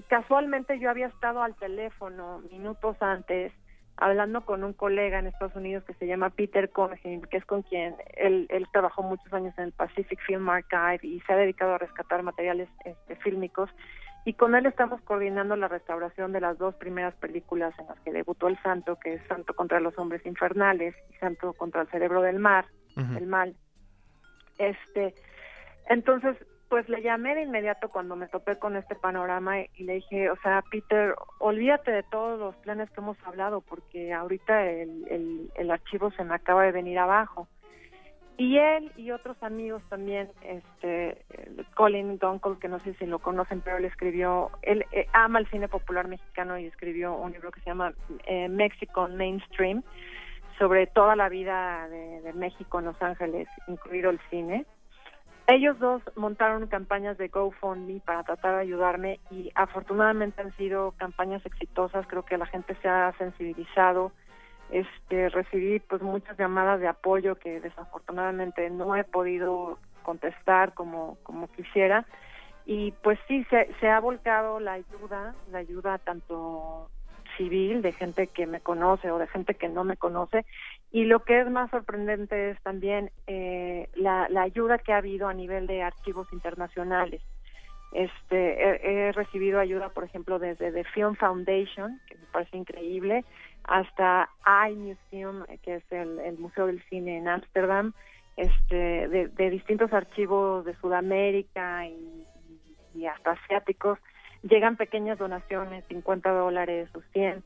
casualmente 0.08 0.78
yo 0.78 0.90
había 0.90 1.06
estado 1.06 1.42
al 1.42 1.54
teléfono 1.56 2.42
minutos 2.50 2.96
antes 3.00 3.52
hablando 3.98 4.42
con 4.42 4.64
un 4.64 4.72
colega 4.72 5.18
en 5.18 5.26
Estados 5.26 5.56
Unidos 5.56 5.84
que 5.84 5.94
se 5.94 6.06
llama 6.06 6.30
Peter 6.30 6.70
Conheim, 6.70 7.22
que 7.22 7.36
es 7.36 7.44
con 7.44 7.62
quien 7.62 7.96
él, 8.16 8.46
él 8.48 8.66
trabajó 8.72 9.02
muchos 9.02 9.32
años 9.32 9.52
en 9.58 9.64
el 9.64 9.72
Pacific 9.72 10.20
Film 10.24 10.48
Archive 10.48 11.00
y 11.02 11.20
se 11.20 11.32
ha 11.32 11.36
dedicado 11.36 11.74
a 11.74 11.78
rescatar 11.78 12.22
materiales 12.22 12.68
este, 12.84 13.16
fílmicos. 13.16 13.70
Y 14.28 14.34
con 14.34 14.54
él 14.54 14.66
estamos 14.66 15.00
coordinando 15.00 15.56
la 15.56 15.68
restauración 15.68 16.32
de 16.32 16.42
las 16.42 16.58
dos 16.58 16.74
primeras 16.74 17.14
películas 17.14 17.72
en 17.78 17.86
las 17.86 17.98
que 18.00 18.12
debutó 18.12 18.48
el 18.48 18.60
Santo, 18.60 18.96
que 18.96 19.14
es 19.14 19.22
Santo 19.26 19.54
contra 19.54 19.80
los 19.80 19.98
Hombres 19.98 20.20
Infernales 20.26 20.94
y 21.08 21.14
Santo 21.14 21.54
contra 21.54 21.80
el 21.80 21.88
Cerebro 21.88 22.20
del 22.20 22.38
Mar, 22.38 22.66
el 23.16 23.26
Mal. 23.26 23.56
Este, 24.58 25.14
entonces, 25.88 26.36
pues 26.68 26.86
le 26.90 27.00
llamé 27.00 27.36
de 27.36 27.44
inmediato 27.44 27.88
cuando 27.88 28.16
me 28.16 28.28
topé 28.28 28.58
con 28.58 28.76
este 28.76 28.96
panorama 28.96 29.62
y 29.62 29.84
le 29.84 29.94
dije, 29.94 30.28
o 30.28 30.36
sea, 30.42 30.62
Peter, 30.70 31.14
olvídate 31.38 31.90
de 31.90 32.02
todos 32.02 32.38
los 32.38 32.54
planes 32.56 32.90
que 32.90 33.00
hemos 33.00 33.16
hablado 33.24 33.62
porque 33.62 34.12
ahorita 34.12 34.62
el, 34.62 35.08
el, 35.08 35.50
el 35.54 35.70
archivo 35.70 36.10
se 36.10 36.24
me 36.24 36.34
acaba 36.34 36.64
de 36.64 36.72
venir 36.72 36.98
abajo. 36.98 37.48
Y 38.38 38.56
él 38.56 38.92
y 38.96 39.10
otros 39.10 39.36
amigos 39.42 39.82
también, 39.88 40.30
este, 40.42 41.08
eh, 41.30 41.64
Colin 41.74 42.18
Dunkel, 42.18 42.56
que 42.60 42.68
no 42.68 42.78
sé 42.78 42.94
si 42.94 43.04
lo 43.04 43.18
conocen, 43.18 43.60
pero 43.60 43.78
él 43.78 43.84
escribió, 43.84 44.52
él 44.62 44.86
eh, 44.92 45.08
ama 45.12 45.40
el 45.40 45.50
cine 45.50 45.66
popular 45.66 46.06
mexicano 46.06 46.56
y 46.56 46.66
escribió 46.66 47.16
un 47.16 47.32
libro 47.32 47.50
que 47.50 47.60
se 47.60 47.66
llama 47.66 47.92
eh, 48.26 48.48
Mexican 48.48 49.16
Mainstream, 49.16 49.82
sobre 50.56 50.86
toda 50.86 51.16
la 51.16 51.28
vida 51.28 51.88
de, 51.88 52.20
de 52.20 52.32
México 52.32 52.78
en 52.78 52.84
Los 52.84 53.02
Ángeles, 53.02 53.48
incluido 53.66 54.10
el 54.10 54.20
cine. 54.30 54.64
Ellos 55.48 55.76
dos 55.80 56.00
montaron 56.14 56.68
campañas 56.68 57.18
de 57.18 57.28
GoFundMe 57.28 58.00
para 58.04 58.22
tratar 58.22 58.54
de 58.54 58.60
ayudarme 58.60 59.18
y 59.32 59.50
afortunadamente 59.56 60.42
han 60.42 60.54
sido 60.56 60.92
campañas 60.92 61.44
exitosas. 61.44 62.06
Creo 62.06 62.24
que 62.24 62.38
la 62.38 62.46
gente 62.46 62.76
se 62.82 62.88
ha 62.88 63.12
sensibilizado. 63.18 64.12
Este 64.70 65.28
recibí 65.28 65.80
pues 65.80 66.02
muchas 66.02 66.36
llamadas 66.36 66.80
de 66.80 66.88
apoyo 66.88 67.36
que 67.36 67.60
desafortunadamente 67.60 68.68
no 68.70 68.96
he 68.96 69.04
podido 69.04 69.78
contestar 70.02 70.74
como 70.74 71.18
como 71.22 71.48
quisiera. 71.48 72.06
Y 72.66 72.92
pues 73.02 73.18
sí 73.26 73.44
se, 73.48 73.72
se 73.80 73.88
ha 73.88 73.98
volcado 74.00 74.60
la 74.60 74.72
ayuda 74.72 75.34
la 75.50 75.58
ayuda 75.58 75.98
tanto 75.98 76.90
civil 77.36 77.82
de 77.82 77.92
gente 77.92 78.26
que 78.26 78.46
me 78.46 78.60
conoce 78.60 79.10
o 79.10 79.18
de 79.18 79.28
gente 79.28 79.54
que 79.54 79.68
no 79.68 79.84
me 79.84 79.96
conoce. 79.96 80.44
Y 80.90 81.04
lo 81.04 81.20
que 81.20 81.40
es 81.40 81.50
más 81.50 81.70
sorprendente 81.70 82.50
es 82.50 82.60
también 82.62 83.10
eh, 83.26 83.88
la, 83.94 84.28
la 84.28 84.42
ayuda 84.42 84.78
que 84.78 84.92
ha 84.92 84.98
habido 84.98 85.28
a 85.28 85.34
nivel 85.34 85.66
de 85.66 85.82
archivos 85.82 86.32
internacionales 86.32 87.22
este 87.92 89.08
he, 89.08 89.12
recibido 89.12 89.60
ayuda 89.60 89.88
por 89.88 90.04
ejemplo 90.04 90.38
desde 90.38 90.72
The 90.72 90.84
Film 90.84 91.14
Foundation 91.16 92.00
que 92.06 92.16
me 92.16 92.26
parece 92.32 92.56
increíble 92.56 93.24
hasta 93.68 94.30
iMuseum, 94.70 95.44
que 95.62 95.76
es 95.76 95.84
el, 95.92 96.38
Museo 96.38 96.66
del 96.66 96.82
Cine 96.88 97.18
en 97.18 97.28
Ámsterdam, 97.28 97.92
este, 98.36 99.08
de, 99.08 99.50
distintos 99.50 99.92
archivos 99.92 100.64
de 100.64 100.74
Sudamérica 100.76 101.86
y, 101.86 103.06
hasta 103.06 103.32
asiáticos, 103.32 103.98
llegan 104.42 104.76
pequeñas 104.76 105.18
donaciones, 105.18 105.84
50 105.88 106.30
dólares 106.30 106.88
o 106.94 107.02
100, 107.12 107.44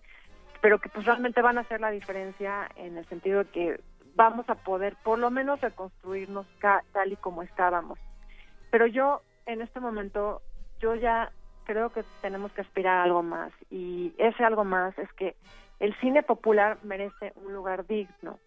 pero 0.61 0.79
que 0.79 0.89
pues 0.89 1.05
realmente 1.05 1.43
van 1.43 1.59
a 1.59 1.63
hacer 1.63 1.81
la 1.81 1.91
diferencia 1.91 2.69
en 2.77 2.97
el 2.97 3.05
sentido 3.07 3.41
de 3.41 3.51
que 3.51 3.81
vamos 4.15 4.49
a 4.49 4.55
poder 4.55 4.97
por 5.03 5.19
lo 5.19 5.31
menos 5.31 5.61
reconstruirnos 5.61 6.47
tal 6.61 7.13
y 7.13 7.17
como 7.17 7.43
estábamos. 7.43 7.99
Pero 8.71 8.87
yo 8.87 9.23
en 9.47 9.63
este 9.63 9.81
momento, 9.81 10.43
yo 10.81 10.95
ya 10.95 11.33
creo 11.65 11.91
que 11.91 12.05
tenemos 12.21 12.53
que 12.53 12.63
aspirar 12.63 12.99
a 12.99 13.03
algo 13.05 13.23
más 13.23 13.53
y 13.71 14.13
ese 14.19 14.45
algo 14.45 14.65
más 14.65 14.99
es 14.99 15.13
que 15.13 15.37
el 15.79 15.95
cine 16.01 16.23
popular 16.23 16.79
merece 16.83 17.33
un 17.37 17.55
lugar 17.55 17.87
digno 17.87 18.39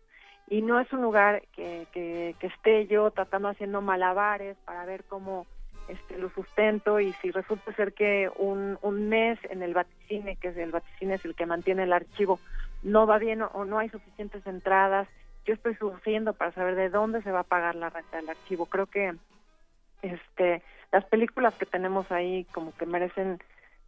y 0.47 0.61
no 0.61 0.79
es 0.79 0.91
un 0.93 1.01
lugar 1.01 1.41
que, 1.53 1.87
que, 1.91 2.35
esté 2.41 2.87
yo 2.87 3.09
tratando 3.11 3.49
haciendo 3.49 3.81
malabares 3.81 4.57
para 4.65 4.85
ver 4.85 5.03
cómo 5.05 5.47
este, 5.87 6.17
lo 6.17 6.29
sustento 6.29 6.99
y 6.99 7.13
si 7.13 7.31
resulta 7.31 7.73
ser 7.73 7.93
que 7.93 8.29
un, 8.37 8.77
un 8.81 9.09
mes 9.09 9.39
en 9.49 9.63
el 9.63 9.73
Vaticine, 9.73 10.35
que 10.35 10.49
es 10.49 10.57
el 10.57 10.71
Vaticine 10.71 11.15
es 11.15 11.25
el 11.25 11.35
que 11.35 11.45
mantiene 11.45 11.83
el 11.83 11.93
archivo, 11.93 12.39
no 12.83 13.07
va 13.07 13.17
bien 13.17 13.41
o, 13.41 13.47
o 13.53 13.65
no 13.65 13.79
hay 13.79 13.89
suficientes 13.89 14.45
entradas, 14.45 15.07
yo 15.45 15.53
estoy 15.53 15.75
sufriendo 15.75 16.33
para 16.33 16.51
saber 16.51 16.75
de 16.75 16.89
dónde 16.89 17.21
se 17.21 17.31
va 17.31 17.41
a 17.41 17.43
pagar 17.43 17.75
la 17.75 17.89
renta 17.89 18.17
del 18.17 18.29
archivo. 18.29 18.65
Creo 18.65 18.87
que 18.87 19.13
este 20.01 20.61
las 20.91 21.05
películas 21.05 21.53
que 21.55 21.65
tenemos 21.65 22.09
ahí 22.11 22.45
como 22.53 22.75
que 22.77 22.85
merecen 22.85 23.39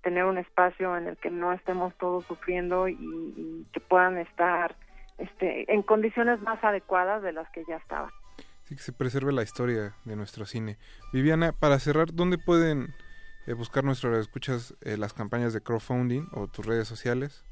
tener 0.02 0.26
un 0.26 0.38
espacio 0.38 0.98
en 0.98 1.08
el 1.08 1.18
que 1.18 1.30
no 1.30 1.54
estemos 1.54 1.94
todos 1.98 2.26
sufriendo 2.26 2.88
y, 2.88 2.94
y 2.94 3.66
que 3.72 3.80
puedan 3.80 4.18
estar 4.18 4.76
este, 5.18 5.72
en 5.74 5.82
condiciones 5.82 6.42
más 6.42 6.64
adecuadas 6.64 7.24
de 7.24 7.32
las 7.32 7.50
que 7.50 7.64
ya 7.68 7.78
estaban. 7.78 8.12
Sí, 8.64 8.76
que 8.76 8.82
se 8.82 8.94
preserve 8.94 9.32
la 9.32 9.44
historia 9.44 9.96
de 10.04 10.16
nuestro 10.16 10.46
cine. 10.46 10.78
Viviana, 11.14 11.54
para 11.54 11.80
cerrar, 11.80 12.14
¿dónde 12.14 12.38
pueden 12.38 12.94
eh, 13.48 13.54
buscar 13.54 13.84
nuestros 13.84 14.18
escuchas 14.18 14.76
eh, 14.82 14.98
las 14.98 15.14
campañas 15.14 15.54
de 15.54 15.62
crowdfunding 15.62 16.28
o 16.34 16.48
tus 16.48 16.66
redes 16.66 16.88
sociales? 16.88 17.46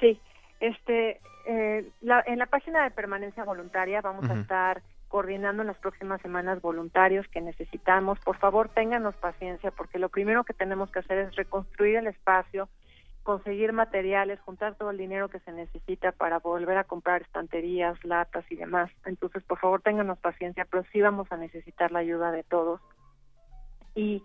Sí, 0.00 0.20
este, 0.60 1.20
eh, 1.46 1.90
la, 2.00 2.22
en 2.26 2.38
la 2.38 2.46
página 2.46 2.84
de 2.84 2.92
permanencia 2.92 3.44
voluntaria 3.44 4.00
vamos 4.00 4.24
uh 4.24 4.28
-huh. 4.28 4.38
a 4.38 4.40
estar 4.40 4.82
coordinando 5.12 5.60
en 5.62 5.66
las 5.66 5.76
próximas 5.76 6.22
semanas 6.22 6.62
voluntarios 6.62 7.28
que 7.28 7.42
necesitamos. 7.42 8.18
Por 8.20 8.38
favor, 8.38 8.70
ténganos 8.70 9.14
paciencia 9.16 9.70
porque 9.70 9.98
lo 9.98 10.08
primero 10.08 10.42
que 10.42 10.54
tenemos 10.54 10.90
que 10.90 11.00
hacer 11.00 11.18
es 11.18 11.36
reconstruir 11.36 11.96
el 11.96 12.06
espacio, 12.06 12.70
conseguir 13.22 13.74
materiales, 13.74 14.40
juntar 14.40 14.74
todo 14.76 14.90
el 14.90 14.96
dinero 14.96 15.28
que 15.28 15.38
se 15.40 15.52
necesita 15.52 16.12
para 16.12 16.38
volver 16.38 16.78
a 16.78 16.84
comprar 16.84 17.20
estanterías, 17.20 18.02
latas 18.06 18.50
y 18.50 18.56
demás. 18.56 18.90
Entonces, 19.04 19.42
por 19.42 19.58
favor, 19.58 19.82
ténganos 19.82 20.18
paciencia, 20.18 20.64
pero 20.64 20.82
sí 20.90 21.02
vamos 21.02 21.30
a 21.30 21.36
necesitar 21.36 21.92
la 21.92 21.98
ayuda 21.98 22.32
de 22.32 22.44
todos. 22.44 22.80
Y 23.94 24.24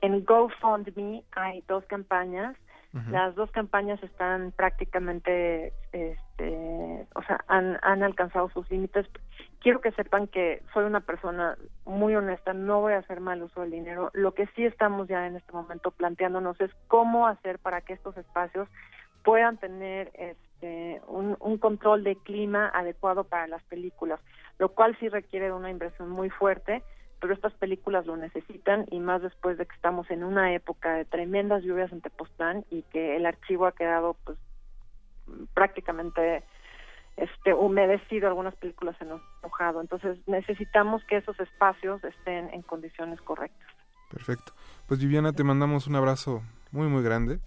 en 0.00 0.24
GoFundMe 0.24 1.22
hay 1.32 1.62
dos 1.68 1.84
campañas. 1.84 2.56
Uh 2.94 2.98
-huh. 2.98 3.10
Las 3.10 3.34
dos 3.34 3.50
campañas 3.50 4.02
están 4.02 4.52
prácticamente, 4.52 5.74
este, 5.92 7.06
o 7.14 7.22
sea, 7.24 7.44
han, 7.46 7.78
han 7.82 8.02
alcanzado 8.02 8.48
sus 8.48 8.70
límites. 8.70 9.06
Quiero 9.64 9.80
que 9.80 9.92
sepan 9.92 10.26
que 10.26 10.62
soy 10.74 10.84
una 10.84 11.00
persona 11.00 11.56
muy 11.86 12.14
honesta, 12.14 12.52
no 12.52 12.82
voy 12.82 12.92
a 12.92 12.98
hacer 12.98 13.20
mal 13.20 13.42
uso 13.42 13.62
del 13.62 13.70
dinero. 13.70 14.10
Lo 14.12 14.34
que 14.34 14.46
sí 14.48 14.66
estamos 14.66 15.08
ya 15.08 15.26
en 15.26 15.36
este 15.36 15.52
momento 15.54 15.90
planteándonos 15.90 16.60
es 16.60 16.70
cómo 16.86 17.26
hacer 17.26 17.58
para 17.58 17.80
que 17.80 17.94
estos 17.94 18.14
espacios 18.18 18.68
puedan 19.22 19.56
tener 19.56 20.12
este, 20.16 21.00
un, 21.06 21.38
un 21.40 21.56
control 21.56 22.04
de 22.04 22.14
clima 22.16 22.68
adecuado 22.74 23.24
para 23.24 23.46
las 23.46 23.62
películas, 23.62 24.20
lo 24.58 24.68
cual 24.68 24.98
sí 25.00 25.08
requiere 25.08 25.46
de 25.46 25.52
una 25.52 25.70
inversión 25.70 26.10
muy 26.10 26.28
fuerte 26.28 26.82
pero 27.22 27.32
estas 27.32 27.54
películas 27.54 28.04
lo 28.04 28.18
necesitan 28.18 28.84
y 28.90 29.00
más 29.00 29.22
después 29.22 29.56
de 29.56 29.64
que 29.64 29.74
estamos 29.74 30.10
en 30.10 30.24
una 30.24 30.52
época 30.52 30.92
de 30.92 31.06
tremendas 31.06 31.62
lluvias 31.62 31.90
en 31.90 32.02
Tepoztlán 32.02 32.66
y 32.70 32.82
que 32.82 33.16
el 33.16 33.24
archivo 33.24 33.64
ha 33.64 33.72
quedado 33.72 34.14
pues 34.24 34.36
prácticamente 35.54 36.44
este 37.16 37.54
humedecido, 37.54 38.28
algunas 38.28 38.54
películas 38.56 38.96
se 38.98 39.04
nos 39.04 39.20
mojado, 39.42 39.80
entonces 39.80 40.18
necesitamos 40.26 41.04
que 41.04 41.18
esos 41.18 41.38
espacios 41.38 42.02
estén 42.02 42.50
en 42.52 42.62
condiciones 42.62 43.20
correctas. 43.20 43.68
Perfecto. 44.10 44.52
Pues 44.86 45.00
Viviana, 45.00 45.32
te 45.32 45.44
mandamos 45.44 45.86
un 45.86 45.96
abrazo 45.96 46.42
muy 46.72 46.88
muy 46.88 47.02
grande. 47.02 47.38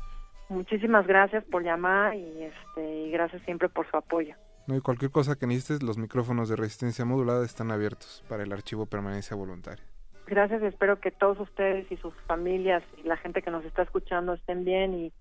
Muchísimas 0.50 1.06
gracias 1.06 1.44
por 1.46 1.64
llamar 1.64 2.16
y 2.16 2.44
este 2.44 3.08
y 3.08 3.12
gracias 3.12 3.42
siempre 3.44 3.68
por 3.68 3.90
su 3.90 3.98
apoyo. 3.98 4.36
No, 4.68 4.76
y 4.76 4.82
cualquier 4.82 5.12
cosa 5.12 5.38
que 5.38 5.48
necesites, 5.48 5.84
los 5.84 5.98
micrófonos 5.98 6.50
de 6.50 6.58
resistencia 6.58 7.06
modulada 7.06 7.46
están 7.46 7.72
abiertos 7.72 8.24
para 8.28 8.44
el 8.44 8.52
archivo 8.52 8.86
permanencia 8.86 9.36
voluntaria. 9.36 9.84
Gracias, 10.26 10.62
espero 10.62 11.00
que 11.00 11.12
todos 11.12 11.40
ustedes 11.40 11.90
y 11.90 11.96
sus 11.98 12.14
familias 12.28 12.84
y 12.98 13.04
la 13.04 13.16
gente 13.16 13.42
que 13.42 13.50
nos 13.50 13.64
está 13.64 13.84
escuchando 13.84 14.34
estén 14.34 14.66
bien 14.66 14.94
y, 14.94 15.14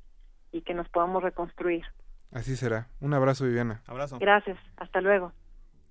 y 0.51 0.63
que 0.63 0.75
nos 0.75 0.89
podamos 0.89 1.23
reconstruir. 1.23 1.85
Así 2.37 2.55
será. 2.55 2.87
Un 3.01 3.15
abrazo, 3.15 3.47
Viviana. 3.47 3.81
Abrazo. 3.87 4.19
Gracias, 4.19 4.59
hasta 4.77 5.01
luego. 5.01 5.33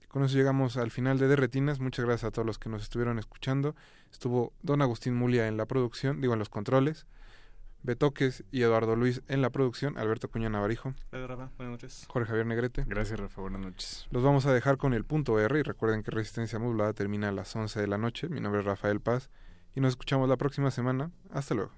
Con 0.08 0.24
eso 0.24 0.38
llegamos 0.38 0.78
al 0.78 0.92
final 0.92 1.18
de 1.18 1.28
Derretinas. 1.28 1.80
Muchas 1.80 2.06
gracias 2.06 2.28
a 2.28 2.32
todos 2.32 2.46
los 2.46 2.60
que 2.60 2.70
nos 2.70 2.84
estuvieron 2.84 3.18
escuchando. 3.18 3.76
Estuvo 4.12 4.54
don 4.62 4.84
Agustín 4.84 5.16
Mulia 5.16 5.48
en 5.48 5.58
la 5.58 5.66
producción, 5.66 6.22
digo 6.22 6.34
en 6.34 6.40
los 6.40 6.50
controles. 6.50 7.08
Betoques 7.82 8.44
y 8.52 8.62
Eduardo 8.62 8.96
Luis 8.96 9.24
en 9.28 9.42
la 9.42 9.50
producción, 9.50 9.98
Alberto 9.98 10.30
Cuña 10.30 10.50
Navarijo. 10.50 10.94
Rafa, 11.12 11.50
buenas 11.58 11.72
noches. 11.72 12.06
Jorge 12.08 12.28
Javier 12.28 12.46
Negrete. 12.46 12.84
Gracias, 12.86 13.20
Rafa, 13.20 13.42
buenas 13.42 13.62
noches. 13.62 14.08
Los 14.12 14.22
vamos 14.22 14.46
a 14.46 14.54
dejar 14.54 14.78
con 14.78 14.94
el 14.94 15.04
punto 15.04 15.40
R 15.40 15.60
y 15.60 15.64
recuerden 15.64 16.04
que 16.04 16.12
Resistencia 16.12 16.60
Modulada 16.60 16.94
termina 16.94 17.30
a 17.30 17.32
las 17.32 17.56
11 17.56 17.82
de 17.82 17.88
la 17.88 17.98
noche. 17.98 18.30
Mi 18.30 18.40
nombre 18.40 18.62
es 18.62 18.68
Rafael 18.68 19.02
Paz 19.02 19.32
y 19.74 19.82
nos 19.82 19.90
escuchamos 19.90 20.30
la 20.30 20.38
próxima 20.38 20.70
semana. 20.70 21.10
Hasta 21.32 21.56
luego. 21.56 21.72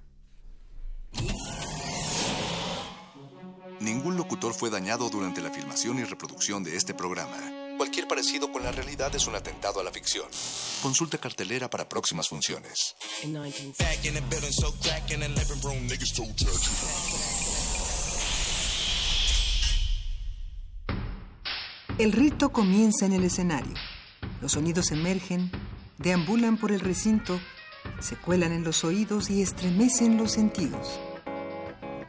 Ningún 3.79 4.17
locutor 4.17 4.53
fue 4.53 4.69
dañado 4.69 5.09
durante 5.09 5.41
la 5.41 5.51
filmación 5.51 5.99
y 5.99 6.03
reproducción 6.03 6.63
de 6.63 6.75
este 6.75 6.93
programa. 6.93 7.37
Cualquier 7.77 8.07
parecido 8.07 8.51
con 8.51 8.63
la 8.63 8.71
realidad 8.71 9.15
es 9.15 9.27
un 9.27 9.35
atentado 9.35 9.79
a 9.79 9.83
la 9.83 9.91
ficción. 9.91 10.25
Consulta 10.81 11.19
cartelera 11.19 11.69
para 11.69 11.87
próximas 11.87 12.27
funciones. 12.27 12.95
El 21.99 22.11
rito 22.11 22.49
comienza 22.49 23.05
en 23.05 23.13
el 23.13 23.23
escenario. 23.23 23.73
Los 24.41 24.53
sonidos 24.53 24.91
emergen, 24.91 25.51
deambulan 25.99 26.57
por 26.57 26.71
el 26.71 26.79
recinto, 26.79 27.39
se 27.99 28.15
cuelan 28.15 28.53
en 28.53 28.63
los 28.63 28.83
oídos 28.83 29.29
y 29.29 29.43
estremecen 29.43 30.17
los 30.17 30.31
sentidos. 30.31 30.99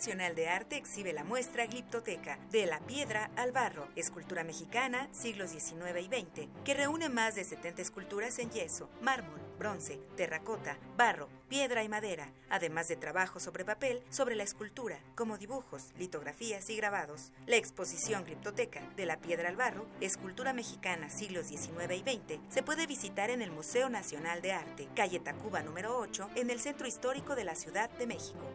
Nacional 0.00 0.34
de 0.34 0.48
Arte 0.48 0.78
exhibe 0.78 1.12
la 1.12 1.24
muestra 1.24 1.66
Gliptoteca, 1.66 2.38
de 2.50 2.64
la 2.64 2.80
piedra 2.80 3.30
al 3.36 3.52
barro, 3.52 3.86
escultura 3.96 4.44
mexicana, 4.44 5.10
siglos 5.12 5.50
XIX 5.50 6.00
y 6.00 6.06
XX, 6.06 6.48
que 6.64 6.72
reúne 6.72 7.10
más 7.10 7.34
de 7.34 7.44
70 7.44 7.82
esculturas 7.82 8.38
en 8.38 8.50
yeso, 8.50 8.88
mármol, 9.02 9.42
bronce, 9.58 10.00
terracota, 10.16 10.78
barro, 10.96 11.28
piedra 11.50 11.84
y 11.84 11.90
madera, 11.90 12.32
además 12.48 12.88
de 12.88 12.96
trabajos 12.96 13.42
sobre 13.42 13.66
papel 13.66 14.02
sobre 14.08 14.36
la 14.36 14.42
escultura, 14.42 14.98
como 15.14 15.36
dibujos, 15.36 15.92
litografías 15.98 16.70
y 16.70 16.76
grabados. 16.76 17.30
La 17.44 17.56
exposición 17.56 18.24
Criptoteca 18.24 18.80
de 18.96 19.04
la 19.04 19.18
piedra 19.18 19.50
al 19.50 19.56
barro, 19.56 19.86
escultura 20.00 20.54
mexicana 20.54 21.10
siglos 21.10 21.48
XIX 21.48 21.92
y 21.94 22.00
XX, 22.00 22.40
se 22.48 22.62
puede 22.62 22.86
visitar 22.86 23.28
en 23.28 23.42
el 23.42 23.50
Museo 23.50 23.90
Nacional 23.90 24.40
de 24.40 24.52
Arte, 24.52 24.88
calle 24.96 25.20
Tacuba 25.20 25.62
número 25.62 25.98
8, 25.98 26.30
en 26.36 26.48
el 26.48 26.58
centro 26.58 26.88
histórico 26.88 27.34
de 27.36 27.44
la 27.44 27.54
Ciudad 27.54 27.90
de 27.90 28.06
México. 28.06 28.46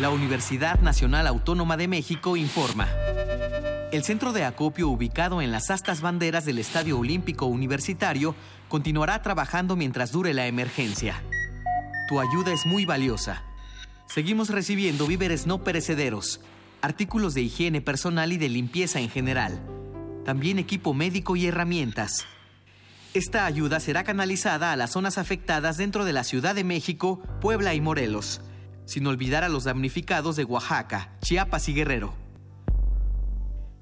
La 0.00 0.08
Universidad 0.08 0.80
Nacional 0.80 1.26
Autónoma 1.26 1.76
de 1.76 1.86
México 1.86 2.34
informa. 2.38 2.88
El 3.92 4.02
centro 4.02 4.32
de 4.32 4.44
acopio 4.44 4.88
ubicado 4.88 5.42
en 5.42 5.52
las 5.52 5.70
astas 5.70 6.00
banderas 6.00 6.46
del 6.46 6.58
Estadio 6.58 6.98
Olímpico 6.98 7.44
Universitario 7.44 8.34
continuará 8.70 9.20
trabajando 9.20 9.76
mientras 9.76 10.10
dure 10.10 10.32
la 10.32 10.46
emergencia. 10.46 11.22
Tu 12.08 12.18
ayuda 12.18 12.50
es 12.50 12.64
muy 12.64 12.86
valiosa. 12.86 13.42
Seguimos 14.06 14.48
recibiendo 14.48 15.06
víveres 15.06 15.46
no 15.46 15.64
perecederos, 15.64 16.40
artículos 16.80 17.34
de 17.34 17.42
higiene 17.42 17.82
personal 17.82 18.32
y 18.32 18.38
de 18.38 18.48
limpieza 18.48 19.00
en 19.00 19.10
general, 19.10 19.60
también 20.24 20.58
equipo 20.58 20.94
médico 20.94 21.36
y 21.36 21.46
herramientas. 21.46 22.24
Esta 23.12 23.44
ayuda 23.44 23.80
será 23.80 24.02
canalizada 24.02 24.72
a 24.72 24.76
las 24.76 24.92
zonas 24.92 25.18
afectadas 25.18 25.76
dentro 25.76 26.06
de 26.06 26.14
la 26.14 26.24
Ciudad 26.24 26.54
de 26.54 26.64
México, 26.64 27.20
Puebla 27.42 27.74
y 27.74 27.82
Morelos, 27.82 28.40
sin 28.90 29.06
olvidar 29.06 29.44
a 29.44 29.48
los 29.48 29.62
damnificados 29.62 30.34
de 30.34 30.42
Oaxaca, 30.42 31.12
Chiapas 31.20 31.68
y 31.68 31.74
Guerrero. 31.74 32.12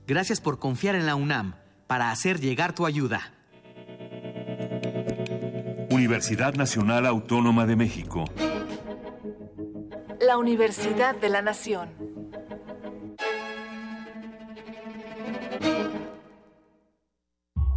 Gracias 0.06 0.38
por 0.38 0.58
confiar 0.58 0.96
en 0.96 1.06
la 1.06 1.14
UNAM 1.14 1.54
para 1.86 2.10
hacer 2.10 2.40
llegar 2.40 2.74
tu 2.74 2.84
ayuda. 2.84 3.32
Universidad 5.88 6.52
Nacional 6.56 7.06
Autónoma 7.06 7.64
de 7.64 7.76
México. 7.76 8.26
La 10.20 10.36
Universidad 10.36 11.16
de 11.16 11.28
la 11.30 11.40
Nación. 11.40 11.88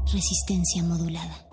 Resistencia 0.05 0.83
modulada. 0.83 1.50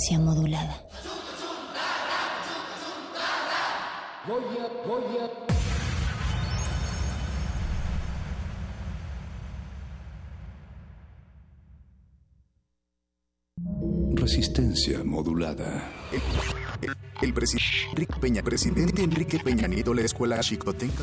Resistencia 0.00 0.18
modulada. 0.18 0.76
Resistencia 14.14 15.02
modulada. 15.04 15.88
El, 16.82 16.90
el 17.22 17.34
presidente 17.34 17.88
Enrique 17.92 18.14
Peña, 18.20 18.42
presidente 18.42 19.02
Enrique 19.02 19.38
Peña 19.38 19.68
Nieto, 19.68 19.94
la 19.94 20.02
escuela 20.02 20.38
Chicotenca. 20.40 21.02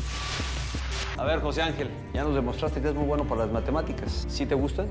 A 1.16 1.24
ver, 1.24 1.40
José 1.40 1.62
Ángel, 1.62 1.88
ya 2.14 2.22
nos 2.24 2.34
demostraste 2.34 2.80
que 2.80 2.88
es 2.88 2.94
muy 2.94 3.06
bueno 3.06 3.26
para 3.26 3.44
las 3.44 3.52
matemáticas. 3.52 4.26
¿Sí 4.28 4.46
te 4.46 4.54
gustan? 4.54 4.88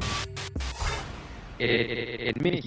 Eh, 1.59 2.31
En 2.35 2.43
México, 2.43 2.66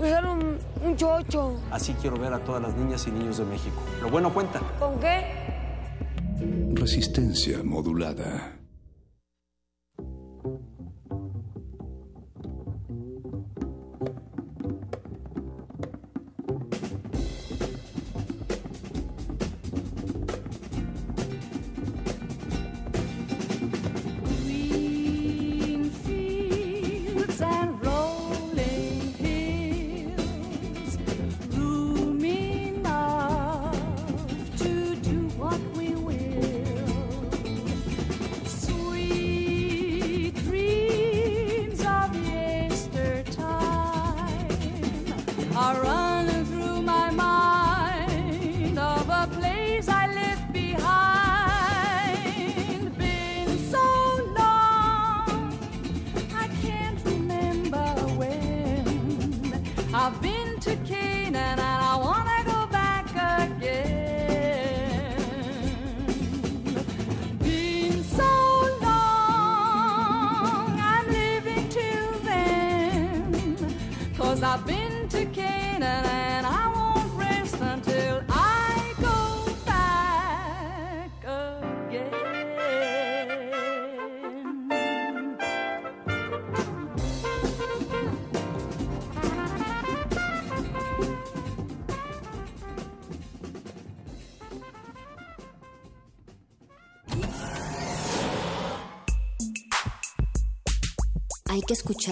usar 0.00 0.26
un, 0.26 0.58
un 0.84 0.96
chocho. 0.96 1.56
Así 1.70 1.94
quiero 2.00 2.16
ver 2.16 2.32
a 2.32 2.38
todas 2.38 2.62
las 2.62 2.74
niñas 2.74 3.06
y 3.06 3.10
niños 3.10 3.38
de 3.38 3.44
México. 3.44 3.76
Lo 4.00 4.10
bueno 4.10 4.32
cuenta. 4.32 4.60
¿Con 4.78 4.98
qué? 5.00 5.24
Resistencia 6.74 7.62
modulada. 7.62 8.61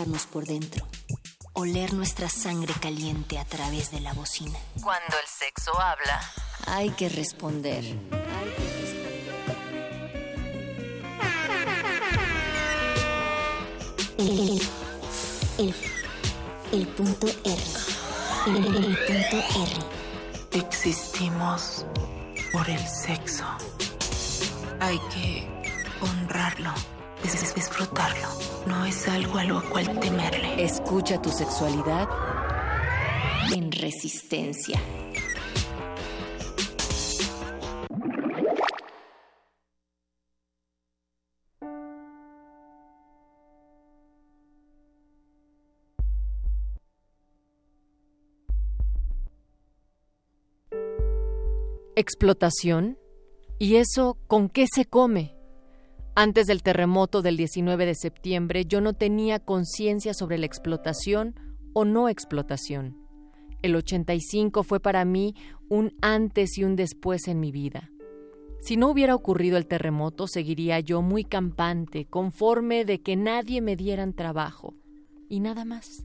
Escucharnos 0.00 0.26
por 0.26 0.46
dentro, 0.46 0.86
oler 1.52 1.92
nuestra 1.92 2.28
sangre 2.30 2.72
caliente 2.80 3.38
a 3.38 3.44
través 3.44 3.90
de 3.90 4.00
la 4.00 4.12
bocina. 4.14 4.58
Cuando 4.82 5.16
el 5.20 5.26
sexo 5.26 5.78
habla. 5.78 6.20
Hay 6.66 6.90
que 6.90 7.08
responder. 7.10 7.84
El, 14.18 14.28
el- 14.38 14.60
el 15.58 15.74
El 16.72 16.86
punto 16.88 17.26
R. 17.26 17.56
El, 18.46 18.56
el- 18.56 18.84
el 18.84 18.96
punto 19.06 19.36
R. 19.56 20.64
Existimos 20.64 21.84
por 22.52 22.68
el 22.68 22.86
sexo. 22.86 23.44
Hay 24.80 24.98
que 25.12 25.48
honrarlo, 26.00 26.72
dis- 27.22 27.54
disfrutarlo. 27.54 28.28
No 28.66 28.84
es 28.84 29.08
algo 29.08 29.38
a 29.38 29.44
lo 29.44 29.62
cual 29.70 29.98
temerle. 30.00 30.62
Escucha 30.62 31.20
tu 31.20 31.30
sexualidad 31.30 32.08
en 33.52 33.72
resistencia. 33.72 34.78
Explotación. 51.96 52.98
¿Y 53.58 53.76
eso 53.76 54.16
con 54.26 54.48
qué 54.48 54.66
se 54.72 54.86
come? 54.86 55.36
Antes 56.16 56.46
del 56.46 56.62
terremoto 56.62 57.22
del 57.22 57.36
19 57.36 57.86
de 57.86 57.94
septiembre 57.94 58.64
yo 58.66 58.80
no 58.80 58.94
tenía 58.94 59.38
conciencia 59.38 60.12
sobre 60.12 60.38
la 60.38 60.46
explotación 60.46 61.34
o 61.72 61.84
no 61.84 62.08
explotación. 62.08 62.96
El 63.62 63.76
85 63.76 64.64
fue 64.64 64.80
para 64.80 65.04
mí 65.04 65.34
un 65.68 65.94
antes 66.00 66.58
y 66.58 66.64
un 66.64 66.76
después 66.76 67.28
en 67.28 67.40
mi 67.40 67.52
vida. 67.52 67.90
Si 68.60 68.76
no 68.76 68.90
hubiera 68.90 69.14
ocurrido 69.14 69.56
el 69.56 69.66
terremoto, 69.66 70.26
seguiría 70.26 70.80
yo 70.80 71.00
muy 71.00 71.24
campante, 71.24 72.06
conforme 72.06 72.84
de 72.84 73.00
que 73.00 73.16
nadie 73.16 73.60
me 73.60 73.76
dieran 73.76 74.12
trabajo. 74.12 74.74
Y 75.28 75.40
nada 75.40 75.64
más. 75.64 76.04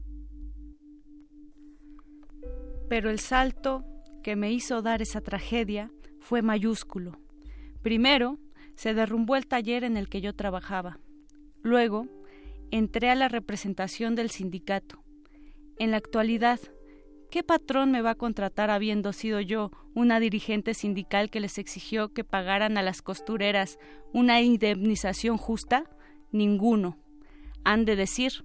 Pero 2.88 3.10
el 3.10 3.18
salto 3.18 3.84
que 4.22 4.36
me 4.36 4.52
hizo 4.52 4.80
dar 4.80 5.02
esa 5.02 5.20
tragedia 5.20 5.90
fue 6.18 6.40
mayúsculo. 6.40 7.18
Primero, 7.82 8.38
se 8.76 8.94
derrumbó 8.94 9.36
el 9.36 9.46
taller 9.46 9.84
en 9.84 9.96
el 9.96 10.08
que 10.08 10.20
yo 10.20 10.34
trabajaba. 10.34 10.98
Luego, 11.62 12.06
entré 12.70 13.10
a 13.10 13.14
la 13.14 13.28
representación 13.28 14.14
del 14.14 14.30
sindicato. 14.30 15.02
En 15.78 15.90
la 15.90 15.96
actualidad, 15.96 16.60
¿qué 17.30 17.42
patrón 17.42 17.90
me 17.90 18.02
va 18.02 18.10
a 18.10 18.14
contratar 18.16 18.70
habiendo 18.70 19.12
sido 19.12 19.40
yo 19.40 19.70
una 19.94 20.20
dirigente 20.20 20.74
sindical 20.74 21.30
que 21.30 21.40
les 21.40 21.58
exigió 21.58 22.12
que 22.12 22.24
pagaran 22.24 22.78
a 22.78 22.82
las 22.82 23.02
costureras 23.02 23.78
una 24.12 24.40
indemnización 24.40 25.36
justa? 25.36 25.84
Ninguno. 26.30 26.98
Han 27.64 27.84
de 27.84 27.96
decir, 27.96 28.44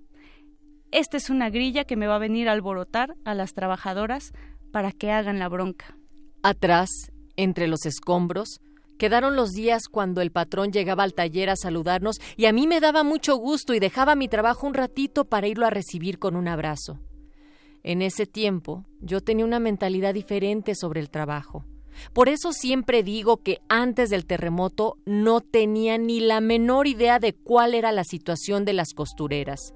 esta 0.91 1.17
es 1.17 1.29
una 1.29 1.49
grilla 1.49 1.83
que 1.83 1.95
me 1.95 2.07
va 2.07 2.15
a 2.15 2.19
venir 2.19 2.49
a 2.49 2.53
alborotar 2.53 3.15
a 3.23 3.33
las 3.33 3.53
trabajadoras 3.53 4.33
para 4.71 4.91
que 4.91 5.11
hagan 5.11 5.39
la 5.39 5.47
bronca. 5.47 5.97
Atrás, 6.43 6.89
entre 7.35 7.67
los 7.67 7.85
escombros, 7.85 8.59
quedaron 9.01 9.35
los 9.35 9.53
días 9.53 9.87
cuando 9.89 10.21
el 10.21 10.29
patrón 10.29 10.71
llegaba 10.71 11.01
al 11.01 11.15
taller 11.15 11.49
a 11.49 11.55
saludarnos 11.55 12.21
y 12.37 12.45
a 12.45 12.53
mí 12.53 12.67
me 12.67 12.79
daba 12.79 13.01
mucho 13.01 13.35
gusto 13.35 13.73
y 13.73 13.79
dejaba 13.79 14.13
mi 14.13 14.27
trabajo 14.27 14.67
un 14.67 14.75
ratito 14.75 15.25
para 15.25 15.47
irlo 15.47 15.65
a 15.65 15.71
recibir 15.71 16.19
con 16.19 16.35
un 16.35 16.47
abrazo. 16.47 16.99
En 17.81 18.03
ese 18.03 18.27
tiempo 18.27 18.85
yo 18.99 19.19
tenía 19.19 19.43
una 19.43 19.59
mentalidad 19.59 20.13
diferente 20.13 20.75
sobre 20.75 20.99
el 20.99 21.09
trabajo. 21.09 21.65
Por 22.13 22.29
eso 22.29 22.53
siempre 22.53 23.01
digo 23.01 23.37
que 23.37 23.57
antes 23.69 24.11
del 24.11 24.27
terremoto 24.27 24.99
no 25.07 25.41
tenía 25.41 25.97
ni 25.97 26.19
la 26.19 26.39
menor 26.39 26.85
idea 26.85 27.17
de 27.17 27.33
cuál 27.33 27.73
era 27.73 27.91
la 27.91 28.03
situación 28.03 28.65
de 28.65 28.73
las 28.73 28.93
costureras. 28.93 29.73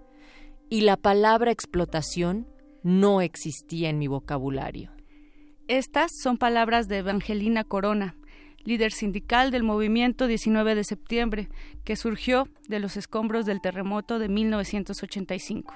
Y 0.70 0.82
la 0.82 0.98
palabra 0.98 1.50
explotación 1.50 2.48
no 2.84 3.22
existía 3.22 3.90
en 3.90 3.98
mi 3.98 4.06
vocabulario. 4.06 4.92
Estas 5.68 6.12
son 6.22 6.38
palabras 6.38 6.88
de 6.88 7.00
Evangelina 7.00 7.64
Corona, 7.64 8.16
líder 8.66 8.92
sindical 8.92 9.52
del 9.52 9.64
movimiento 9.64 10.28
19 10.28 10.76
de 10.76 10.84
septiembre, 10.84 11.50
que 11.86 11.96
surgió 11.96 12.50
de 12.68 12.80
los 12.80 12.98
escombros 12.98 13.46
del 13.46 13.62
terremoto 13.62 14.20
de 14.20 14.28
1985. 14.28 15.74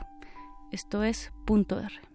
Esto 0.71 1.03
es 1.03 1.31
punto 1.45 1.79
R. 1.79 2.08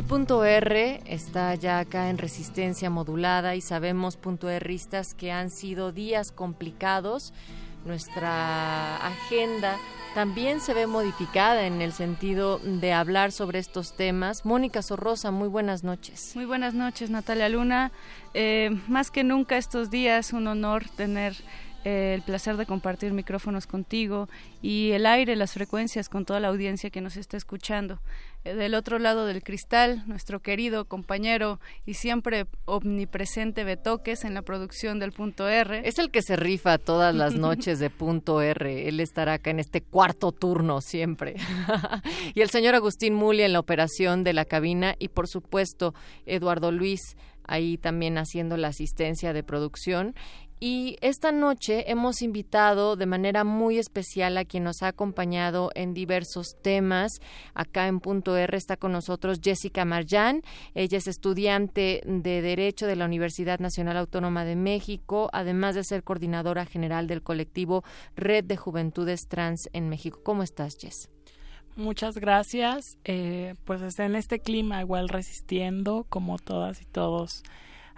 El 0.00 0.06
punto 0.06 0.46
R 0.46 1.02
está 1.04 1.54
ya 1.56 1.78
acá 1.78 2.08
en 2.08 2.16
resistencia 2.16 2.88
modulada 2.88 3.54
y 3.54 3.60
sabemos, 3.60 4.16
punto 4.16 4.48
Ristas, 4.58 5.12
que 5.12 5.30
han 5.30 5.50
sido 5.50 5.92
días 5.92 6.32
complicados. 6.32 7.34
Nuestra 7.84 8.96
agenda 9.06 9.76
también 10.14 10.62
se 10.62 10.72
ve 10.72 10.86
modificada 10.86 11.66
en 11.66 11.82
el 11.82 11.92
sentido 11.92 12.60
de 12.60 12.94
hablar 12.94 13.30
sobre 13.30 13.58
estos 13.58 13.94
temas. 13.94 14.46
Mónica 14.46 14.80
Sorrosa, 14.80 15.32
muy 15.32 15.48
buenas 15.48 15.84
noches. 15.84 16.32
Muy 16.34 16.46
buenas 16.46 16.72
noches, 16.72 17.10
Natalia 17.10 17.50
Luna. 17.50 17.92
Eh, 18.32 18.70
más 18.88 19.10
que 19.10 19.22
nunca 19.22 19.58
estos 19.58 19.90
días, 19.90 20.32
un 20.32 20.46
honor 20.46 20.86
tener 20.96 21.36
eh, 21.84 22.12
el 22.14 22.22
placer 22.22 22.56
de 22.56 22.66
compartir 22.66 23.12
micrófonos 23.12 23.66
contigo 23.66 24.28
y 24.60 24.90
el 24.90 25.06
aire, 25.06 25.34
las 25.36 25.54
frecuencias 25.54 26.08
con 26.08 26.24
toda 26.24 26.38
la 26.38 26.48
audiencia 26.48 26.90
que 26.90 27.00
nos 27.00 27.16
está 27.16 27.36
escuchando. 27.36 28.00
Eh, 28.44 28.54
del 28.54 28.74
otro 28.74 28.98
lado 28.98 29.26
del 29.26 29.42
cristal, 29.42 30.02
nuestro 30.06 30.40
querido 30.40 30.86
compañero 30.86 31.60
y 31.86 31.94
siempre 31.94 32.46
omnipresente 32.64 33.64
Betoques 33.64 34.24
en 34.24 34.34
la 34.34 34.42
producción 34.42 34.98
del 34.98 35.12
Punto 35.12 35.48
R. 35.48 35.82
Es 35.84 35.98
el 35.98 36.10
que 36.10 36.22
se 36.22 36.36
rifa 36.36 36.78
todas 36.78 37.14
las 37.14 37.34
noches 37.36 37.78
de 37.78 37.90
Punto 37.90 38.42
R. 38.42 38.88
Él 38.88 39.00
estará 39.00 39.34
acá 39.34 39.50
en 39.50 39.60
este 39.60 39.80
cuarto 39.80 40.32
turno 40.32 40.80
siempre. 40.80 41.36
y 42.34 42.40
el 42.40 42.50
señor 42.50 42.74
Agustín 42.74 43.14
Muli 43.14 43.42
en 43.42 43.52
la 43.52 43.60
operación 43.60 44.22
de 44.24 44.32
la 44.32 44.44
cabina 44.44 44.96
y 44.98 45.08
por 45.08 45.28
supuesto 45.28 45.94
Eduardo 46.26 46.72
Luis 46.72 47.16
ahí 47.44 47.76
también 47.78 48.16
haciendo 48.16 48.56
la 48.56 48.68
asistencia 48.68 49.32
de 49.32 49.42
producción 49.42 50.14
y 50.60 50.98
esta 51.00 51.32
noche 51.32 51.90
hemos 51.90 52.20
invitado 52.20 52.94
de 52.96 53.06
manera 53.06 53.44
muy 53.44 53.78
especial 53.78 54.36
a 54.36 54.44
quien 54.44 54.64
nos 54.64 54.82
ha 54.82 54.88
acompañado 54.88 55.70
en 55.74 55.94
diversos 55.94 56.58
temas. 56.62 57.20
Acá 57.54 57.86
en 57.86 57.98
Punto 57.98 58.36
R 58.36 58.54
está 58.56 58.76
con 58.76 58.92
nosotros 58.92 59.40
Jessica 59.42 59.86
Marjan. 59.86 60.42
Ella 60.74 60.98
es 60.98 61.06
estudiante 61.06 62.02
de 62.04 62.42
Derecho 62.42 62.86
de 62.86 62.96
la 62.96 63.06
Universidad 63.06 63.58
Nacional 63.58 63.96
Autónoma 63.96 64.44
de 64.44 64.54
México, 64.54 65.30
además 65.32 65.76
de 65.76 65.84
ser 65.84 66.04
coordinadora 66.04 66.66
general 66.66 67.06
del 67.06 67.22
colectivo 67.22 67.82
Red 68.14 68.44
de 68.44 68.58
Juventudes 68.58 69.28
Trans 69.28 69.70
en 69.72 69.88
México. 69.88 70.20
¿Cómo 70.22 70.42
estás, 70.42 70.76
Jess? 70.78 71.08
Muchas 71.76 72.18
gracias. 72.18 72.98
Eh, 73.04 73.54
pues 73.64 73.98
en 73.98 74.14
este 74.14 74.40
clima 74.40 74.82
igual 74.82 75.08
resistiendo 75.08 76.04
como 76.10 76.38
todas 76.38 76.82
y 76.82 76.84
todos 76.84 77.42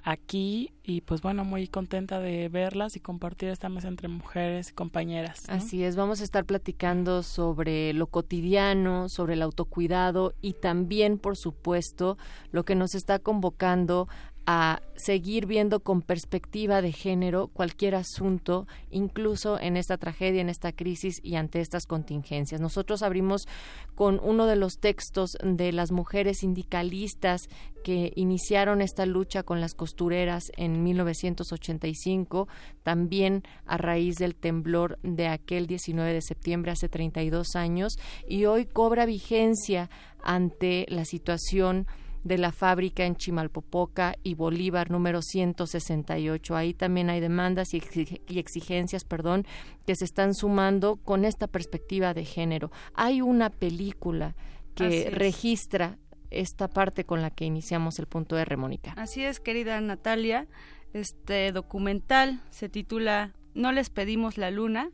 aquí 0.02 0.72
y 0.84 1.02
pues 1.02 1.22
bueno, 1.22 1.44
muy 1.44 1.68
contenta 1.68 2.18
de 2.18 2.48
verlas 2.48 2.96
y 2.96 3.00
compartir 3.00 3.48
esta 3.50 3.68
mesa 3.68 3.88
entre 3.88 4.08
mujeres 4.08 4.70
y 4.70 4.72
compañeras. 4.72 5.44
Así 5.48 5.84
es, 5.84 5.94
vamos 5.96 6.20
a 6.20 6.24
estar 6.24 6.44
platicando 6.44 7.22
sobre 7.22 7.92
lo 7.92 8.06
cotidiano, 8.08 9.08
sobre 9.08 9.34
el 9.34 9.42
autocuidado 9.42 10.34
y 10.40 10.54
también, 10.54 11.18
por 11.18 11.36
supuesto, 11.36 12.18
lo 12.50 12.64
que 12.64 12.74
nos 12.74 12.94
está 12.94 13.18
convocando 13.18 14.08
a 14.46 14.80
seguir 14.96 15.46
viendo 15.46 15.80
con 15.80 16.02
perspectiva 16.02 16.82
de 16.82 16.92
género 16.92 17.48
cualquier 17.48 17.94
asunto, 17.94 18.66
incluso 18.90 19.58
en 19.60 19.76
esta 19.76 19.98
tragedia, 19.98 20.40
en 20.40 20.48
esta 20.48 20.72
crisis 20.72 21.20
y 21.22 21.36
ante 21.36 21.60
estas 21.60 21.86
contingencias. 21.86 22.60
Nosotros 22.60 23.02
abrimos 23.02 23.46
con 23.94 24.20
uno 24.22 24.46
de 24.46 24.56
los 24.56 24.78
textos 24.78 25.36
de 25.42 25.72
las 25.72 25.92
mujeres 25.92 26.38
sindicalistas 26.38 27.48
que 27.84 28.12
iniciaron 28.16 28.80
esta 28.80 29.06
lucha 29.06 29.42
con 29.42 29.60
las 29.60 29.74
costureras 29.74 30.52
en 30.56 30.82
1985, 30.82 32.48
también 32.82 33.42
a 33.66 33.76
raíz 33.76 34.16
del 34.16 34.34
temblor 34.34 34.98
de 35.02 35.28
aquel 35.28 35.66
19 35.66 36.12
de 36.12 36.22
septiembre 36.22 36.72
hace 36.72 36.88
32 36.88 37.56
años, 37.56 37.96
y 38.28 38.44
hoy 38.44 38.66
cobra 38.66 39.06
vigencia 39.06 39.90
ante 40.22 40.86
la 40.88 41.04
situación 41.04 41.86
de 42.24 42.38
la 42.38 42.52
fábrica 42.52 43.04
en 43.04 43.16
Chimalpopoca 43.16 44.16
y 44.22 44.34
Bolívar 44.34 44.90
número 44.90 45.22
168. 45.22 46.56
Ahí 46.56 46.74
también 46.74 47.10
hay 47.10 47.20
demandas 47.20 47.74
y 47.74 47.82
exigencias, 48.28 49.04
perdón, 49.04 49.46
que 49.86 49.96
se 49.96 50.04
están 50.04 50.34
sumando 50.34 50.96
con 50.96 51.24
esta 51.24 51.46
perspectiva 51.46 52.14
de 52.14 52.24
género. 52.24 52.70
Hay 52.94 53.20
una 53.20 53.50
película 53.50 54.34
que 54.74 55.10
registra 55.10 55.98
esta 56.30 56.68
parte 56.68 57.04
con 57.04 57.20
la 57.20 57.30
que 57.30 57.44
iniciamos 57.44 57.98
el 57.98 58.06
punto 58.06 58.38
R, 58.38 58.56
Mónica. 58.56 58.94
Así 58.96 59.22
es, 59.24 59.40
querida 59.40 59.80
Natalia. 59.80 60.46
Este 60.92 61.52
documental 61.52 62.40
se 62.50 62.68
titula 62.68 63.32
No 63.54 63.72
les 63.72 63.90
pedimos 63.90 64.38
la 64.38 64.50
luna. 64.50 64.90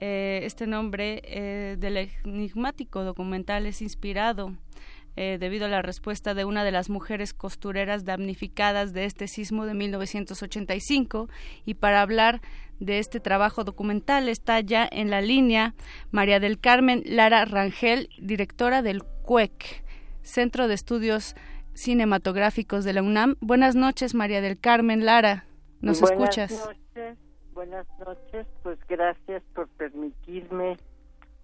Eh, 0.00 0.40
este 0.44 0.66
nombre 0.66 1.22
eh, 1.24 1.76
del 1.78 2.10
enigmático 2.24 3.02
documental 3.02 3.66
es 3.66 3.82
inspirado 3.82 4.54
eh, 5.20 5.36
debido 5.36 5.66
a 5.66 5.68
la 5.68 5.82
respuesta 5.82 6.32
de 6.32 6.44
una 6.44 6.62
de 6.62 6.70
las 6.70 6.90
mujeres 6.90 7.34
costureras 7.34 8.04
damnificadas 8.04 8.92
de 8.92 9.04
este 9.04 9.26
sismo 9.26 9.66
de 9.66 9.74
1985. 9.74 11.28
Y 11.64 11.74
para 11.74 12.02
hablar 12.02 12.40
de 12.78 13.00
este 13.00 13.18
trabajo 13.18 13.64
documental 13.64 14.28
está 14.28 14.60
ya 14.60 14.88
en 14.88 15.10
la 15.10 15.20
línea 15.20 15.74
María 16.12 16.38
del 16.38 16.60
Carmen 16.60 17.02
Lara 17.04 17.44
Rangel, 17.46 18.10
directora 18.20 18.80
del 18.80 19.02
CUEC, 19.02 19.82
Centro 20.22 20.68
de 20.68 20.74
Estudios 20.74 21.34
Cinematográficos 21.74 22.84
de 22.84 22.92
la 22.92 23.02
UNAM. 23.02 23.34
Buenas 23.40 23.74
noches, 23.74 24.14
María 24.14 24.40
del 24.40 24.60
Carmen 24.60 25.04
Lara. 25.04 25.46
¿Nos 25.80 26.00
escuchas? 26.00 26.52
Buenas 26.52 26.68
noches, 26.68 27.18
buenas 27.54 27.86
noches. 27.98 28.46
Pues 28.62 28.78
gracias 28.86 29.42
por 29.52 29.66
permitirme 29.70 30.76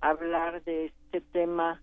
hablar 0.00 0.62
de 0.62 0.86
este 0.86 1.20
tema 1.32 1.82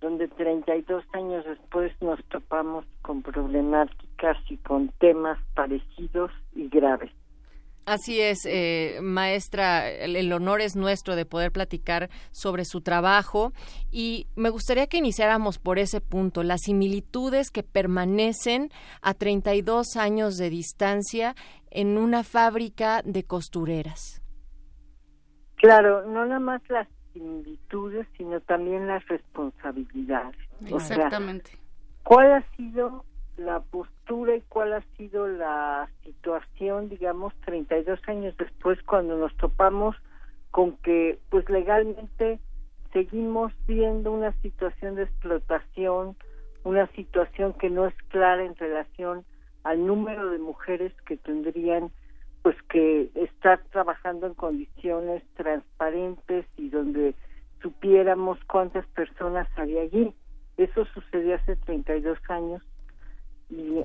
donde 0.00 0.28
32 0.28 1.04
años 1.12 1.44
después 1.44 1.92
nos 2.00 2.22
topamos 2.26 2.84
con 3.02 3.22
problemáticas 3.22 4.36
y 4.48 4.56
con 4.58 4.88
temas 4.98 5.38
parecidos 5.54 6.30
y 6.54 6.68
graves. 6.68 7.10
Así 7.88 8.20
es, 8.20 8.44
eh, 8.44 8.98
maestra, 9.00 9.88
el, 9.90 10.30
honor 10.34 10.60
es 10.60 10.76
nuestro 10.76 11.16
de 11.16 11.24
poder 11.24 11.52
platicar 11.52 12.10
sobre 12.32 12.66
su 12.66 12.82
trabajo 12.82 13.54
y 13.90 14.26
me 14.36 14.50
gustaría 14.50 14.88
que 14.88 14.98
iniciáramos 14.98 15.58
por 15.58 15.78
ese 15.78 16.02
punto, 16.02 16.42
las 16.42 16.60
similitudes 16.64 17.50
que 17.50 17.62
permanecen 17.62 18.68
a 19.00 19.14
32 19.14 19.96
años 19.96 20.36
de 20.36 20.50
distancia 20.50 21.34
en 21.70 21.96
una 21.96 22.24
fábrica 22.24 23.00
de 23.06 23.24
costureras. 23.24 24.20
Claro, 25.56 26.06
no 26.06 26.26
nada 26.26 26.40
más 26.40 26.60
las 26.68 26.88
similitudes, 27.18 28.06
sino 28.16 28.40
también 28.40 28.86
las 28.86 29.06
responsabilidades. 29.08 30.36
Exactamente. 30.66 31.52
¿Cuál 32.04 32.32
ha 32.32 32.42
sido 32.56 33.04
la 33.36 33.60
postura 33.60 34.36
y 34.36 34.40
cuál 34.42 34.72
ha 34.72 34.82
sido 34.96 35.26
la 35.28 35.88
situación, 36.04 36.88
digamos, 36.88 37.32
32 37.44 38.00
años 38.08 38.36
después, 38.36 38.82
cuando 38.82 39.16
nos 39.16 39.36
topamos 39.36 39.96
con 40.50 40.76
que, 40.78 41.18
pues 41.30 41.48
legalmente, 41.50 42.40
seguimos 42.92 43.52
viendo 43.66 44.12
una 44.12 44.32
situación 44.40 44.94
de 44.96 45.04
explotación, 45.04 46.16
una 46.64 46.86
situación 46.88 47.52
que 47.52 47.70
no 47.70 47.86
es 47.86 47.94
clara 48.08 48.44
en 48.44 48.56
relación 48.56 49.24
al 49.62 49.86
número 49.86 50.30
de 50.30 50.38
mujeres 50.38 50.92
que 51.06 51.16
tendrían 51.16 51.90
pues 52.48 52.62
que 52.70 53.10
estar 53.14 53.62
trabajando 53.64 54.26
en 54.26 54.32
condiciones 54.32 55.22
transparentes 55.34 56.46
y 56.56 56.70
donde 56.70 57.14
supiéramos 57.60 58.42
cuántas 58.44 58.86
personas 58.86 59.46
había 59.56 59.82
allí. 59.82 60.14
Eso 60.56 60.86
sucedió 60.94 61.34
hace 61.34 61.56
32 61.56 62.18
años 62.30 62.62
y 63.50 63.84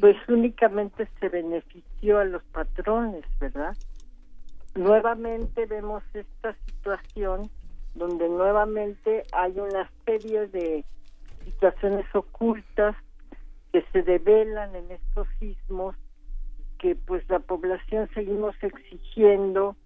pues 0.00 0.16
únicamente 0.26 1.08
se 1.20 1.28
benefició 1.28 2.18
a 2.18 2.24
los 2.24 2.42
patrones, 2.46 3.24
¿verdad? 3.38 3.76
Nuevamente 4.74 5.64
vemos 5.66 6.02
esta 6.14 6.56
situación 6.66 7.48
donde 7.94 8.28
nuevamente 8.28 9.22
hay 9.30 9.60
una 9.60 9.88
serie 10.04 10.48
de 10.48 10.84
situaciones 11.44 12.12
ocultas 12.12 12.96
que 13.72 13.84
se 13.92 14.02
develan 14.02 14.74
en 14.74 14.90
estos 14.90 15.28
sismos 15.38 15.94
que 16.82 16.96
pues 16.96 17.26
la 17.30 17.38
población 17.38 18.10
seguimos 18.12 18.56
exigiendo 18.60 19.76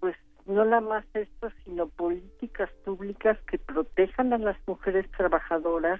pues 0.00 0.14
no 0.44 0.66
nada 0.66 0.82
más 0.82 1.04
esto 1.14 1.48
sino 1.64 1.88
políticas 1.88 2.70
públicas 2.84 3.38
que 3.50 3.58
protejan 3.58 4.34
a 4.34 4.38
las 4.38 4.58
mujeres 4.66 5.10
trabajadoras 5.12 5.98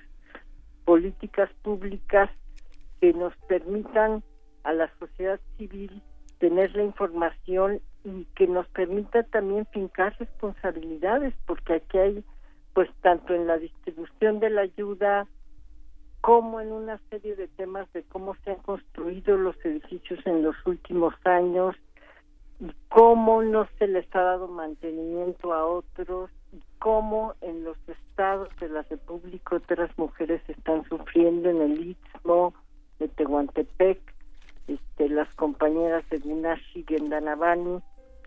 políticas 0.85 1.51
públicas 1.63 2.31
que 3.01 3.15
nos 3.15 3.35
permitan 3.49 4.23
a 4.63 4.75
la 4.75 4.93
sociedad 4.99 5.41
civil 5.57 6.03
tener 6.39 6.77
la 6.77 6.85
información 6.85 7.81
y 8.05 8.27
que 8.37 8.47
nos 8.47 8.69
permita 8.69 9.23
también 9.23 9.67
fincar 9.73 10.15
responsabilidades 10.19 11.33
porque 11.47 11.75
aquí 11.77 11.99
hay 11.99 12.25
pues 12.75 12.91
tanto 13.01 13.33
en 13.33 13.47
la 13.47 13.57
distribución 13.57 14.39
de 14.39 14.51
la 14.51 14.61
ayuda 14.61 15.27
como 16.27 16.61
en 16.61 16.73
una 16.73 16.99
serie 17.09 17.37
de 17.37 17.47
temas 17.47 17.87
de 17.93 18.03
cómo 18.03 18.35
se 18.43 18.51
han 18.51 18.57
construido 18.57 19.37
los 19.37 19.55
edificios 19.65 20.19
en 20.27 20.43
los 20.43 20.57
últimos 20.67 21.15
años 21.25 21.77
y 22.59 22.69
cómo 22.89 23.45
no 23.45 23.69
se 23.79 23.87
les 23.87 24.13
ha 24.13 24.23
dado 24.23 24.49
mantenimiento 24.49 25.55
a 25.55 25.65
otros 25.65 26.33
y 26.53 26.61
cómo 26.81 27.35
en 27.43 27.63
los 27.63 27.77
estados 27.87 28.49
de 28.59 28.69
la 28.71 28.83
República 28.83 29.55
otras 29.55 29.97
mujeres 29.97 30.43
están 30.49 30.83
sufriendo 30.89 31.49
en 31.49 31.63
el 31.63 31.91
Istmo 31.91 32.55
de 32.99 33.07
Tehuantepec, 33.07 34.01
este, 34.67 35.09
las 35.09 35.33
compañeras 35.37 36.03
de 36.11 36.19
Gunashi 36.19 36.85
Gendanavani, 36.89 37.79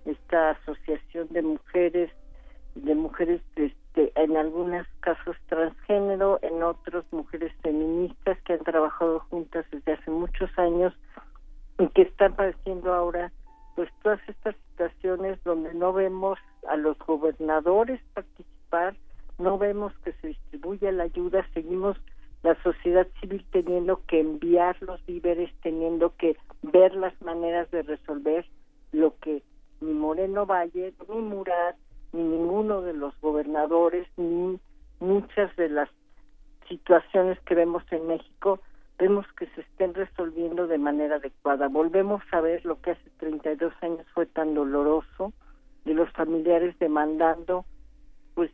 esta 0.05 0.51
asociación 0.51 1.27
de 1.31 1.41
mujeres, 1.41 2.11
de 2.75 2.95
mujeres 2.95 3.41
este, 3.89 4.11
en 4.21 4.37
algunos 4.37 4.87
casos 4.99 5.35
transgénero, 5.47 6.39
en 6.41 6.61
otros 6.63 7.05
mujeres 7.11 7.51
feministas 7.61 8.39
que 8.41 8.53
han 8.53 8.63
trabajado 8.63 9.19
juntas 9.29 9.65
desde 9.71 9.93
hace 9.93 10.11
muchos 10.11 10.49
años 10.57 10.93
y 11.77 11.87
que 11.89 12.03
están 12.03 12.35
padeciendo 12.35 12.93
ahora 12.93 13.31
pues 13.75 13.89
todas 14.03 14.19
estas 14.27 14.55
situaciones 14.71 15.41
donde 15.43 15.73
no 15.73 15.93
vemos 15.93 16.37
a 16.67 16.75
los 16.75 16.97
gobernadores 16.99 18.01
participar, 18.13 18.95
no 19.37 19.57
vemos 19.57 19.93
que 20.03 20.11
se 20.13 20.27
distribuya 20.27 20.91
la 20.91 21.03
ayuda, 21.03 21.47
seguimos 21.53 21.97
la 22.43 22.61
sociedad 22.61 23.07
civil 23.21 23.45
teniendo 23.51 24.01
que 24.05 24.19
enviar 24.19 24.75
los 24.81 25.05
víveres, 25.05 25.49
teniendo 25.61 26.13
que 26.17 26.37
ver 26.61 26.93
las 26.95 27.19
maneras 27.21 27.71
de 27.71 27.83
resolver 27.83 28.45
lo 28.91 29.17
que 29.19 29.43
ni 29.81 29.93
Moreno 29.93 30.45
Valle, 30.45 30.93
ni 31.07 31.21
Murat, 31.21 31.77
ni 32.13 32.23
ninguno 32.23 32.81
de 32.81 32.93
los 32.93 33.19
gobernadores, 33.21 34.07
ni 34.17 34.59
muchas 34.99 35.55
de 35.55 35.69
las 35.69 35.89
situaciones 36.67 37.39
que 37.41 37.55
vemos 37.55 37.83
en 37.91 38.07
México, 38.07 38.59
vemos 38.97 39.25
que 39.37 39.47
se 39.47 39.61
estén 39.61 39.93
resolviendo 39.93 40.67
de 40.67 40.77
manera 40.77 41.15
adecuada. 41.15 41.67
Volvemos 41.67 42.21
a 42.31 42.41
ver 42.41 42.65
lo 42.65 42.81
que 42.81 42.91
hace 42.91 43.09
32 43.17 43.73
años 43.81 44.05
fue 44.13 44.25
tan 44.25 44.53
doloroso, 44.53 45.33
de 45.85 45.93
los 45.93 46.11
familiares 46.11 46.77
demandando 46.79 47.65
pues 48.35 48.51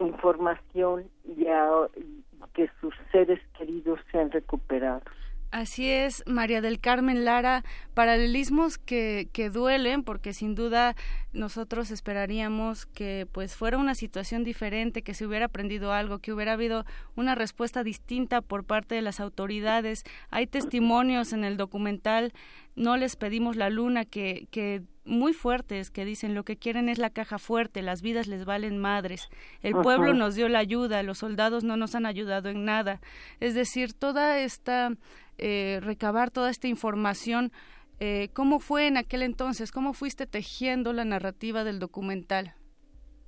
información 0.00 1.04
y, 1.24 1.46
a- 1.46 1.88
y 1.96 2.22
que 2.54 2.68
sus 2.80 2.94
seres 3.12 3.40
queridos 3.56 4.00
sean 4.10 4.30
recuperados. 4.30 5.14
Así 5.52 5.86
es, 5.86 6.24
María 6.26 6.62
del 6.62 6.80
Carmen 6.80 7.26
Lara, 7.26 7.62
paralelismos 7.92 8.78
que, 8.78 9.28
que 9.34 9.50
duelen 9.50 10.02
porque 10.02 10.32
sin 10.32 10.54
duda 10.54 10.96
nosotros 11.34 11.90
esperaríamos 11.90 12.86
que 12.86 13.28
pues 13.30 13.54
fuera 13.54 13.76
una 13.76 13.94
situación 13.94 14.44
diferente, 14.44 15.02
que 15.02 15.12
se 15.12 15.26
hubiera 15.26 15.44
aprendido 15.44 15.92
algo, 15.92 16.20
que 16.20 16.32
hubiera 16.32 16.54
habido 16.54 16.86
una 17.16 17.34
respuesta 17.34 17.84
distinta 17.84 18.40
por 18.40 18.64
parte 18.64 18.94
de 18.94 19.02
las 19.02 19.20
autoridades. 19.20 20.04
Hay 20.30 20.46
testimonios 20.46 21.34
en 21.34 21.44
el 21.44 21.58
documental 21.58 22.32
No 22.74 22.96
les 22.96 23.16
pedimos 23.16 23.54
la 23.56 23.68
luna 23.68 24.06
que, 24.06 24.48
que 24.50 24.82
muy 25.04 25.32
fuertes 25.32 25.90
que 25.90 26.04
dicen 26.04 26.34
lo 26.34 26.44
que 26.44 26.56
quieren 26.56 26.88
es 26.88 26.98
la 26.98 27.10
caja 27.10 27.38
fuerte, 27.38 27.82
las 27.82 28.02
vidas 28.02 28.26
les 28.26 28.44
valen 28.44 28.78
madres. 28.78 29.28
El 29.60 29.74
Ajá. 29.74 29.82
pueblo 29.82 30.14
nos 30.14 30.34
dio 30.34 30.48
la 30.48 30.60
ayuda, 30.60 31.02
los 31.02 31.18
soldados 31.18 31.64
no 31.64 31.76
nos 31.76 31.94
han 31.94 32.06
ayudado 32.06 32.48
en 32.48 32.64
nada. 32.64 33.00
Es 33.40 33.54
decir, 33.54 33.92
toda 33.92 34.38
esta 34.38 34.92
eh, 35.38 35.80
recabar 35.82 36.30
toda 36.30 36.50
esta 36.50 36.68
información. 36.68 37.52
Eh, 38.00 38.30
¿Cómo 38.34 38.58
fue 38.58 38.86
en 38.86 38.96
aquel 38.96 39.22
entonces? 39.22 39.70
¿Cómo 39.70 39.92
fuiste 39.92 40.26
tejiendo 40.26 40.92
la 40.92 41.04
narrativa 41.04 41.64
del 41.64 41.78
documental? 41.78 42.54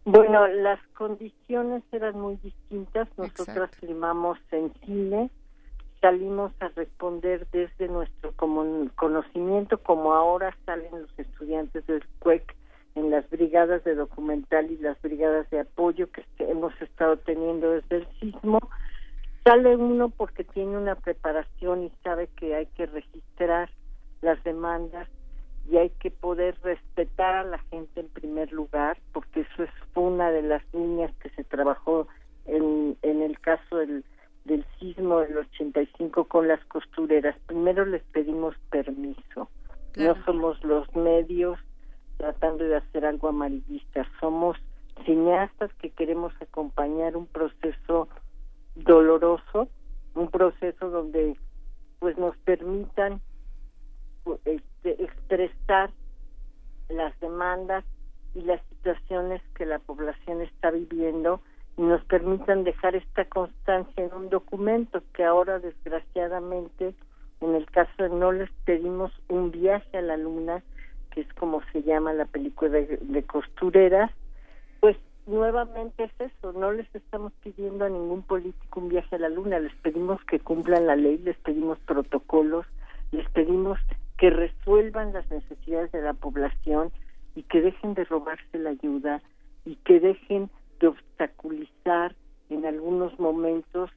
Bueno, 0.05 0.47
las 0.49 0.81
condiciones 0.89 1.83
eran 1.93 2.19
muy 2.21 2.37
distintas. 2.37 3.09
Nosotras 3.17 3.71
filmamos 3.81 4.39
en 4.51 4.73
cine, 4.85 5.31
salimos 6.01 6.53
a 6.61 6.69
responder 6.69 7.47
desde 7.53 7.89
nuestro 7.89 8.35
conocimiento, 8.97 9.79
como 9.79 10.13
ahora 10.13 10.55
salen 10.67 10.91
los 11.03 11.19
estudiantes 11.19 11.87
del 11.87 12.05
CUEC 12.19 12.55
en 12.97 13.11
las 13.11 13.29
brigadas 13.31 13.83
de 13.85 13.95
documental 13.95 14.71
y 14.71 14.77
las 14.77 15.01
brigadas 15.01 15.49
de 15.51 15.61
apoyo 15.61 16.11
que 16.13 16.21
este- 16.21 16.51
hemos 16.51 16.73
estado 16.83 17.17
teniendo 17.19 17.71
desde 17.71 17.97
el 17.97 18.09
sismo. 18.21 18.59
Sale 19.45 19.77
uno 19.77 20.09
porque 20.09 20.43
tiene 20.43 20.77
una 20.79 20.95
preparación 20.95 21.85
y 21.85 21.93
sabe 22.03 22.29
que 22.29 22.55
hay 22.55 22.67
que 22.67 22.87
registrar 22.87 23.71
las 24.23 24.43
demandas 24.43 25.07
y 25.71 25.77
hay 25.77 25.91
que 25.91 26.11
poder 26.11 26.57
respetar 26.63 27.35
a 27.35 27.45
la 27.45 27.59
gente 27.71 28.01
en 28.01 28.09
primer 28.09 28.53
lugar, 28.53 28.99
porque 29.13 29.41
eso 29.41 29.65
es 29.65 29.71
una 29.95 30.31
de 30.31 30.43
las 30.43 30.63
líneas 30.73 31.15
que 31.17 31.29
se 31.31 31.45
trabajó 31.45 32.09
en, 32.47 32.97
en 33.03 33.23
el 33.23 33.39
caso 33.41 33.77
del, 33.77 34.05
del 34.45 34.65
sismo 34.79 35.21
del 35.21 35.39
85 35.39 36.25
con 36.25 36.49
las 36.49 36.65
costureras. 36.67 37.37
Primero 37.47 37.85
les 37.85 38.03
pedimos 38.03 38.55
permiso. 38.71 39.49
Claro. 39.93 40.17
No 40.17 40.25
somos 40.25 40.65
los 40.65 40.95
medios 40.97 41.59
tratando 42.17 42.65
de 42.65 42.77
hacer 42.77 43.05
algo 43.05 43.29
amarillista, 43.29 44.07
somos 44.21 44.57
cineastas 45.05 45.73
que 45.75 45.91
queremos 45.91 46.33
acompañar 46.41 47.17
un 47.17 47.27
proceso 47.27 48.09
doloroso, 48.75 49.69
un 50.15 50.31
proceso 50.31 50.91
donde 50.91 51.37
pues 51.99 52.19
nos 52.19 52.37
permitan 52.39 53.21
este, 54.45 55.03
expresar 55.03 55.91
las 56.89 57.19
demandas 57.21 57.85
y 58.35 58.43
las 58.43 58.61
situaciones 58.69 59.43
que 59.55 59.65
la 59.67 59.79
población 59.79 60.43
está 60.43 60.71
viviendo 60.71 61.41
y 61.77 61.83
nos 61.83 62.05
permitan 62.05 62.65
dejar 62.65 62.95
esta 62.95 63.25
constancia 63.25 64.05
en 64.05 64.13
un 64.15 64.29
documento 64.29 65.03
que 65.13 65.25
ahora 65.25 65.59
desgraciadamente 65.59 66.95
en 67.41 67.55
el 67.55 67.67
caso 67.67 68.03
de 68.03 68.09
no 68.11 68.33
les 68.33 68.51
pedimos 68.65 69.13
un 69.29 69.51
viaje 69.51 69.99
a 69.99 70.03
la 70.03 70.17
luna 70.17 70.63
que 71.11 71.23
es 71.23 71.33
como 71.35 71.63
se 71.73 71.83
llama 71.83 72.13
la 72.13 72.25
película 72.27 72.71
de, 72.71 72.99
de 73.01 73.23
costureras 73.25 74.11
nuevamente 75.27 76.05
es 76.05 76.13
eso 76.21 76.53
no 76.53 76.73
les 76.73 76.93
estamos 76.95 77.33
pidiendo 77.43 77.85
a 77.85 77.89
ningún 77.89 78.23
político 78.23 78.81
un 78.81 78.89
viaje 78.89 79.17
a 79.17 79.19
la 79.19 79.29
luna 79.29 79.59
les 79.59 79.75
pedimos 79.77 80.23
que 80.25 80.39
cumplan 80.39 80.87
la 80.87 80.97
ley 80.97 81.19
les 81.19 81.37
pedimos 81.39 81.79
protocolos 81.81 82.67
les 83.11 83.29
pedimos 83.31 83.79
que 84.19 84.31
resuelvan 84.31 85.13
las 85.13 85.29
necesidades 85.31 85.93
de 85.93 86.03
la 86.03 86.13
población 86.15 86.93
y 87.35 87.43
que 87.45 87.61
dejen 87.63 87.95
de 87.95 88.05
robarse 88.05 88.59
la 88.59 88.71
ayuda 88.71 89.23
y 89.65 89.77
que 89.77 89.99
dejen 89.99 90.51
de 90.81 90.89
obstaculizar 90.89 92.15
en 92.51 92.67
algunos 92.67 93.19
momentos 93.19 93.91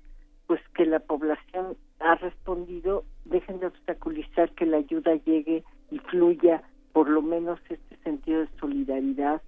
pues 0.47 0.61
que 0.75 0.85
la 0.85 0.99
población 0.99 1.75
ha 1.99 2.15
respondido 2.15 3.03
dejen 3.25 3.59
de 3.59 3.67
obstaculizar 3.67 4.51
que 4.51 4.65
la 4.65 4.77
ayuda 4.77 5.15
llegue 5.25 5.63
y 5.91 5.99
fluya 5.99 6.63
por 6.93 7.09
lo 7.09 7.21
menos 7.21 7.59
este 7.69 7.97
sentido 7.97 8.39
de 8.39 8.49
solidaridad 8.59 9.41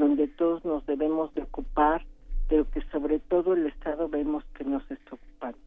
donde 0.00 0.26
todos 0.26 0.64
nos 0.64 0.84
debemos 0.86 1.32
de 1.34 1.42
ocupar 1.42 2.04
pero 2.48 2.68
que 2.68 2.82
sobre 2.90 3.20
todo 3.20 3.54
el 3.54 3.68
Estado 3.68 4.08
vemos 4.08 4.42
que 4.58 4.64
no 4.64 4.84
se 4.88 4.94
está 4.94 5.14
ocupando 5.14 5.58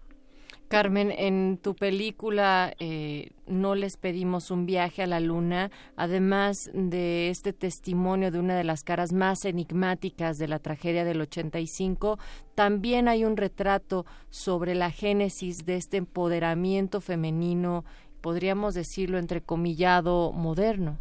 Carmen, 0.74 1.12
en 1.16 1.60
tu 1.62 1.76
película 1.76 2.74
eh, 2.80 3.30
no 3.46 3.76
les 3.76 3.96
pedimos 3.96 4.50
un 4.50 4.66
viaje 4.66 5.04
a 5.04 5.08
la 5.08 5.20
luna, 5.20 5.70
además 5.96 6.72
de 6.74 7.30
este 7.30 7.54
testimonio 7.54 8.32
de 8.32 8.40
una 8.40 8.58
de 8.58 8.64
las 8.64 8.84
caras 8.84 9.14
más 9.14 9.46
enigmáticas 9.46 10.40
de 10.40 10.48
la 10.48 10.58
tragedia 10.58 11.06
del 11.06 11.22
85, 11.22 12.18
también 12.56 13.08
hay 13.08 13.24
un 13.24 13.38
retrato 13.38 14.08
sobre 14.32 14.74
la 14.74 14.90
génesis 14.90 15.64
de 15.64 15.76
este 15.76 15.98
empoderamiento 15.98 17.02
femenino, 17.02 17.86
podríamos 18.22 18.74
decirlo 18.74 19.20
entrecomillado, 19.20 20.32
moderno. 20.32 20.98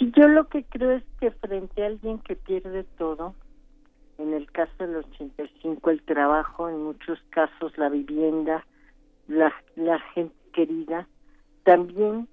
Sí, 0.00 0.10
yo 0.16 0.28
lo 0.28 0.48
que 0.48 0.64
creo 0.64 0.92
es 0.92 1.04
que 1.20 1.30
frente 1.30 1.82
a 1.82 1.88
alguien 1.88 2.20
que 2.20 2.34
pierde 2.34 2.84
todo, 2.96 3.34
en 4.16 4.32
el 4.32 4.50
caso 4.50 4.72
del 4.78 4.96
85 4.96 5.90
el 5.90 6.02
trabajo, 6.04 6.70
en 6.70 6.82
muchos 6.82 7.18
casos 7.28 7.76
la 7.76 7.90
vivienda, 7.90 8.64
la, 9.28 9.52
la 9.76 9.98
gente 10.14 10.34
querida, 10.54 11.06
también 11.64 12.28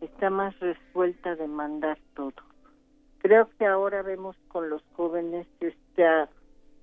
está 0.00 0.30
más 0.30 0.56
resuelta 0.60 1.30
a 1.30 1.34
demandar 1.34 1.98
todo. 2.14 2.34
Creo 3.18 3.50
que 3.58 3.66
ahora 3.66 4.02
vemos 4.02 4.36
con 4.46 4.70
los 4.70 4.84
jóvenes 4.92 5.48
esta 5.58 6.28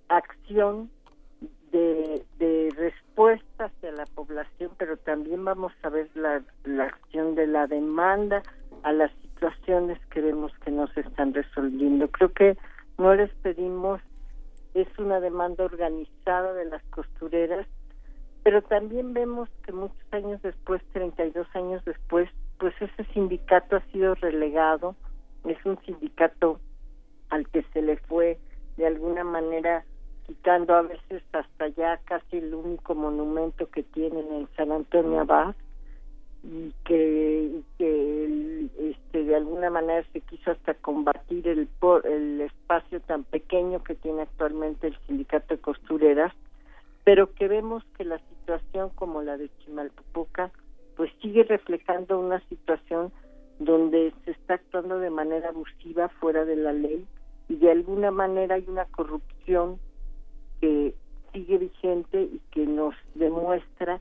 acción 0.10 0.92
de, 1.72 2.26
de 2.40 2.74
respuesta 2.76 3.66
hacia 3.66 3.94
la 3.94 4.06
población, 4.08 4.72
pero 4.78 4.98
también 4.98 5.46
vamos 5.46 5.72
a 5.82 5.88
ver 5.88 6.10
la, 6.14 6.44
la 6.66 6.88
acción 6.88 7.36
de 7.36 7.48
la 7.48 7.68
demanda 7.68 8.44
a 8.84 8.92
las 8.92 9.12
situaciones 9.36 10.00
que 10.08 10.22
vemos 10.22 10.52
que 10.64 10.72
no 10.72 10.88
se 10.88 11.02
están 11.02 11.34
resolviendo. 11.34 12.08
Creo 12.10 12.32
que 12.32 12.58
no 12.98 13.14
les 13.14 13.34
pedimos, 13.36 14.02
es 14.74 14.88
una 14.98 15.20
demanda 15.20 15.66
organizada 15.66 16.54
de 16.54 16.66
las 16.66 16.84
costureras, 16.86 17.68
pero 18.44 18.62
también 18.62 19.14
vemos 19.14 19.50
que 19.66 19.72
muchos 19.72 19.98
años 20.12 20.42
después, 20.42 20.82
32 20.94 21.48
años 21.56 21.84
después, 21.86 22.30
pues 22.60 22.74
ese 22.80 23.04
sindicato 23.14 23.76
ha 23.76 23.82
sido 23.92 24.16
relegado, 24.16 24.96
es 25.46 25.64
un 25.66 25.78
sindicato 25.86 26.60
al 27.30 27.48
que 27.50 27.64
se 27.74 27.82
le 27.82 27.98
fue 27.98 28.40
de 28.78 28.88
alguna 28.88 29.24
manera 29.24 29.84
quitando 30.26 30.74
a 30.76 30.82
veces 30.82 31.24
hasta 31.34 31.68
ya 31.70 32.00
casi 32.06 32.38
el 32.38 32.54
único 32.54 32.96
monumento 32.96 33.70
que 33.70 33.84
tienen 33.84 34.32
en 34.32 34.48
San 34.56 34.72
Antonio 34.72 35.22
Abad 35.22 35.56
y 36.46 36.74
que, 36.84 37.62
que 37.78 38.68
este, 38.78 39.24
de 39.24 39.36
alguna 39.36 39.70
manera 39.70 40.06
se 40.14 40.22
quiso 40.22 40.52
hasta 40.52 40.76
combatir 40.76 41.48
el, 41.48 41.68
el 42.04 42.42
espacio 42.42 43.00
tan 43.02 43.24
pequeño 43.24 43.84
que 43.84 43.96
tiene 43.96 44.24
actualmente 44.24 44.88
el 44.88 44.98
sindicato 45.08 45.56
de 45.56 45.62
costureras, 45.62 46.34
pero 47.04 47.34
que 47.34 47.48
vemos 47.48 47.84
que 47.98 48.06
la 48.06 48.20
situación 48.20 48.90
como 48.90 49.24
la 49.24 49.38
de 49.38 49.50
Chimalpopoca 49.60 50.52
pues 50.96 51.12
sigue 51.22 51.44
reflejando 51.44 52.20
una 52.20 52.40
situación 52.48 53.12
donde 53.60 54.14
se 54.24 54.32
está 54.32 54.56
actuando 54.56 55.00
de 55.00 55.10
manera 55.10 55.50
abusiva 55.50 56.10
fuera 56.10 56.46
de 56.46 56.56
la 56.56 56.74
ley 56.74 57.06
y 57.50 57.56
de 57.56 57.72
alguna 57.72 58.12
manera 58.12 58.56
hay 58.56 58.66
una 58.68 58.86
corrupción 58.86 59.80
que 60.62 60.94
sigue 61.34 61.58
vigente 61.58 62.22
y 62.22 62.42
que 62.52 62.66
nos 62.66 62.96
demuestra 63.16 64.00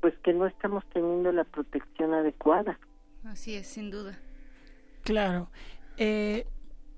pues 0.00 0.14
que 0.24 0.32
no 0.32 0.46
estamos 0.46 0.84
teniendo 0.92 1.32
la 1.32 1.44
protección 1.44 2.14
adecuada. 2.14 2.78
Así 3.24 3.54
es, 3.54 3.66
sin 3.66 3.90
duda. 3.90 4.18
Claro. 5.04 5.50
Eh, 5.96 6.46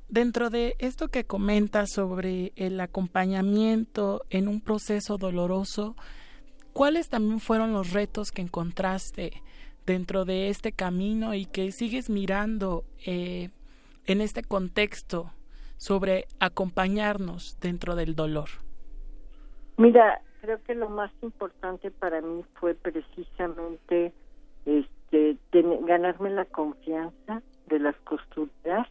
dentro 0.09 0.51
de 0.51 0.77
esto 0.79 1.09
que 1.09 1.25
comenta 1.25 1.87
sobre 1.87 2.53
el 2.57 2.81
acompañamiento 2.81 4.23
en 4.31 4.49
un 4.49 4.61
proceso 4.61 5.19
doloroso, 5.19 5.97
¿cuáles 6.73 7.09
también 7.09 7.41
fueron 7.41 7.73
los 7.73 7.93
retos 7.93 8.31
que 8.31 8.43
encontraste 8.43 9.43
dentro 9.87 10.25
de 10.25 10.49
este 10.49 10.73
camino 10.73 11.35
y 11.35 11.47
que 11.47 11.73
sigues 11.73 12.09
mirando 12.09 12.85
eh, 13.05 13.51
en 14.07 14.21
este 14.21 14.43
contexto 14.43 15.33
sobre 15.77 16.27
acompañarnos 16.39 17.59
dentro 17.61 17.97
del 17.97 18.15
dolor? 18.15 18.49
Mira, 19.77 20.23
creo 20.43 20.61
que 20.65 20.75
lo 20.75 20.89
más 20.89 21.13
importante 21.23 21.93
para 21.93 22.21
mí 22.21 22.45
fue 22.55 22.75
precisamente 22.75 24.13
este 24.67 25.39
ganarme 25.53 26.31
la 26.31 26.45
confianza 26.47 27.43
de 27.69 27.79
las 27.79 27.95
costureras. 28.01 28.89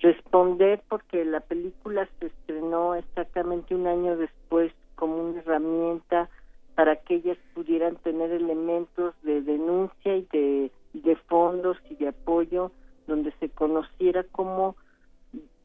Responder 0.00 0.82
porque 0.86 1.24
la 1.24 1.40
película 1.40 2.06
se 2.20 2.26
estrenó 2.26 2.94
exactamente 2.94 3.74
un 3.74 3.86
año 3.86 4.18
después 4.18 4.70
como 4.96 5.16
una 5.16 5.40
herramienta 5.40 6.28
para 6.74 6.96
que 6.96 7.14
ellas 7.14 7.38
pudieran 7.54 7.96
tener 7.96 8.30
elementos 8.30 9.14
de 9.22 9.40
denuncia 9.40 10.16
y 10.16 10.28
de, 10.30 10.70
de 10.92 11.16
fondos 11.16 11.78
y 11.88 11.94
de 11.94 12.08
apoyo 12.08 12.70
donde 13.06 13.32
se 13.40 13.48
conociera 13.48 14.24
cómo 14.24 14.76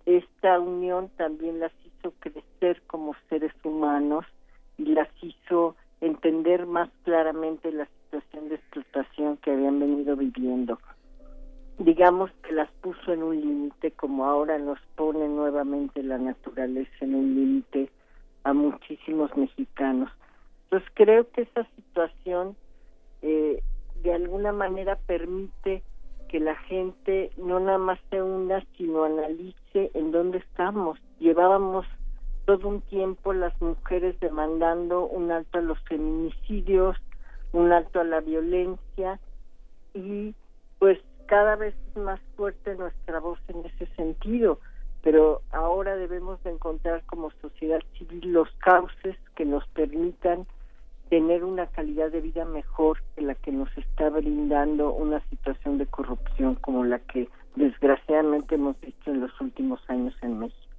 esta 0.06 0.58
unión 0.58 1.10
también 1.18 1.60
las 1.60 1.74
hizo 1.86 2.14
crecer 2.22 2.82
como 2.88 3.14
seres 3.28 3.52
humanos 3.66 4.26
y 4.82 4.94
las 4.94 5.08
hizo 5.22 5.76
entender 6.02 6.66
más 6.66 6.90
claramente 7.04 7.72
la 7.72 7.86
situación 7.86 8.50
de 8.50 8.56
explotación 8.56 9.38
que 9.38 9.52
habían 9.52 9.80
venido 9.80 10.16
viviendo. 10.16 10.80
Digamos 11.78 12.32
que 12.44 12.54
las 12.54 12.70
puso 12.82 13.14
en 13.14 13.24
un 13.24 13.40
límite, 13.40 13.92
como 13.92 14.26
ahora 14.26 14.58
nos 14.58 14.80
pone 14.96 15.28
nuevamente 15.28 16.04
la 16.04 16.18
naturaleza 16.18 16.92
en 17.02 17.16
un 17.16 17.36
límite 17.36 17.90
a 18.44 18.54
muchísimos 18.54 19.36
mexicanos. 19.38 20.10
Entonces 20.66 20.90
creo 20.96 21.30
que 21.32 21.44
esa 21.44 21.68
situación 21.76 22.56
eh, 23.22 23.62
de 24.04 24.14
alguna 24.14 24.52
manera 24.52 24.96
permite 24.96 25.84
que 26.28 26.40
la 26.40 26.56
gente 26.56 27.30
no 27.38 27.60
nada 27.60 27.78
más 27.78 28.00
se 28.10 28.22
una, 28.22 28.66
sino 28.78 29.04
analice 29.04 29.92
en 29.94 30.12
dónde 30.12 30.40
estamos. 30.40 30.98
Llevábamos 31.20 31.86
todo 32.46 32.68
un 32.68 32.82
tiempo 32.82 33.34
las 33.34 33.60
mujeres 33.62 34.20
demandando 34.20 35.06
un 35.06 35.32
alto 35.32 35.60
a 35.60 35.62
los 35.62 35.80
feminicidios, 35.84 36.98
un 37.54 37.72
alto 37.72 38.00
a 38.00 38.04
la 38.04 38.22
violencia 38.22 39.20
y 39.94 40.34
pues 40.80 41.00
cada 41.28 41.56
vez 41.56 41.76
es 41.90 42.02
más 42.02 42.20
fuerte 42.36 42.76
nuestra 42.76 43.20
voz 43.20 43.40
en 43.48 43.66
ese 43.66 43.86
sentido, 43.96 44.60
pero 45.02 45.42
ahora 45.52 45.96
debemos 45.96 46.42
de 46.44 46.52
encontrar 46.52 47.04
como 47.06 47.32
sociedad 47.42 47.80
civil 47.98 48.34
los 48.34 48.50
cauces 48.60 49.16
que 49.36 49.46
nos 49.46 49.66
permitan 49.70 50.46
tener 51.10 51.44
una 51.44 51.68
calidad 51.68 52.10
de 52.10 52.22
vida 52.22 52.46
mejor 52.46 53.02
que 53.16 53.22
la 53.22 53.36
que 53.36 53.52
nos 53.52 53.70
está 53.78 54.10
brindando 54.10 54.94
una 54.94 55.20
situación 55.30 55.78
de 55.78 55.86
corrupción 55.86 56.56
como 56.56 56.86
la 56.86 57.00
que 57.00 57.30
desgraciadamente 57.56 58.56
hemos 58.56 58.80
visto 58.80 59.12
en 59.12 59.20
los 59.20 59.42
últimos 59.42 59.82
años 59.90 60.16
en 60.22 60.40
México. 60.40 60.71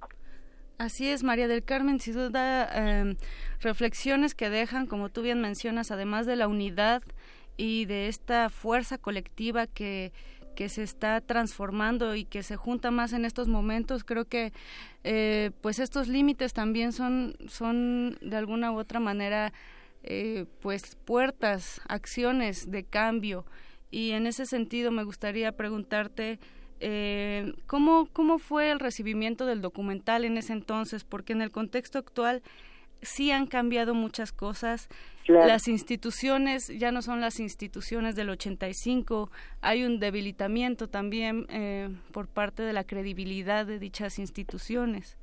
Así 0.83 1.07
es, 1.07 1.23
María 1.23 1.47
del 1.47 1.63
Carmen, 1.63 2.01
sin 2.01 2.15
duda, 2.15 2.69
eh, 2.73 3.15
reflexiones 3.61 4.35
que 4.35 4.49
dejan, 4.49 4.85
como 4.85 5.07
tú 5.07 5.21
bien 5.21 5.39
mencionas, 5.39 5.91
además 5.91 6.25
de 6.25 6.35
la 6.35 6.49
unidad 6.49 7.03
y 7.55 7.85
de 7.85 8.09
esta 8.09 8.49
fuerza 8.49 8.97
colectiva 8.97 9.65
que, 9.65 10.11
que 10.57 10.67
se 10.67 10.83
está 10.83 11.21
transformando 11.21 12.15
y 12.15 12.25
que 12.25 12.43
se 12.43 12.57
junta 12.57 12.91
más 12.91 13.13
en 13.13 13.23
estos 13.23 13.47
momentos, 13.47 14.03
creo 14.03 14.25
que 14.25 14.51
eh, 15.05 15.51
pues 15.61 15.79
estos 15.79 16.09
límites 16.09 16.51
también 16.51 16.91
son, 16.91 17.37
son 17.47 18.17
de 18.19 18.35
alguna 18.35 18.73
u 18.73 18.77
otra 18.77 18.99
manera 18.99 19.53
eh, 20.03 20.47
pues 20.59 20.97
puertas, 21.05 21.79
acciones 21.87 22.71
de 22.71 22.83
cambio. 22.83 23.45
Y 23.89 24.11
en 24.11 24.27
ese 24.27 24.45
sentido 24.45 24.91
me 24.91 25.05
gustaría 25.05 25.53
preguntarte 25.53 26.41
eh, 26.85 27.53
¿cómo, 27.65 28.09
¿cómo 28.11 28.39
fue 28.39 28.69
el 28.69 28.79
recibimiento 28.79 29.45
del 29.45 29.61
documental 29.61 30.25
en 30.25 30.37
ese 30.37 30.51
entonces? 30.51 31.05
Porque 31.05 31.31
en 31.31 31.41
el 31.41 31.49
contexto 31.49 31.97
actual 31.97 32.43
sí 33.01 33.31
han 33.31 33.47
cambiado 33.47 33.93
muchas 33.93 34.33
cosas. 34.33 34.89
Las 35.27 35.69
instituciones 35.69 36.67
ya 36.67 36.91
no 36.91 37.01
son 37.01 37.21
las 37.21 37.39
instituciones 37.39 38.15
del 38.15 38.29
85, 38.29 39.31
hay 39.61 39.85
un 39.85 39.99
debilitamiento 39.99 40.89
también 40.89 41.45
eh, 41.49 41.89
por 42.11 42.27
parte 42.27 42.63
de 42.63 42.73
la 42.73 42.83
credibilidad 42.83 43.65
de 43.65 43.79
dichas 43.79 44.19
instituciones. 44.19 45.17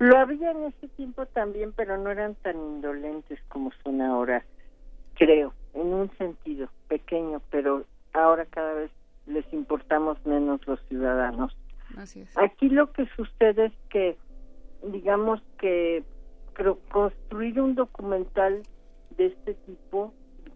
Lo 0.00 0.18
había 0.18 0.50
en 0.50 0.64
ese 0.64 0.88
tiempo 0.88 1.26
también, 1.26 1.72
pero 1.72 1.96
no 1.98 2.10
eran 2.10 2.34
tan 2.36 2.56
indolentes 2.56 3.38
como 3.48 3.70
son 3.84 4.00
ahora, 4.00 4.44
creo, 5.14 5.54
en 5.74 5.92
un 5.92 6.10
sentido 6.16 6.68
pequeño, 6.88 7.40
pero 7.50 7.84
ahora 8.12 8.46
cada 8.46 8.72
vez 8.72 8.90
les 9.30 9.50
importamos 9.52 10.24
menos 10.26 10.66
los 10.66 10.80
ciudadanos. 10.88 11.56
Así 11.96 12.20
es. 12.20 12.36
Aquí 12.38 12.68
lo 12.68 12.92
que 12.92 13.06
sucede 13.16 13.66
es 13.66 13.72
que, 13.88 14.16
digamos 14.84 15.40
que 15.58 16.04
creo, 16.52 16.78
construir 16.90 17.60
un 17.60 17.74
documental 17.74 18.62
de 19.16 19.26
este 19.26 19.54
tipo, 19.54 20.12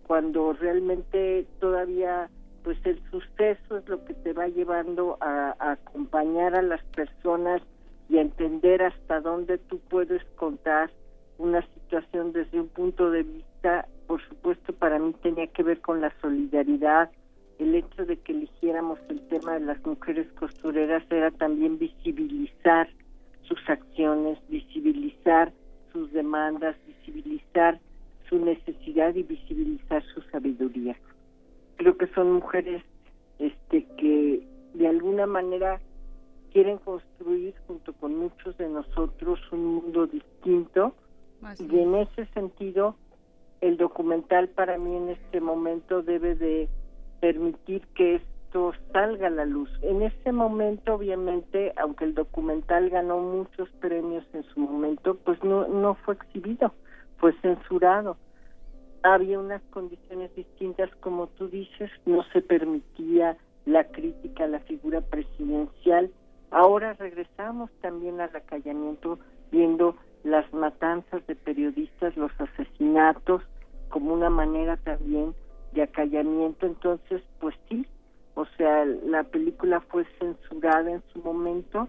cuando 0.06 0.52
realmente 0.52 1.46
todavía 1.60 2.28
pues 2.62 2.78
el 2.84 2.98
suceso 3.10 3.76
es 3.76 3.88
lo 3.88 4.04
que 4.06 4.14
te 4.14 4.32
va 4.32 4.48
llevando 4.48 5.18
a, 5.20 5.54
a 5.58 5.72
acompañar 5.72 6.54
a 6.54 6.62
las 6.62 6.82
personas 6.96 7.60
y 8.08 8.16
a 8.16 8.22
entender 8.22 8.82
hasta 8.82 9.20
dónde 9.20 9.58
tú 9.58 9.80
puedes 9.90 10.24
contar 10.36 10.90
una 11.38 11.62
situación 11.74 12.32
desde 12.32 12.60
un 12.60 12.68
punto 12.68 13.10
de 13.10 13.22
vista, 13.22 13.86
por 14.06 14.22
supuesto 14.28 14.72
para 14.72 14.98
mí 14.98 15.14
tenía 15.22 15.46
que 15.48 15.62
ver 15.62 15.80
con 15.80 16.00
la 16.00 16.12
solidaridad, 16.20 17.10
el 17.58 17.74
hecho 17.74 18.04
de 18.04 18.16
que 18.18 18.32
eligiéramos 18.32 18.98
el 19.08 19.20
tema 19.28 19.54
de 19.54 19.60
las 19.60 19.84
mujeres 19.84 20.26
costureras 20.32 21.04
era 21.10 21.30
también 21.30 21.78
visibilizar 21.78 22.88
sus 23.42 23.58
acciones, 23.68 24.38
visibilizar 24.48 25.52
sus 25.92 26.12
demandas, 26.12 26.76
visibilizar 26.86 27.78
su 28.28 28.38
necesidad 28.44 29.14
y 29.14 29.22
visibilizar 29.22 30.02
su 30.14 30.22
sabiduría. 30.32 30.96
Creo 31.76 31.96
que 31.96 32.06
son 32.08 32.32
mujeres 32.32 32.82
este 33.38 33.84
que 33.96 34.46
de 34.74 34.88
alguna 34.88 35.26
manera 35.26 35.80
quieren 36.52 36.78
construir 36.78 37.54
junto 37.66 37.92
con 37.94 38.16
muchos 38.16 38.56
de 38.58 38.68
nosotros 38.68 39.40
un 39.52 39.64
mundo 39.66 40.06
distinto 40.06 40.94
y 41.58 41.78
en 41.78 41.94
ese 41.96 42.26
sentido 42.26 42.96
el 43.60 43.76
documental 43.76 44.48
para 44.48 44.78
mí 44.78 44.96
en 44.96 45.10
este 45.10 45.40
momento 45.40 46.02
debe 46.02 46.34
de 46.34 46.68
permitir 47.24 47.80
que 47.94 48.16
esto 48.16 48.74
salga 48.92 49.28
a 49.28 49.30
la 49.30 49.46
luz. 49.46 49.70
En 49.80 50.02
ese 50.02 50.30
momento, 50.30 50.96
obviamente, 50.96 51.72
aunque 51.78 52.04
el 52.04 52.14
documental 52.14 52.90
ganó 52.90 53.18
muchos 53.18 53.70
premios 53.80 54.26
en 54.34 54.42
su 54.42 54.60
momento, 54.60 55.16
pues 55.24 55.42
no, 55.42 55.66
no 55.66 55.94
fue 55.94 56.16
exhibido, 56.16 56.74
fue 57.16 57.32
censurado. 57.40 58.18
Había 59.02 59.38
unas 59.38 59.62
condiciones 59.70 60.34
distintas, 60.34 60.94
como 60.96 61.28
tú 61.28 61.48
dices, 61.48 61.90
no 62.04 62.22
se 62.24 62.42
permitía 62.42 63.38
la 63.64 63.84
crítica 63.84 64.44
a 64.44 64.48
la 64.48 64.60
figura 64.60 65.00
presidencial. 65.00 66.10
Ahora 66.50 66.92
regresamos 66.92 67.70
también 67.80 68.20
al 68.20 68.36
acallamiento, 68.36 69.18
viendo 69.50 69.96
las 70.24 70.52
matanzas 70.52 71.26
de 71.26 71.36
periodistas, 71.36 72.18
los 72.18 72.32
asesinatos, 72.38 73.40
como 73.88 74.12
una 74.12 74.28
manera 74.28 74.76
también 74.76 75.34
de 75.74 75.82
acallamiento, 75.82 76.66
entonces 76.66 77.22
pues 77.40 77.54
sí, 77.68 77.86
o 78.34 78.46
sea, 78.56 78.84
la 78.84 79.24
película 79.24 79.80
fue 79.80 80.04
censurada 80.18 80.90
en 80.90 81.02
su 81.12 81.20
momento, 81.20 81.88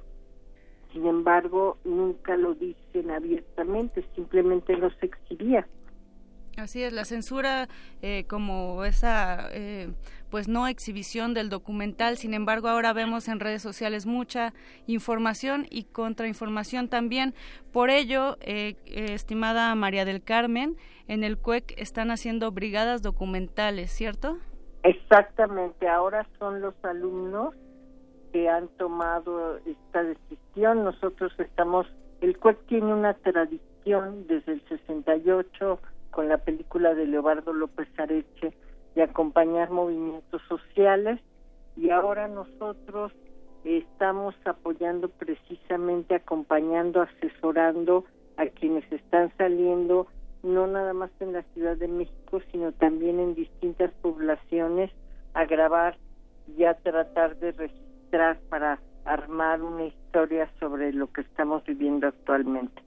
sin 0.92 1.08
embargo, 1.08 1.78
nunca 1.84 2.38
lo 2.38 2.54
dicen 2.54 3.12
abiertamente, 3.12 4.06
simplemente 4.16 4.78
no 4.78 4.90
se 4.92 5.08
exhibía. 5.08 5.68
Así 6.58 6.84
es, 6.84 6.94
la 6.94 7.04
censura 7.04 7.68
eh, 8.02 8.26
como 8.30 8.86
esa 8.86 9.50
eh, 9.52 9.90
pues 10.32 10.48
no 10.48 10.68
exhibición 10.68 11.34
del 11.34 11.50
documental, 11.50 12.16
sin 12.18 12.34
embargo 12.34 12.70
ahora 12.70 12.94
vemos 12.94 13.28
en 13.28 13.42
redes 13.42 13.62
sociales 13.62 14.06
mucha 14.06 14.54
información 14.88 15.66
y 15.70 15.84
contrainformación 15.84 16.88
también. 16.88 17.34
Por 17.74 17.90
ello, 17.90 18.38
eh, 18.40 18.78
estimada 18.86 19.76
María 19.76 20.06
del 20.06 20.24
Carmen, 20.24 20.78
en 21.10 21.26
el 21.26 21.38
CUEC 21.38 21.74
están 21.78 22.10
haciendo 22.10 22.52
brigadas 22.52 23.02
documentales, 23.02 23.92
¿cierto? 23.92 24.38
Exactamente, 24.84 25.90
ahora 25.90 26.26
son 26.40 26.62
los 26.62 26.74
alumnos 26.84 27.54
que 28.32 28.48
han 28.48 28.70
tomado 28.78 29.58
esta 29.58 30.04
decisión. 30.04 30.86
Nosotros 30.86 31.34
estamos, 31.38 31.86
el 32.22 32.38
CUEC 32.38 32.66
tiene 32.68 32.94
una 32.94 33.14
tradición 33.14 34.26
desde 34.28 34.54
el 34.54 34.62
68 34.70 35.80
con 36.16 36.30
la 36.30 36.38
película 36.38 36.96
de 36.96 37.08
Leobardo 37.08 37.52
López 37.52 37.90
Areche 37.98 38.54
de 38.96 39.04
acompañar 39.04 39.70
movimientos 39.70 40.42
sociales 40.48 41.20
y 41.76 41.90
ahora 41.90 42.30
nosotros 42.30 43.12
estamos 43.66 44.34
apoyando 44.46 45.10
precisamente, 45.10 46.16
acompañando, 46.16 47.02
asesorando 47.02 48.06
a 48.38 48.46
quienes 48.46 48.90
están 48.94 49.30
saliendo, 49.38 50.08
no 50.42 50.68
nada 50.68 50.94
más 50.94 51.12
en 51.20 51.34
la 51.34 51.44
Ciudad 51.54 51.76
de 51.76 51.90
México, 51.90 52.40
sino 52.50 52.72
también 52.72 53.20
en 53.20 53.36
distintas 53.36 53.92
poblaciones, 54.02 54.92
a 55.34 55.44
grabar 55.44 55.98
y 56.58 56.64
a 56.64 56.76
tratar 56.76 57.36
de 57.40 57.52
registrar 57.52 58.40
para 58.48 58.80
armar 59.04 59.62
una 59.62 59.88
historia 59.88 60.50
sobre 60.62 60.94
lo 60.94 61.12
que 61.12 61.22
estamos 61.22 61.66
viviendo 61.66 62.08
actualmente. 62.08 62.82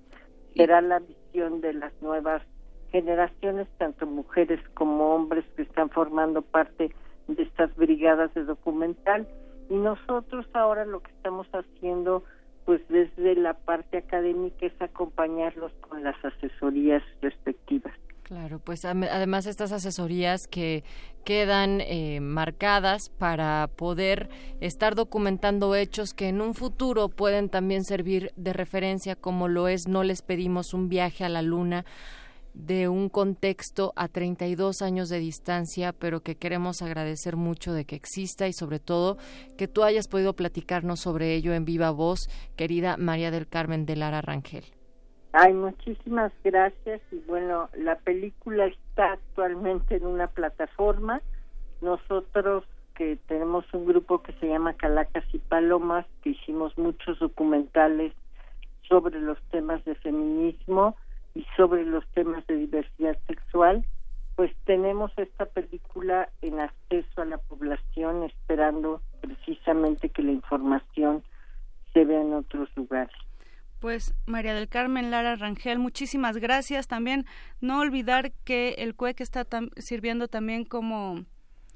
Será 0.57 0.81
la 0.81 1.01
visión 1.01 1.61
de 1.61 1.75
las 1.75 1.93
nuevas 2.01 2.43
generaciones, 2.91 3.69
tanto 3.79 4.07
mujeres 4.07 4.61
como 4.75 5.15
hombres 5.15 5.45
que 5.57 5.63
están 5.63 5.91
formando 5.91 6.43
parte 6.43 6.95
de 7.29 7.43
estas 7.43 7.75
brigadas 7.77 8.33
de 8.35 8.45
documental. 8.45 9.29
Y 9.71 9.75
nosotros 9.75 10.47
ahora 10.55 10.85
lo 10.85 11.01
que 11.01 11.11
estamos 11.11 11.47
haciendo, 11.53 12.25
pues 12.65 12.81
desde 12.89 13.35
la 13.35 13.55
parte 13.55 13.99
académica, 13.99 14.67
es 14.67 14.81
acompañarlos 14.81 15.73
con 15.89 16.03
las 16.03 16.17
asesorías 16.25 17.03
respectivas. 17.21 17.95
Claro, 18.29 18.59
pues 18.59 18.85
además 18.85 19.47
estas 19.47 19.73
asesorías 19.73 20.47
que 20.49 20.85
quedan 21.25 21.81
eh, 21.81 22.21
marcadas 22.21 23.09
para 23.09 23.71
poder 23.75 24.29
estar 24.61 24.95
documentando 24.95 25.75
hechos 25.75 26.13
que 26.13 26.29
en 26.29 26.43
un 26.43 26.53
futuro 26.53 27.09
pueden 27.09 27.49
también 27.49 27.85
servir 27.85 28.33
de 28.37 28.53
referencia, 28.53 29.17
como 29.17 29.49
lo 29.49 29.67
es 29.67 29.89
No 29.89 30.05
les 30.05 30.21
pedimos 30.21 30.75
un 30.75 30.91
viaje 30.91 31.25
a 31.25 31.31
la 31.31 31.41
luna 31.41 31.87
de 32.59 32.89
un 32.89 33.09
contexto 33.09 33.93
a 33.95 34.09
32 34.09 34.83
años 34.83 35.09
de 35.09 35.19
distancia, 35.21 35.93
pero 35.93 36.21
que 36.21 36.35
queremos 36.35 36.83
agradecer 36.83 37.37
mucho 37.37 37.73
de 37.73 37.85
que 37.85 37.95
exista 37.95 38.49
y 38.49 38.53
sobre 38.53 38.81
todo 38.81 39.17
que 39.57 39.69
tú 39.69 39.85
hayas 39.85 40.09
podido 40.09 40.35
platicarnos 40.35 41.01
sobre 41.01 41.35
ello 41.35 41.55
en 41.55 41.65
viva 41.65 41.91
voz, 41.91 42.29
querida 42.57 42.97
María 42.97 43.31
del 43.31 43.47
Carmen 43.47 43.87
de 43.87 43.97
Lara 43.97 44.21
Rangel. 44.21 44.65
Ay, 45.33 45.55
muchísimas 45.55 46.33
gracias 46.43 47.01
y 47.13 47.21
bueno, 47.29 47.69
la 47.77 47.97
película 47.97 48.67
está 48.67 49.13
actualmente 49.13 49.97
en 49.97 50.07
una 50.07 50.27
plataforma. 50.27 51.23
Nosotros 51.81 52.65
que 52.97 53.17
tenemos 53.29 53.65
un 53.73 53.87
grupo 53.87 54.23
que 54.23 54.33
se 54.33 54.49
llama 54.49 54.75
Calacas 54.75 55.25
y 55.33 55.39
Palomas, 55.39 56.07
que 56.23 56.31
hicimos 56.31 56.77
muchos 56.77 57.21
documentales 57.21 58.13
sobre 58.89 59.21
los 59.21 59.39
temas 59.51 59.85
de 59.85 59.95
feminismo, 59.95 60.97
y 61.39 61.47
sobre 61.57 61.85
los 61.85 62.05
temas 62.15 62.45
de 62.49 62.57
diversidad 62.57 63.17
sexual, 63.29 63.87
pues 64.35 64.51
tenemos 64.65 65.13
esta 65.17 65.47
película 65.47 66.29
en 66.43 66.59
acceso 66.59 67.23
a 67.23 67.27
la 67.27 67.39
población 67.39 68.25
esperando 68.25 69.03
precisamente 69.21 70.09
que 70.09 70.23
la 70.23 70.33
información 70.33 71.23
se 71.93 72.05
vea 72.05 72.23
en 72.23 72.35
otros 72.35 72.69
lugares. 72.75 73.15
Pues 73.79 74.17
María 74.27 74.53
del 74.53 74.69
Carmen 74.69 75.13
Lara 75.13 75.37
Rangel, 75.37 75.79
muchísimas 75.79 76.39
gracias. 76.39 76.89
También 76.89 77.25
no 77.61 77.79
olvidar 77.79 78.33
que 78.45 78.71
el 78.79 78.97
CUEC 78.97 79.21
está 79.21 79.45
sirviendo 79.77 80.27
también 80.27 80.65
como 80.65 81.25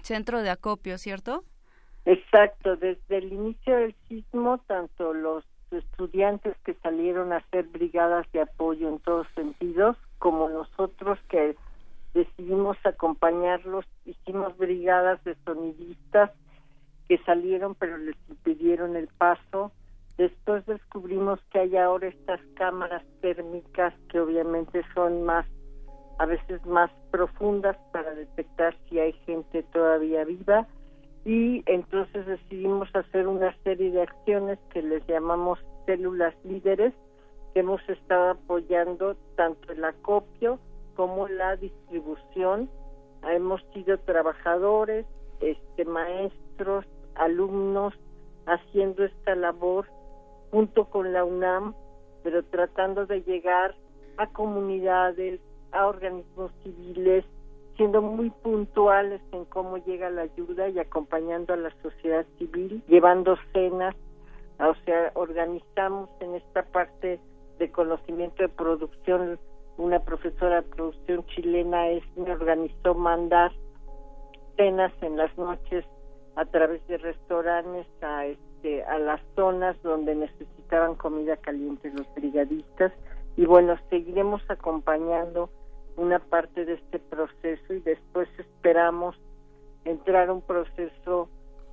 centro 0.02 0.42
de 0.42 0.50
acopio, 0.50 0.98
¿cierto? 0.98 1.44
Exacto, 2.04 2.74
desde 2.74 3.18
el 3.18 3.32
inicio 3.32 3.76
del 3.76 3.94
sismo, 4.08 4.58
tanto 4.66 5.12
los 5.12 5.44
estudiantes 5.72 6.56
que 6.64 6.74
salieron 6.74 7.32
a 7.32 7.38
hacer 7.38 7.64
brigadas 7.64 8.30
de 8.32 8.42
apoyo 8.42 8.88
en 8.88 8.98
todos 9.00 9.26
sentidos, 9.34 9.96
como 10.18 10.48
nosotros 10.48 11.18
que 11.28 11.56
decidimos 12.14 12.76
acompañarlos, 12.84 13.84
hicimos 14.04 14.56
brigadas 14.56 15.22
de 15.24 15.34
sonidistas 15.44 16.30
que 17.08 17.18
salieron 17.24 17.74
pero 17.74 17.96
les 17.96 18.16
impidieron 18.28 18.96
el 18.96 19.08
paso. 19.08 19.72
Después 20.18 20.64
descubrimos 20.66 21.40
que 21.50 21.60
hay 21.60 21.76
ahora 21.76 22.08
estas 22.08 22.40
cámaras 22.54 23.02
térmicas 23.20 23.94
que 24.10 24.20
obviamente 24.20 24.82
son 24.94 25.24
más, 25.24 25.46
a 26.18 26.26
veces 26.26 26.64
más 26.66 26.90
profundas 27.10 27.76
para 27.92 28.14
detectar 28.14 28.76
si 28.88 28.98
hay 28.98 29.12
gente 29.24 29.62
todavía 29.64 30.24
viva 30.24 30.66
y 31.24 31.62
entonces 31.66 32.26
decidimos 32.26 32.88
hacer 32.94 33.28
una 33.28 33.54
serie 33.62 33.90
de 33.90 34.02
acciones 34.02 34.58
que 34.72 34.82
les 34.82 35.06
llamamos 35.06 35.58
células 35.86 36.34
líderes 36.44 36.92
que 37.54 37.60
hemos 37.60 37.86
estado 37.88 38.30
apoyando 38.30 39.14
tanto 39.36 39.72
el 39.72 39.84
acopio 39.84 40.58
como 40.96 41.28
la 41.28 41.56
distribución. 41.56 42.70
Hemos 43.22 43.62
sido 43.72 43.98
trabajadores 43.98 45.06
este 45.40 45.84
maestros 45.84 46.86
alumnos 47.14 47.94
haciendo 48.46 49.04
esta 49.04 49.34
labor 49.34 49.86
junto 50.50 50.86
con 50.86 51.12
la 51.12 51.24
UNAM 51.24 51.74
pero 52.22 52.44
tratando 52.44 53.06
de 53.06 53.22
llegar 53.22 53.74
a 54.16 54.26
comunidades 54.28 55.40
a 55.72 55.86
organismos 55.86 56.52
civiles 56.62 57.24
siendo 57.76 58.02
muy 58.02 58.30
puntuales 58.30 59.20
en 59.32 59.44
cómo 59.46 59.78
llega 59.78 60.10
la 60.10 60.22
ayuda 60.22 60.68
y 60.68 60.78
acompañando 60.78 61.54
a 61.54 61.56
la 61.56 61.70
sociedad 61.82 62.26
civil, 62.38 62.82
llevando 62.86 63.36
cenas, 63.52 63.94
o 64.58 64.74
sea, 64.84 65.10
organizamos 65.14 66.10
en 66.20 66.34
esta 66.34 66.62
parte 66.64 67.20
de 67.58 67.70
conocimiento 67.70 68.42
de 68.42 68.48
producción, 68.48 69.38
una 69.76 70.00
profesora 70.00 70.62
de 70.62 70.68
producción 70.68 71.24
chilena 71.26 71.88
es, 71.88 72.04
me 72.16 72.32
organizó 72.32 72.94
mandar 72.94 73.52
cenas 74.56 74.92
en 75.00 75.16
las 75.16 75.36
noches 75.38 75.84
a 76.36 76.44
través 76.44 76.86
de 76.86 76.98
restaurantes 76.98 77.86
a 78.02 78.26
este 78.26 78.84
a 78.84 78.98
las 78.98 79.20
zonas 79.34 79.80
donde 79.82 80.14
necesitaban 80.14 80.94
comida 80.94 81.36
caliente 81.36 81.90
los 81.92 82.06
brigadistas. 82.14 82.92
Y 83.36 83.44
bueno 83.46 83.76
seguiremos 83.90 84.42
acompañando 84.48 85.50
una 85.96 86.18
parte 86.18 86.64
de 86.64 86.74
este 86.74 86.98
proceso 86.98 87.74
y 87.74 87.80
después 87.80 88.28
esperamos 88.38 89.16
entrar 89.84 90.28
a 90.28 90.32
un 90.32 90.42
proceso 90.42 91.28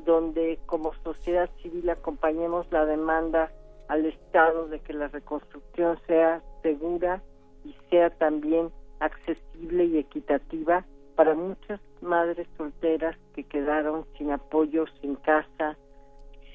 donde 0.05 0.59
como 0.65 0.93
sociedad 1.03 1.49
civil 1.61 1.89
acompañemos 1.89 2.71
la 2.71 2.85
demanda 2.85 3.51
al 3.87 4.05
Estado 4.05 4.67
de 4.67 4.79
que 4.79 4.93
la 4.93 5.07
reconstrucción 5.07 5.99
sea 6.07 6.41
segura 6.61 7.21
y 7.65 7.75
sea 7.89 8.09
también 8.09 8.71
accesible 8.99 9.85
y 9.85 9.97
equitativa 9.97 10.85
para 11.15 11.33
muchas 11.33 11.81
madres 12.01 12.47
solteras 12.57 13.17
que 13.33 13.43
quedaron 13.43 14.05
sin 14.17 14.31
apoyo, 14.31 14.85
sin 15.01 15.15
casa, 15.15 15.77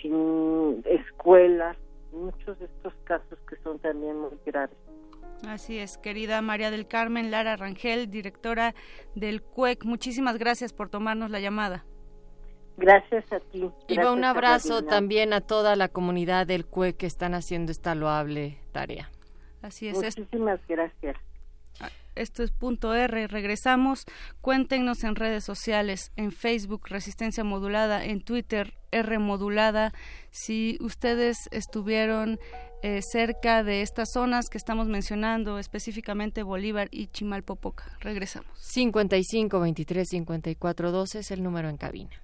sin 0.00 0.82
escuelas, 0.86 1.76
muchos 2.12 2.58
de 2.58 2.66
estos 2.66 2.94
casos 3.04 3.38
que 3.48 3.56
son 3.56 3.78
también 3.78 4.18
muy 4.18 4.38
graves. 4.46 4.76
Así 5.46 5.78
es, 5.78 5.98
querida 5.98 6.40
María 6.40 6.70
del 6.70 6.88
Carmen 6.88 7.30
Lara 7.30 7.56
Rangel, 7.56 8.10
directora 8.10 8.74
del 9.14 9.42
CUEC. 9.42 9.84
Muchísimas 9.84 10.38
gracias 10.38 10.72
por 10.72 10.88
tomarnos 10.88 11.30
la 11.30 11.40
llamada. 11.40 11.84
Gracias 12.76 13.30
a 13.32 13.40
ti. 13.40 13.70
Y 13.88 13.98
un 14.00 14.24
abrazo 14.24 14.82
también 14.82 15.32
a 15.32 15.40
toda 15.40 15.76
la 15.76 15.88
comunidad 15.88 16.46
del 16.46 16.66
CUEC 16.66 16.96
que 16.96 17.06
están 17.06 17.34
haciendo 17.34 17.72
esta 17.72 17.94
loable 17.94 18.58
tarea. 18.72 19.10
Así 19.62 19.88
es. 19.88 19.96
Muchísimas 19.96 20.60
gracias. 20.66 21.16
Esto 22.14 22.44
es 22.44 22.52
punto 22.52 22.94
R. 22.94 23.26
Regresamos. 23.26 24.04
Cuéntenos 24.40 25.02
en 25.02 25.16
redes 25.16 25.42
sociales, 25.42 26.12
en 26.16 26.30
Facebook 26.30 26.82
Resistencia 26.88 27.42
Modulada, 27.42 28.04
en 28.04 28.22
Twitter 28.22 28.74
R 28.92 29.18
Modulada. 29.18 29.92
Si 30.30 30.78
ustedes 30.80 31.48
estuvieron 31.50 32.38
eh, 32.84 33.00
cerca 33.00 33.62
de 33.62 33.80
estas 33.80 34.10
zonas 34.12 34.50
que 34.50 34.58
estamos 34.58 34.88
mencionando, 34.88 35.58
específicamente 35.58 36.42
Bolívar 36.42 36.88
y 36.90 37.06
Chimalpopoca. 37.06 37.84
Regresamos. 38.00 38.50
55 38.58 39.58
23 39.58 40.06
54 40.06 40.92
12 40.92 41.18
es 41.20 41.30
el 41.30 41.42
número 41.42 41.70
en 41.70 41.78
cabina. 41.78 42.23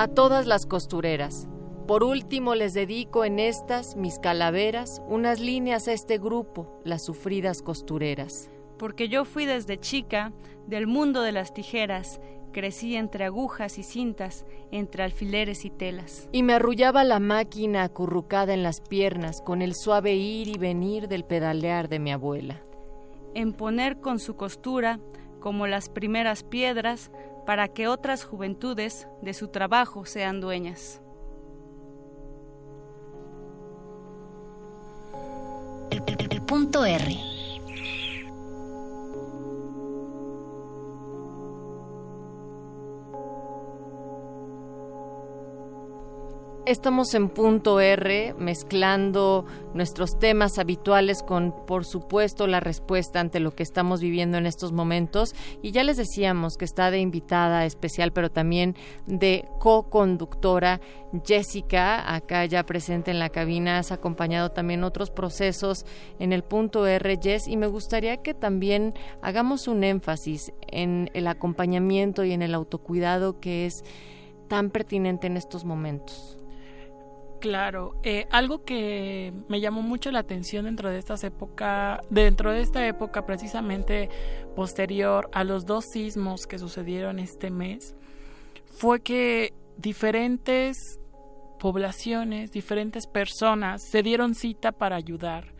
A 0.00 0.08
todas 0.08 0.46
las 0.46 0.64
costureras. 0.64 1.46
Por 1.86 2.04
último 2.04 2.54
les 2.54 2.72
dedico 2.72 3.22
en 3.26 3.38
estas, 3.38 3.96
mis 3.96 4.18
calaveras, 4.18 5.02
unas 5.06 5.40
líneas 5.40 5.88
a 5.88 5.92
este 5.92 6.16
grupo, 6.16 6.80
las 6.84 7.04
sufridas 7.04 7.60
costureras. 7.60 8.48
Porque 8.78 9.10
yo 9.10 9.26
fui 9.26 9.44
desde 9.44 9.78
chica 9.78 10.32
del 10.66 10.86
mundo 10.86 11.20
de 11.20 11.32
las 11.32 11.52
tijeras, 11.52 12.18
crecí 12.50 12.96
entre 12.96 13.26
agujas 13.26 13.76
y 13.76 13.82
cintas, 13.82 14.46
entre 14.70 15.02
alfileres 15.02 15.66
y 15.66 15.70
telas. 15.70 16.30
Y 16.32 16.44
me 16.44 16.54
arrullaba 16.54 17.04
la 17.04 17.20
máquina 17.20 17.82
acurrucada 17.82 18.54
en 18.54 18.62
las 18.62 18.80
piernas 18.80 19.42
con 19.42 19.60
el 19.60 19.74
suave 19.74 20.14
ir 20.14 20.48
y 20.48 20.56
venir 20.56 21.08
del 21.08 21.26
pedalear 21.26 21.90
de 21.90 21.98
mi 21.98 22.10
abuela. 22.10 22.62
En 23.34 23.52
poner 23.52 24.00
con 24.00 24.18
su 24.18 24.34
costura, 24.34 24.98
como 25.40 25.66
las 25.66 25.90
primeras 25.90 26.42
piedras, 26.42 27.10
para 27.50 27.66
que 27.66 27.88
otras 27.88 28.22
juventudes 28.22 29.08
de 29.22 29.34
su 29.34 29.48
trabajo 29.48 30.04
sean 30.06 30.40
dueñas. 30.40 31.00
Estamos 46.70 47.14
en 47.14 47.30
punto 47.30 47.80
R, 47.80 48.32
mezclando 48.38 49.44
nuestros 49.74 50.20
temas 50.20 50.56
habituales 50.60 51.24
con, 51.24 51.52
por 51.66 51.84
supuesto, 51.84 52.46
la 52.46 52.60
respuesta 52.60 53.18
ante 53.18 53.40
lo 53.40 53.56
que 53.56 53.64
estamos 53.64 54.00
viviendo 54.00 54.38
en 54.38 54.46
estos 54.46 54.70
momentos. 54.70 55.34
Y 55.62 55.72
ya 55.72 55.82
les 55.82 55.96
decíamos 55.96 56.56
que 56.56 56.64
está 56.64 56.92
de 56.92 57.00
invitada 57.00 57.64
especial, 57.64 58.12
pero 58.12 58.30
también 58.30 58.76
de 59.08 59.48
co-conductora 59.58 60.80
Jessica, 61.26 62.14
acá 62.14 62.44
ya 62.44 62.64
presente 62.64 63.10
en 63.10 63.18
la 63.18 63.30
cabina. 63.30 63.78
Has 63.78 63.90
acompañado 63.90 64.52
también 64.52 64.84
otros 64.84 65.10
procesos 65.10 65.84
en 66.20 66.32
el 66.32 66.44
punto 66.44 66.86
R, 66.86 67.18
Jess, 67.20 67.48
y 67.48 67.56
me 67.56 67.66
gustaría 67.66 68.18
que 68.18 68.32
también 68.32 68.94
hagamos 69.22 69.66
un 69.66 69.82
énfasis 69.82 70.52
en 70.68 71.10
el 71.14 71.26
acompañamiento 71.26 72.22
y 72.22 72.30
en 72.30 72.42
el 72.42 72.54
autocuidado 72.54 73.40
que 73.40 73.66
es 73.66 73.82
tan 74.46 74.70
pertinente 74.70 75.26
en 75.26 75.36
estos 75.36 75.64
momentos. 75.64 76.39
Claro, 77.40 77.98
eh, 78.02 78.26
algo 78.30 78.64
que 78.66 79.32
me 79.48 79.60
llamó 79.60 79.80
mucho 79.80 80.10
la 80.10 80.18
atención 80.18 80.66
dentro 80.66 80.90
de 80.90 80.98
estas 80.98 81.24
época, 81.24 82.02
dentro 82.10 82.52
de 82.52 82.60
esta 82.60 82.86
época 82.86 83.24
precisamente 83.24 84.10
posterior 84.54 85.30
a 85.32 85.42
los 85.42 85.64
dos 85.64 85.86
sismos 85.86 86.46
que 86.46 86.58
sucedieron 86.58 87.18
este 87.18 87.50
mes, 87.50 87.96
fue 88.66 89.00
que 89.00 89.54
diferentes 89.78 91.00
poblaciones, 91.58 92.52
diferentes 92.52 93.06
personas 93.06 93.82
se 93.88 94.02
dieron 94.02 94.34
cita 94.34 94.72
para 94.72 94.96
ayudar 94.96 95.54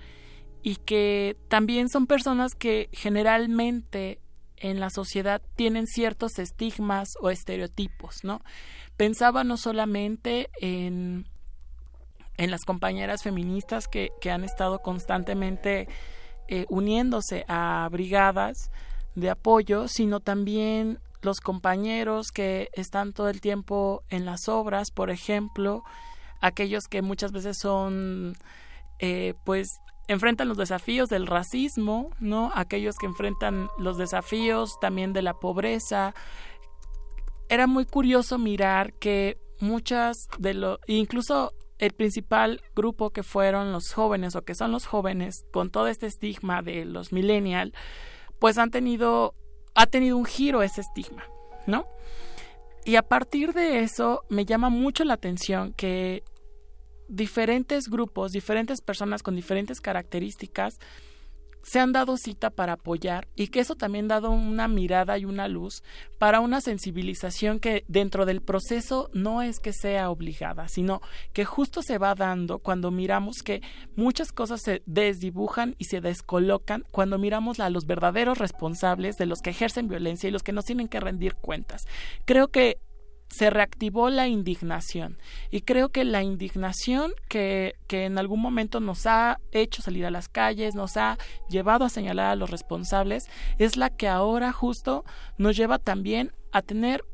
y 0.62 0.76
que 0.76 1.39
también 1.49 1.89
son 1.89 2.07
personas 2.07 2.55
que 2.55 2.91
generalmente 2.92 4.20
en 4.59 4.81
la 4.81 4.91
sociedad 4.91 5.41
tienen 5.57 5.86
ciertos 5.86 6.39
estigmas 6.39 7.15
o 7.23 7.31
estereotipos, 7.31 8.23
¿no? 8.23 8.42
Pensaba 8.99 9.44
no 9.44 9.57
solamente 9.57 10.50
en 10.60 11.30
en 12.41 12.51
las 12.51 12.65
compañeras 12.65 13.23
feministas 13.23 13.86
que, 13.86 14.12
que 14.19 14.31
han 14.31 14.44
estado 14.44 14.78
constantemente 14.78 15.89
eh, 16.49 16.65
uniéndose 16.70 17.44
a 17.49 17.86
brigadas 17.93 18.70
de 19.15 19.28
apoyo, 19.28 19.89
sino 19.89 20.20
también 20.20 21.01
los 21.20 21.41
compañeros 21.41 22.33
que 22.33 22.70
están 22.73 23.12
todo 23.12 23.28
el 23.28 23.43
tiempo 23.43 24.05
en 24.09 24.25
las 24.25 24.49
obras, 24.49 24.91
por 24.91 25.10
ejemplo, 25.10 25.83
aquellos 26.41 26.85
que 26.89 27.02
muchas 27.02 27.31
veces 27.31 27.59
son, 27.59 28.33
eh, 29.01 29.35
pues, 29.44 29.69
enfrentan 30.09 30.49
los 30.49 30.57
desafíos 30.57 31.10
del 31.10 31.27
racismo, 31.27 32.09
¿no? 32.20 32.52
Aquellos 32.55 32.97
que 32.97 33.05
enfrentan 33.05 33.69
los 33.78 33.99
desafíos 33.99 34.78
también 34.81 35.12
de 35.12 35.20
la 35.20 35.35
pobreza. 35.35 36.15
Era 37.51 37.67
muy 37.67 37.85
curioso 37.85 38.39
mirar 38.39 38.94
que 38.94 39.36
muchas 39.60 40.27
de 40.39 40.55
los, 40.55 40.78
incluso 40.86 41.52
el 41.81 41.92
principal 41.92 42.62
grupo 42.76 43.10
que 43.10 43.23
fueron 43.23 43.73
los 43.73 43.92
jóvenes 43.92 44.36
o 44.36 44.42
que 44.42 44.55
son 44.55 44.70
los 44.70 44.86
jóvenes 44.86 45.47
con 45.50 45.70
todo 45.70 45.89
este 45.89 46.07
estigma 46.07 46.62
de 46.62 46.84
los 46.84 47.12
millennial, 47.12 47.73
pues 48.39 48.59
han 48.59 48.70
tenido, 48.70 49.34
ha 49.75 49.86
tenido 49.86 50.17
un 50.18 50.26
giro 50.26 50.62
ese 50.62 50.83
estigma, 50.83 51.25
¿no? 51.67 51.86
Y 52.84 52.97
a 52.97 53.02
partir 53.02 53.55
de 53.55 53.81
eso 53.81 54.23
me 54.28 54.44
llama 54.44 54.68
mucho 54.68 55.05
la 55.05 55.15
atención 55.15 55.73
que 55.73 56.23
diferentes 57.09 57.89
grupos, 57.89 58.33
diferentes 58.33 58.83
personas 58.83 59.23
con 59.23 59.34
diferentes 59.34 59.81
características 59.81 60.78
se 61.63 61.81
han 61.81 61.93
dado 61.93 62.17
cita 62.17 62.51
para 62.51 62.75
apoyar 62.75 63.29
y 63.37 63.49
que 63.49 63.61
eso 63.61 63.75
también 63.75 64.07
ha 64.07 64.21
dado 64.21 64.31
una 64.31 64.69
mirada 64.69 65.19
y 65.19 65.25
una 65.25 65.49
luz 65.49 65.83
para 66.19 66.41
una 66.41 66.61
sensibilización 66.61 67.61
que 67.61 67.85
dentro 67.89 68.27
del 68.27 68.43
proceso 68.43 69.11
no 69.13 69.43
es 69.43 69.61
que 69.61 69.73
sea 69.73 70.11
obligada, 70.11 70.69
sino 70.69 71.01
que 71.33 71.45
justo 71.45 71.83
se 71.83 71.99
va 71.99 72.15
dando 72.15 72.59
cuando 72.59 72.91
miramos 72.91 73.43
que 73.43 73.63
muchas 73.97 74.33
cosas 74.33 74.63
se 74.63 74.83
desdibujan 74.87 75.75
y 75.79 75.85
se 75.85 76.01
descolocan 76.01 76.85
cuando 76.91 77.19
miramos 77.19 77.61
a 77.61 77.71
los 77.71 77.87
verdaderos 77.87 78.39
responsables 78.39 79.17
de 79.17 79.27
los 79.27 79.41
que 79.41 79.51
ejercen 79.51 79.89
violencia 79.89 80.29
y 80.29 80.33
los 80.33 80.43
que 80.43 80.53
nos 80.53 80.65
tienen 80.65 80.89
que 80.89 81.01
rendir 81.01 81.35
cuentas. 81.35 81.87
Creo 82.25 82.49
que 82.49 82.79
se 83.31 83.49
reactivó 83.49 84.10
la 84.10 84.28
indignación 84.28 85.18
y 85.50 85.62
creo 85.62 85.91
que 85.91 86.05
la 86.05 86.23
indignación 86.23 87.12
que, 87.28 87.75
que 87.86 88.05
en 88.05 88.18
algún 88.18 88.41
momento 88.41 88.81
nos 88.81 89.07
ha 89.07 89.39
hecho 89.52 89.83
salir 89.83 90.05
a 90.05 90.10
las 90.10 90.28
calles, 90.28 90.75
nos 90.75 90.97
ha 90.97 91.17
llevado 91.49 91.84
a 91.84 91.91
señalar 91.91 92.26
a 92.26 92.36
los 92.36 92.50
responsables, 92.50 93.25
es 93.59 93.76
la 93.76 93.91
que 93.91 94.09
ahora 94.09 94.52
justo 94.52 95.05
nos 95.39 95.57
lleva 95.57 95.78
también 95.78 96.33
a 96.52 96.62
tener 96.62 97.05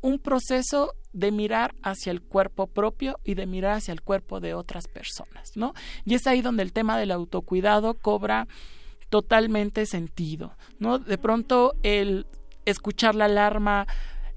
un 0.00 0.18
proceso 0.18 0.94
de 1.12 1.30
mirar 1.30 1.74
hacia 1.82 2.10
el 2.10 2.22
cuerpo 2.22 2.66
propio 2.66 3.18
y 3.24 3.34
de 3.34 3.46
mirar 3.46 3.76
hacia 3.76 3.92
el 3.92 4.02
cuerpo 4.02 4.40
de 4.40 4.54
otras 4.54 4.88
personas, 4.88 5.52
¿no? 5.56 5.74
Y 6.04 6.14
es 6.14 6.26
ahí 6.26 6.42
donde 6.42 6.62
el 6.62 6.72
tema 6.72 6.98
del 6.98 7.12
autocuidado 7.12 7.94
cobra 7.94 8.48
totalmente 9.10 9.86
sentido, 9.86 10.56
¿no? 10.78 10.98
De 10.98 11.18
pronto 11.18 11.74
el 11.82 12.26
escuchar 12.64 13.14
la 13.14 13.26
alarma 13.26 13.86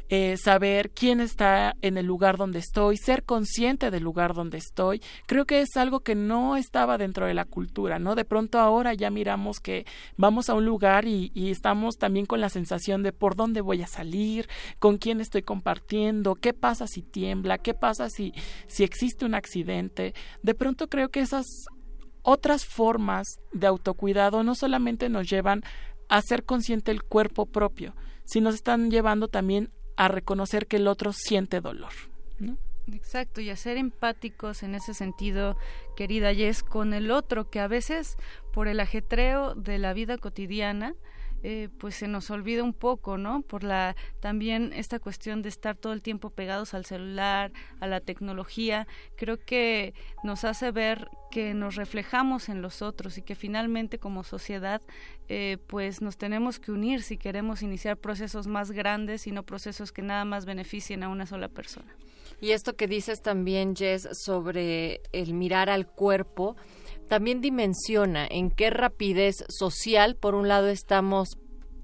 eh, 0.09 0.37
saber 0.37 0.91
quién 0.91 1.19
está 1.19 1.75
en 1.81 1.97
el 1.97 2.05
lugar 2.05 2.37
donde 2.37 2.59
estoy, 2.59 2.97
ser 2.97 3.23
consciente 3.23 3.89
del 3.89 4.03
lugar 4.03 4.33
donde 4.33 4.57
estoy, 4.59 5.01
creo 5.25 5.45
que 5.45 5.61
es 5.61 5.75
algo 5.77 6.01
que 6.01 6.13
no 6.13 6.57
estaba 6.57 6.97
dentro 6.97 7.25
de 7.25 7.33
la 7.33 7.45
cultura, 7.45 7.97
¿no? 7.97 8.13
De 8.13 8.23
pronto 8.23 8.59
ahora 8.59 8.93
ya 8.93 9.09
miramos 9.09 9.59
que 9.59 9.85
vamos 10.15 10.49
a 10.49 10.53
un 10.53 10.65
lugar 10.65 11.05
y, 11.05 11.31
estamos 11.35 11.97
también 11.97 12.25
con 12.25 12.41
la 12.41 12.49
sensación 12.49 13.01
de 13.01 13.13
por 13.13 13.35
dónde 13.35 13.61
voy 13.61 13.81
a 13.81 13.87
salir, 13.87 14.47
con 14.79 14.97
quién 14.97 15.21
estoy 15.21 15.41
compartiendo, 15.41 16.35
qué 16.35 16.53
pasa 16.53 16.85
si 16.87 17.01
tiembla, 17.01 17.57
qué 17.57 17.73
pasa 17.73 18.09
si, 18.09 18.33
si 18.67 18.83
existe 18.83 19.25
un 19.25 19.35
accidente. 19.35 20.13
De 20.43 20.53
pronto 20.53 20.87
creo 20.87 21.09
que 21.09 21.21
esas 21.21 21.45
otras 22.21 22.65
formas 22.65 23.39
de 23.53 23.67
autocuidado 23.67 24.43
no 24.43 24.55
solamente 24.55 25.09
nos 25.09 25.29
llevan 25.29 25.63
a 26.09 26.21
ser 26.21 26.43
consciente 26.43 26.91
el 26.91 27.03
cuerpo 27.03 27.45
propio, 27.45 27.95
sino 28.23 28.45
nos 28.45 28.55
están 28.55 28.91
llevando 28.91 29.27
también 29.27 29.71
a 29.95 30.07
reconocer 30.07 30.67
que 30.67 30.77
el 30.77 30.87
otro 30.87 31.13
siente 31.13 31.61
dolor. 31.61 31.91
¿no? 32.39 32.57
Exacto, 32.91 33.41
y 33.41 33.49
a 33.49 33.55
ser 33.55 33.77
empáticos 33.77 34.61
en 34.61 34.75
ese 34.75 34.93
sentido, 34.93 35.57
querida 35.95 36.33
Jess, 36.33 36.61
con 36.61 36.93
el 36.93 37.09
otro, 37.09 37.49
que 37.49 37.59
a 37.59 37.67
veces 37.67 38.17
por 38.53 38.67
el 38.67 38.79
ajetreo 38.79 39.55
de 39.55 39.79
la 39.79 39.93
vida 39.93 40.17
cotidiana, 40.17 40.93
eh, 41.47 41.69
pues 41.77 41.93
se 41.93 42.07
nos 42.07 42.31
olvida 42.31 42.63
un 42.63 42.73
poco, 42.73 43.19
¿no? 43.19 43.43
Por 43.43 43.63
la 43.63 43.95
también 44.19 44.73
esta 44.73 44.97
cuestión 44.97 45.43
de 45.43 45.49
estar 45.49 45.77
todo 45.77 45.93
el 45.93 46.01
tiempo 46.01 46.31
pegados 46.31 46.73
al 46.73 46.85
celular, 46.85 47.51
a 47.79 47.85
la 47.85 48.01
tecnología, 48.01 48.87
creo 49.15 49.37
que 49.37 49.93
nos 50.23 50.43
hace 50.43 50.71
ver 50.71 51.07
que 51.29 51.53
nos 51.53 51.75
reflejamos 51.75 52.49
en 52.49 52.63
los 52.63 52.81
otros 52.81 53.19
y 53.19 53.21
que 53.21 53.35
finalmente 53.35 53.99
como 53.99 54.23
sociedad 54.23 54.81
eh, 55.29 55.59
pues 55.67 56.01
nos 56.01 56.17
tenemos 56.17 56.57
que 56.57 56.71
unir 56.71 57.03
si 57.03 57.15
queremos 57.15 57.61
iniciar 57.61 57.97
procesos 57.97 58.47
más 58.47 58.71
grandes 58.71 59.27
y 59.27 59.31
no 59.31 59.43
procesos 59.43 59.91
que 59.91 60.01
nada 60.01 60.25
más 60.25 60.47
beneficien 60.47 61.03
a 61.03 61.09
una 61.09 61.27
sola 61.27 61.47
persona. 61.47 61.95
Y 62.41 62.51
esto 62.53 62.75
que 62.75 62.87
dices 62.87 63.21
también, 63.21 63.75
Jess, 63.75 64.09
sobre 64.13 65.01
el 65.11 65.35
mirar 65.35 65.69
al 65.69 65.85
cuerpo, 65.85 66.55
también 67.07 67.41
dimensiona 67.41 68.27
en 68.29 68.51
qué 68.51 68.69
rapidez 68.69 69.43
social, 69.49 70.15
por 70.15 70.35
un 70.35 70.47
lado, 70.47 70.67
estamos 70.67 71.37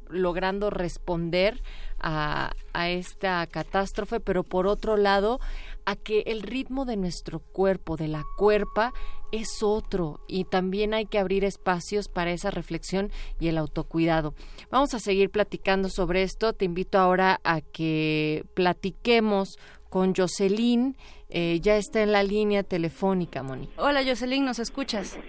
logrando 0.10 0.70
responder 0.70 1.62
a, 2.00 2.52
a, 2.74 2.90
esta 2.90 3.46
catástrofe, 3.48 4.20
pero 4.20 4.44
por 4.44 4.68
otro 4.68 4.98
lado, 4.98 5.40
a 5.86 5.96
que 5.96 6.24
el 6.28 6.42
ritmo 6.42 6.86
de 6.86 6.98
nuestro 6.98 7.40
cuerpo, 7.40 7.96
de 7.96 8.08
la 8.08 8.24
cuerpa, 8.38 8.94
es 9.32 9.64
otro 9.64 10.20
y 10.28 10.44
también 10.46 10.94
hay 10.94 11.06
que 11.06 11.20
abrir 11.20 11.44
espacios 11.44 12.08
para 12.08 12.32
esa 12.32 12.52
reflexión 12.52 13.12
y 13.40 13.48
el 13.48 13.58
autocuidado. 13.58 14.34
Vamos 14.70 14.94
a 14.94 15.00
seguir 15.00 15.30
platicando 15.30 15.90
sobre 15.90 16.24
esto. 16.24 16.54
Te 16.54 16.66
invito 16.66 17.00
ahora 17.00 17.40
a 17.44 17.62
que 17.62 18.46
platiquemos 18.54 19.58
con 19.92 20.16
Jocelyn. 20.16 20.96
Eh, 21.30 21.60
ya 21.62 21.76
está 21.76 22.02
en 22.02 22.14
la 22.14 22.24
línea 22.24 22.64
telefónica, 22.64 23.44
Moni. 23.44 23.70
Hola 23.78 24.04
Jocelyn, 24.04 24.46
¿nos 24.46 24.58
escuchas? 24.58 25.20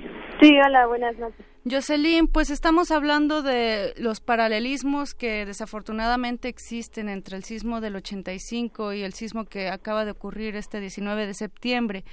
Sí, 0.41 0.51
hola, 0.65 0.87
buenas 0.87 1.19
noches. 1.19 1.45
Jocelyn, 1.69 2.27
pues 2.27 2.51
estamos 2.51 2.91
hablando 2.91 3.43
de 3.43 3.93
los 3.97 4.21
paralelismos 4.21 5.15
que 5.15 5.47
desafortunadamente 5.47 6.49
existen 6.49 7.09
entre 7.09 7.37
el 7.37 7.45
sismo 7.45 7.81
del 7.81 7.97
85 7.97 8.95
y 8.95 9.03
el 9.03 9.13
sismo 9.13 9.45
que 9.45 9.69
acaba 9.69 10.05
de 10.05 10.13
ocurrir 10.13 10.57
este 10.57 10.81
19 10.81 11.27
de 11.27 11.35
septiembre. 11.35 12.05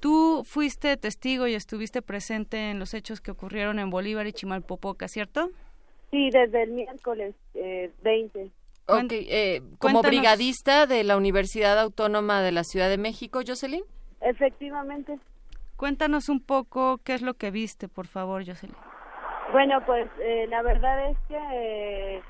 Tú 0.00 0.42
fuiste 0.44 0.96
testigo 0.96 1.46
y 1.46 1.54
estuviste 1.54 2.02
presente 2.02 2.70
en 2.70 2.78
los 2.78 2.94
hechos 2.94 3.20
que 3.20 3.30
ocurrieron 3.30 3.78
en 3.78 3.90
Bolívar 3.90 4.26
y 4.26 4.32
Chimalpopoca, 4.32 5.08
¿cierto? 5.08 5.50
Sí, 6.10 6.30
desde 6.30 6.62
el 6.62 6.70
miércoles 6.72 7.34
eh, 7.54 7.90
20. 8.02 8.50
Ok, 8.88 9.12
eh, 9.12 9.60
como 9.78 10.00
brigadista 10.00 10.86
de 10.86 11.04
la 11.04 11.18
Universidad 11.18 11.78
Autónoma 11.78 12.40
de 12.40 12.52
la 12.52 12.64
Ciudad 12.64 12.88
de 12.88 12.96
México, 12.96 13.40
Jocelyn. 13.46 13.84
Efectivamente. 14.22 15.18
Cuéntanos 15.76 16.30
un 16.30 16.40
poco 16.40 16.98
qué 17.04 17.12
es 17.12 17.20
lo 17.20 17.34
que 17.34 17.50
viste, 17.50 17.86
por 17.86 18.06
favor, 18.06 18.46
Jocelyn. 18.46 18.74
Bueno, 19.52 19.84
pues 19.84 20.08
eh, 20.20 20.46
la 20.48 20.62
verdad 20.62 21.10
es 21.10 21.18
que, 21.28 21.36
eh, 21.36 22.22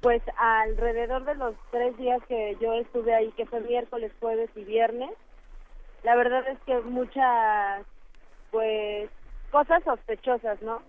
pues 0.00 0.22
alrededor 0.38 1.24
de 1.26 1.34
los 1.34 1.54
tres 1.70 1.96
días 1.98 2.20
que 2.28 2.56
yo 2.60 2.72
estuve 2.74 3.14
ahí, 3.14 3.30
que 3.36 3.44
fue 3.44 3.60
miércoles, 3.60 4.10
jueves 4.20 4.48
y 4.56 4.64
viernes, 4.64 5.10
la 6.02 6.16
verdad 6.16 6.48
es 6.48 6.58
que 6.60 6.80
muchas, 6.80 7.84
pues, 8.50 9.10
cosas 9.50 9.84
sospechosas, 9.84 10.60
¿no? 10.62 10.82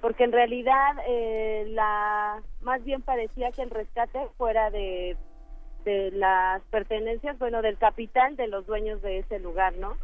Porque 0.00 0.24
en 0.24 0.32
realidad 0.32 0.96
eh, 1.06 1.66
la, 1.68 2.42
más 2.62 2.82
bien 2.84 3.02
parecía 3.02 3.52
que 3.52 3.62
el 3.62 3.70
rescate 3.70 4.18
fuera 4.38 4.70
de, 4.70 5.16
de 5.84 6.10
las 6.12 6.62
pertenencias, 6.70 7.38
bueno, 7.38 7.60
del 7.62 7.76
capital 7.78 8.36
de 8.36 8.48
los 8.48 8.66
dueños 8.66 9.02
de 9.02 9.18
ese 9.18 9.38
lugar, 9.38 9.74
¿no? 9.76 9.96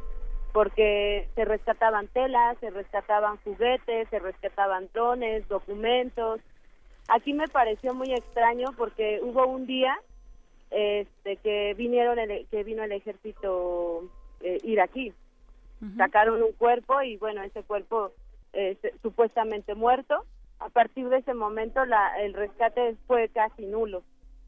porque 0.52 1.28
se 1.34 1.44
rescataban 1.44 2.08
telas, 2.08 2.56
se 2.60 2.70
rescataban 2.70 3.36
juguetes, 3.44 4.08
se 4.08 4.18
rescataban 4.18 4.88
drones, 4.94 5.46
documentos. 5.48 6.40
Aquí 7.08 7.34
me 7.34 7.46
pareció 7.46 7.92
muy 7.92 8.10
extraño 8.14 8.68
porque 8.74 9.20
hubo 9.22 9.46
un 9.46 9.66
día 9.66 9.98
este 10.70 11.36
que 11.36 11.74
vinieron 11.74 12.18
el- 12.18 12.46
que 12.50 12.64
vino 12.64 12.82
el 12.84 12.92
ejército 12.92 14.04
eh, 14.40 14.58
iraquí. 14.64 15.12
Sacaron 15.98 16.42
un 16.42 16.52
cuerpo 16.52 17.02
y 17.02 17.18
bueno, 17.18 17.42
ese 17.42 17.62
cuerpo 17.62 18.12
eh, 18.56 18.76
supuestamente 19.02 19.74
muerto. 19.74 20.24
A 20.58 20.70
partir 20.70 21.08
de 21.08 21.18
ese 21.18 21.34
momento 21.34 21.84
la, 21.84 22.18
el 22.20 22.32
rescate 22.34 22.96
fue 23.06 23.28
casi 23.28 23.66
nulo. 23.66 24.02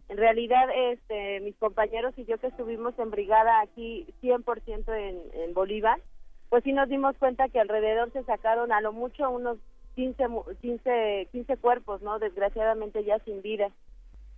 En 0.09 0.17
realidad, 0.17 0.69
este, 0.75 1.41
mis 1.41 1.55
compañeros 1.57 2.15
y 2.17 2.25
yo 2.25 2.39
que 2.39 2.47
estuvimos 2.47 2.99
en 2.99 3.11
brigada 3.11 3.61
aquí 3.61 4.07
100% 4.23 4.93
en, 4.95 5.21
en 5.35 5.53
Bolívar, 5.55 6.01
pues 6.49 6.65
sí 6.65 6.73
nos 6.73 6.89
dimos 6.89 7.15
cuenta 7.19 7.51
que 7.51 7.61
alrededor 7.61 8.11
se 8.13 8.25
sacaron 8.25 8.73
a 8.73 8.81
lo 8.81 8.93
mucho 8.93 9.29
unos 9.29 9.59
15, 9.97 10.29
mu- 10.29 10.45
15, 10.63 11.29
15 11.31 11.57
cuerpos, 11.59 12.01
¿no? 12.01 12.19
Desgraciadamente 12.19 13.05
ya 13.05 13.19
sin 13.21 13.43
vida. 13.43 13.71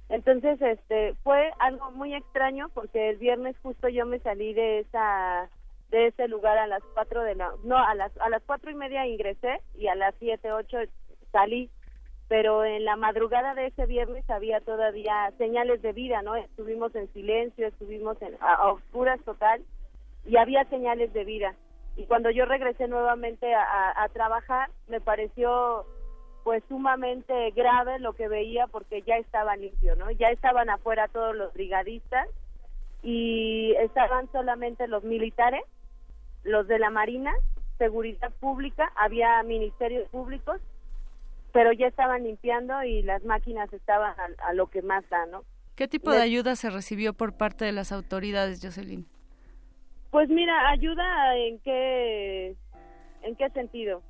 Entonces, 0.09 0.61
este, 0.61 1.15
fue 1.23 1.53
algo 1.61 1.93
muy 1.93 2.15
extraño 2.15 2.69
porque 2.75 3.11
el 3.11 3.19
viernes 3.19 3.57
justo 3.63 3.89
yo 3.89 4.07
me 4.07 4.19
salí 4.21 4.53
de 4.55 4.81
esa 4.81 5.49
de 5.91 6.07
ese 6.09 6.29
lugar 6.29 6.57
a 6.59 6.67
las 6.67 6.83
cuatro 6.95 7.23
de 7.23 7.35
la 7.35 7.53
no 7.65 7.77
a 7.77 7.95
las 7.95 8.17
a 8.19 8.29
las 8.29 8.43
cuatro 8.45 8.71
y 8.71 8.75
media 8.75 9.07
ingresé 9.07 9.61
y 9.77 9.89
a 9.89 9.95
las 9.95 10.15
siete 10.19 10.53
ocho 10.53 10.79
salí 11.33 11.71
pero 12.29 12.65
en 12.65 12.85
la 12.85 12.95
madrugada 12.95 13.55
de 13.55 13.67
ese 13.67 13.87
viernes 13.87 14.29
había 14.31 14.61
todavía 14.61 15.33
señales 15.37 15.83
de 15.83 15.93
vida, 15.93 16.23
¿no? 16.23 16.37
Estuvimos 16.37 16.95
en 16.95 17.13
silencio, 17.13 17.67
estuvimos 17.67 18.23
en, 18.23 18.37
a, 18.41 18.71
oscuras 18.71 19.19
total 19.25 19.61
y 20.25 20.37
había 20.37 20.65
señales 20.67 21.13
de 21.13 21.25
vida. 21.25 21.57
Y 21.97 22.05
cuando 22.05 22.31
yo 22.31 22.45
regresé 22.45 22.87
nuevamente 22.87 23.53
a- 23.53 24.01
a 24.01 24.09
trabajar, 24.11 24.71
me 24.87 25.01
pareció 25.01 25.85
pues 26.45 26.63
sumamente 26.69 27.51
grave 27.51 27.99
lo 27.99 28.13
que 28.13 28.29
veía 28.29 28.69
porque 28.69 29.03
ya 29.03 29.17
estaba 29.17 29.57
limpio, 29.57 29.97
¿no? 29.97 30.13
Ya 30.13 30.29
estaban 30.29 30.71
afuera 30.71 31.09
todos 31.09 31.35
los 31.35 31.53
brigadistas 31.53 32.29
y 33.03 33.75
estaban 33.81 34.31
solamente 34.31 34.87
los 34.87 35.03
militares, 35.03 35.63
los 36.45 36.67
de 36.69 36.79
la 36.79 36.91
Marina, 36.91 37.33
seguridad 37.79 38.33
pública, 38.41 38.93
había 38.97 39.43
ministerios 39.43 40.09
públicos 40.11 40.61
pero 41.53 41.73
ya 41.73 41.87
estaban 41.89 42.25
limpiando 42.25 42.83
y 42.85 43.03
las 43.03 43.25
máquinas 43.25 43.73
estaban 43.73 44.15
a, 44.19 44.49
a 44.49 44.53
lo 44.53 44.69
que 44.69 44.83
más 44.83 45.09
da, 45.09 45.27
¿no? 45.27 45.43
¿Qué 45.75 45.89
tipo 45.89 46.11
de 46.11 46.21
ayuda 46.21 46.57
se 46.57 46.71
recibió 46.71 47.15
por 47.15 47.37
parte 47.37 47.65
de 47.65 47.73
las 47.73 47.91
autoridades, 47.91 48.61
Jocelyn? 48.63 49.07
Pues 50.11 50.29
mira, 50.29 50.69
ayuda 50.69 51.37
en 51.37 51.59
qué 51.61 52.57
en 53.23 53.37
qué 53.37 53.49
sentido? 53.51 54.03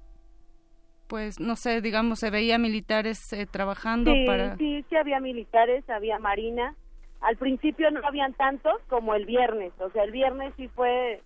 Pues 1.07 1.41
no 1.41 1.57
sé, 1.57 1.81
digamos, 1.81 2.21
se 2.21 2.31
veía 2.31 2.59
militares 2.59 3.33
eh, 3.33 3.47
trabajando 3.47 4.13
Sí, 4.13 4.25
para... 4.27 4.57
sí, 4.57 4.85
sí 4.89 4.97
había 4.97 5.21
militares, 5.21 5.89
había 5.91 6.19
marina. 6.19 6.75
Al 7.21 7.37
principio 7.37 7.91
no 7.91 8.01
habían 8.07 8.33
tantos 8.35 8.81
como 8.89 9.15
el 9.15 9.27
viernes, 9.27 9.73
o 9.79 9.91
sea, 9.91 10.05
el 10.05 10.11
viernes 10.11 10.55
sí 10.57 10.69
fue 10.69 11.23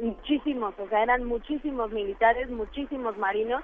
muchísimos, 0.00 0.74
o 0.78 0.88
sea, 0.88 1.02
eran 1.02 1.24
muchísimos 1.24 1.90
militares, 1.90 2.48
muchísimos 2.50 3.16
marinos 3.18 3.62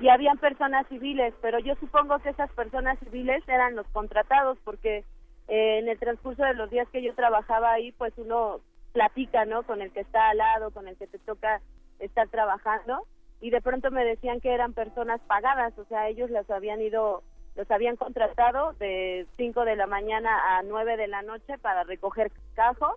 y 0.00 0.08
habían 0.08 0.38
personas 0.38 0.86
civiles, 0.88 1.34
pero 1.40 1.58
yo 1.58 1.74
supongo 1.76 2.18
que 2.18 2.30
esas 2.30 2.50
personas 2.52 2.98
civiles 3.00 3.42
eran 3.48 3.76
los 3.76 3.86
contratados 3.88 4.58
porque 4.64 5.04
eh, 5.48 5.78
en 5.78 5.88
el 5.88 5.98
transcurso 5.98 6.42
de 6.42 6.54
los 6.54 6.70
días 6.70 6.88
que 6.90 7.02
yo 7.02 7.14
trabajaba 7.14 7.72
ahí, 7.72 7.92
pues 7.92 8.12
uno 8.16 8.60
platica, 8.92 9.44
¿no? 9.44 9.62
Con 9.62 9.82
el 9.82 9.92
que 9.92 10.00
está 10.00 10.30
al 10.30 10.38
lado, 10.38 10.70
con 10.70 10.88
el 10.88 10.96
que 10.96 11.06
te 11.06 11.18
toca 11.18 11.60
estar 11.98 12.28
trabajando 12.28 13.06
y 13.40 13.50
de 13.50 13.60
pronto 13.60 13.90
me 13.90 14.04
decían 14.04 14.40
que 14.40 14.52
eran 14.52 14.72
personas 14.72 15.20
pagadas, 15.26 15.78
o 15.78 15.84
sea, 15.84 16.08
ellos 16.08 16.30
los 16.30 16.48
habían 16.50 16.80
ido, 16.80 17.22
los 17.54 17.70
habían 17.70 17.96
contratado 17.96 18.72
de 18.74 19.26
5 19.36 19.64
de 19.64 19.76
la 19.76 19.86
mañana 19.86 20.58
a 20.58 20.62
9 20.62 20.96
de 20.96 21.08
la 21.08 21.22
noche 21.22 21.58
para 21.58 21.84
recoger 21.84 22.32
cajos 22.54 22.96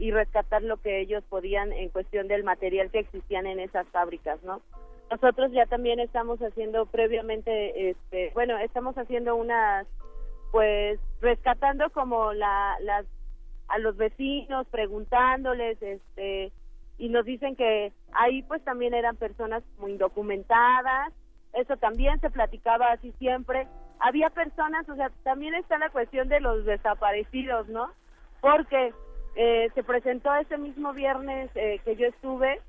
y 0.00 0.10
rescatar 0.12 0.62
lo 0.62 0.78
que 0.78 1.00
ellos 1.00 1.22
podían 1.28 1.72
en 1.72 1.90
cuestión 1.90 2.26
del 2.26 2.42
material 2.42 2.90
que 2.90 3.00
existían 3.00 3.46
en 3.46 3.60
esas 3.60 3.86
fábricas, 3.88 4.42
¿no? 4.42 4.62
Nosotros 5.10 5.52
ya 5.52 5.66
también 5.66 6.00
estamos 6.00 6.40
haciendo 6.40 6.86
previamente, 6.86 7.90
este, 7.90 8.30
bueno, 8.32 8.56
estamos 8.58 8.96
haciendo 8.96 9.36
unas, 9.36 9.86
pues, 10.52 10.98
rescatando 11.20 11.90
como 11.90 12.32
la, 12.32 12.76
las, 12.80 13.04
a 13.68 13.78
los 13.78 13.96
vecinos, 13.98 14.66
preguntándoles, 14.68 15.82
este, 15.82 16.50
y 16.96 17.10
nos 17.10 17.26
dicen 17.26 17.54
que 17.54 17.92
ahí 18.12 18.42
pues 18.44 18.64
también 18.64 18.94
eran 18.94 19.16
personas 19.16 19.62
muy 19.78 19.92
indocumentadas, 19.92 21.12
eso 21.52 21.76
también 21.76 22.20
se 22.20 22.30
platicaba 22.30 22.92
así 22.92 23.12
siempre. 23.18 23.66
Había 23.98 24.30
personas, 24.30 24.88
o 24.88 24.94
sea, 24.94 25.10
también 25.24 25.54
está 25.54 25.76
la 25.76 25.90
cuestión 25.90 26.28
de 26.28 26.40
los 26.40 26.64
desaparecidos, 26.64 27.68
¿no? 27.68 27.90
Porque 28.40 28.94
eh, 29.36 29.70
se 29.74 29.82
presentó 29.82 30.34
ese 30.34 30.58
mismo 30.58 30.92
viernes 30.92 31.50
eh, 31.54 31.80
que 31.84 31.96
yo 31.96 32.06
estuve, 32.06 32.60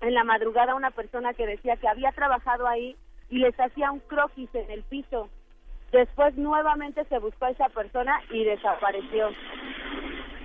en 0.00 0.14
la 0.14 0.24
madrugada 0.24 0.74
una 0.74 0.90
persona 0.90 1.32
que 1.32 1.46
decía 1.46 1.76
que 1.76 1.88
había 1.88 2.10
trabajado 2.12 2.66
ahí 2.66 2.96
y 3.30 3.38
les 3.38 3.58
hacía 3.58 3.92
un 3.92 4.00
croquis 4.00 4.52
en 4.54 4.70
el 4.70 4.82
piso. 4.82 5.30
Después 5.92 6.36
nuevamente 6.36 7.04
se 7.04 7.18
buscó 7.18 7.44
a 7.44 7.50
esa 7.50 7.68
persona 7.68 8.20
y 8.30 8.44
desapareció. 8.44 9.30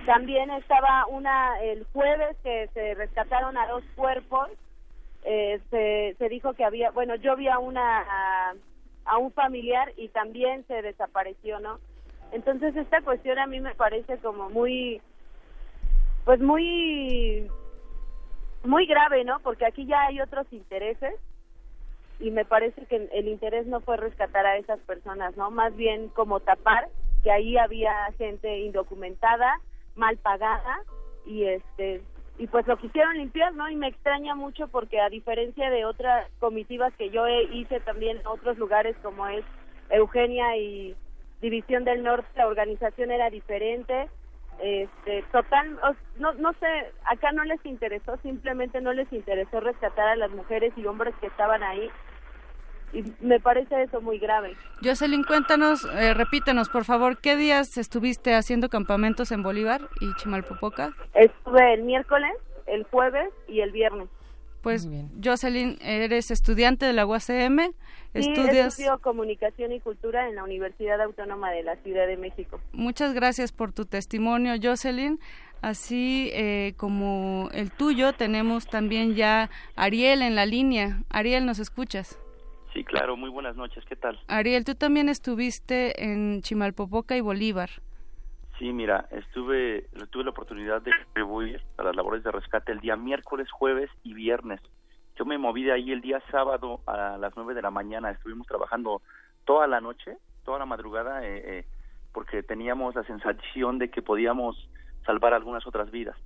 También 0.06 0.50
estaba 0.50 1.06
una 1.06 1.60
el 1.60 1.84
jueves 1.92 2.36
que 2.42 2.68
se 2.72 2.94
rescataron 2.94 3.56
a 3.56 3.66
dos 3.66 3.82
cuerpos. 3.96 4.48
Eh, 5.24 5.60
se, 5.70 6.14
se 6.18 6.28
dijo 6.28 6.54
que 6.54 6.64
había, 6.64 6.90
bueno, 6.92 7.16
yo 7.16 7.34
vi 7.36 7.48
a 7.48 7.58
una 7.58 8.02
a, 8.08 8.54
a 9.06 9.18
un 9.18 9.32
familiar 9.32 9.92
y 9.96 10.08
también 10.08 10.64
se 10.66 10.80
desapareció, 10.82 11.58
¿no? 11.60 11.80
Entonces 12.30 12.76
esta 12.76 13.00
cuestión 13.00 13.38
a 13.38 13.46
mí 13.46 13.58
me 13.60 13.74
parece 13.74 14.18
como 14.18 14.50
muy, 14.50 15.00
pues 16.28 16.40
muy 16.42 17.48
muy 18.62 18.84
grave, 18.84 19.24
¿no? 19.24 19.40
Porque 19.40 19.64
aquí 19.64 19.86
ya 19.86 20.02
hay 20.02 20.20
otros 20.20 20.46
intereses 20.50 21.14
y 22.20 22.30
me 22.30 22.44
parece 22.44 22.84
que 22.84 23.08
el 23.14 23.28
interés 23.28 23.66
no 23.66 23.80
fue 23.80 23.96
rescatar 23.96 24.44
a 24.44 24.58
esas 24.58 24.78
personas, 24.80 25.34
¿no? 25.38 25.50
Más 25.50 25.74
bien 25.74 26.08
como 26.08 26.40
tapar 26.40 26.90
que 27.24 27.30
ahí 27.30 27.56
había 27.56 27.94
gente 28.18 28.58
indocumentada, 28.58 29.58
mal 29.96 30.18
pagada 30.18 30.82
y 31.24 31.44
este 31.44 32.02
y 32.36 32.46
pues 32.46 32.66
lo 32.66 32.76
quisieron 32.76 33.16
limpiar, 33.16 33.54
¿no? 33.54 33.70
Y 33.70 33.76
me 33.76 33.88
extraña 33.88 34.34
mucho 34.34 34.68
porque 34.68 35.00
a 35.00 35.08
diferencia 35.08 35.70
de 35.70 35.86
otras 35.86 36.30
comitivas 36.40 36.92
que 36.96 37.08
yo 37.08 37.26
hice 37.26 37.80
también 37.80 38.18
en 38.18 38.26
otros 38.26 38.58
lugares 38.58 38.94
como 39.02 39.26
es 39.28 39.46
Eugenia 39.88 40.58
y 40.58 40.94
División 41.40 41.84
del 41.84 42.02
Norte, 42.02 42.28
la 42.36 42.48
organización 42.48 43.12
era 43.12 43.30
diferente, 43.30 44.10
este 44.60 45.22
total 45.30 45.78
no 46.18 46.32
no 46.34 46.52
sé 46.54 46.92
acá 47.04 47.30
no 47.32 47.44
les 47.44 47.64
interesó 47.64 48.16
simplemente 48.22 48.80
no 48.80 48.92
les 48.92 49.12
interesó 49.12 49.60
rescatar 49.60 50.08
a 50.08 50.16
las 50.16 50.30
mujeres 50.30 50.72
y 50.76 50.84
hombres 50.86 51.14
que 51.20 51.28
estaban 51.28 51.62
ahí 51.62 51.90
y 52.92 53.04
me 53.20 53.38
parece 53.40 53.82
eso 53.82 54.00
muy 54.00 54.18
grave. 54.18 54.56
Jocelyn, 54.82 55.22
cuéntanos, 55.22 55.84
eh, 55.94 56.14
repítenos, 56.14 56.68
por 56.68 56.84
favor, 56.84 57.18
¿qué 57.18 57.36
días 57.36 57.76
estuviste 57.76 58.34
haciendo 58.34 58.68
campamentos 58.68 59.30
en 59.32 59.42
Bolívar 59.42 59.82
y 60.00 60.14
Chimalpopoca? 60.14 60.94
Estuve 61.14 61.74
el 61.74 61.82
miércoles, 61.82 62.32
el 62.66 62.84
jueves 62.84 63.30
y 63.46 63.60
el 63.60 63.72
viernes. 63.72 64.08
Pues, 64.68 64.86
Jocelyn, 65.24 65.78
eres 65.80 66.30
estudiante 66.30 66.84
de 66.84 66.92
la 66.92 67.06
UACM, 67.06 67.72
Sí, 68.12 68.20
estudias... 68.20 68.78
estudio 68.78 68.98
comunicación 68.98 69.72
y 69.72 69.80
cultura 69.80 70.28
en 70.28 70.34
la 70.34 70.44
Universidad 70.44 71.00
Autónoma 71.00 71.50
de 71.52 71.62
la 71.62 71.76
Ciudad 71.76 72.06
de 72.06 72.18
México. 72.18 72.60
Muchas 72.72 73.14
gracias 73.14 73.50
por 73.50 73.72
tu 73.72 73.86
testimonio, 73.86 74.52
Jocelyn. 74.62 75.20
Así 75.62 76.28
eh, 76.34 76.74
como 76.76 77.48
el 77.54 77.70
tuyo, 77.70 78.12
tenemos 78.12 78.66
también 78.66 79.14
ya 79.14 79.48
Ariel 79.74 80.20
en 80.20 80.34
la 80.34 80.44
línea. 80.44 81.02
Ariel, 81.08 81.46
¿nos 81.46 81.60
escuchas? 81.60 82.18
Sí, 82.74 82.84
claro, 82.84 83.16
muy 83.16 83.30
buenas 83.30 83.56
noches, 83.56 83.82
¿qué 83.88 83.96
tal? 83.96 84.20
Ariel, 84.26 84.66
tú 84.66 84.74
también 84.74 85.08
estuviste 85.08 86.04
en 86.04 86.42
Chimalpopoca 86.42 87.16
y 87.16 87.22
Bolívar. 87.22 87.70
Sí, 88.58 88.72
mira, 88.72 89.06
estuve, 89.12 89.88
tuve 90.10 90.24
la 90.24 90.30
oportunidad 90.30 90.82
de 90.82 90.90
contribuir 91.04 91.62
a 91.76 91.82
las 91.84 91.94
labores 91.94 92.24
de 92.24 92.32
rescate 92.32 92.72
el 92.72 92.80
día 92.80 92.96
miércoles, 92.96 93.48
jueves 93.52 93.88
y 94.02 94.14
viernes. 94.14 94.60
Yo 95.16 95.24
me 95.24 95.38
moví 95.38 95.62
de 95.64 95.72
ahí 95.72 95.92
el 95.92 96.00
día 96.00 96.20
sábado 96.30 96.80
a 96.86 97.16
las 97.18 97.32
nueve 97.36 97.54
de 97.54 97.62
la 97.62 97.70
mañana, 97.70 98.10
estuvimos 98.10 98.46
trabajando 98.46 99.00
toda 99.44 99.66
la 99.66 99.80
noche, 99.80 100.16
toda 100.44 100.58
la 100.58 100.66
madrugada, 100.66 101.24
eh, 101.24 101.58
eh, 101.60 101.66
porque 102.12 102.42
teníamos 102.42 102.94
la 102.94 103.04
sensación 103.04 103.78
de 103.78 103.90
que 103.90 104.02
podíamos 104.02 104.56
salvar 105.06 105.34
algunas 105.34 105.66
otras 105.66 105.90
vidas. 105.90 106.16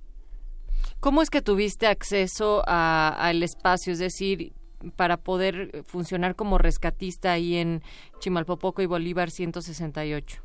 ¿Cómo 0.99 1.21
es 1.21 1.29
que 1.29 1.41
tuviste 1.41 1.87
acceso 1.87 2.63
a- 2.67 3.09
al 3.09 3.43
espacio? 3.43 3.93
Es 3.93 3.99
decir, 3.99 4.53
para 4.95 5.17
poder 5.17 5.83
funcionar 5.85 6.35
como 6.35 6.57
rescatista 6.57 7.31
ahí 7.31 7.55
en 7.57 7.81
Chimalpopoco 8.19 8.81
y 8.81 8.85
Bolívar 8.85 9.29
168. 9.31 10.42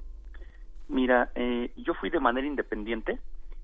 Mira, 0.89 1.31
eh, 1.35 1.71
yo 1.77 1.95
fui 1.95 2.11
de 2.11 2.21
manera 2.21 2.47
independiente. 2.47 3.19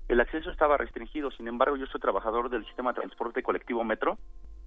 El 0.07 0.21
acceso 0.21 0.51
estaba 0.51 0.77
restringido, 0.77 1.31
sin 1.31 1.47
embargo, 1.47 1.75
yo 1.77 1.87
soy 1.87 1.99
trabajador 1.99 2.49
del 2.49 2.65
sistema 2.65 2.91
de 2.93 3.01
transporte 3.01 3.41
colectivo 3.41 3.83
Metro 3.83 4.17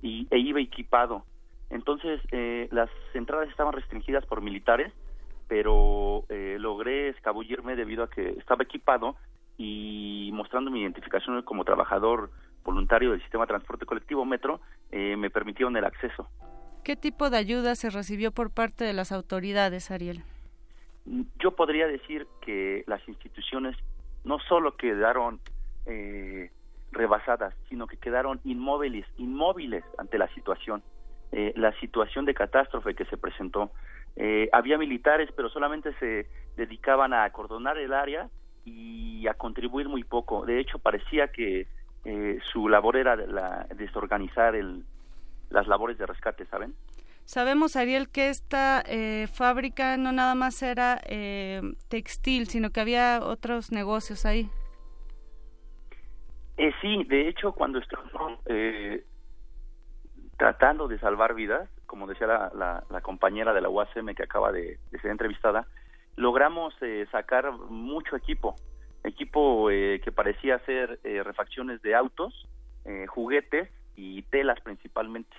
y, 0.02 0.26
e 0.30 0.38
iba 0.38 0.60
equipado. 0.60 1.24
Entonces, 1.70 2.20
eh, 2.32 2.68
las 2.72 2.90
entradas 3.14 3.48
estaban 3.48 3.72
restringidas 3.72 4.26
por 4.26 4.40
militares, 4.40 4.92
pero 5.46 6.24
eh, 6.28 6.56
logré 6.58 7.10
escabullirme 7.10 7.76
debido 7.76 8.02
a 8.04 8.10
que 8.10 8.30
estaba 8.30 8.64
equipado 8.64 9.16
y 9.56 10.30
mostrando 10.32 10.70
mi 10.70 10.82
identificación 10.82 11.42
como 11.42 11.64
trabajador 11.64 12.30
voluntario 12.64 13.12
del 13.12 13.20
sistema 13.20 13.44
de 13.44 13.48
transporte 13.48 13.86
colectivo 13.86 14.24
Metro, 14.24 14.60
eh, 14.90 15.16
me 15.16 15.30
permitieron 15.30 15.76
el 15.76 15.84
acceso. 15.84 16.28
¿Qué 16.84 16.96
tipo 16.96 17.30
de 17.30 17.38
ayuda 17.38 17.74
se 17.74 17.90
recibió 17.90 18.32
por 18.32 18.50
parte 18.50 18.84
de 18.84 18.92
las 18.92 19.12
autoridades, 19.12 19.90
Ariel? 19.90 20.22
Yo 21.38 21.52
podría 21.52 21.86
decir 21.86 22.26
que 22.40 22.84
las 22.86 23.06
instituciones 23.08 23.76
no 24.24 24.38
solo 24.40 24.76
quedaron 24.76 25.40
eh, 25.86 26.50
rebasadas, 26.92 27.54
sino 27.68 27.86
que 27.86 27.96
quedaron 27.96 28.40
inmóviles, 28.44 29.06
inmóviles 29.16 29.84
ante 29.98 30.18
la 30.18 30.28
situación, 30.34 30.82
eh, 31.32 31.52
la 31.56 31.72
situación 31.80 32.24
de 32.24 32.34
catástrofe 32.34 32.94
que 32.94 33.04
se 33.06 33.16
presentó. 33.16 33.70
Eh, 34.16 34.48
había 34.52 34.78
militares, 34.78 35.30
pero 35.36 35.48
solamente 35.48 35.92
se 35.94 36.26
dedicaban 36.56 37.12
a 37.12 37.24
acordonar 37.24 37.78
el 37.78 37.92
área 37.92 38.28
y 38.64 39.26
a 39.28 39.34
contribuir 39.34 39.88
muy 39.88 40.04
poco. 40.04 40.44
De 40.44 40.60
hecho, 40.60 40.78
parecía 40.78 41.28
que 41.28 41.66
eh, 42.04 42.38
su 42.52 42.68
labor 42.68 42.96
era 42.96 43.16
la, 43.16 43.66
desorganizar 43.74 44.54
el, 44.54 44.84
las 45.50 45.66
labores 45.68 45.98
de 45.98 46.06
rescate, 46.06 46.46
¿saben? 46.46 46.74
Sabemos, 47.28 47.76
Ariel, 47.76 48.08
que 48.08 48.30
esta 48.30 48.82
eh, 48.86 49.26
fábrica 49.30 49.98
no 49.98 50.12
nada 50.12 50.34
más 50.34 50.62
era 50.62 50.98
eh, 51.04 51.60
textil, 51.88 52.46
sino 52.48 52.70
que 52.70 52.80
había 52.80 53.20
otros 53.22 53.70
negocios 53.70 54.24
ahí. 54.24 54.48
Eh, 56.56 56.72
sí, 56.80 57.04
de 57.04 57.28
hecho, 57.28 57.52
cuando 57.52 57.80
estuvimos 57.80 58.40
eh, 58.46 59.04
tratando 60.38 60.88
de 60.88 60.98
salvar 61.00 61.34
vidas, 61.34 61.68
como 61.84 62.06
decía 62.06 62.26
la, 62.26 62.50
la, 62.54 62.84
la 62.88 63.02
compañera 63.02 63.52
de 63.52 63.60
la 63.60 63.68
UACM 63.68 64.14
que 64.14 64.22
acaba 64.22 64.50
de, 64.50 64.78
de 64.90 64.98
ser 64.98 65.10
entrevistada, 65.10 65.66
logramos 66.16 66.72
eh, 66.80 67.06
sacar 67.12 67.52
mucho 67.52 68.16
equipo, 68.16 68.56
equipo 69.04 69.70
eh, 69.70 70.00
que 70.02 70.12
parecía 70.12 70.60
ser 70.60 70.98
refacciones 71.04 71.82
de 71.82 71.94
autos, 71.94 72.48
juguetes 73.08 73.68
y 73.96 74.22
telas 74.22 74.58
principalmente. 74.62 75.36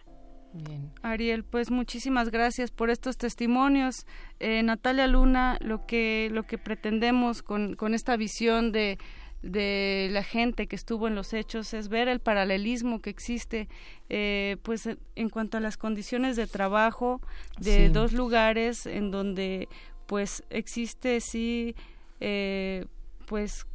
Ariel, 1.04 1.44
pues 1.44 1.70
muchísimas 1.72 2.30
gracias 2.32 2.72
por 2.72 2.90
estos 2.90 3.18
testimonios. 3.18 4.06
Eh, 4.40 4.64
Natalia 4.64 5.08
Luna, 5.08 5.58
lo 5.62 5.86
que 5.86 6.30
lo 6.32 6.44
que 6.44 6.58
pretendemos 6.58 7.44
con, 7.44 7.76
con 7.76 7.94
esta 7.94 8.18
visión 8.18 8.72
de 8.72 8.98
de 9.42 10.10
la 10.12 10.22
gente 10.22 10.68
que 10.68 10.76
estuvo 10.76 11.08
en 11.08 11.16
los 11.16 11.32
hechos 11.34 11.74
es 11.74 11.88
ver 11.88 12.10
el 12.10 12.20
paralelismo 12.20 13.00
que 13.00 13.10
existe 13.10 13.70
eh, 14.10 14.58
pues 14.64 14.90
en 15.16 15.30
cuanto 15.30 15.56
a 15.56 15.62
las 15.62 15.78
condiciones 15.78 16.36
de 16.36 16.46
trabajo 16.46 17.22
de 17.58 17.88
Sí. 17.88 17.94
dos 17.94 18.12
lugares 18.12 18.86
en 18.86 19.12
donde 19.12 19.70
pues 20.08 20.44
existe 20.50 21.22
sí 21.22 21.74
eh, 22.20 22.86
pues 23.28 23.66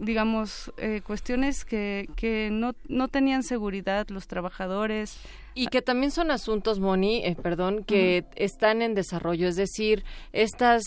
digamos 0.00 0.72
eh, 0.78 1.02
cuestiones 1.06 1.64
que, 1.64 2.08
que 2.16 2.48
no, 2.50 2.72
no 2.88 3.08
tenían 3.08 3.42
seguridad 3.42 4.08
los 4.08 4.26
trabajadores 4.26 5.18
Y 5.54 5.66
que 5.66 5.82
también 5.82 6.10
son 6.10 6.30
asuntos, 6.30 6.80
Moni, 6.80 7.24
eh, 7.24 7.36
perdón, 7.40 7.84
que 7.84 8.24
están 8.36 8.82
en 8.82 8.94
desarrollo. 8.94 9.46
Es 9.46 9.56
decir, 9.56 10.04
estas, 10.32 10.82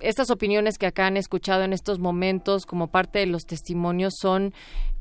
estas 0.00 0.30
opiniones 0.30 0.78
que 0.78 0.86
acá 0.86 1.06
han 1.06 1.16
escuchado 1.16 1.64
en 1.64 1.72
estos 1.72 1.98
momentos 1.98 2.66
como 2.66 2.88
parte 2.88 3.18
de 3.18 3.26
los 3.26 3.44
testimonios 3.44 4.14
son 4.18 4.54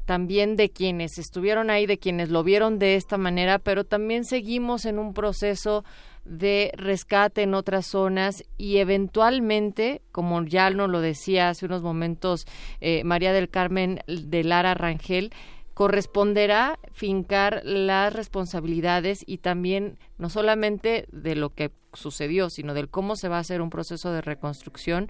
también 0.06 0.56
de 0.56 0.70
quienes 0.70 1.18
estuvieron 1.18 1.70
ahí, 1.70 1.86
de 1.86 1.98
quienes 1.98 2.30
lo 2.30 2.44
vieron 2.44 2.78
de 2.78 2.96
esta 2.96 3.18
manera, 3.18 3.58
pero 3.60 3.84
también 3.84 4.24
seguimos 4.24 4.86
en 4.86 5.00
un 5.00 5.14
proceso 5.14 5.84
de 6.26 6.72
rescate 6.76 7.44
en 7.44 7.54
otras 7.54 7.86
zonas 7.86 8.44
y 8.58 8.78
eventualmente, 8.78 10.02
como 10.12 10.44
ya 10.44 10.70
nos 10.72 10.90
lo 10.90 11.00
decía 11.02 11.50
hace 11.50 11.66
unos 11.68 11.82
momentos 11.84 12.46
eh, 12.82 13.04
María 13.04 13.32
del 13.32 13.50
Carmen 13.50 14.00
de 14.08 14.44
Lara 14.44 14.74
Rangel, 14.74 15.32
corresponderá 15.76 16.80
fincar 16.94 17.62
las 17.64 18.12
responsabilidades 18.14 19.24
y 19.28 19.38
también 19.40 20.00
no 20.18 20.30
solamente 20.30 21.06
de 21.12 21.36
lo 21.36 21.54
que 21.54 21.72
sucedió, 21.94 22.50
sino 22.50 22.74
del 22.74 22.90
cómo 22.90 23.16
se 23.16 23.28
va 23.30 23.38
a 23.38 23.42
hacer 23.42 23.62
un 23.62 23.70
proceso 23.70 24.12
de 24.12 24.22
reconstrucción 24.22 25.10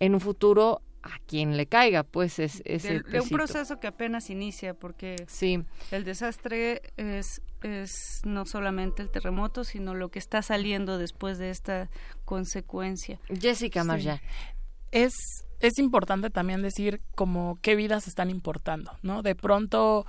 en 0.00 0.14
un 0.14 0.20
futuro 0.20 0.80
a 1.02 1.18
quien 1.26 1.56
le 1.58 1.66
caiga, 1.66 2.02
pues 2.02 2.38
es, 2.38 2.62
es 2.64 2.84
de, 2.84 2.96
el 2.96 3.02
de 3.02 3.20
un 3.20 3.28
proceso 3.28 3.78
que 3.78 3.88
apenas 3.88 4.30
inicia 4.30 4.72
porque 4.72 5.16
Sí. 5.28 5.62
el 5.90 6.04
desastre 6.04 6.80
es 6.96 7.42
es 7.64 8.20
no 8.24 8.46
solamente 8.46 9.02
el 9.02 9.10
terremoto 9.10 9.64
sino 9.64 9.94
lo 9.94 10.10
que 10.10 10.18
está 10.18 10.42
saliendo 10.42 10.98
después 10.98 11.38
de 11.38 11.50
esta 11.50 11.90
consecuencia 12.24 13.18
Jessica 13.40 13.82
Sí. 13.82 13.88
Marja. 13.88 14.20
es 14.92 15.12
es 15.60 15.78
importante 15.78 16.30
también 16.30 16.62
decir 16.62 17.00
como 17.14 17.58
qué 17.62 17.74
vidas 17.74 18.06
están 18.06 18.28
importando, 18.28 18.92
¿no? 19.02 19.22
De 19.22 19.34
pronto, 19.34 20.06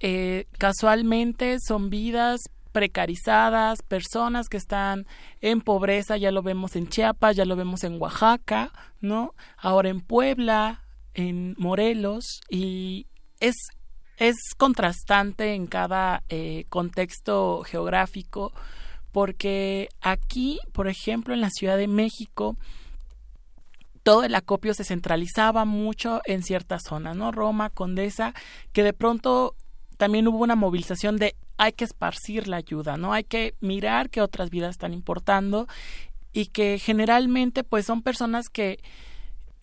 eh, 0.00 0.46
casualmente 0.58 1.58
son 1.60 1.90
vidas 1.90 2.40
precarizadas, 2.72 3.82
personas 3.82 4.48
que 4.48 4.56
están 4.56 5.06
en 5.40 5.60
pobreza, 5.60 6.16
ya 6.16 6.30
lo 6.32 6.42
vemos 6.42 6.74
en 6.74 6.88
Chiapas, 6.88 7.36
ya 7.36 7.44
lo 7.44 7.54
vemos 7.54 7.84
en 7.84 8.00
Oaxaca, 8.00 8.72
¿no? 9.00 9.34
Ahora 9.58 9.90
en 9.90 10.00
Puebla, 10.00 10.82
en 11.12 11.54
Morelos, 11.58 12.40
y 12.48 13.06
es, 13.40 13.54
es 14.16 14.36
contrastante 14.56 15.54
en 15.54 15.66
cada 15.66 16.22
eh, 16.28 16.64
contexto 16.68 17.62
geográfico, 17.64 18.52
porque 19.12 19.88
aquí, 20.00 20.60
por 20.72 20.88
ejemplo, 20.88 21.34
en 21.34 21.40
la 21.40 21.50
Ciudad 21.50 21.76
de 21.76 21.88
México, 21.88 22.56
todo 24.02 24.24
el 24.24 24.34
acopio 24.34 24.74
se 24.74 24.84
centralizaba 24.84 25.64
mucho 25.64 26.20
en 26.26 26.42
ciertas 26.42 26.82
zonas, 26.86 27.16
¿no? 27.16 27.32
Roma, 27.32 27.70
Condesa, 27.70 28.34
que 28.72 28.82
de 28.82 28.92
pronto 28.92 29.54
también 29.96 30.28
hubo 30.28 30.38
una 30.38 30.56
movilización 30.56 31.16
de 31.16 31.36
hay 31.56 31.72
que 31.72 31.84
esparcir 31.84 32.48
la 32.48 32.56
ayuda, 32.56 32.96
¿no? 32.96 33.12
Hay 33.12 33.24
que 33.24 33.54
mirar 33.60 34.10
qué 34.10 34.20
otras 34.20 34.50
vidas 34.50 34.72
están 34.72 34.92
importando 34.92 35.66
y 36.32 36.46
que 36.46 36.78
generalmente 36.78 37.64
pues 37.64 37.86
son 37.86 38.02
personas 38.02 38.48
que 38.48 38.80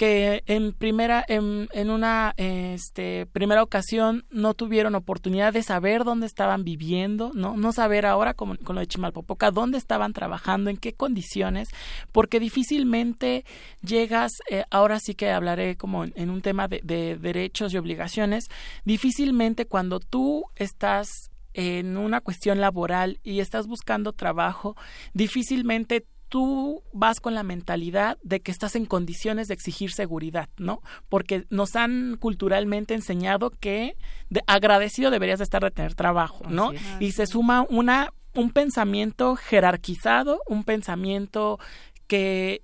que 0.01 0.41
en 0.47 0.73
primera 0.73 1.23
en, 1.27 1.67
una 1.91 2.33
este 2.37 3.27
primera 3.27 3.61
ocasión 3.61 4.25
no 4.31 4.55
tuvieron 4.55 4.95
oportunidad 4.95 5.53
de 5.53 5.61
saber 5.61 6.05
dónde 6.05 6.25
estaban 6.25 6.63
viviendo 6.63 7.29
no 7.35 7.55
no 7.55 7.71
saber 7.71 8.07
ahora 8.07 8.33
como 8.33 8.57
con 8.57 8.73
lo 8.73 8.79
de 8.79 8.87
Chimalpopoca 8.87 9.51
dónde 9.51 9.77
estaban 9.77 10.11
trabajando 10.13 10.71
en 10.71 10.77
qué 10.77 10.93
condiciones 10.93 11.69
porque 12.11 12.39
difícilmente 12.39 13.45
llegas 13.83 14.31
eh, 14.49 14.63
ahora 14.71 14.99
sí 14.99 15.13
que 15.13 15.29
hablaré 15.29 15.77
como 15.77 16.03
en, 16.03 16.13
en 16.15 16.31
un 16.31 16.41
tema 16.41 16.67
de, 16.67 16.81
de 16.83 17.15
derechos 17.17 17.71
y 17.71 17.77
obligaciones 17.77 18.45
difícilmente 18.83 19.67
cuando 19.67 19.99
tú 19.99 20.45
estás 20.55 21.29
en 21.53 21.97
una 21.97 22.21
cuestión 22.21 22.59
laboral 22.59 23.19
y 23.23 23.41
estás 23.41 23.67
buscando 23.67 24.13
trabajo, 24.13 24.77
difícilmente 25.13 26.05
tú 26.31 26.81
vas 26.93 27.19
con 27.19 27.35
la 27.35 27.43
mentalidad 27.43 28.17
de 28.23 28.39
que 28.39 28.51
estás 28.51 28.77
en 28.77 28.85
condiciones 28.85 29.49
de 29.49 29.53
exigir 29.53 29.91
seguridad, 29.91 30.47
¿no? 30.57 30.81
Porque 31.09 31.43
nos 31.49 31.75
han 31.75 32.15
culturalmente 32.15 32.93
enseñado 32.93 33.49
que 33.49 33.97
de- 34.29 34.41
agradecido 34.47 35.11
deberías 35.11 35.39
de 35.39 35.43
estar 35.43 35.61
de 35.61 35.71
tener 35.71 35.93
trabajo, 35.93 36.45
¿no? 36.49 36.71
Y 37.01 37.11
se 37.11 37.27
suma 37.27 37.65
una 37.69 38.13
un 38.33 38.51
pensamiento 38.51 39.35
jerarquizado, 39.35 40.41
un 40.47 40.63
pensamiento 40.63 41.59
que 42.07 42.61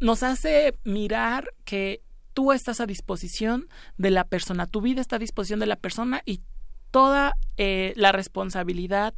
nos 0.00 0.22
hace 0.22 0.74
mirar 0.84 1.48
que 1.64 2.02
tú 2.34 2.52
estás 2.52 2.80
a 2.82 2.86
disposición 2.86 3.68
de 3.96 4.10
la 4.10 4.24
persona, 4.24 4.66
tu 4.66 4.82
vida 4.82 5.00
está 5.00 5.16
a 5.16 5.18
disposición 5.18 5.60
de 5.60 5.66
la 5.66 5.76
persona 5.76 6.20
y 6.26 6.42
toda 6.90 7.32
eh, 7.56 7.94
la 7.96 8.12
responsabilidad 8.12 9.14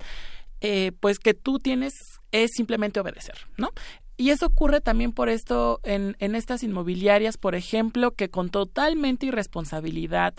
eh, 0.61 0.93
pues 1.01 1.19
que 1.19 1.35
tú 1.35 1.59
tienes 1.59 2.10
es 2.33 2.50
simplemente 2.55 3.00
obedecer, 3.00 3.36
¿no? 3.57 3.70
Y 4.17 4.31
eso 4.31 4.47
ocurre 4.47 4.81
también 4.81 5.12
por 5.12 5.28
esto 5.28 5.81
en, 5.83 6.17
en 6.18 6.34
estas 6.34 6.62
inmobiliarias, 6.62 7.39
por 7.39 7.55
ejemplo, 7.55 8.10
que 8.10 8.28
con 8.28 8.50
totalmente 8.50 9.26
irresponsabilidad 9.26 10.34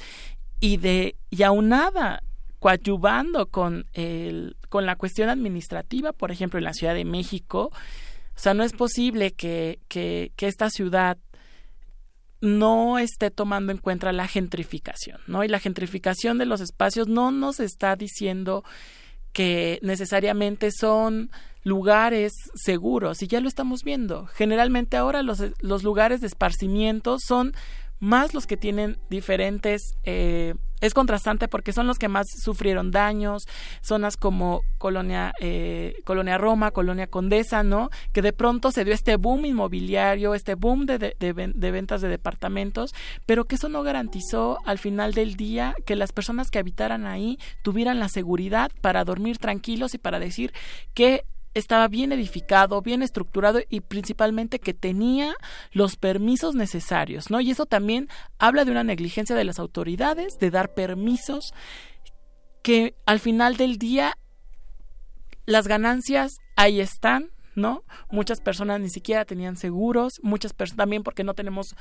y 0.59 0.77
de 0.77 1.15
y 1.31 1.43
aunada 1.43 2.21
coadyuvando 2.59 3.47
con 3.47 3.87
el 3.93 4.55
con 4.69 4.85
la 4.85 4.95
cuestión 4.95 5.29
administrativa, 5.29 6.13
por 6.13 6.31
ejemplo, 6.31 6.59
en 6.59 6.65
la 6.65 6.73
Ciudad 6.73 6.93
de 6.93 7.05
México, 7.05 7.71
o 8.35 8.39
sea, 8.39 8.53
no 8.53 8.63
es 8.63 8.73
posible 8.73 9.31
que, 9.31 9.79
que, 9.87 10.31
que 10.35 10.47
esta 10.47 10.69
ciudad 10.69 11.17
no 12.39 12.97
esté 12.97 13.29
tomando 13.29 13.71
en 13.71 13.77
cuenta 13.77 14.11
la 14.11 14.27
gentrificación, 14.27 15.19
¿no? 15.27 15.43
Y 15.43 15.47
la 15.47 15.59
gentrificación 15.59 16.37
de 16.37 16.45
los 16.45 16.61
espacios 16.61 17.07
no 17.07 17.31
nos 17.31 17.59
está 17.59 17.95
diciendo 17.95 18.63
que 19.33 19.79
necesariamente 19.81 20.71
son 20.71 21.31
lugares 21.63 22.33
seguros 22.55 23.21
y 23.21 23.27
ya 23.27 23.39
lo 23.41 23.47
estamos 23.47 23.83
viendo. 23.83 24.25
Generalmente 24.27 24.97
ahora 24.97 25.23
los, 25.23 25.43
los 25.61 25.83
lugares 25.83 26.21
de 26.21 26.27
esparcimiento 26.27 27.17
son 27.19 27.53
más 27.99 28.33
los 28.33 28.47
que 28.47 28.57
tienen 28.57 28.97
diferentes 29.11 29.93
eh, 30.05 30.55
es 30.79 30.95
contrastante 30.95 31.47
porque 31.47 31.71
son 31.71 31.85
los 31.85 31.99
que 31.99 32.07
más 32.07 32.25
sufrieron 32.43 32.89
daños 32.89 33.43
zonas 33.83 34.17
como 34.17 34.61
colonia 34.79 35.33
eh, 35.39 35.93
colonia 36.03 36.39
Roma 36.39 36.71
colonia 36.71 37.05
Condesa 37.05 37.61
no 37.61 37.91
que 38.11 38.23
de 38.23 38.33
pronto 38.33 38.71
se 38.71 38.85
dio 38.85 38.95
este 38.95 39.17
boom 39.17 39.45
inmobiliario 39.45 40.33
este 40.33 40.55
boom 40.55 40.87
de, 40.87 40.97
de, 40.97 41.15
de, 41.19 41.31
ven- 41.31 41.53
de 41.55 41.69
ventas 41.69 42.01
de 42.01 42.07
departamentos 42.07 42.95
pero 43.27 43.45
que 43.45 43.53
eso 43.53 43.69
no 43.69 43.83
garantizó 43.83 44.57
al 44.65 44.79
final 44.79 45.13
del 45.13 45.35
día 45.35 45.75
que 45.85 45.95
las 45.95 46.11
personas 46.11 46.49
que 46.49 46.57
habitaran 46.57 47.05
ahí 47.05 47.37
tuvieran 47.61 47.99
la 47.99 48.09
seguridad 48.09 48.71
para 48.81 49.03
dormir 49.03 49.37
tranquilos 49.37 49.93
y 49.93 49.99
para 49.99 50.17
decir 50.19 50.53
que 50.95 51.23
estaba 51.53 51.87
bien 51.87 52.11
edificado, 52.11 52.81
bien 52.81 53.03
estructurado 53.03 53.59
y 53.69 53.81
principalmente 53.81 54.59
que 54.59 54.73
tenía 54.73 55.35
los 55.71 55.95
permisos 55.95 56.55
necesarios, 56.55 57.29
¿no? 57.29 57.41
Y 57.41 57.51
eso 57.51 57.65
también 57.65 58.07
habla 58.39 58.65
de 58.65 58.71
una 58.71 58.83
negligencia 58.83 59.35
de 59.35 59.43
las 59.43 59.59
autoridades 59.59 60.37
de 60.39 60.51
dar 60.51 60.73
permisos 60.73 61.53
que 62.61 62.95
al 63.05 63.19
final 63.19 63.57
del 63.57 63.77
día 63.77 64.17
las 65.45 65.67
ganancias 65.67 66.37
ahí 66.55 66.79
están, 66.79 67.31
¿no? 67.55 67.83
Muchas 68.09 68.39
personas 68.39 68.79
ni 68.79 68.89
siquiera 68.89 69.25
tenían 69.25 69.57
seguros, 69.57 70.19
muchas 70.23 70.53
personas 70.53 70.77
también 70.77 71.03
porque 71.03 71.23
no 71.23 71.33
tenemos 71.33 71.75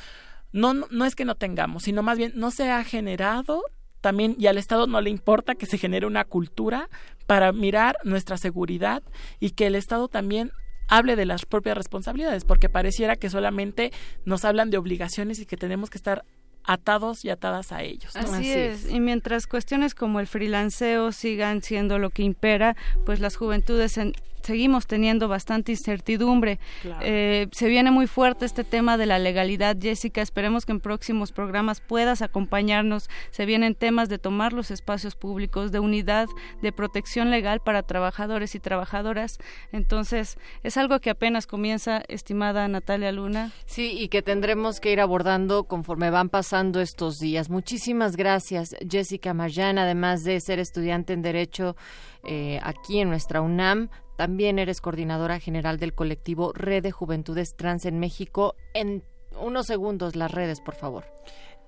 no, 0.52 0.74
no 0.74 0.86
no 0.90 1.04
es 1.04 1.14
que 1.14 1.24
no 1.24 1.36
tengamos, 1.36 1.84
sino 1.84 2.02
más 2.02 2.18
bien 2.18 2.32
no 2.34 2.50
se 2.50 2.70
ha 2.70 2.82
generado 2.82 3.62
también 4.00 4.34
y 4.38 4.46
al 4.46 4.58
Estado 4.58 4.86
no 4.86 5.00
le 5.00 5.10
importa 5.10 5.54
que 5.54 5.66
se 5.66 5.78
genere 5.78 6.06
una 6.06 6.24
cultura 6.24 6.88
para 7.26 7.52
mirar 7.52 7.96
nuestra 8.04 8.36
seguridad 8.36 9.02
y 9.38 9.50
que 9.50 9.66
el 9.66 9.74
Estado 9.74 10.08
también 10.08 10.52
hable 10.88 11.14
de 11.16 11.24
las 11.26 11.46
propias 11.46 11.76
responsabilidades, 11.76 12.44
porque 12.44 12.68
pareciera 12.68 13.14
que 13.16 13.30
solamente 13.30 13.92
nos 14.24 14.44
hablan 14.44 14.70
de 14.70 14.78
obligaciones 14.78 15.38
y 15.38 15.46
que 15.46 15.56
tenemos 15.56 15.88
que 15.90 15.98
estar 15.98 16.24
atados 16.64 17.24
y 17.24 17.30
atadas 17.30 17.72
a 17.72 17.82
ellos. 17.82 18.14
¿no? 18.14 18.20
Así, 18.22 18.50
es. 18.52 18.90
Y 18.90 19.00
mientras 19.00 19.46
cuestiones 19.46 19.94
como 19.94 20.20
el 20.20 20.26
freelanceo 20.26 21.12
sigan 21.12 21.62
siendo 21.62 21.98
lo 21.98 22.10
que 22.10 22.22
impera, 22.22 22.76
pues 23.06 23.20
las 23.20 23.36
juventudes 23.36 23.96
en- 23.98 24.12
seguimos 24.42 24.86
teniendo 24.86 25.28
bastante 25.28 25.72
incertidumbre. 25.72 26.58
Claro. 26.82 27.00
Eh, 27.02 27.48
se 27.52 27.68
viene 27.68 27.90
muy 27.90 28.06
fuerte 28.06 28.44
este 28.44 28.64
tema 28.64 28.96
de 28.96 29.06
la 29.06 29.18
legalidad, 29.18 29.76
Jessica. 29.80 30.22
Esperemos 30.22 30.66
que 30.66 30.72
en 30.72 30.80
próximos 30.80 31.32
programas 31.32 31.80
puedas 31.80 32.22
acompañarnos. 32.22 33.08
Se 33.30 33.46
vienen 33.46 33.74
temas 33.74 34.08
de 34.08 34.18
tomar 34.18 34.52
los 34.52 34.70
espacios 34.70 35.16
públicos, 35.16 35.72
de 35.72 35.80
unidad, 35.80 36.28
de 36.62 36.72
protección 36.72 37.30
legal 37.30 37.60
para 37.60 37.82
trabajadores 37.82 38.54
y 38.54 38.60
trabajadoras. 38.60 39.38
Entonces, 39.72 40.38
es 40.62 40.76
algo 40.76 41.00
que 41.00 41.10
apenas 41.10 41.46
comienza, 41.46 42.02
estimada 42.08 42.68
Natalia 42.68 43.12
Luna. 43.12 43.52
Sí, 43.66 43.92
y 43.98 44.08
que 44.08 44.22
tendremos 44.22 44.80
que 44.80 44.92
ir 44.92 45.00
abordando 45.00 45.64
conforme 45.64 46.10
van 46.10 46.28
pasando 46.28 46.80
estos 46.80 47.18
días. 47.18 47.50
Muchísimas 47.50 48.16
gracias, 48.16 48.76
Jessica 48.88 49.34
Marjan, 49.34 49.78
además 49.78 50.24
de 50.24 50.40
ser 50.40 50.58
estudiante 50.58 51.12
en 51.12 51.22
Derecho 51.22 51.76
eh, 52.24 52.60
aquí 52.62 53.00
en 53.00 53.08
nuestra 53.08 53.40
UNAM. 53.40 53.88
También 54.20 54.58
eres 54.58 54.82
coordinadora 54.82 55.40
general 55.40 55.78
del 55.78 55.94
colectivo 55.94 56.52
Red 56.52 56.82
de 56.82 56.90
Juventudes 56.90 57.56
Trans 57.56 57.86
en 57.86 57.98
México. 57.98 58.54
En 58.74 59.02
unos 59.40 59.66
segundos, 59.66 60.14
las 60.14 60.30
redes, 60.30 60.60
por 60.60 60.74
favor. 60.74 61.06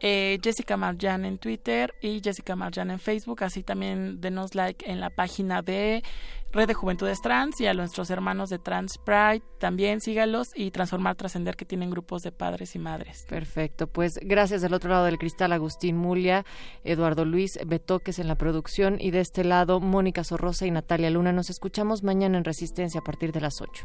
Eh, 0.05 0.39
Jessica 0.43 0.77
Marjan 0.77 1.25
en 1.25 1.39
Twitter 1.39 1.95
y 2.03 2.21
Jessica 2.23 2.57
Marjan 2.57 2.91
en 2.91 2.99
Facebook. 2.99 3.45
Así 3.45 3.63
también 3.63 4.21
denos 4.21 4.57
like 4.57 4.91
en 4.91 4.99
la 4.99 5.11
página 5.11 5.63
de 5.63 6.03
Red 6.51 6.67
de 6.67 6.75
Juventudes 6.75 7.21
Trans 7.23 7.61
y 7.61 7.67
a 7.67 7.73
nuestros 7.73 8.11
hermanos 8.11 8.51
de 8.51 8.59
Trans 8.59 8.99
Pride. 8.99 9.43
También 9.61 10.01
sígalos 10.01 10.49
y 10.57 10.73
Transformar 10.73 11.15
Trascender 11.15 11.55
que 11.55 11.65
tienen 11.65 11.91
grupos 11.91 12.23
de 12.23 12.33
padres 12.33 12.75
y 12.75 12.81
madres. 12.81 13.25
Perfecto, 13.29 13.87
pues 13.87 14.19
gracias 14.21 14.61
del 14.61 14.75
otro 14.75 14.91
lado 14.91 15.05
del 15.05 15.19
cristal 15.19 15.53
Agustín 15.53 15.97
Mulia, 15.97 16.45
Eduardo 16.83 17.25
Luis 17.25 17.59
Betoques 17.65 18.19
en 18.19 18.27
la 18.27 18.35
producción 18.35 18.97
y 19.01 19.13
de 19.13 19.21
este 19.21 19.45
lado 19.45 19.79
Mónica 19.79 20.25
Sorrosa 20.25 20.67
y 20.67 20.73
Natalia 20.73 21.11
Luna. 21.11 21.33
Nos 21.33 21.49
escuchamos 21.49 22.03
mañana 22.03 22.39
en 22.39 22.45
Resistencia 22.45 23.01
a 23.01 23.05
partir 23.05 23.31
de 23.31 23.41
las 23.41 23.61
8. 23.61 23.85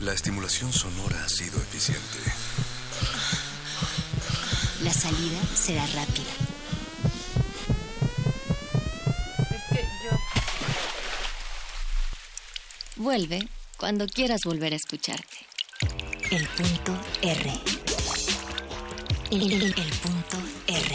La 0.00 0.12
estimulación 0.14 0.72
sonora 0.72 1.22
ha 1.24 1.28
sido 1.28 1.60
eficiente. 1.60 2.18
La 4.82 4.92
salida 4.92 5.40
será 5.54 5.86
rápida. 5.88 6.32
Vuelve 12.96 13.48
cuando 13.76 14.06
quieras 14.06 14.40
volver 14.44 14.72
a 14.72 14.76
escucharte. 14.76 15.38
El 16.30 16.46
punto 16.48 16.98
R. 17.22 17.52
El, 19.30 19.52
el- 19.52 19.62
el 19.62 19.90
punto 20.02 20.36
R. 20.66 20.94